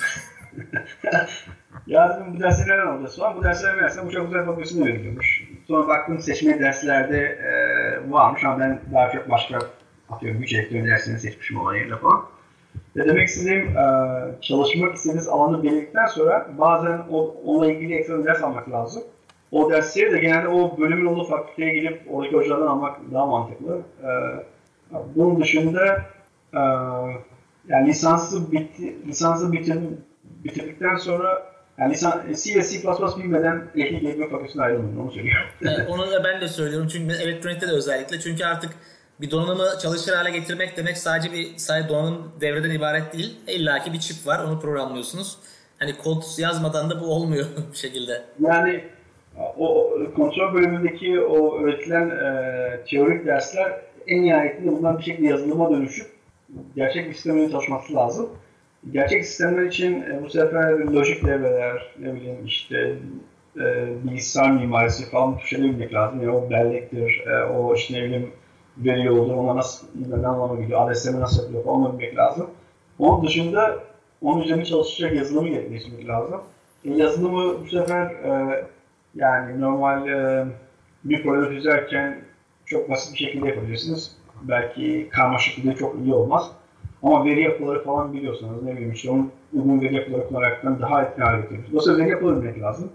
[1.87, 3.37] ya bu dersleri neden alacağız falan.
[3.37, 5.43] Bu dersleri versem bu çok güzel fakültesinde veriliyormuş.
[5.67, 9.59] Sonra baktım seçmeli derslerde e, varmış ama ben daha çok başka
[10.09, 12.25] atıyorum güç elektron dersini seçmişim olan yerine falan.
[12.95, 13.85] Ve demek istediğim e,
[14.41, 19.03] çalışmak istediğiniz alanı belirledikten sonra bazen o, onunla ilgili ekstra ders almak lazım
[19.51, 23.81] o dersleri de genelde o bölümün olduğu fakülteye gidip oradaki hocalardan almak daha mantıklı.
[24.03, 24.07] Ee,
[25.15, 26.01] bunun dışında
[26.53, 26.59] e,
[27.67, 29.79] yani lisansı bitti, lisansı bitir,
[30.23, 32.83] bitirdikten sonra yani lisan, C ve C++
[33.17, 35.47] bilmeden elektrik elektronik fakültesine ayrılmadım onu söylüyorum.
[35.61, 38.71] evet, onu da ben de söylüyorum çünkü elektronikte de özellikle çünkü artık
[39.21, 43.39] bir donanımı çalışır hale getirmek demek sadece bir sadece donanım devreden ibaret değil.
[43.47, 45.37] İlla ki bir çip var onu programlıyorsunuz.
[45.79, 48.23] Hani kod yazmadan da bu olmuyor bir şekilde.
[48.39, 48.83] Yani
[49.57, 56.07] o kontrol bölümündeki o öğretilen e, teorik dersler en nihayetinde bundan bir şekilde yazılıma dönüşüp
[56.75, 58.29] gerçek bir sistemin çalışması lazım.
[58.91, 62.95] Gerçek sistemler için e, bu sefer lojik devreler, ne bileyim işte
[63.57, 66.21] e, bilgisayar mimarisi falan bu şeyleri bilmek lazım.
[66.21, 68.31] Yani o bellektir, e, o işte ne bileyim
[68.77, 69.87] veri yoldur, ona nasıl,
[70.21, 72.49] ne anlama geliyor, ADSM nasıl yapılıyor falan onu bilmek lazım.
[72.99, 73.79] Onun dışında
[74.21, 76.41] onun üzerine çalışacak yazılımı geliştirmek lazım.
[76.85, 78.65] E, yazılımı bu sefer e,
[79.15, 80.45] yani normal e,
[81.03, 82.17] bir proje çözerken
[82.65, 84.15] çok basit bir şekilde yapabilirsiniz.
[84.41, 86.51] Belki karmaşık bir çok iyi olmaz.
[87.03, 91.23] Ama veri yapıları falan biliyorsanız ne bileyim işte onun uygun veri yapıları kullanaraktan daha etkili
[91.23, 91.71] hale getiriyorsunuz.
[91.71, 92.89] Dolayısıyla veri yapıları bilmek lazım.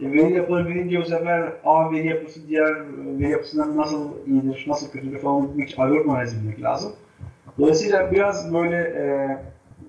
[0.00, 2.74] E, veri yapıları bilince bu sefer A veri yapısı diğer
[3.18, 6.92] veri yapısından nasıl iyidir, nasıl kötüdür falan için algoritma bilmek lazım.
[7.58, 9.04] Dolayısıyla biraz böyle e,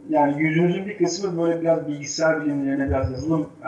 [0.10, 3.68] yani yüzünüzün bir kısmı böyle biraz bilgisayar bilimlerine, biraz yazılım e,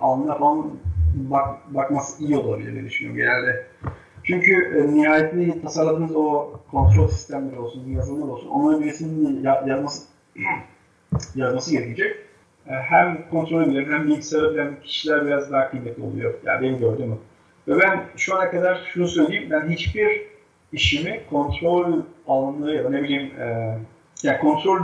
[0.00, 0.70] alanına falan
[1.14, 3.66] bak, bakması iyi olabilir diye düşünüyorum genelde.
[4.24, 10.02] Çünkü e, nihayetinde tasarladığınız o kontrol sistemleri olsun, yazılımlar olsun, onların birisinin yazması,
[11.34, 12.16] yazması gerekecek.
[12.66, 16.34] E, hem kontrol bilen hem bilgisayarı bilen kişiler biraz daha kıymetli oluyor.
[16.44, 17.18] Yani benim gördüğüm
[17.68, 20.22] Ve ben şu ana kadar şunu söyleyeyim, ben hiçbir
[20.72, 23.78] işimi kontrol alanları ya da ne bileyim e,
[24.22, 24.80] yani kontrol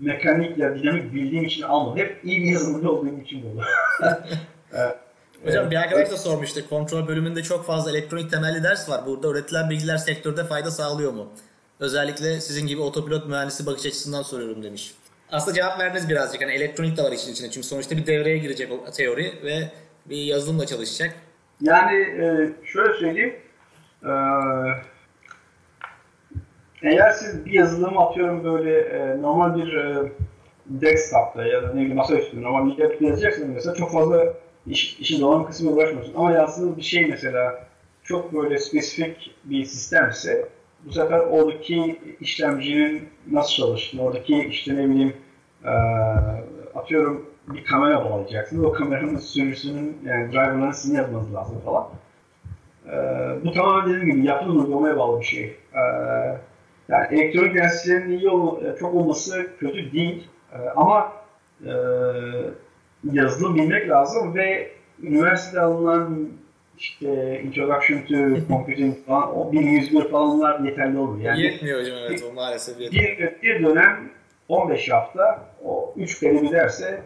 [0.00, 1.98] mekanik ya dinamik bildiğim için almadım.
[1.98, 3.64] Hep iyi bir yazılımcı olduğum için oldu.
[5.44, 6.68] Hocam bir arkadaş da sormuştu.
[6.68, 9.06] Kontrol bölümünde çok fazla elektronik temelli ders var.
[9.06, 11.28] Burada üretilen bilgiler sektörde fayda sağlıyor mu?
[11.80, 14.94] Özellikle sizin gibi otopilot mühendisi bakış açısından soruyorum demiş.
[15.32, 16.42] Aslında cevap verdiniz birazcık.
[16.42, 17.50] Hani elektronik de var işin içinde.
[17.50, 19.68] Çünkü sonuçta bir devreye girecek o teori ve
[20.06, 21.14] bir yazılımla çalışacak.
[21.60, 23.36] Yani e, şöyle söyleyeyim.
[24.02, 24.12] E,
[26.82, 29.78] eğer siz bir yazılımı atıyorum böyle e, normal bir
[30.66, 34.34] desktop'ta ya da ne bileyim masaüstü normal bir yapı yazacaksınız mesela çok fazla
[34.66, 36.14] iş, işin donanım kısmına uğraşmıyorsun.
[36.14, 37.66] Ama yazdığınız bir şey mesela
[38.04, 40.48] çok böyle spesifik bir sistemse
[40.84, 45.12] bu sefer oradaki işlemcinin nasıl çalıştığını, oradaki işte ne bileyim
[45.64, 45.70] e,
[46.74, 48.64] atıyorum bir kamera bağlayacaksınız.
[48.64, 51.88] O kameranın sürücüsünün yani driver'larını sizin yazmanız lazım falan.
[52.86, 52.94] E,
[53.44, 55.44] bu tamamen dediğim gibi yapılan uygulamaya bağlı bir şey.
[55.74, 55.80] E,
[56.88, 60.28] yani elektronik derslerin iyi ol, çok olması kötü değil.
[60.52, 61.12] E, ama
[61.66, 61.72] e,
[63.12, 64.70] yazılım bilmek lazım ve
[65.02, 66.28] üniversitede alınan
[66.78, 71.24] işte Introduction to Computing falan o 1101 falanlar yeterli olmuyor.
[71.24, 73.18] Yani yetmiyor hocam evet o maalesef yetmiyor.
[73.18, 74.10] Bir, bir dönem
[74.48, 77.02] 15 hafta o 3 kere bir derse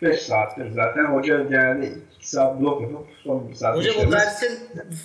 [0.00, 1.04] 45 saattir zaten.
[1.04, 4.58] Hoca genelde 2 saat blok yapıp son 1 saat Hocam o dersin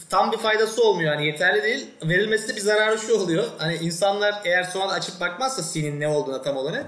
[0.09, 1.13] tam bir faydası olmuyor.
[1.13, 1.89] Yani yeterli değil.
[2.05, 3.43] Verilmesi de bir zararı şu oluyor.
[3.57, 6.85] Hani insanlar eğer sonra açıp bakmazsa C'nin ne olduğuna tam olarak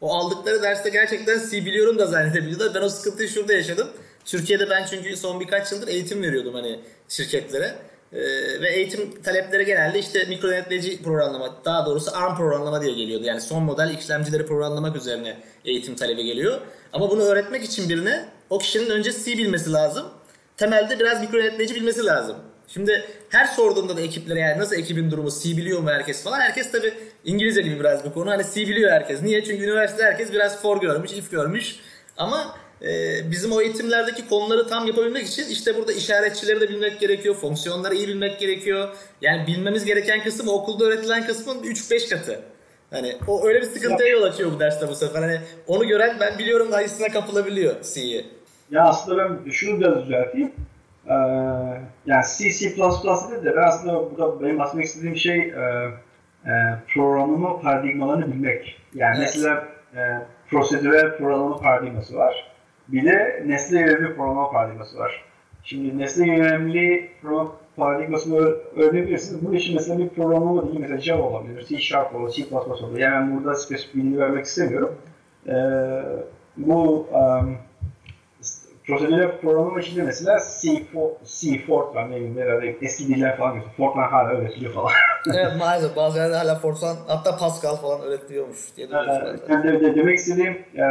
[0.00, 2.74] o aldıkları derste gerçekten C biliyorum da zannedebiliyorlar.
[2.74, 3.88] Ben o sıkıntıyı şurada yaşadım.
[4.24, 7.74] Türkiye'de ben çünkü son birkaç yıldır eğitim veriyordum hani şirketlere.
[8.12, 8.18] Ee,
[8.60, 13.24] ve eğitim talepleri genelde işte mikro denetleyici programlama, daha doğrusu ARM programlama diye geliyordu.
[13.24, 16.60] Yani son model işlemcileri programlamak üzerine eğitim talebi geliyor.
[16.92, 20.06] Ama bunu öğretmek için birine o kişinin önce C bilmesi lazım.
[20.56, 22.36] Temelde biraz mikro denetleyici bilmesi lazım.
[22.68, 26.40] Şimdi her sorduğumda da ekiplere yani nasıl ekibin durumu C biliyor mu herkes falan.
[26.40, 28.30] Herkes tabi İngilizce gibi biraz bu konu.
[28.30, 29.22] Hani C biliyor herkes.
[29.22, 29.44] Niye?
[29.44, 31.76] Çünkü üniversite herkes biraz for görmüş, if görmüş.
[32.16, 37.34] Ama e, bizim o eğitimlerdeki konuları tam yapabilmek için işte burada işaretçileri de bilmek gerekiyor.
[37.34, 38.88] Fonksiyonları iyi bilmek gerekiyor.
[39.20, 42.40] Yani bilmemiz gereken kısım okulda öğretilen kısmın 3-5 katı.
[42.90, 45.22] Hani o öyle bir sıkıntıya yol açıyor bu derste bu sefer.
[45.22, 48.26] Hani onu gören ben biliyorum dayısına kapılabiliyor C'yi.
[48.70, 50.52] Ya aslında ben şunu biraz düzelteyim.
[51.08, 51.12] Ee,
[52.06, 55.90] yani C, C++ dedi de ben aslında burada benim bahsetmek istediğim şey e,
[56.46, 56.50] e,
[56.94, 58.80] programlama paradigmalarını bilmek.
[58.94, 59.28] Yani evet.
[59.34, 60.00] mesela e,
[60.50, 62.52] prosedürel programlama paradigması var.
[62.88, 65.24] Bir de nesne yönelimli programlama paradigması var.
[65.64, 68.38] Şimdi nesne yönelimli program paradigmasını
[68.76, 69.46] öğrenebilirsiniz.
[69.46, 73.00] Bu için mesela bir programlama değil, mesela Java olabilir, C Sharp olabilir, C++ olabilir.
[73.00, 74.94] Yani ben burada spesifik bilgi vermek istemiyorum.
[75.48, 75.52] Ee,
[76.56, 77.56] bu um,
[78.86, 80.82] prosedürel programlama içinde mesela C,
[81.24, 83.74] C Fortran, ne bileyim herhalde eski diller falan geçiyor.
[83.76, 84.90] Fortran hala öğretiliyor falan.
[85.34, 89.40] evet maalesef bazı yerde hala Fortran hatta Pascal falan öğretiliyormuş diye duyuyoruz.
[89.48, 90.84] Yani de, de, demek istediğim e,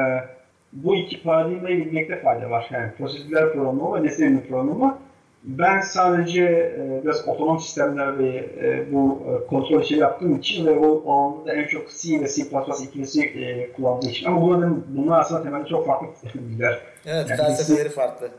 [0.73, 2.69] bu iki paradigmayı bilmekte fayda var.
[2.71, 4.99] Yani prosedürel programlama ve nesne yönelimli programlama.
[5.47, 10.79] Ben sadece e, biraz otonom sistemler ve e, bu e, kontrol işi yaptığım için ve
[10.79, 12.43] o alanda en çok C ve C++
[12.83, 14.27] ikilisi e, kullandığım için.
[14.27, 16.79] Ama bunların, bunlar aslında temelde çok farklı bilgiler.
[17.05, 18.29] Evet, yani felsefeleri birisi, farklı.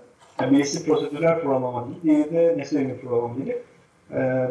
[0.41, 3.57] Yani birisi prosedürel programlama değil, diğeri de nesne yönelimli programlama değil.
[4.13, 4.49] E,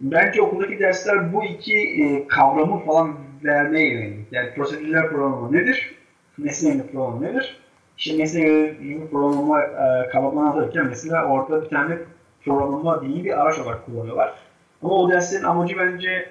[0.00, 3.14] bence okuldaki dersler bu iki e, kavramı falan
[3.44, 4.32] vermeye yönelik.
[4.32, 5.94] Yani prosedürel programlama nedir?
[6.38, 7.63] Nesne yönelimli programlama nedir?
[7.98, 11.98] İşte nesne yönelimli programlama e, kavramını anlatırken mesela orada bir tane
[12.44, 14.34] programlama dili bir araç olarak kullanıyorlar.
[14.82, 16.28] Ama o derslerin amacı bence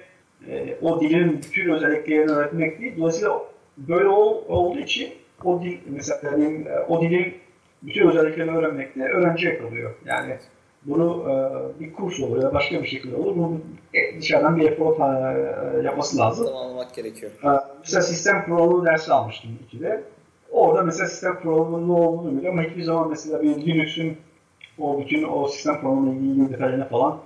[0.48, 2.94] e, o dilin bütün özelliklerini öğretmek değil.
[2.98, 3.42] Dolayısıyla
[3.78, 5.08] böyle ol, olduğu için
[5.44, 7.34] o dil mesela yani, o dilin
[7.82, 9.94] bütün özelliklerini öğrenmekte öğrenciye kalıyor.
[10.04, 10.36] Yani
[10.84, 11.34] bunu e,
[11.80, 13.36] bir kurs olur ya başka bir şekilde olur.
[13.36, 13.60] Bunu
[14.20, 16.46] dışarıdan bir efor e, yapması lazım.
[16.46, 17.32] Tamamlamak gerekiyor.
[17.44, 17.48] E,
[17.80, 20.02] mesela sistem programı dersi almıştım ikide.
[20.54, 24.16] Orada mesela sistem programının ne olduğunu biliyorum ama hiçbir zaman mesela bir Linux'un
[24.78, 27.18] o bütün o sistem programıyla ilgili detaylarını falan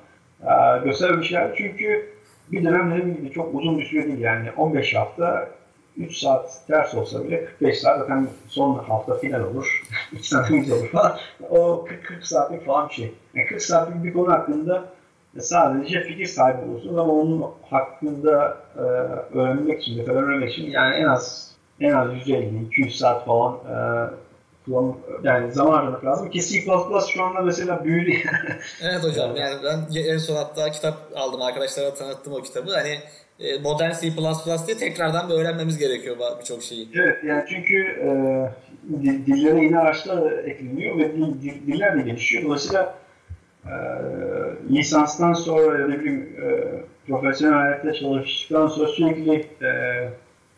[0.42, 1.54] e, göstermemişler.
[1.56, 2.10] Çünkü
[2.52, 5.48] bir dönem dediğim gibi çok uzun bir süre değil yani 15 hafta
[5.96, 9.82] 3 saat ders olsa bile 45 saat zaten son hafta final olur.
[10.12, 11.18] 2 saatimiz olur falan.
[11.50, 13.14] O 40, 40 saatlik falan bir şey.
[13.34, 14.84] Yani 40 saatlik bir konu hakkında
[15.38, 18.80] sadece fikir sahibi olursunuz ama onun hakkında e,
[19.38, 23.76] öğrenmek için, detaylar öğrenmek için yani en az en az 150-200 saat falan e,
[24.64, 26.60] kullanım, yani zaman harcamak lazım ki C++
[27.12, 28.12] şu anda mesela büyüdü.
[28.82, 32.70] evet hocam yani ben en son hatta kitap aldım arkadaşlara tanıttım o kitabı.
[32.74, 32.98] Hani
[33.40, 34.12] e, modern C++
[34.66, 36.88] diye tekrardan bir öğrenmemiz gerekiyor birçok şeyi.
[36.94, 38.10] Evet yani çünkü e,
[39.04, 42.44] dillere yeni araçlar ekleniyor ve dil, diller de gelişiyor.
[42.44, 42.94] Dolayısıyla
[43.66, 43.74] e,
[44.70, 49.70] lisanstan sonra ya da bir e, profesyonel hayatta çalıştıktan sonra sürekli e,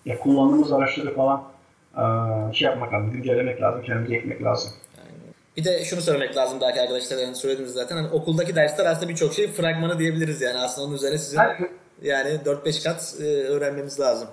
[0.04, 1.42] ya kullandığımız araçları falan
[1.96, 2.02] e,
[2.54, 4.72] şey yapmak lazım, güncellemek lazım, kendimize ekmek lazım.
[5.56, 9.34] Bir de şunu söylemek lazım belki arkadaşlar yani söylediniz zaten hani okuldaki dersler aslında birçok
[9.34, 11.40] şey fragmanı diyebiliriz yani aslında onun üzerine sizin
[12.02, 14.28] yani 4-5 kat e, öğrenmemiz lazım.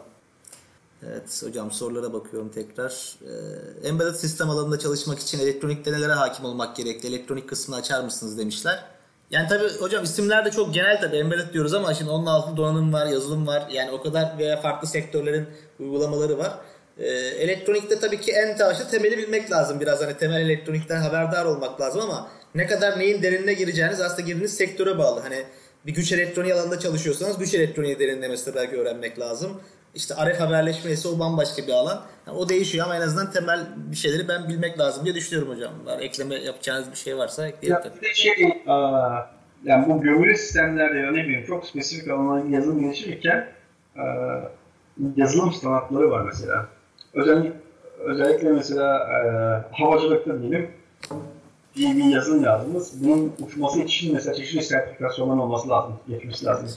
[1.04, 3.16] Evet hocam sorulara bakıyorum tekrar.
[3.22, 7.10] Ee, embedded sistem alanında çalışmak için elektronikte nelere hakim olmak gerekli?
[7.10, 8.84] Elektronik kısmını açar mısınız demişler.
[9.32, 12.94] Yani tabii hocam isimler de çok genel tabii embedded diyoruz ama şimdi onun altında donanım
[12.94, 13.68] var, yazılım var.
[13.72, 15.48] Yani o kadar veya farklı sektörlerin
[15.80, 16.54] uygulamaları var.
[17.00, 20.02] Ee, elektronikte tabii ki en taşlı temeli bilmek lazım biraz.
[20.02, 24.98] Hani temel elektronikten haberdar olmak lazım ama ne kadar neyin derinine gireceğiniz aslında girdiğiniz sektöre
[24.98, 25.20] bağlı.
[25.20, 25.44] Hani
[25.86, 29.62] bir güç elektroniği alanında çalışıyorsanız güç elektroniği derinlemesine belki öğrenmek lazım.
[29.98, 32.02] İşte RF haberleşme ise o bambaşka bir alan.
[32.28, 35.74] Yani o değişiyor ama en azından temel bir şeyleri ben bilmek lazım diye düşünüyorum hocam.
[35.86, 39.20] Var, ekleme yapacağınız bir şey varsa ekleyelim ya, Bir de şey, aa,
[39.64, 43.48] yani bu gömülü sistemlerde ya ne bileyim çok spesifik alanların yazılım geliştirirken
[45.16, 46.66] yazılım standartları var mesela.
[47.14, 47.54] Özellikle,
[48.00, 49.22] özellikle mesela e,
[49.76, 50.72] havacılıkta diyelim
[51.78, 53.04] bir, bir yazılım yazdınız.
[53.04, 56.70] Bunun uçması için mesela çeşitli sertifikasyonların olması lazım, geçmesi lazım.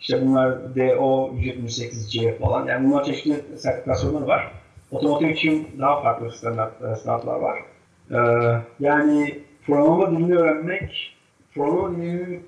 [0.00, 2.66] İşte bunlar DO 178C falan.
[2.66, 4.52] Yani bunlar çeşitli sertifikasyonları var.
[4.90, 7.58] Otomotiv için daha farklı standartlar var.
[8.10, 8.16] Ee,
[8.80, 11.16] yani programlama dilini öğrenmek,
[11.54, 12.40] programlama dilini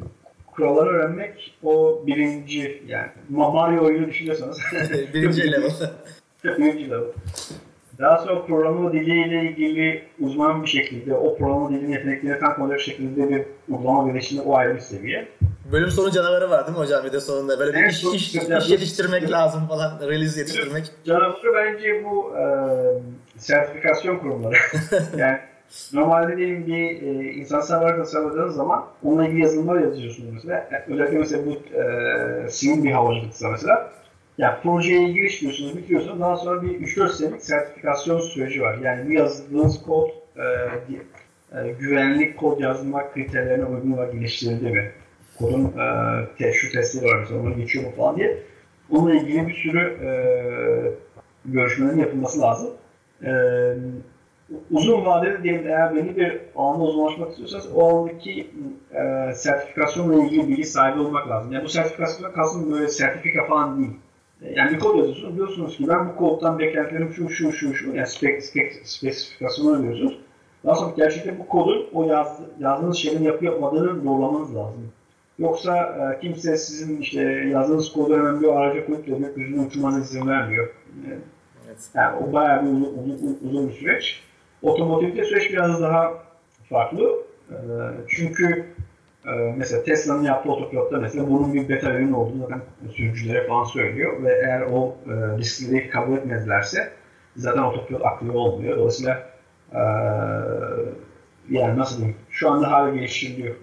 [0.47, 4.59] kuralları öğrenmek o birinci yani Mario oyunu düşünüyorsanız.
[5.15, 5.71] birinci level.
[6.45, 7.13] birinci level.
[8.01, 13.29] Daha sonra programlama diliyle ilgili uzman bir şekilde o programlama dilinin yetenekleri tam olacak şekilde
[13.29, 15.29] bir uygulama geliştirmek o ayrı bir seviye.
[15.73, 17.59] Bölüm sonu canavarı var değil mi hocam bir de sonunda?
[17.59, 20.85] Böyle bir iş, iş, iş yetiştirmek lazım falan, release yetiştirmek.
[21.05, 22.45] Canavarı bence bu e,
[23.39, 24.57] sertifikasyon kurumları.
[25.17, 25.39] yani
[25.93, 30.69] normalde diyelim bir e, insan server tasarladığınız zaman onunla ilgili yazılımlar yazıyorsunuz mesela.
[30.89, 33.93] Özellikle mesela bu e, sivil bir havacılıksa mesela
[34.39, 36.21] yani projeye giriş diyorsunuz, bitiriyorsunuz.
[36.21, 38.79] Daha sonra bir 3-4 senelik sertifikasyon süreci var.
[38.79, 40.43] Yani bu yazdığınız kod e,
[41.53, 44.91] e, güvenlik kod yazmak kriterlerine uygun olarak geliştirildi mi?
[45.39, 45.85] Kodun e,
[46.39, 48.39] te, şu testleri var mesela, onu geçiyor mu falan diye.
[48.91, 50.11] Onunla ilgili bir sürü e,
[51.45, 52.71] görüşmelerin yapılması lazım.
[53.25, 53.31] E,
[54.71, 58.51] uzun vadede diyelim eğer belli bir alanda uzmanlaşmak istiyorsanız o alandaki
[58.93, 61.53] e, sertifikasyonla ilgili bilgi sahibi olmak lazım.
[61.53, 63.91] Yani bu sertifikasyonla kalsın böyle sertifika falan değil
[64.43, 65.37] yani bir kod yazıyorsunuz.
[65.37, 70.19] Diyorsunuz ki ben bu koddan beklentilerim şu şu şu şu yani spek, spek, spesifikasyonu diyorsunuz.
[70.65, 74.93] Daha sonra gerçekten bu kodun o yaz, yazdığınız şeyin yapı yapmadığını doğrulamanız lazım.
[75.39, 80.29] Yoksa e, kimse sizin işte yazdığınız kodu hemen bir araca koyup da gökyüzüne uçurmanıza izin
[80.29, 80.75] vermiyor.
[81.07, 81.91] Evet.
[81.95, 84.23] yani o bayağı bir uzun, uzun, uzun bir süreç.
[84.63, 86.13] Otomotivde süreç biraz daha
[86.69, 87.11] farklı.
[87.51, 87.57] E,
[88.09, 88.67] çünkü
[89.27, 92.61] ee, mesela Tesla'nın yaptığı otopilotta mesela bunun bir beta ürün olduğunu zaten
[92.93, 96.93] sürücülere falan söylüyor ve eğer o e, riskleri kabul etmezlerse
[97.37, 98.77] zaten otopilot akıllı olmuyor.
[98.77, 99.31] Dolayısıyla
[99.73, 99.81] e,
[101.51, 103.55] yani nasıl diyeyim şu anda hala geliştiriliyor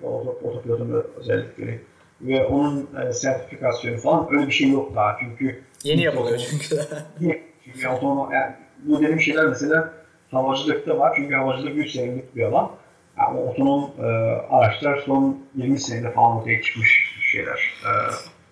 [0.43, 1.79] otopilotun özellikleri
[2.21, 6.81] ve onun e, sertifikasyonu falan öyle bir şey yok daha çünkü yeni yapılıyor çünkü.
[7.65, 8.53] çünkü otonom, yani
[8.83, 9.93] bu dediğim şeyler mesela
[10.31, 12.71] havacılıkta var çünkü havacılık 3 senelik bir alan
[13.17, 14.03] yani otonom e,
[14.49, 17.73] araçlar son 20 senede falan ortaya çıkmış şeyler.
[17.83, 17.91] E,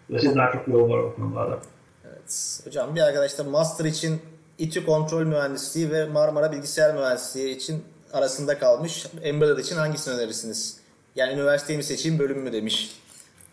[0.09, 1.59] dolayısıyla daha çok yol var o konularda.
[2.05, 2.61] Evet.
[2.65, 4.21] Hocam bir arkadaş da master için
[4.57, 9.05] İTÜ kontrol mühendisliği ve Marmara bilgisayar mühendisliği için arasında kalmış.
[9.23, 10.77] Embedded için hangisini önerirsiniz?
[11.15, 12.95] Yani üniversiteyi mi seçeyim bölüm mü demiş.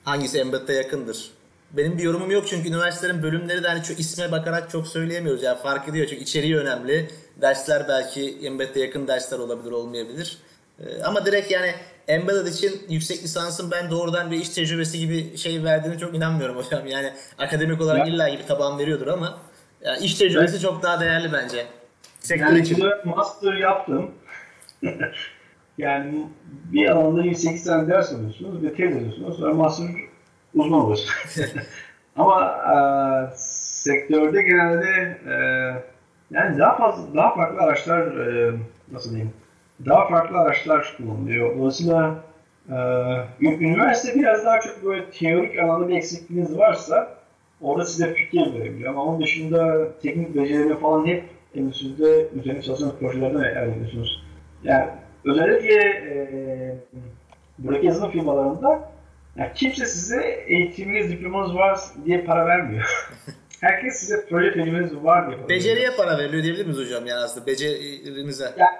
[0.05, 1.31] Hangisi Embedded'e yakındır?
[1.73, 5.43] Benim bir yorumum yok çünkü üniversitelerin bölümleri de hani şu isme bakarak çok söyleyemiyoruz.
[5.43, 7.11] Yani fark ediyor çünkü içeriği önemli.
[7.41, 10.39] Dersler belki Embedded'e yakın dersler olabilir olmayabilir.
[10.81, 11.75] E, ama direkt yani
[12.09, 16.87] Embedded için yüksek lisansın ben doğrudan bir iş tecrübesi gibi şey verdiğine çok inanmıyorum hocam.
[16.87, 18.15] Yani akademik olarak ya.
[18.15, 19.39] illa gibi taban veriyordur ama
[19.85, 20.63] yani iş tecrübesi evet.
[20.63, 21.67] çok daha değerli bence.
[22.21, 22.85] Sektör yani için.
[23.05, 24.11] master yaptım.
[25.79, 29.37] yani bir alanda 28 tane ders alıyorsunuz ve tez alıyorsunuz.
[29.37, 29.87] Sonra master
[30.55, 31.13] uzman oluyorsunuz.
[32.17, 32.77] ama e,
[33.37, 35.35] sektörde genelde e,
[36.31, 38.55] yani daha fazla daha farklı araçlar e,
[38.93, 39.33] nasıl diyeyim
[39.87, 41.59] daha farklı araçlar kullanılıyor.
[41.59, 42.25] Dolayısıyla
[42.69, 42.75] e,
[43.41, 47.15] üniversite biraz daha çok böyle teorik alanda bir eksikliğiniz varsa
[47.61, 48.91] orada size fikir verebiliyor.
[48.91, 54.25] Ama onun dışında teknik becerileri falan hep endüstride üzerine çalışan projelerden elde ediyorsunuz.
[54.65, 54.87] Yani
[55.25, 56.15] özellikle e,
[57.59, 58.93] buradaki yazılım firmalarında
[59.37, 62.85] yani kimse size eğitiminiz, diplomanız var diye para vermiyor.
[63.61, 67.47] Herkes size proje tecrübeniz var diye para Beceriye para veriliyor diyebilir miyiz hocam yani aslında
[67.47, 68.45] becerinize?
[68.45, 68.71] Yani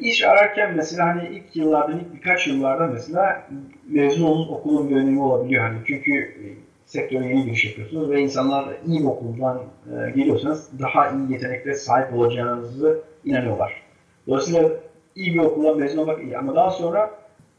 [0.00, 3.46] iş ararken mesela hani ilk yıllarda, ilk birkaç yıllarda mesela
[3.88, 5.64] mezun olun okulun bir önemi olabiliyor.
[5.64, 6.44] Hani çünkü e,
[6.86, 12.14] sektöre yeni giriş yapıyorsunuz ve insanlar iyi bir okuldan e, geliyorsanız daha iyi yeteneklere sahip
[12.14, 13.82] olacağınızı inanıyorlar.
[14.26, 14.70] Dolayısıyla
[15.16, 17.10] iyi bir okuldan mezun olmak iyi ama daha sonra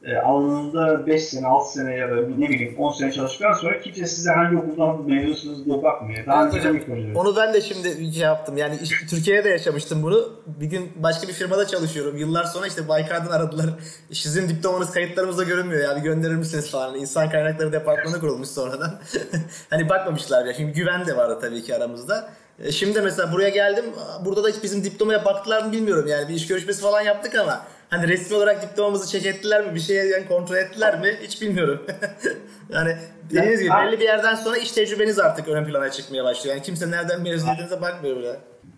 [0.06, 4.06] e, alanında 5 sene, 6 sene ya da ne bileyim 10 sene çalıştıktan sonra kimse
[4.06, 6.25] size hangi okuldan mezunsunuz diye bakmıyor.
[6.25, 6.77] Daha evet, hocam,
[7.16, 8.58] onu ben de şimdi şey yaptım.
[8.58, 10.30] Yani işte, Türkiye'de de yaşamıştım bunu.
[10.48, 12.17] Bir gün başka bir firmada çalışıyorum.
[12.17, 13.66] Yıllar sonra işte Baykar'dan aradılar.
[14.11, 15.95] Sizin diplomanız kayıtlarımızda görünmüyor ya.
[15.95, 16.95] Bir gönderir misiniz falan.
[16.95, 18.92] İnsan kaynakları departmanı kurulmuş sonradan.
[19.69, 20.53] hani bakmamışlar ya.
[20.53, 22.30] Şimdi güven de vardı tabii ki aramızda.
[22.59, 23.85] E, şimdi mesela buraya geldim.
[24.25, 26.30] Burada da hiç bizim diplomaya baktılar mı bilmiyorum yani.
[26.30, 29.75] Bir iş görüşmesi falan yaptık ama Hani resmi olarak diplomamızı çek ettiler mi?
[29.75, 31.17] Bir şeye yani kontrol ettiler mi?
[31.22, 31.85] Hiç bilmiyorum.
[32.69, 32.97] yani
[33.30, 36.55] dediğiniz gibi belli bir yerden sonra iş tecrübeniz artık ön plana çıkmaya başlıyor.
[36.55, 38.35] Yani kimse nereden mezun ettiğinize bakmıyor bile.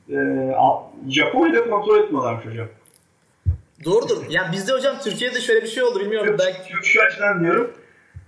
[0.09, 0.55] Ee,
[1.09, 2.67] Japonya'da kontrol etmiyorlarmış hocam.
[3.85, 4.25] Doğrudur.
[4.29, 6.27] Yani bizde hocam Türkiye'de şöyle bir şey oldu bilmiyorum.
[6.27, 6.71] Yok, belki...
[6.71, 7.71] Şu, şu açıdan diyorum.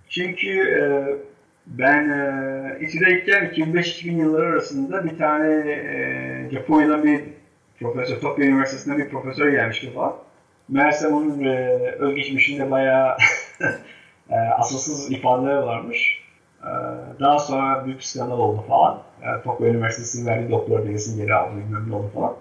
[0.10, 0.82] Çünkü e,
[1.68, 7.22] ben e, İTÜ'deyken 2005-2000 yılları arasında bir tane e, Japonya'dan bir
[7.80, 10.16] profesör, Tokyo Üniversitesi'nden bir profesör gelmişti falan.
[10.70, 13.18] Meğerse onun e, özgeçmişinde bayağı
[14.30, 16.20] e, asılsız ifadeler varmış.
[16.64, 16.70] E,
[17.20, 19.02] daha sonra büyük skandal oldu falan.
[19.22, 22.36] E, Tokyo Üniversitesi'nin verdiği doktor belgesini geri aldı, bilmem ne oldu falan.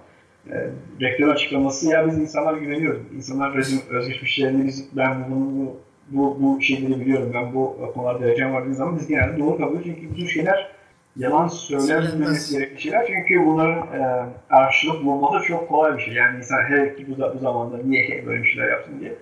[0.50, 3.02] E, rektör açıklaması ya biz insanlar güveniyoruz.
[3.16, 3.55] İnsanlar
[3.90, 5.73] özgeçmişlerini biz ben bunu
[6.10, 9.81] bu, bu şeyleri biliyorum, ben bu konularda derecem var dediği zaman biz genelde doğru kabul
[9.81, 10.00] ediyoruz.
[10.00, 10.77] Çünkü bütün şeyler
[11.18, 13.06] yalan söylenmemesi gerekli şeyler.
[13.06, 16.14] Çünkü bunların e, karşılık bulması çok kolay bir şey.
[16.14, 19.14] Yani insan her ki bu, bu zamanda niye böyle bir şeyler yapsın diye.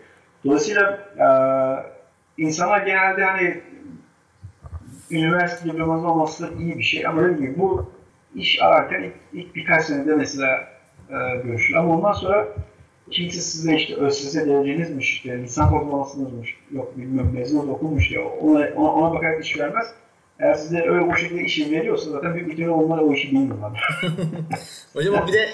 [0.44, 1.26] Dolayısıyla e,
[2.42, 3.60] insanlar genelde hani
[5.10, 7.07] üniversite diploması olması iyi bir şey.
[7.07, 7.91] Ama dediğim gibi bu
[8.34, 10.68] iş ararken ilk, ilk birkaç senede mesela
[11.10, 11.78] e, görüşülür.
[11.78, 12.49] Ama ondan sonra
[13.10, 18.92] kimse size işte ÖSS derecenizmiş, işte lisan ortalamasınızmış, yok bilmiyorum mezun okulmuş diye ona, ona,
[18.92, 19.94] ona bakarak iş vermez
[20.41, 23.99] eğer size öyle bu şekilde işi veriyorsa zaten büyük ihtimalle onlar o işi bilmiyorlar.
[24.93, 25.49] Hocam bir de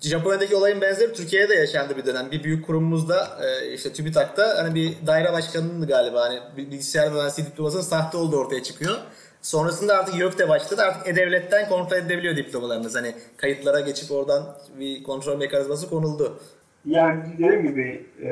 [0.00, 2.30] Japonya'daki olayın benzeri Türkiye'de de yaşandı bir dönem.
[2.30, 7.82] Bir büyük kurumumuzda e, işte TÜBİTAK'ta hani bir daire başkanının galiba hani bilgisayar mühendisliği diplomasının
[7.82, 8.96] sahte olduğu ortaya çıkıyor.
[9.42, 10.82] Sonrasında artık YÖK'te başladı.
[10.82, 12.96] Artık E-Devlet'ten kontrol edebiliyor diplomalarınız.
[12.96, 14.42] Hani kayıtlara geçip oradan
[14.78, 16.40] bir kontrol mekanizması konuldu.
[16.84, 18.30] Yani dediğim gibi e,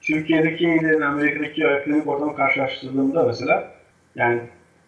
[0.00, 3.72] Türkiye'deki ile Amerika'daki akademik ortamı karşılaştırdığımda mesela
[4.14, 4.40] yani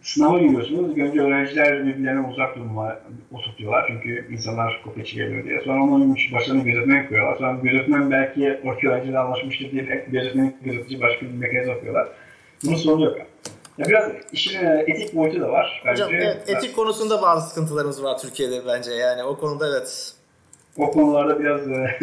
[0.06, 0.98] sınava giriyorsunuz.
[0.98, 2.96] Önce öğrenciler birbirlerine uzak durma
[3.32, 3.84] oturtuyorlar.
[3.88, 5.60] Çünkü insanlar kopya çekemiyor diye.
[5.60, 7.36] Sonra onun başlarına gözetmen koyuyorlar.
[7.36, 12.08] Sonra gözetmen belki o öğrenciyle anlaşmıştır diye gözetmen gözetici başka bir mekanizma yapıyorlar.
[12.64, 13.16] Bunun sonu yok.
[13.78, 15.82] Ya biraz işin e, etik boyutu da var.
[15.86, 16.04] Bence.
[16.04, 18.90] Hocam evet, etik konusunda bazı sıkıntılarımız var Türkiye'de bence.
[18.90, 20.14] Yani o konuda evet.
[20.76, 21.72] O konularda biraz e,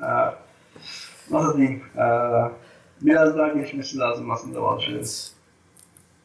[0.00, 0.08] e,
[1.30, 1.82] nasıl diyeyim
[3.00, 4.98] biraz daha gelişmesi lazım aslında bazı şeyler.
[4.98, 5.35] Evet.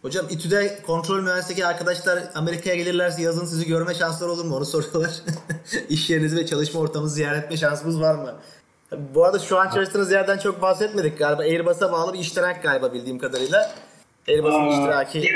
[0.02, 4.56] Hocam İTÜ'de kontrol mühendisliği arkadaşlar Amerika'ya gelirlerse yazın sizi görme şansları olur mu?
[4.56, 5.12] Onu soruyorlar.
[5.90, 8.36] İş yerinizi ve çalışma ortamınızı ziyaret etme şansımız var mı?
[9.16, 11.42] Bu arada şu an çalıştığınız yerden çok bahsetmedik galiba.
[11.42, 13.72] Airbus'a bağlı bir iştirak galiba bildiğim kadarıyla.
[14.30, 15.32] Airbus'un iştiraki.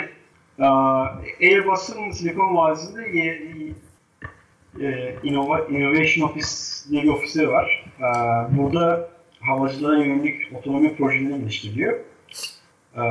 [1.41, 3.01] Airbus'un Silikon Vadisi'nde
[4.81, 6.47] e, Innovation Office
[6.89, 7.85] diye bir ofisi var.
[8.49, 9.09] Burada
[9.41, 11.99] havacılığa yönelik otonomi projelerini geliştiriyor.
[12.97, 13.01] Ee,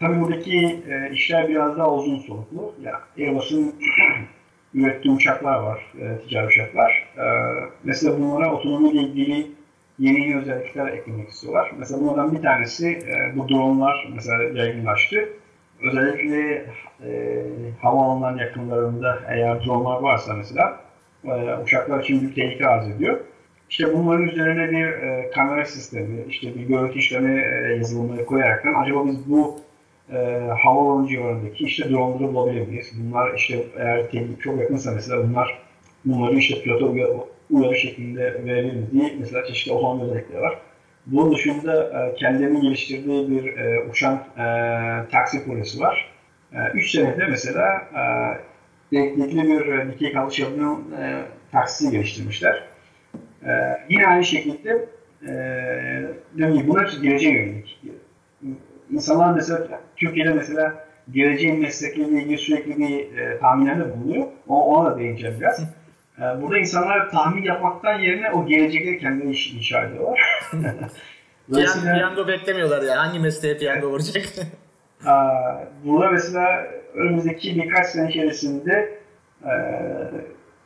[0.00, 2.74] tabii buradaki e, işler biraz daha uzun soluklu.
[2.82, 3.74] Ya, Airbus'un
[4.74, 7.08] ürettiği uçaklar var, e, ticari uçaklar.
[7.16, 7.24] E,
[7.84, 9.46] mesela bunlara otonomiyle ilgili
[9.98, 11.72] yeni yeni özellikler eklemek istiyorlar.
[11.78, 15.28] Mesela bunlardan bir tanesi e, bu dronlar mesela yaygınlaştı.
[15.82, 16.66] Özellikle
[17.06, 17.42] e,
[17.82, 20.80] havaalanlarının yakınlarında eğer dronlar varsa mesela
[21.24, 23.20] e, uçaklar için büyük tehlike arz ediyor.
[23.74, 29.06] İşte bunların üzerine bir e, kamera sistemi, işte bir görüntü işleme e, yazılımları koyaraktan acaba
[29.06, 29.60] biz bu
[30.12, 30.16] e,
[30.62, 32.92] havaalanı civarındaki işte droneları bulabilir miyiz?
[32.94, 35.58] Bunlar işte eğer tehlike çok yakınsa mesela bunlar
[36.04, 36.86] bunları işte pilota
[37.50, 40.58] uyarı şeklinde verebilir diye mesela çeşitli otonom özellikleri var.
[41.06, 44.44] Bunun dışında e, kendilerinin geliştirdiği bir e, uçan e,
[45.10, 46.12] taksi projesi var.
[46.74, 47.88] 3 e, senede mesela
[48.92, 51.22] e, elektrikli bir e, dikey kalış yapabilen e,
[51.52, 52.73] taksi geliştirmişler.
[53.46, 53.50] E,
[53.88, 54.88] yine aynı şekilde
[55.28, 57.80] e, bunlar geleceğe yönelik.
[58.90, 64.26] İnsanlar mesela Türkiye'de mesela geleceğin meslekleriyle ilgili sürekli bir e, tahminlerde bulunuyor.
[64.48, 65.60] O, ona da değineceğim biraz.
[66.18, 70.20] E, burada insanlar tahmin yapmaktan yerine o gelecekleri kendileri iş, inşa ediyorlar.
[71.50, 71.94] Dolayısıyla...
[71.94, 72.98] Piyango beklemiyorlar yani.
[72.98, 74.24] Hangi mesleğe piyango vuracak?
[75.84, 78.98] burada mesela önümüzdeki birkaç sene içerisinde
[79.44, 79.52] e,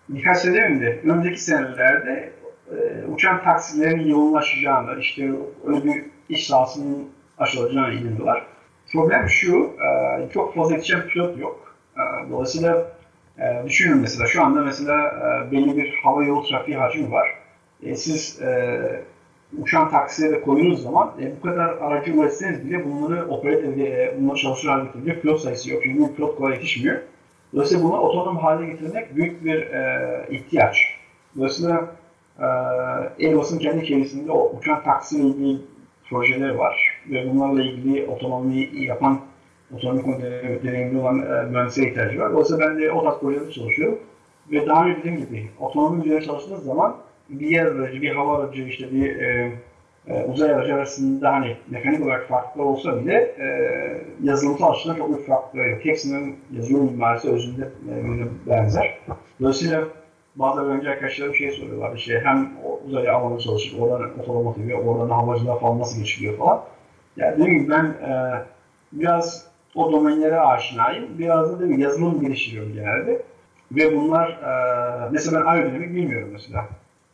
[0.09, 2.33] birkaç sene mi önümüzdeki senelerde
[2.73, 5.31] e, uçan taksilerin yoğunlaşacağını, işte
[5.67, 8.47] öyle bir iş sahasının aşılacağına inanıyorlar.
[8.93, 11.75] Problem şu, e, çok fazla yetişen pilot yok.
[11.97, 12.87] E, dolayısıyla
[13.39, 17.35] e, düşünün mesela şu anda mesela e, belli bir hava yolu trafiği hacmi var.
[17.95, 18.41] Siz
[19.59, 24.85] uçan taksilere koyduğunuz zaman bu kadar aracı üretseniz bile bunları operate e, bunları çalışır hale
[24.85, 25.83] getirecek pilot sayısı yok.
[25.85, 27.01] Çünkü pilot kolay yetişmiyor.
[27.53, 29.69] Dolayısıyla bunu otonom hale getirmek büyük bir
[30.31, 30.99] ihtiyaç.
[31.37, 31.89] Dolayısıyla
[32.39, 32.45] e,
[33.27, 35.59] Airbus'un kendi içerisinde o uçan taksiyle ilgili
[36.11, 39.21] projeleri var ve bunlarla ilgili otonomi yapan,
[39.77, 40.23] otonomi
[40.65, 42.33] deneyimli olan e, mühendislere ihtiyacı var.
[42.33, 43.99] Dolayısıyla ben de o tarz projelerde çalışıyorum.
[44.53, 46.97] Ve daha önce dediğim gibi otonomi üzerine çalıştığınız zaman
[47.29, 49.53] bir yer aracı, bir hava aracı, işte bir e,
[50.07, 53.47] e, uzay aracı arasında hani mekanik olarak farklı olsa bile e,
[54.23, 55.85] yazılımsal açıdan çok büyük farkları yok.
[55.85, 58.03] Hepsinin yazılım mimarisi özünde e,
[58.51, 58.99] benzer.
[59.41, 59.85] Dolayısıyla
[60.39, 62.51] bazı öğrenci arkadaşlarım şey soruyorlar işte hem
[62.87, 66.65] uzaya alanı çalışıp oradan otomotivi, oradan havacılığa falan nasıl geçiliyor falan.
[67.17, 68.43] Yani dediğim gibi ben e,
[68.93, 71.19] biraz o domenlere aşinayım.
[71.19, 73.23] Biraz da değil yazılım geliştiriyorum genelde.
[73.73, 76.69] Ve bunlar e, mesela ben aerodinamik bilmiyorum mesela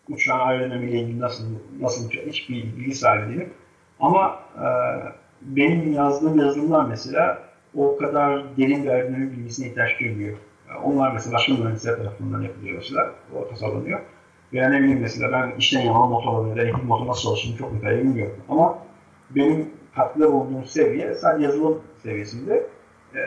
[0.08, 1.44] uçağın aerodinamiğiyle ilgili nasıl
[1.80, 3.50] nasıl uçağı hiçbir bilgi sahibi değilim.
[4.00, 4.66] Ama e,
[5.42, 7.38] benim yazdığım yazılımlar mesela
[7.76, 10.38] o kadar derin bir aerodinamik bilgisine ihtiyaç duymuyor.
[10.84, 13.10] Onlar mesela başka mühendisler tarafından yapılıyor mesela.
[13.36, 14.00] O tasarlanıyor.
[14.52, 17.74] Veya ne bileyim mesela ben işten yanan motor ya da elektrik motor nasıl çalıştığını çok
[17.74, 18.36] detaylı bilmiyorum.
[18.48, 18.78] Ama
[19.30, 22.66] benim katkıda bulunduğum seviye sadece yazılım seviyesinde.
[23.14, 23.20] Ee,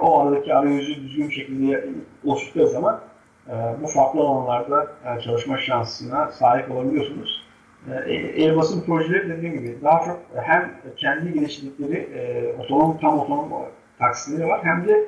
[0.00, 1.88] o aradaki arayüzü düzgün şekilde
[2.24, 3.00] oluşturduğu zaman
[3.48, 7.46] e, bu farklı alanlarda e, çalışma şansına sahip olabiliyorsunuz.
[7.88, 13.48] E, Airbus'un projeleri dediğim gibi daha çok hem kendi geliştirdikleri e, otonom, tam otonom
[13.98, 15.04] taksileri var hem de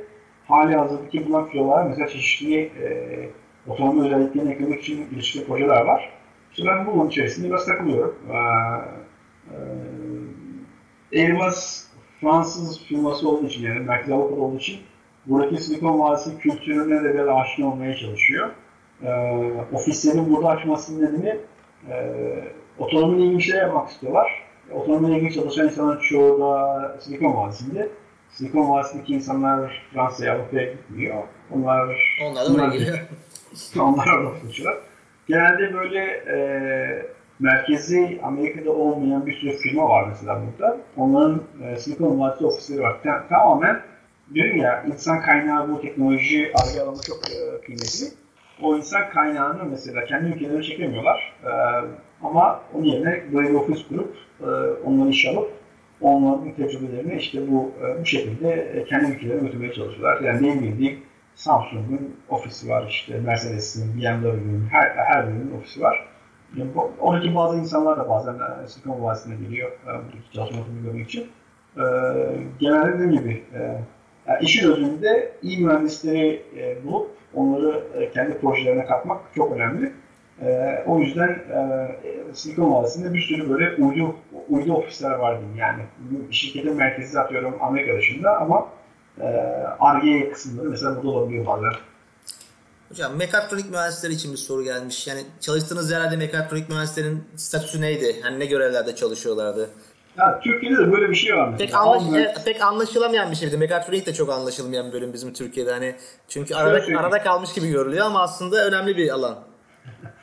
[0.49, 2.91] hali hazırdaki filolara mesela çeşitli e,
[3.67, 6.13] otonom özelliklerini eklemek için geliştirdiği projeler var.
[6.51, 8.15] İşte ben bunun içerisinde biraz takılıyorum.
[8.31, 8.37] E,
[11.15, 11.85] e, Airbus
[12.21, 14.81] Fransız firması olduğu için yani Merkez Avrupa'da olduğu için
[15.27, 18.51] buradaki Silikon Vadisi kültürüne de biraz aşina olmaya çalışıyor.
[19.03, 19.11] E,
[19.73, 21.37] ofislerin burada açmasının nedeni
[21.91, 22.15] e,
[22.79, 24.45] otonomiyle ilgili şeyler yapmak istiyorlar.
[24.73, 27.89] Otonomiyle ilgili çalışan insanlar çoğu da Silikon Vadisi'nde.
[28.39, 31.23] Silikon Vadisi'ndeki insanlar Fransa'ya, Avrupa'ya gitmiyor.
[31.51, 32.99] Onlar, onlar da oraya geliyor.
[33.81, 34.83] onlar orada çalışıyorlar.
[35.29, 36.37] Genelde böyle e,
[37.39, 40.77] merkezi Amerika'da olmayan bir sürü firma var mesela burada.
[40.97, 42.97] Onların e, Silikon Vadisi ofisleri var.
[43.29, 43.81] Tamamen
[44.35, 48.07] diyorum ya insan kaynağı bu teknoloji arge alanı çok e, kıymetli.
[48.63, 51.33] O insan kaynağını mesela kendi ülkelerine çekemiyorlar.
[51.45, 51.51] E,
[52.23, 54.47] ama onun yerine böyle bir ofis kurup e,
[54.85, 55.58] onları iş alıp
[56.01, 60.21] onların tecrübelerini işte bu e, bu şekilde e, kendi ülkelerine götürmeye çalışıyorlar.
[60.21, 60.99] Yani ne bileyim
[61.35, 66.09] Samsung'un ofisi var, işte Mercedes'in, BMW'nin, her, her birinin ofisi var.
[66.57, 71.09] Yani bu, oradaki bazı insanlar da bazen e, Silikon Vadisi'ne geliyor e, buradaki çalışma görmek
[71.09, 71.27] için.
[71.77, 71.83] E,
[72.59, 73.59] genelde dediğim gibi e,
[74.29, 79.93] yani işin özünde iyi mühendisleri e, bulup onları e, kendi projelerine katmak çok önemli.
[80.43, 81.89] E, o yüzden e,
[82.35, 84.17] Silikon Vadisi'nde bir sürü böyle uydu,
[84.49, 85.83] uydu ofisler var diyeyim yani.
[86.31, 88.69] Şirketin merkezi atıyorum Amerika dışında ama
[89.81, 91.73] ARGE e, kısımları mesela burada olabiliyor bazen.
[92.89, 95.07] Hocam mekatronik mühendisleri için bir soru gelmiş.
[95.07, 98.17] Yani çalıştığınız yerlerde mekatronik mühendislerin statüsü neydi?
[98.25, 99.71] Yani ne görevlerde çalışıyorlardı?
[100.19, 101.59] Ya Türkiye'de de böyle bir şey var.
[101.59, 103.57] Pek, anlaş e, pek anlaşılamayan bir şeydi.
[103.57, 105.73] Mekatronik de çok anlaşılmayan bir bölüm bizim Türkiye'de.
[105.73, 105.95] Hani
[106.29, 109.39] çünkü arada, arada kalmış gibi görülüyor ama aslında önemli bir alan.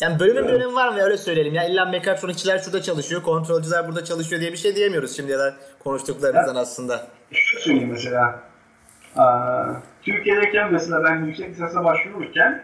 [0.00, 1.54] yani bölümün bir önemi var mı öyle söyleyelim.
[1.54, 5.54] Ya illa mekatronikçiler şurada çalışıyor, kontrolcüler burada çalışıyor diye bir şey diyemiyoruz şimdi ya da
[5.84, 7.06] konuştuklarımızdan ya, aslında.
[7.32, 8.40] Şu söyleyeyim mesela.
[10.02, 12.62] Türkiye'deyken mesela ben yüksek lisansa başvururken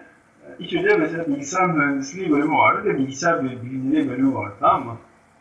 [0.59, 4.97] İTÜ'de mesela bilgisayar mühendisliği bölümü vardı ve bilgisayar bilimleri bölümü vardı tamam mı?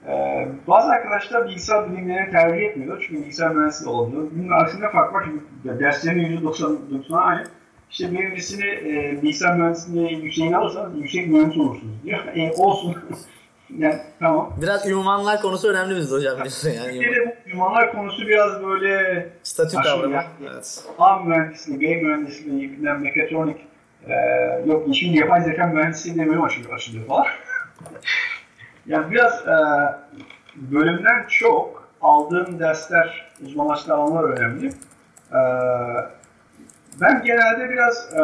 [0.08, 4.30] Ee, bazı arkadaşlar bilgisayar bilimlerini tercih etmiyorlar çünkü bilgisayar mühendisliği oldu.
[4.36, 7.44] Bunun aksine fark var çünkü derslerin %90'ına aynı.
[7.92, 12.20] İşte birincisini e, bilgisayar mühendisliğine yükseğini alırsanız yüksek mühendis olursunuz diyor.
[12.36, 12.96] E, olsun.
[13.78, 14.54] yani tamam.
[14.62, 17.00] Biraz ünvanlar konusu önemli bizde hocam biliyorsun yani.
[17.00, 20.14] Bir de bu ünvanlar konusu biraz böyle statü kavramı.
[20.14, 20.84] Yani, evet.
[21.00, 23.58] A mühendisliği, B mühendisliği, bilmem mekatronik,
[24.08, 24.14] e,
[24.66, 27.26] yok şimdi yapay zeka mühendisliği diye bölüm açılıyor, açılıyor falan.
[28.86, 29.56] yani biraz e,
[30.56, 34.68] bölümden çok aldığım dersler, uzmanlaştığım alanlar önemli.
[35.32, 35.40] E,
[37.02, 38.22] ben genelde biraz e,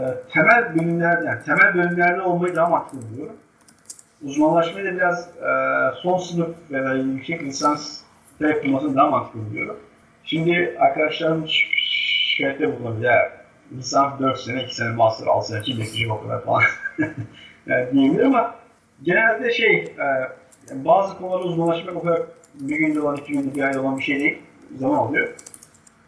[0.00, 3.36] e, temel bölümlerde, yani temel bölümlerde olmayı daha makbul buluyorum.
[4.24, 5.50] Uzmanlaşmayı da biraz e,
[6.02, 8.00] son sınıf veya yüksek lisans
[8.40, 9.78] yapılmasını daha makbul buluyorum.
[10.24, 13.10] Şimdi arkadaşlarım şikayette bulunabilir.
[13.76, 16.62] Lisans 4 sene, 2 sene master, 6 sene, kim bekleyecek o kadar falan
[17.92, 18.54] diyebilir ama
[19.02, 22.22] genelde şey, e, bazı konularda uzmanlaşmak o kadar
[22.54, 24.38] bir günde olan, iki günde, bir ayda olan bir şey değil.
[24.78, 25.28] Zaman alıyor.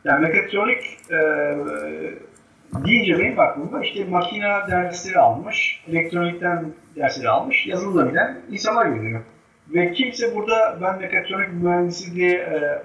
[0.04, 1.18] Yani mekatronik e,
[2.86, 6.66] deyince benim aklımda işte makina dersleri almış, elektronikten
[6.96, 9.20] dersleri almış, yazılımda bilen insanlar geliyor.
[9.68, 12.80] Ve kimse burada ben mekatronik mühendisi diye e,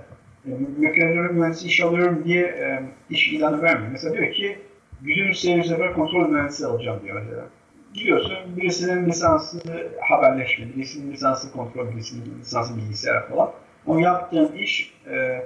[0.77, 3.91] mekatronik mühendisi iş alıyorum diye e, iş ilanı vermiyor.
[3.91, 4.59] Mesela diyor ki
[5.01, 7.45] gücün seyir sefer kontrol mühendisi alacağım diyor mesela.
[7.93, 9.59] Gidiyorsun birisinin lisansı
[10.01, 13.51] haberleşme, birisinin lisansı kontrol, birisinin lisansı bilgisayar falan.
[13.85, 15.43] O yaptığın iş e, e,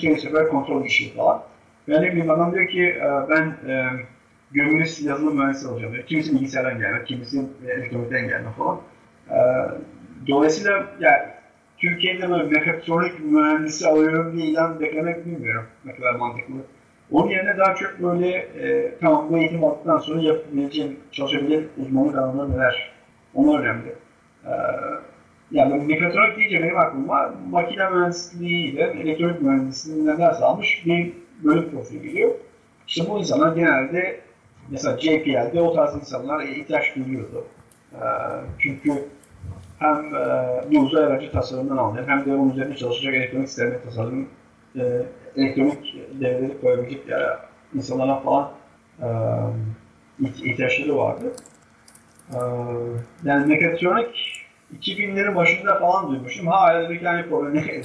[0.00, 1.42] seyir sefer kontrol işi falan.
[1.88, 3.86] Ben ne bileyim adam diyor ki e, ben e,
[4.52, 6.06] gömülü yazılım mühendisi alacağım diyor.
[6.06, 8.80] Kimisi bilgisayardan gelme, kimisi elektronikten gelme falan.
[9.30, 9.38] E,
[10.28, 11.18] dolayısıyla yani
[11.78, 16.54] Türkiye'de böyle mekatronik mühendisi alıyorum diye ilan beklemek bilmiyorum ne kadar mantıklı.
[17.10, 22.52] Onun yerine daha çok böyle e, tamam bu eğitim aldıktan sonra yapabileceğim, çalışabileceğim uzmanlık alanları
[22.52, 22.92] neler?
[23.34, 23.88] Onlar önemli.
[24.44, 24.52] E,
[25.50, 31.12] yani mekatronik deyince benim aklıma makine mühendisliği ile elektronik mühendisliğinden ders almış bir
[31.44, 32.30] bölüm profili geliyor.
[32.88, 34.20] İşte bu insanlar genelde
[34.70, 37.44] mesela JPL'de o tarz insanlar ihtiyaç duyuyordu.
[37.92, 38.04] E,
[38.58, 38.92] çünkü
[39.78, 40.14] hem
[40.74, 44.28] e, uzay aracı tasarımından anlayan hem de onun üzerinde çalışacak elektronik sistemler tasarım,
[44.76, 45.02] e,
[45.36, 47.26] elektronik devreleri koyabilecek yani
[47.74, 48.50] insanlara falan
[49.02, 49.08] e,
[50.20, 51.32] ihtiyaçları vardı.
[52.30, 52.38] E,
[53.24, 54.37] yani mekatronik
[54.76, 56.46] 2000'lerin başında falan duymuştum.
[56.46, 57.84] Hala bir tane problemi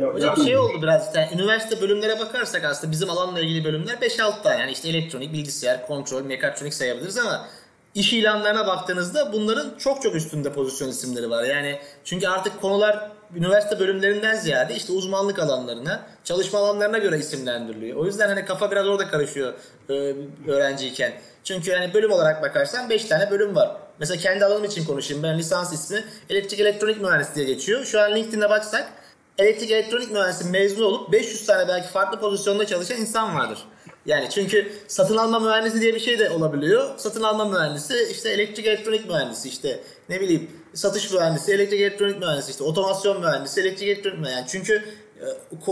[0.12, 4.60] Hocam şey oldu biraz yani üniversite bölümlere bakarsak aslında bizim alanla ilgili bölümler 5-6 tane.
[4.60, 7.46] Yani işte elektronik, bilgisayar, kontrol, mekatronik sayabiliriz ama
[7.94, 11.44] iş ilanlarına baktığınızda bunların çok çok üstünde pozisyon isimleri var.
[11.44, 17.98] Yani çünkü artık konular üniversite bölümlerinden ziyade işte uzmanlık alanlarına, çalışma alanlarına göre isimlendiriliyor.
[17.98, 19.54] O yüzden hani kafa biraz orada karışıyor
[19.90, 20.14] e,
[20.48, 21.12] öğrenciyken.
[21.44, 23.76] Çünkü yani bölüm olarak bakarsan 5 tane bölüm var.
[24.02, 25.22] Mesela kendi alanım için konuşayım.
[25.22, 27.84] Ben lisans ismi elektrik elektronik mühendisliği diye geçiyor.
[27.84, 28.92] Şu an LinkedIn'e baksak
[29.38, 33.58] elektrik elektronik mühendisi mezun olup 500 tane belki farklı pozisyonda çalışan insan vardır.
[34.06, 36.98] Yani çünkü satın alma mühendisi diye bir şey de olabiliyor.
[36.98, 42.50] Satın alma mühendisi işte elektrik elektronik mühendisi işte ne bileyim satış mühendisi, elektrik elektronik mühendisi
[42.50, 44.38] işte otomasyon mühendisi, elektrik elektronik mühendisi.
[44.38, 44.84] Yani çünkü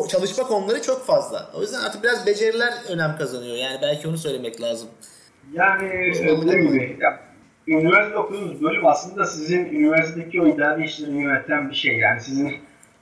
[0.08, 1.50] çalışma konuları çok fazla.
[1.54, 3.56] O yüzden artık biraz beceriler önem kazanıyor.
[3.56, 4.88] Yani belki onu söylemek lazım.
[5.52, 5.90] Yani
[6.22, 7.29] dediğim gibi ya,
[7.78, 11.98] üniversite okuduğunuz bölüm aslında sizin üniversitedeki o idari işleri yöneten bir şey.
[11.98, 12.52] Yani sizin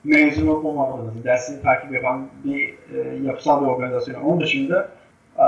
[0.05, 4.23] mezun olmamanız, dersini takip yapan bir e, yapısal bir organizasyon.
[4.23, 4.89] Onun dışında
[5.39, 5.47] e,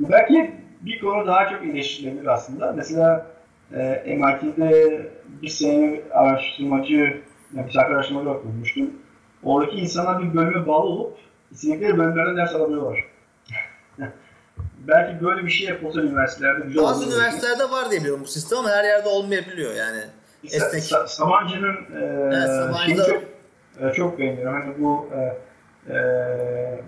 [0.00, 2.72] belki bir konu daha çok iyileştirilebilir aslında.
[2.72, 3.26] Mesela
[3.74, 5.00] e, MIT'de
[5.42, 7.20] bir sene araştırmacı,
[7.54, 8.90] yani bir araştırmacı okumuştum.
[9.42, 11.16] Oradaki insanlar bir bölüme bağlı olup
[11.50, 13.04] istedikleri bölümlerden ders alabiliyorlar.
[14.78, 18.70] Belki böyle bir şey yapılsa üniversitelerde güzel Bazı üniversitelerde var diye biliyorum bu sistem ama
[18.70, 20.00] her yerde olmayabiliyor yani.
[20.44, 20.82] Esnek.
[20.82, 23.04] Sa- Sabancı'nın e, evet, Sabancı'da...
[23.04, 23.22] çok,
[23.80, 24.60] e, çok beğeniyorum.
[24.60, 25.38] Hani bu e,
[25.92, 25.98] e,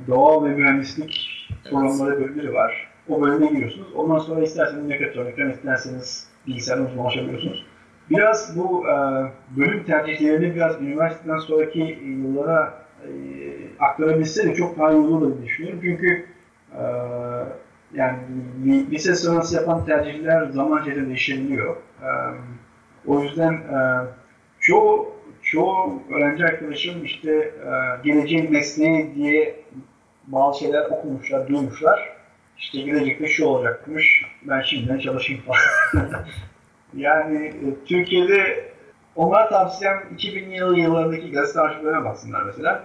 [0.09, 1.70] doğal ve mühendislik evet.
[1.70, 2.91] programları bölümleri var.
[3.09, 3.89] O bölüme giriyorsunuz.
[3.94, 7.67] Ondan sonra isterseniz mekatronikten, isterseniz bilgisayardan uzmanlaşabiliyorsunuz.
[8.10, 8.94] Biraz bu e,
[9.57, 13.10] bölüm tercihlerini biraz üniversiteden sonraki yıllara e,
[13.78, 15.81] aktarabilse de çok daha iyi olur diye düşünüyorum.
[15.83, 16.27] Çünkü
[16.73, 16.83] e,
[17.94, 18.17] yani
[18.91, 21.77] lise sonrası yapan tercihler zaman içerisinde değişebiliyor.
[23.07, 23.62] O yüzden
[24.60, 25.12] çoğu
[25.43, 27.55] çoğu öğrenci arkadaşım işte
[28.05, 29.57] geleceğin mesleği diye
[30.27, 32.20] bazı şeyler okumuşlar, duymuşlar.
[32.59, 36.05] İşte gelecekte şu olacakmış, ben şimdiden çalışayım falan.
[36.97, 38.70] yani e, Türkiye'de
[39.17, 42.85] onlar tavsiyem 2000 yıl yıllarındaki gazete arşivlerine baksınlar mesela.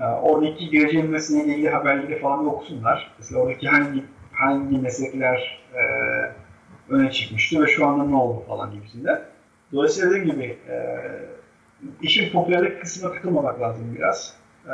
[0.00, 3.14] E, oradaki geleceğin mesleğiyle ilgili haberleri falan okusunlar.
[3.18, 5.80] Mesela oradaki hangi hangi meslekler e,
[6.88, 9.20] öne çıkmıştı ve şu anda ne oldu falan gibisinden.
[9.72, 11.00] Dolayısıyla dediğim gibi e,
[12.02, 14.36] işin popülerlik kısmına takılmamak lazım biraz.
[14.66, 14.72] E,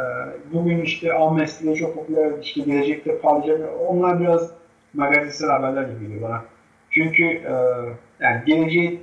[0.52, 3.70] bugün işte A mesleği çok popüler, işte gelecekte parlayacak.
[3.88, 4.50] Onlar biraz
[4.94, 6.44] magazinsel haberler gibi geliyor bana.
[6.90, 7.52] Çünkü e,
[8.20, 9.00] yani geleceği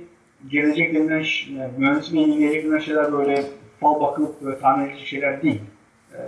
[0.48, 1.24] gelecek denilen
[1.58, 3.44] yani mühendisliğe ilgili gelecek denilen şeyler böyle
[3.80, 5.60] fal bakılıp böyle tahmin edici şeyler değil.
[6.18, 6.22] E,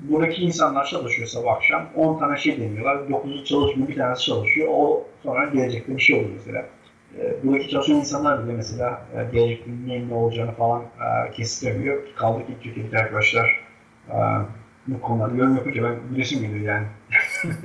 [0.00, 1.88] buradaki insanlar çalışıyor sabah akşam.
[1.96, 2.96] 10 tane şey deniyorlar.
[2.96, 4.68] 9'u çalışmıyor, bir tanesi çalışıyor.
[4.70, 6.66] O sonra gelecekte bir şey oluyor mesela.
[7.18, 12.02] E, buradaki çalışan insanlar bile mesela e, gelecekte neyin ne olacağını falan e, kestiremiyor.
[12.16, 13.60] Kaldı ki Türkiye'deki arkadaşlar
[14.08, 14.16] e,
[14.86, 16.86] bu konularda yorum yapınca ben gülesim geliyor yani.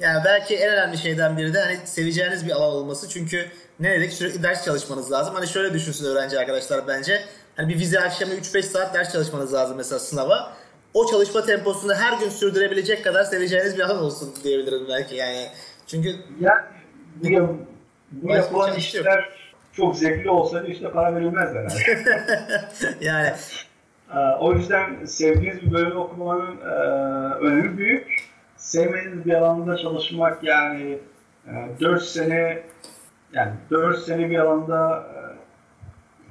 [0.00, 3.08] yani belki en önemli şeyden biri de hani seveceğiniz bir alan olması.
[3.08, 3.46] Çünkü
[3.80, 5.34] ne dedik sürekli ders çalışmanız lazım.
[5.34, 7.20] Hani şöyle düşünsün öğrenci arkadaşlar bence.
[7.56, 10.52] Hani bir vize akşamı 3-5 saat ders çalışmanız lazım mesela sınava
[10.94, 15.46] o çalışma temposunu her gün sürdürebilecek kadar seveceğiniz bir alan olsun diyebilirim belki yani.
[15.86, 16.62] Çünkü yani
[17.14, 17.56] bu,
[18.12, 19.28] bu yapılan işler
[19.72, 22.04] çok zevkli olsaydı işte para verilmez herhalde.
[23.00, 23.32] yani
[24.14, 26.74] ee, o yüzden sevdiğiniz bir bölümü okumanın e,
[27.34, 28.32] önemi büyük.
[28.56, 30.98] Sevmediğiniz bir alanda çalışmak yani
[31.46, 32.62] e, 4 sene
[33.32, 35.21] yani 4 sene bir alanda e,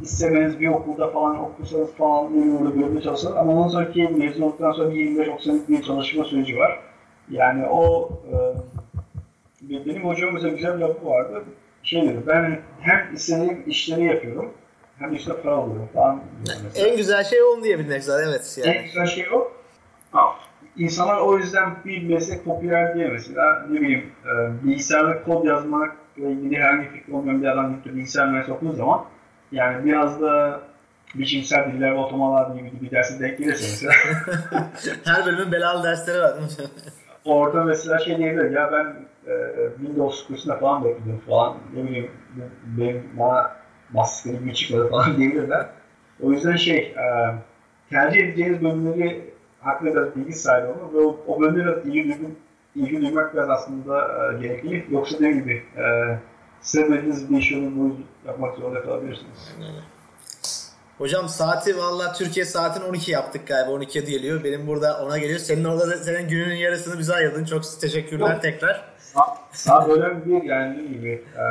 [0.01, 4.93] istemeniz bir okulda falan okursanız falan orada bölümde çalışsanız ama ondan sonraki mezun olduktan sonra
[4.93, 6.79] 25-30 senelik bir çalışma süreci var.
[7.29, 11.43] Yani o e, benim hocam mesela güzel bir lafı vardı.
[11.83, 14.51] Şey dedi, ben hem istediğim işleri yapıyorum
[14.99, 16.21] hem işte para alıyorum falan.
[16.75, 18.59] En güzel şey onu diyebilmek zaten evet.
[18.65, 18.77] Yani.
[18.77, 19.51] En güzel şey o.
[20.11, 20.35] Ha,
[20.77, 26.57] insanlar o yüzden bir meslek popüler diye mesela ne bileyim e, bilgisayarda kod yazmakla ilgili
[26.57, 29.05] herhangi bir fikri olmayan bir adam gidip bilgisayar mühendisi okuduğu zaman
[29.51, 30.61] yani biraz da
[31.15, 33.93] biçimsel diller ve otomalar gibi bir dersi denk gelirse mesela.
[35.05, 36.33] Her bölümün belalı dersleri var
[37.25, 38.95] Orada mesela şey diyebilir ya ben
[39.31, 39.35] e,
[39.77, 42.11] Windows kursuna falan bekliyorum falan ne bileyim
[42.77, 43.51] benim bana
[43.93, 45.65] maskeli gibi çıkmadı falan diyebilirler.
[46.23, 47.35] O yüzden şey e,
[47.89, 52.31] tercih edeceğiniz bölümleri hakkında biraz bilgi sahibi olmak ve o, o bölümlere ilgi, duymak,
[52.75, 54.85] ilgi duymak biraz aslında e, gerekli.
[54.89, 56.17] Yoksa dediğim gibi e,
[56.61, 57.97] sevmediğiniz bir işi bu
[58.27, 59.55] yapmak zorunda kalabilirsiniz.
[60.97, 64.43] Hocam saati valla Türkiye saatin 12 yaptık galiba 12'ye geliyor.
[64.43, 65.39] Benim burada ona geliyor.
[65.39, 67.45] Senin orada da, senin gününün yarısını bize ayırdın.
[67.45, 68.41] Çok teşekkürler Yok.
[68.41, 68.91] tekrar.
[69.51, 71.25] Saat, önemli değil yani gibi.
[71.37, 71.43] E,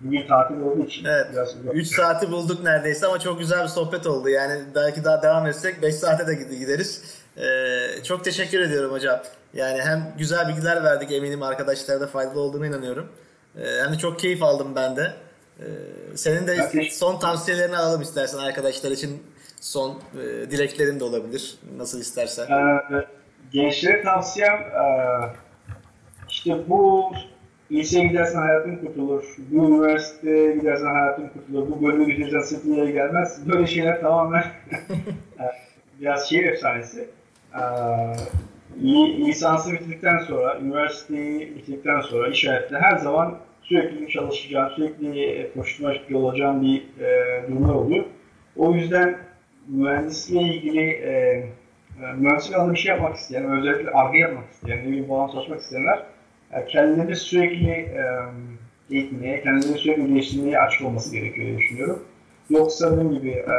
[0.00, 1.04] bugün tatil olduğu için.
[1.04, 1.26] Evet.
[1.32, 4.28] Biraz 3 saati bulduk neredeyse ama çok güzel bir sohbet oldu.
[4.28, 7.20] Yani belki daha devam etsek 5 saate de gideriz.
[7.36, 9.20] Ee, çok teşekkür ediyorum hocam.
[9.54, 13.08] Yani hem güzel bilgiler verdik eminim arkadaşlara da faydalı olduğunu inanıyorum.
[13.58, 15.12] Ee, hem de çok keyif aldım ben de.
[15.60, 19.22] Ee, senin de son tavsiyelerini alalım istersen arkadaşlar için
[19.60, 21.58] son e, dileklerin de olabilir.
[21.76, 22.46] Nasıl istersen.
[22.46, 23.06] Ee,
[23.52, 24.84] gençlere tavsiyem e,
[26.28, 27.12] işte bu
[27.72, 33.48] liseye gidersen hayatın kurtulur, bu üniversiteye gidersen hayatın kurtulur, bu bölümü bitirirsen yere gelmez.
[33.48, 34.42] Böyle şeyler tamamen
[35.40, 35.44] e,
[36.00, 37.08] biraz şehir efsanesi.
[37.54, 37.60] Ee,
[39.26, 43.38] lisansı bitirdikten sonra, üniversiteyi bitirdikten sonra iş hayatında her zaman
[43.70, 48.04] sürekli çalışacağın, sürekli koşturma olacağın bir e, durumlar oluyor.
[48.56, 49.18] O yüzden
[49.68, 51.10] mühendisliğe ilgili e,
[52.02, 55.60] e, mühendislik alanında bir şey yapmak isteyen, özellikle arge yapmak isteyen, ne bileyim falan çalışmak
[55.60, 56.02] isteyenler
[56.52, 58.02] e, kendilerini sürekli e,
[58.90, 62.02] eğitmeye, kendilerini sürekli geliştirmeye açık olması gerekiyor diye düşünüyorum.
[62.50, 63.54] Yoksa dediğim gibi e,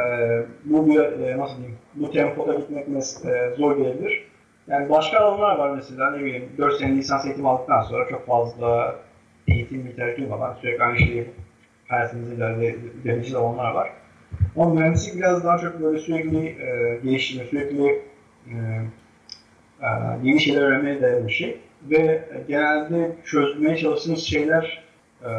[0.64, 2.88] bu bir, e, nasıl diyeyim, bu tempoda gitmek
[3.24, 4.24] e, zor gelebilir.
[4.68, 8.96] Yani başka alanlar var mesela ne bileyim 4 sene lisans eğitim aldıktan sonra çok fazla
[9.48, 10.56] eğitim literatürü var.
[10.60, 11.26] Sürekli aynı şeyi
[11.88, 13.90] hayatımızda ilerlediğimiz zamanlar var.
[14.56, 18.02] Ama mühendislik biraz daha çok böyle sürekli e, geliştirme, sürekli
[18.46, 18.54] e,
[19.80, 19.88] e,
[20.22, 21.58] yeni şeyler öğrenmeye dayalı bir şey.
[21.90, 24.84] Ve genelde çözmeye çalıştığınız şeyler
[25.22, 25.30] e,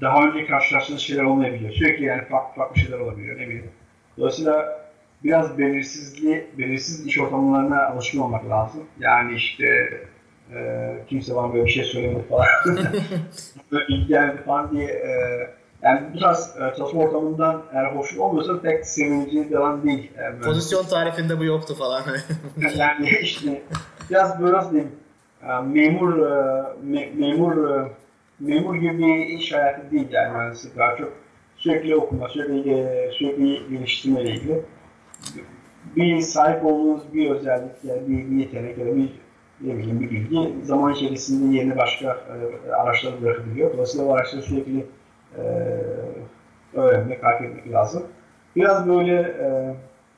[0.00, 1.72] daha önce karşılaştığınız şeyler olmayabiliyor.
[1.72, 3.38] Sürekli yani farklı farklı şeyler olabiliyor.
[3.38, 3.70] Ne bileyim.
[4.18, 4.80] Dolayısıyla
[5.24, 8.82] biraz belirsizliği, belirsiz iş ortamlarına alışkın olmak lazım.
[9.00, 9.66] Yani işte
[10.54, 12.46] e, kimse bana böyle bir şey söylemedi falan.
[13.72, 15.10] böyle ilgi geldi falan diye e,
[15.82, 20.10] yani bu tarz e, çalışma ortamından eğer hoşnut olmuyorsa pek sevinici bir alan değil.
[20.18, 22.02] Yani Pozisyon tarifinde bu yoktu falan.
[22.76, 23.62] yani işte
[24.10, 24.92] biraz böyle nasıl diyeyim
[25.66, 26.14] memur
[26.82, 27.86] me, memur
[28.40, 31.12] memur gibi bir iş hayatı değil yani mühendislik daha çok
[31.56, 34.62] sürekli okuma, sürekli sürekli geliştirme ile ilgili
[35.96, 39.10] bir sahip olduğunuz bir özellik yani bir, bir yetenek ya da bir
[39.60, 43.72] ne bileyim bir bilgi zaman içerisinde yeni başka e, araçlara bırakabiliyor.
[43.72, 44.86] Dolayısıyla o araçları sürekli
[45.36, 45.42] e,
[46.74, 48.06] öğrenmek, takip etmek lazım.
[48.56, 49.74] Biraz böyle e,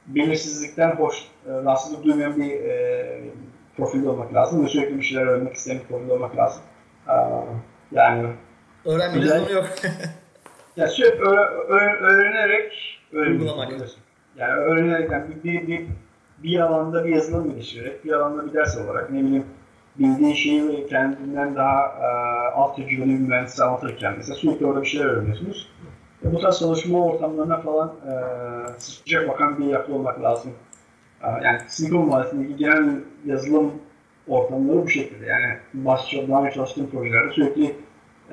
[0.06, 3.20] belirsizlikten hoş, e, rahatsızlık duymayan bir e,
[3.76, 6.62] profil olmak lazım ve sürekli bir şeyler öğrenmek isteyen bir profil olmak lazım.
[7.08, 7.12] Ee,
[7.92, 8.28] yani
[8.84, 9.68] öğrenme lüzumu yok.
[10.76, 13.72] ya sürekli öğre, öğrenerek uygulamak.
[14.36, 15.86] Yani öğrenerek yani bir, bir, bir,
[16.42, 19.44] bir alanda bir yazılım geliştirerek, bir alanda bir ders olarak ne bileyim
[19.98, 22.06] bildiğin şeyi kendinden daha e,
[22.54, 25.68] alt tecrübeli bir mühendisi anlatırken mesela sürekli orada bir şeyler öğreniyorsunuz.
[26.24, 28.14] E, bu tarz çalışma ortamlarına falan e,
[28.78, 30.52] sıcak bakan bir yapı olmak lazım.
[31.22, 33.72] E, yani Silikon Vadisi'ndeki genel yazılım
[34.28, 35.26] ortamları bu şekilde.
[35.26, 37.74] Yani başça, daha önce çalıştığım projelerde sürekli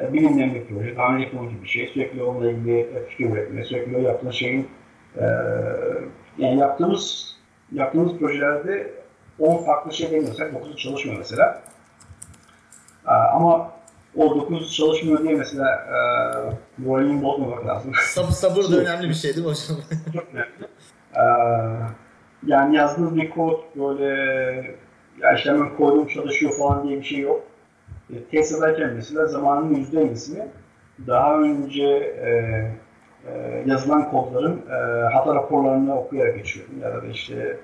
[0.01, 3.63] e, bilinmeyen bir proje, daha önce yapılmış bir şey, sürekli onunla ilgili e, fikir üretme,
[3.63, 4.67] sürekli o yaptığın şeyin
[5.17, 5.25] e,
[6.37, 7.38] yani yaptığımız
[7.71, 8.93] yaptığımız projelerde
[9.39, 11.61] 10 farklı şey demiyorsak 9'u çalışmıyor mesela.
[13.07, 13.71] E, ama
[14.15, 15.97] o 9 çalışmıyor diye mesela e,
[16.81, 17.91] moralini bozmamak lazım.
[18.01, 19.77] Sabır, sabır da önemli bir şey değil mi hocam?
[20.13, 20.69] Çok önemli.
[21.15, 21.23] E,
[22.45, 24.05] yani yazdığınız bir kod böyle
[25.21, 27.43] ya işte hemen koydum çalışıyor falan diye bir şey yok.
[28.13, 30.47] E, test ederken mesela zamanın %50'sini
[31.07, 32.31] daha önce e,
[33.27, 36.73] e, yazılan kodların e, hata raporlarını okuyarak geçiyorum.
[36.81, 37.57] Ya da işte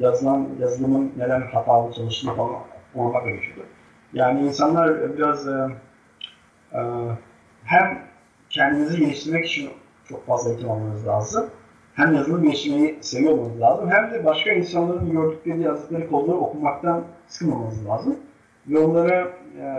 [0.00, 2.54] yazılan yazılımın neden hatalı çalıştığını falan
[2.94, 3.62] ona geçiyordu.
[4.12, 5.68] Yani insanlar biraz e,
[6.72, 6.80] e,
[7.64, 7.98] hem
[8.50, 9.70] kendinizi geliştirmek için
[10.08, 11.46] çok fazla eğitim almanız lazım.
[11.94, 13.90] Hem yazılım geliştirmeyi seviyor lazım.
[13.90, 18.16] Hem de başka insanların gördükleri, yazdıkları kodları okumaktan sıkılmamanız lazım.
[18.68, 19.28] Ve onlara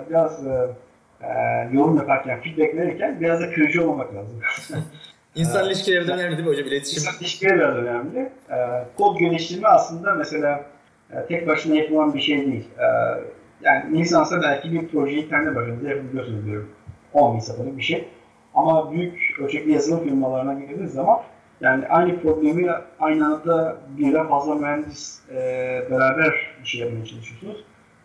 [0.09, 0.45] biraz
[1.23, 4.41] e, yorum yaparken, feedback verirken biraz da kırıcı olmamak lazım.
[5.35, 6.67] İnsan ilişkileri de önemli değil mi hocam?
[6.67, 7.03] İletişim.
[7.03, 8.19] İnsan ilişkileri biraz önemli.
[8.49, 8.57] E,
[8.97, 10.65] kod geliştirme aslında mesela
[11.11, 12.67] e, tek başına yapılan bir şey değil.
[12.79, 12.85] E,
[13.61, 16.69] yani insansa belki bir projeyi kendi başınıza yapabiliyorsunuz diyorum.
[17.13, 18.07] 10 bin satırlık bir şey.
[18.53, 21.19] Ama büyük ölçekli yazılım firmalarına girdiğiniz zaman
[21.61, 25.35] yani aynı problemi aynı anda birden fazla mühendis e,
[25.91, 27.63] beraber bir şey yapmaya çalışıyorsunuz.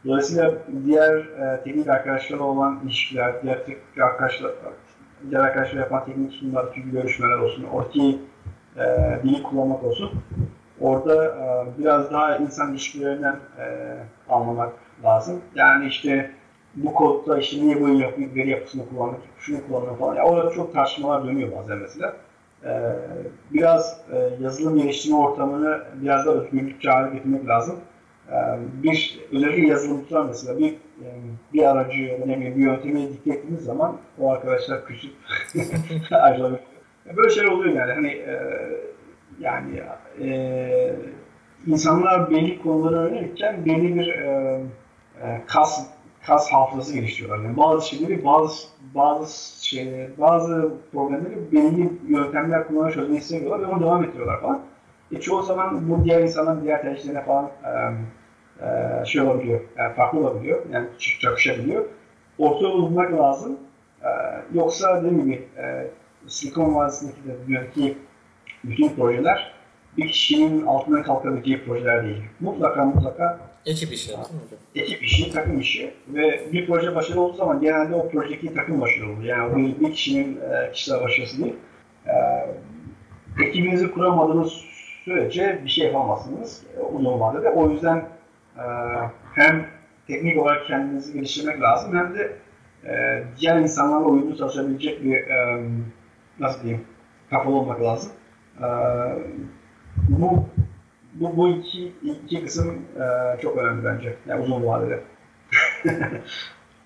[0.09, 0.55] Dolayısıyla
[0.87, 4.53] diğer e, teknik arkadaşlarla olan ilişkiler, diğer teknik arkadaşlar,
[5.31, 8.15] diğer arkadaşlar yapan teknik sunumlardaki görüşmeler olsun, ortaya
[8.77, 10.11] e, dili kullanmak olsun.
[10.81, 13.97] Orada e, biraz daha insan ilişkilerinden e,
[14.29, 14.73] anlamak
[15.05, 15.41] lazım.
[15.55, 16.31] Yani işte
[16.75, 20.15] bu kodda işte niye bu yapı, veri yapısını kullandık, şunu kullandık falan.
[20.15, 22.17] Ya orada çok tartışmalar dönüyor bazen mesela.
[22.65, 22.93] Ee,
[23.53, 27.77] biraz e, yazılım geliştirme ortamını biraz da özgürlükçe hale getirmek lazım.
[28.31, 28.35] Ee,
[28.83, 30.75] bir özellikle yazılımcılar mesela bir
[31.53, 35.13] bir aracı ya da ne bileyim bir yöntemi dikte ettiğiniz zaman o arkadaşlar küçük
[36.13, 36.61] ayrılabiliyor.
[37.17, 38.41] Böyle şeyler oluyor yani hani e,
[39.41, 39.83] yani
[40.21, 40.97] e,
[41.67, 44.61] insanlar belli konuları öğrenirken belli bir e,
[45.47, 45.87] kas
[46.27, 47.45] kas hafızası geliştiriyorlar.
[47.45, 53.81] Yani bazı şeyleri, bazı bazı şeyleri, bazı problemleri belli yöntemler kullanarak çözmeyi istemiyorlar ve onu
[53.81, 54.61] devam ettiriyorlar falan.
[55.13, 57.71] E, çoğu zaman bu diğer insanların diğer tercihlerine falan e,
[58.63, 60.89] e, şey olabiliyor, yani farklı olabiliyor, yani
[61.21, 61.85] çakışabiliyor.
[62.39, 63.59] Orta yolu bulmak lazım.
[64.03, 64.09] E,
[64.55, 65.91] yoksa dediğim gibi e,
[66.27, 67.97] Silikon Vadisi'ndeki de dünyadaki
[68.65, 69.53] bütün projeler
[69.97, 72.23] bir kişinin altından kalkabileceği projeler değil.
[72.41, 74.13] Mutlaka mutlaka ekip işi.
[74.75, 79.13] Ekip işi, takım işi ve bir proje başarılı olduğu zaman genelde o projedeki takım başarılı
[79.13, 79.23] olur.
[79.23, 81.55] Yani bir, bir kişinin e, kişisel başarısı değil.
[82.07, 82.15] E,
[83.45, 84.53] ekibinizi kuramadığınız
[85.05, 87.51] sürece bir şey yapamazsınız e, uzun vadede.
[87.51, 88.18] O yüzden e,
[89.35, 89.67] hem
[90.07, 92.37] teknik olarak kendinizi geliştirmek lazım hem de
[92.85, 95.69] e, diğer insanlarla uyumlu çalışabilecek bir e,
[96.41, 96.85] nasıl diyeyim
[97.31, 98.13] kafalı olmak lazım.
[98.61, 98.67] E,
[100.09, 100.49] bu
[101.15, 104.17] bu, bu iki, iki kısım e, çok önemli bence.
[104.27, 105.01] Yani uzun vadede.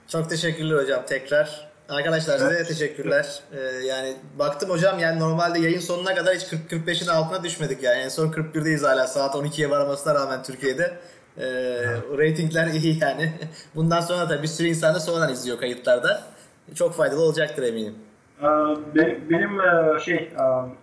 [0.08, 1.72] çok teşekkürler hocam tekrar.
[1.88, 2.68] Arkadaşlar size evet.
[2.68, 3.42] teşekkürler.
[3.52, 7.98] Ee, yani baktım hocam yani normalde yayın sonuna kadar hiç 40-45'in altına düşmedik yani.
[7.98, 10.98] En son 41'deyiz hala saat 12'ye varmasına rağmen Türkiye'de.
[11.38, 12.02] Ee, evet.
[12.18, 13.32] Ratingler iyi yani.
[13.74, 16.22] Bundan sonra da bir sürü insan da sonradan izliyor kayıtlarda.
[16.74, 17.94] Çok faydalı olacaktır eminim.
[19.30, 20.30] Benim e, şey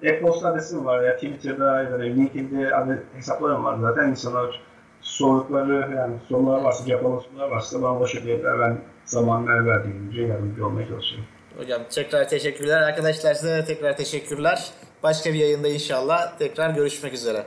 [0.04, 2.72] e-posta adresim var ya Twitter'da ya da LinkedIn'de
[3.16, 4.62] hesaplarım var zaten insanlar
[5.02, 8.60] sordukları yani sorular varsa cevaplanan sorular varsa bana ulaşabilirler.
[8.60, 11.28] Ben zaman ver verdiğince yardımcı olmaya çalışıyorum.
[11.58, 12.82] Hocam tekrar teşekkürler.
[12.82, 14.70] Arkadaşlar size de tekrar teşekkürler.
[15.04, 17.44] Başka bir yayında inşallah tekrar görüşmek üzere.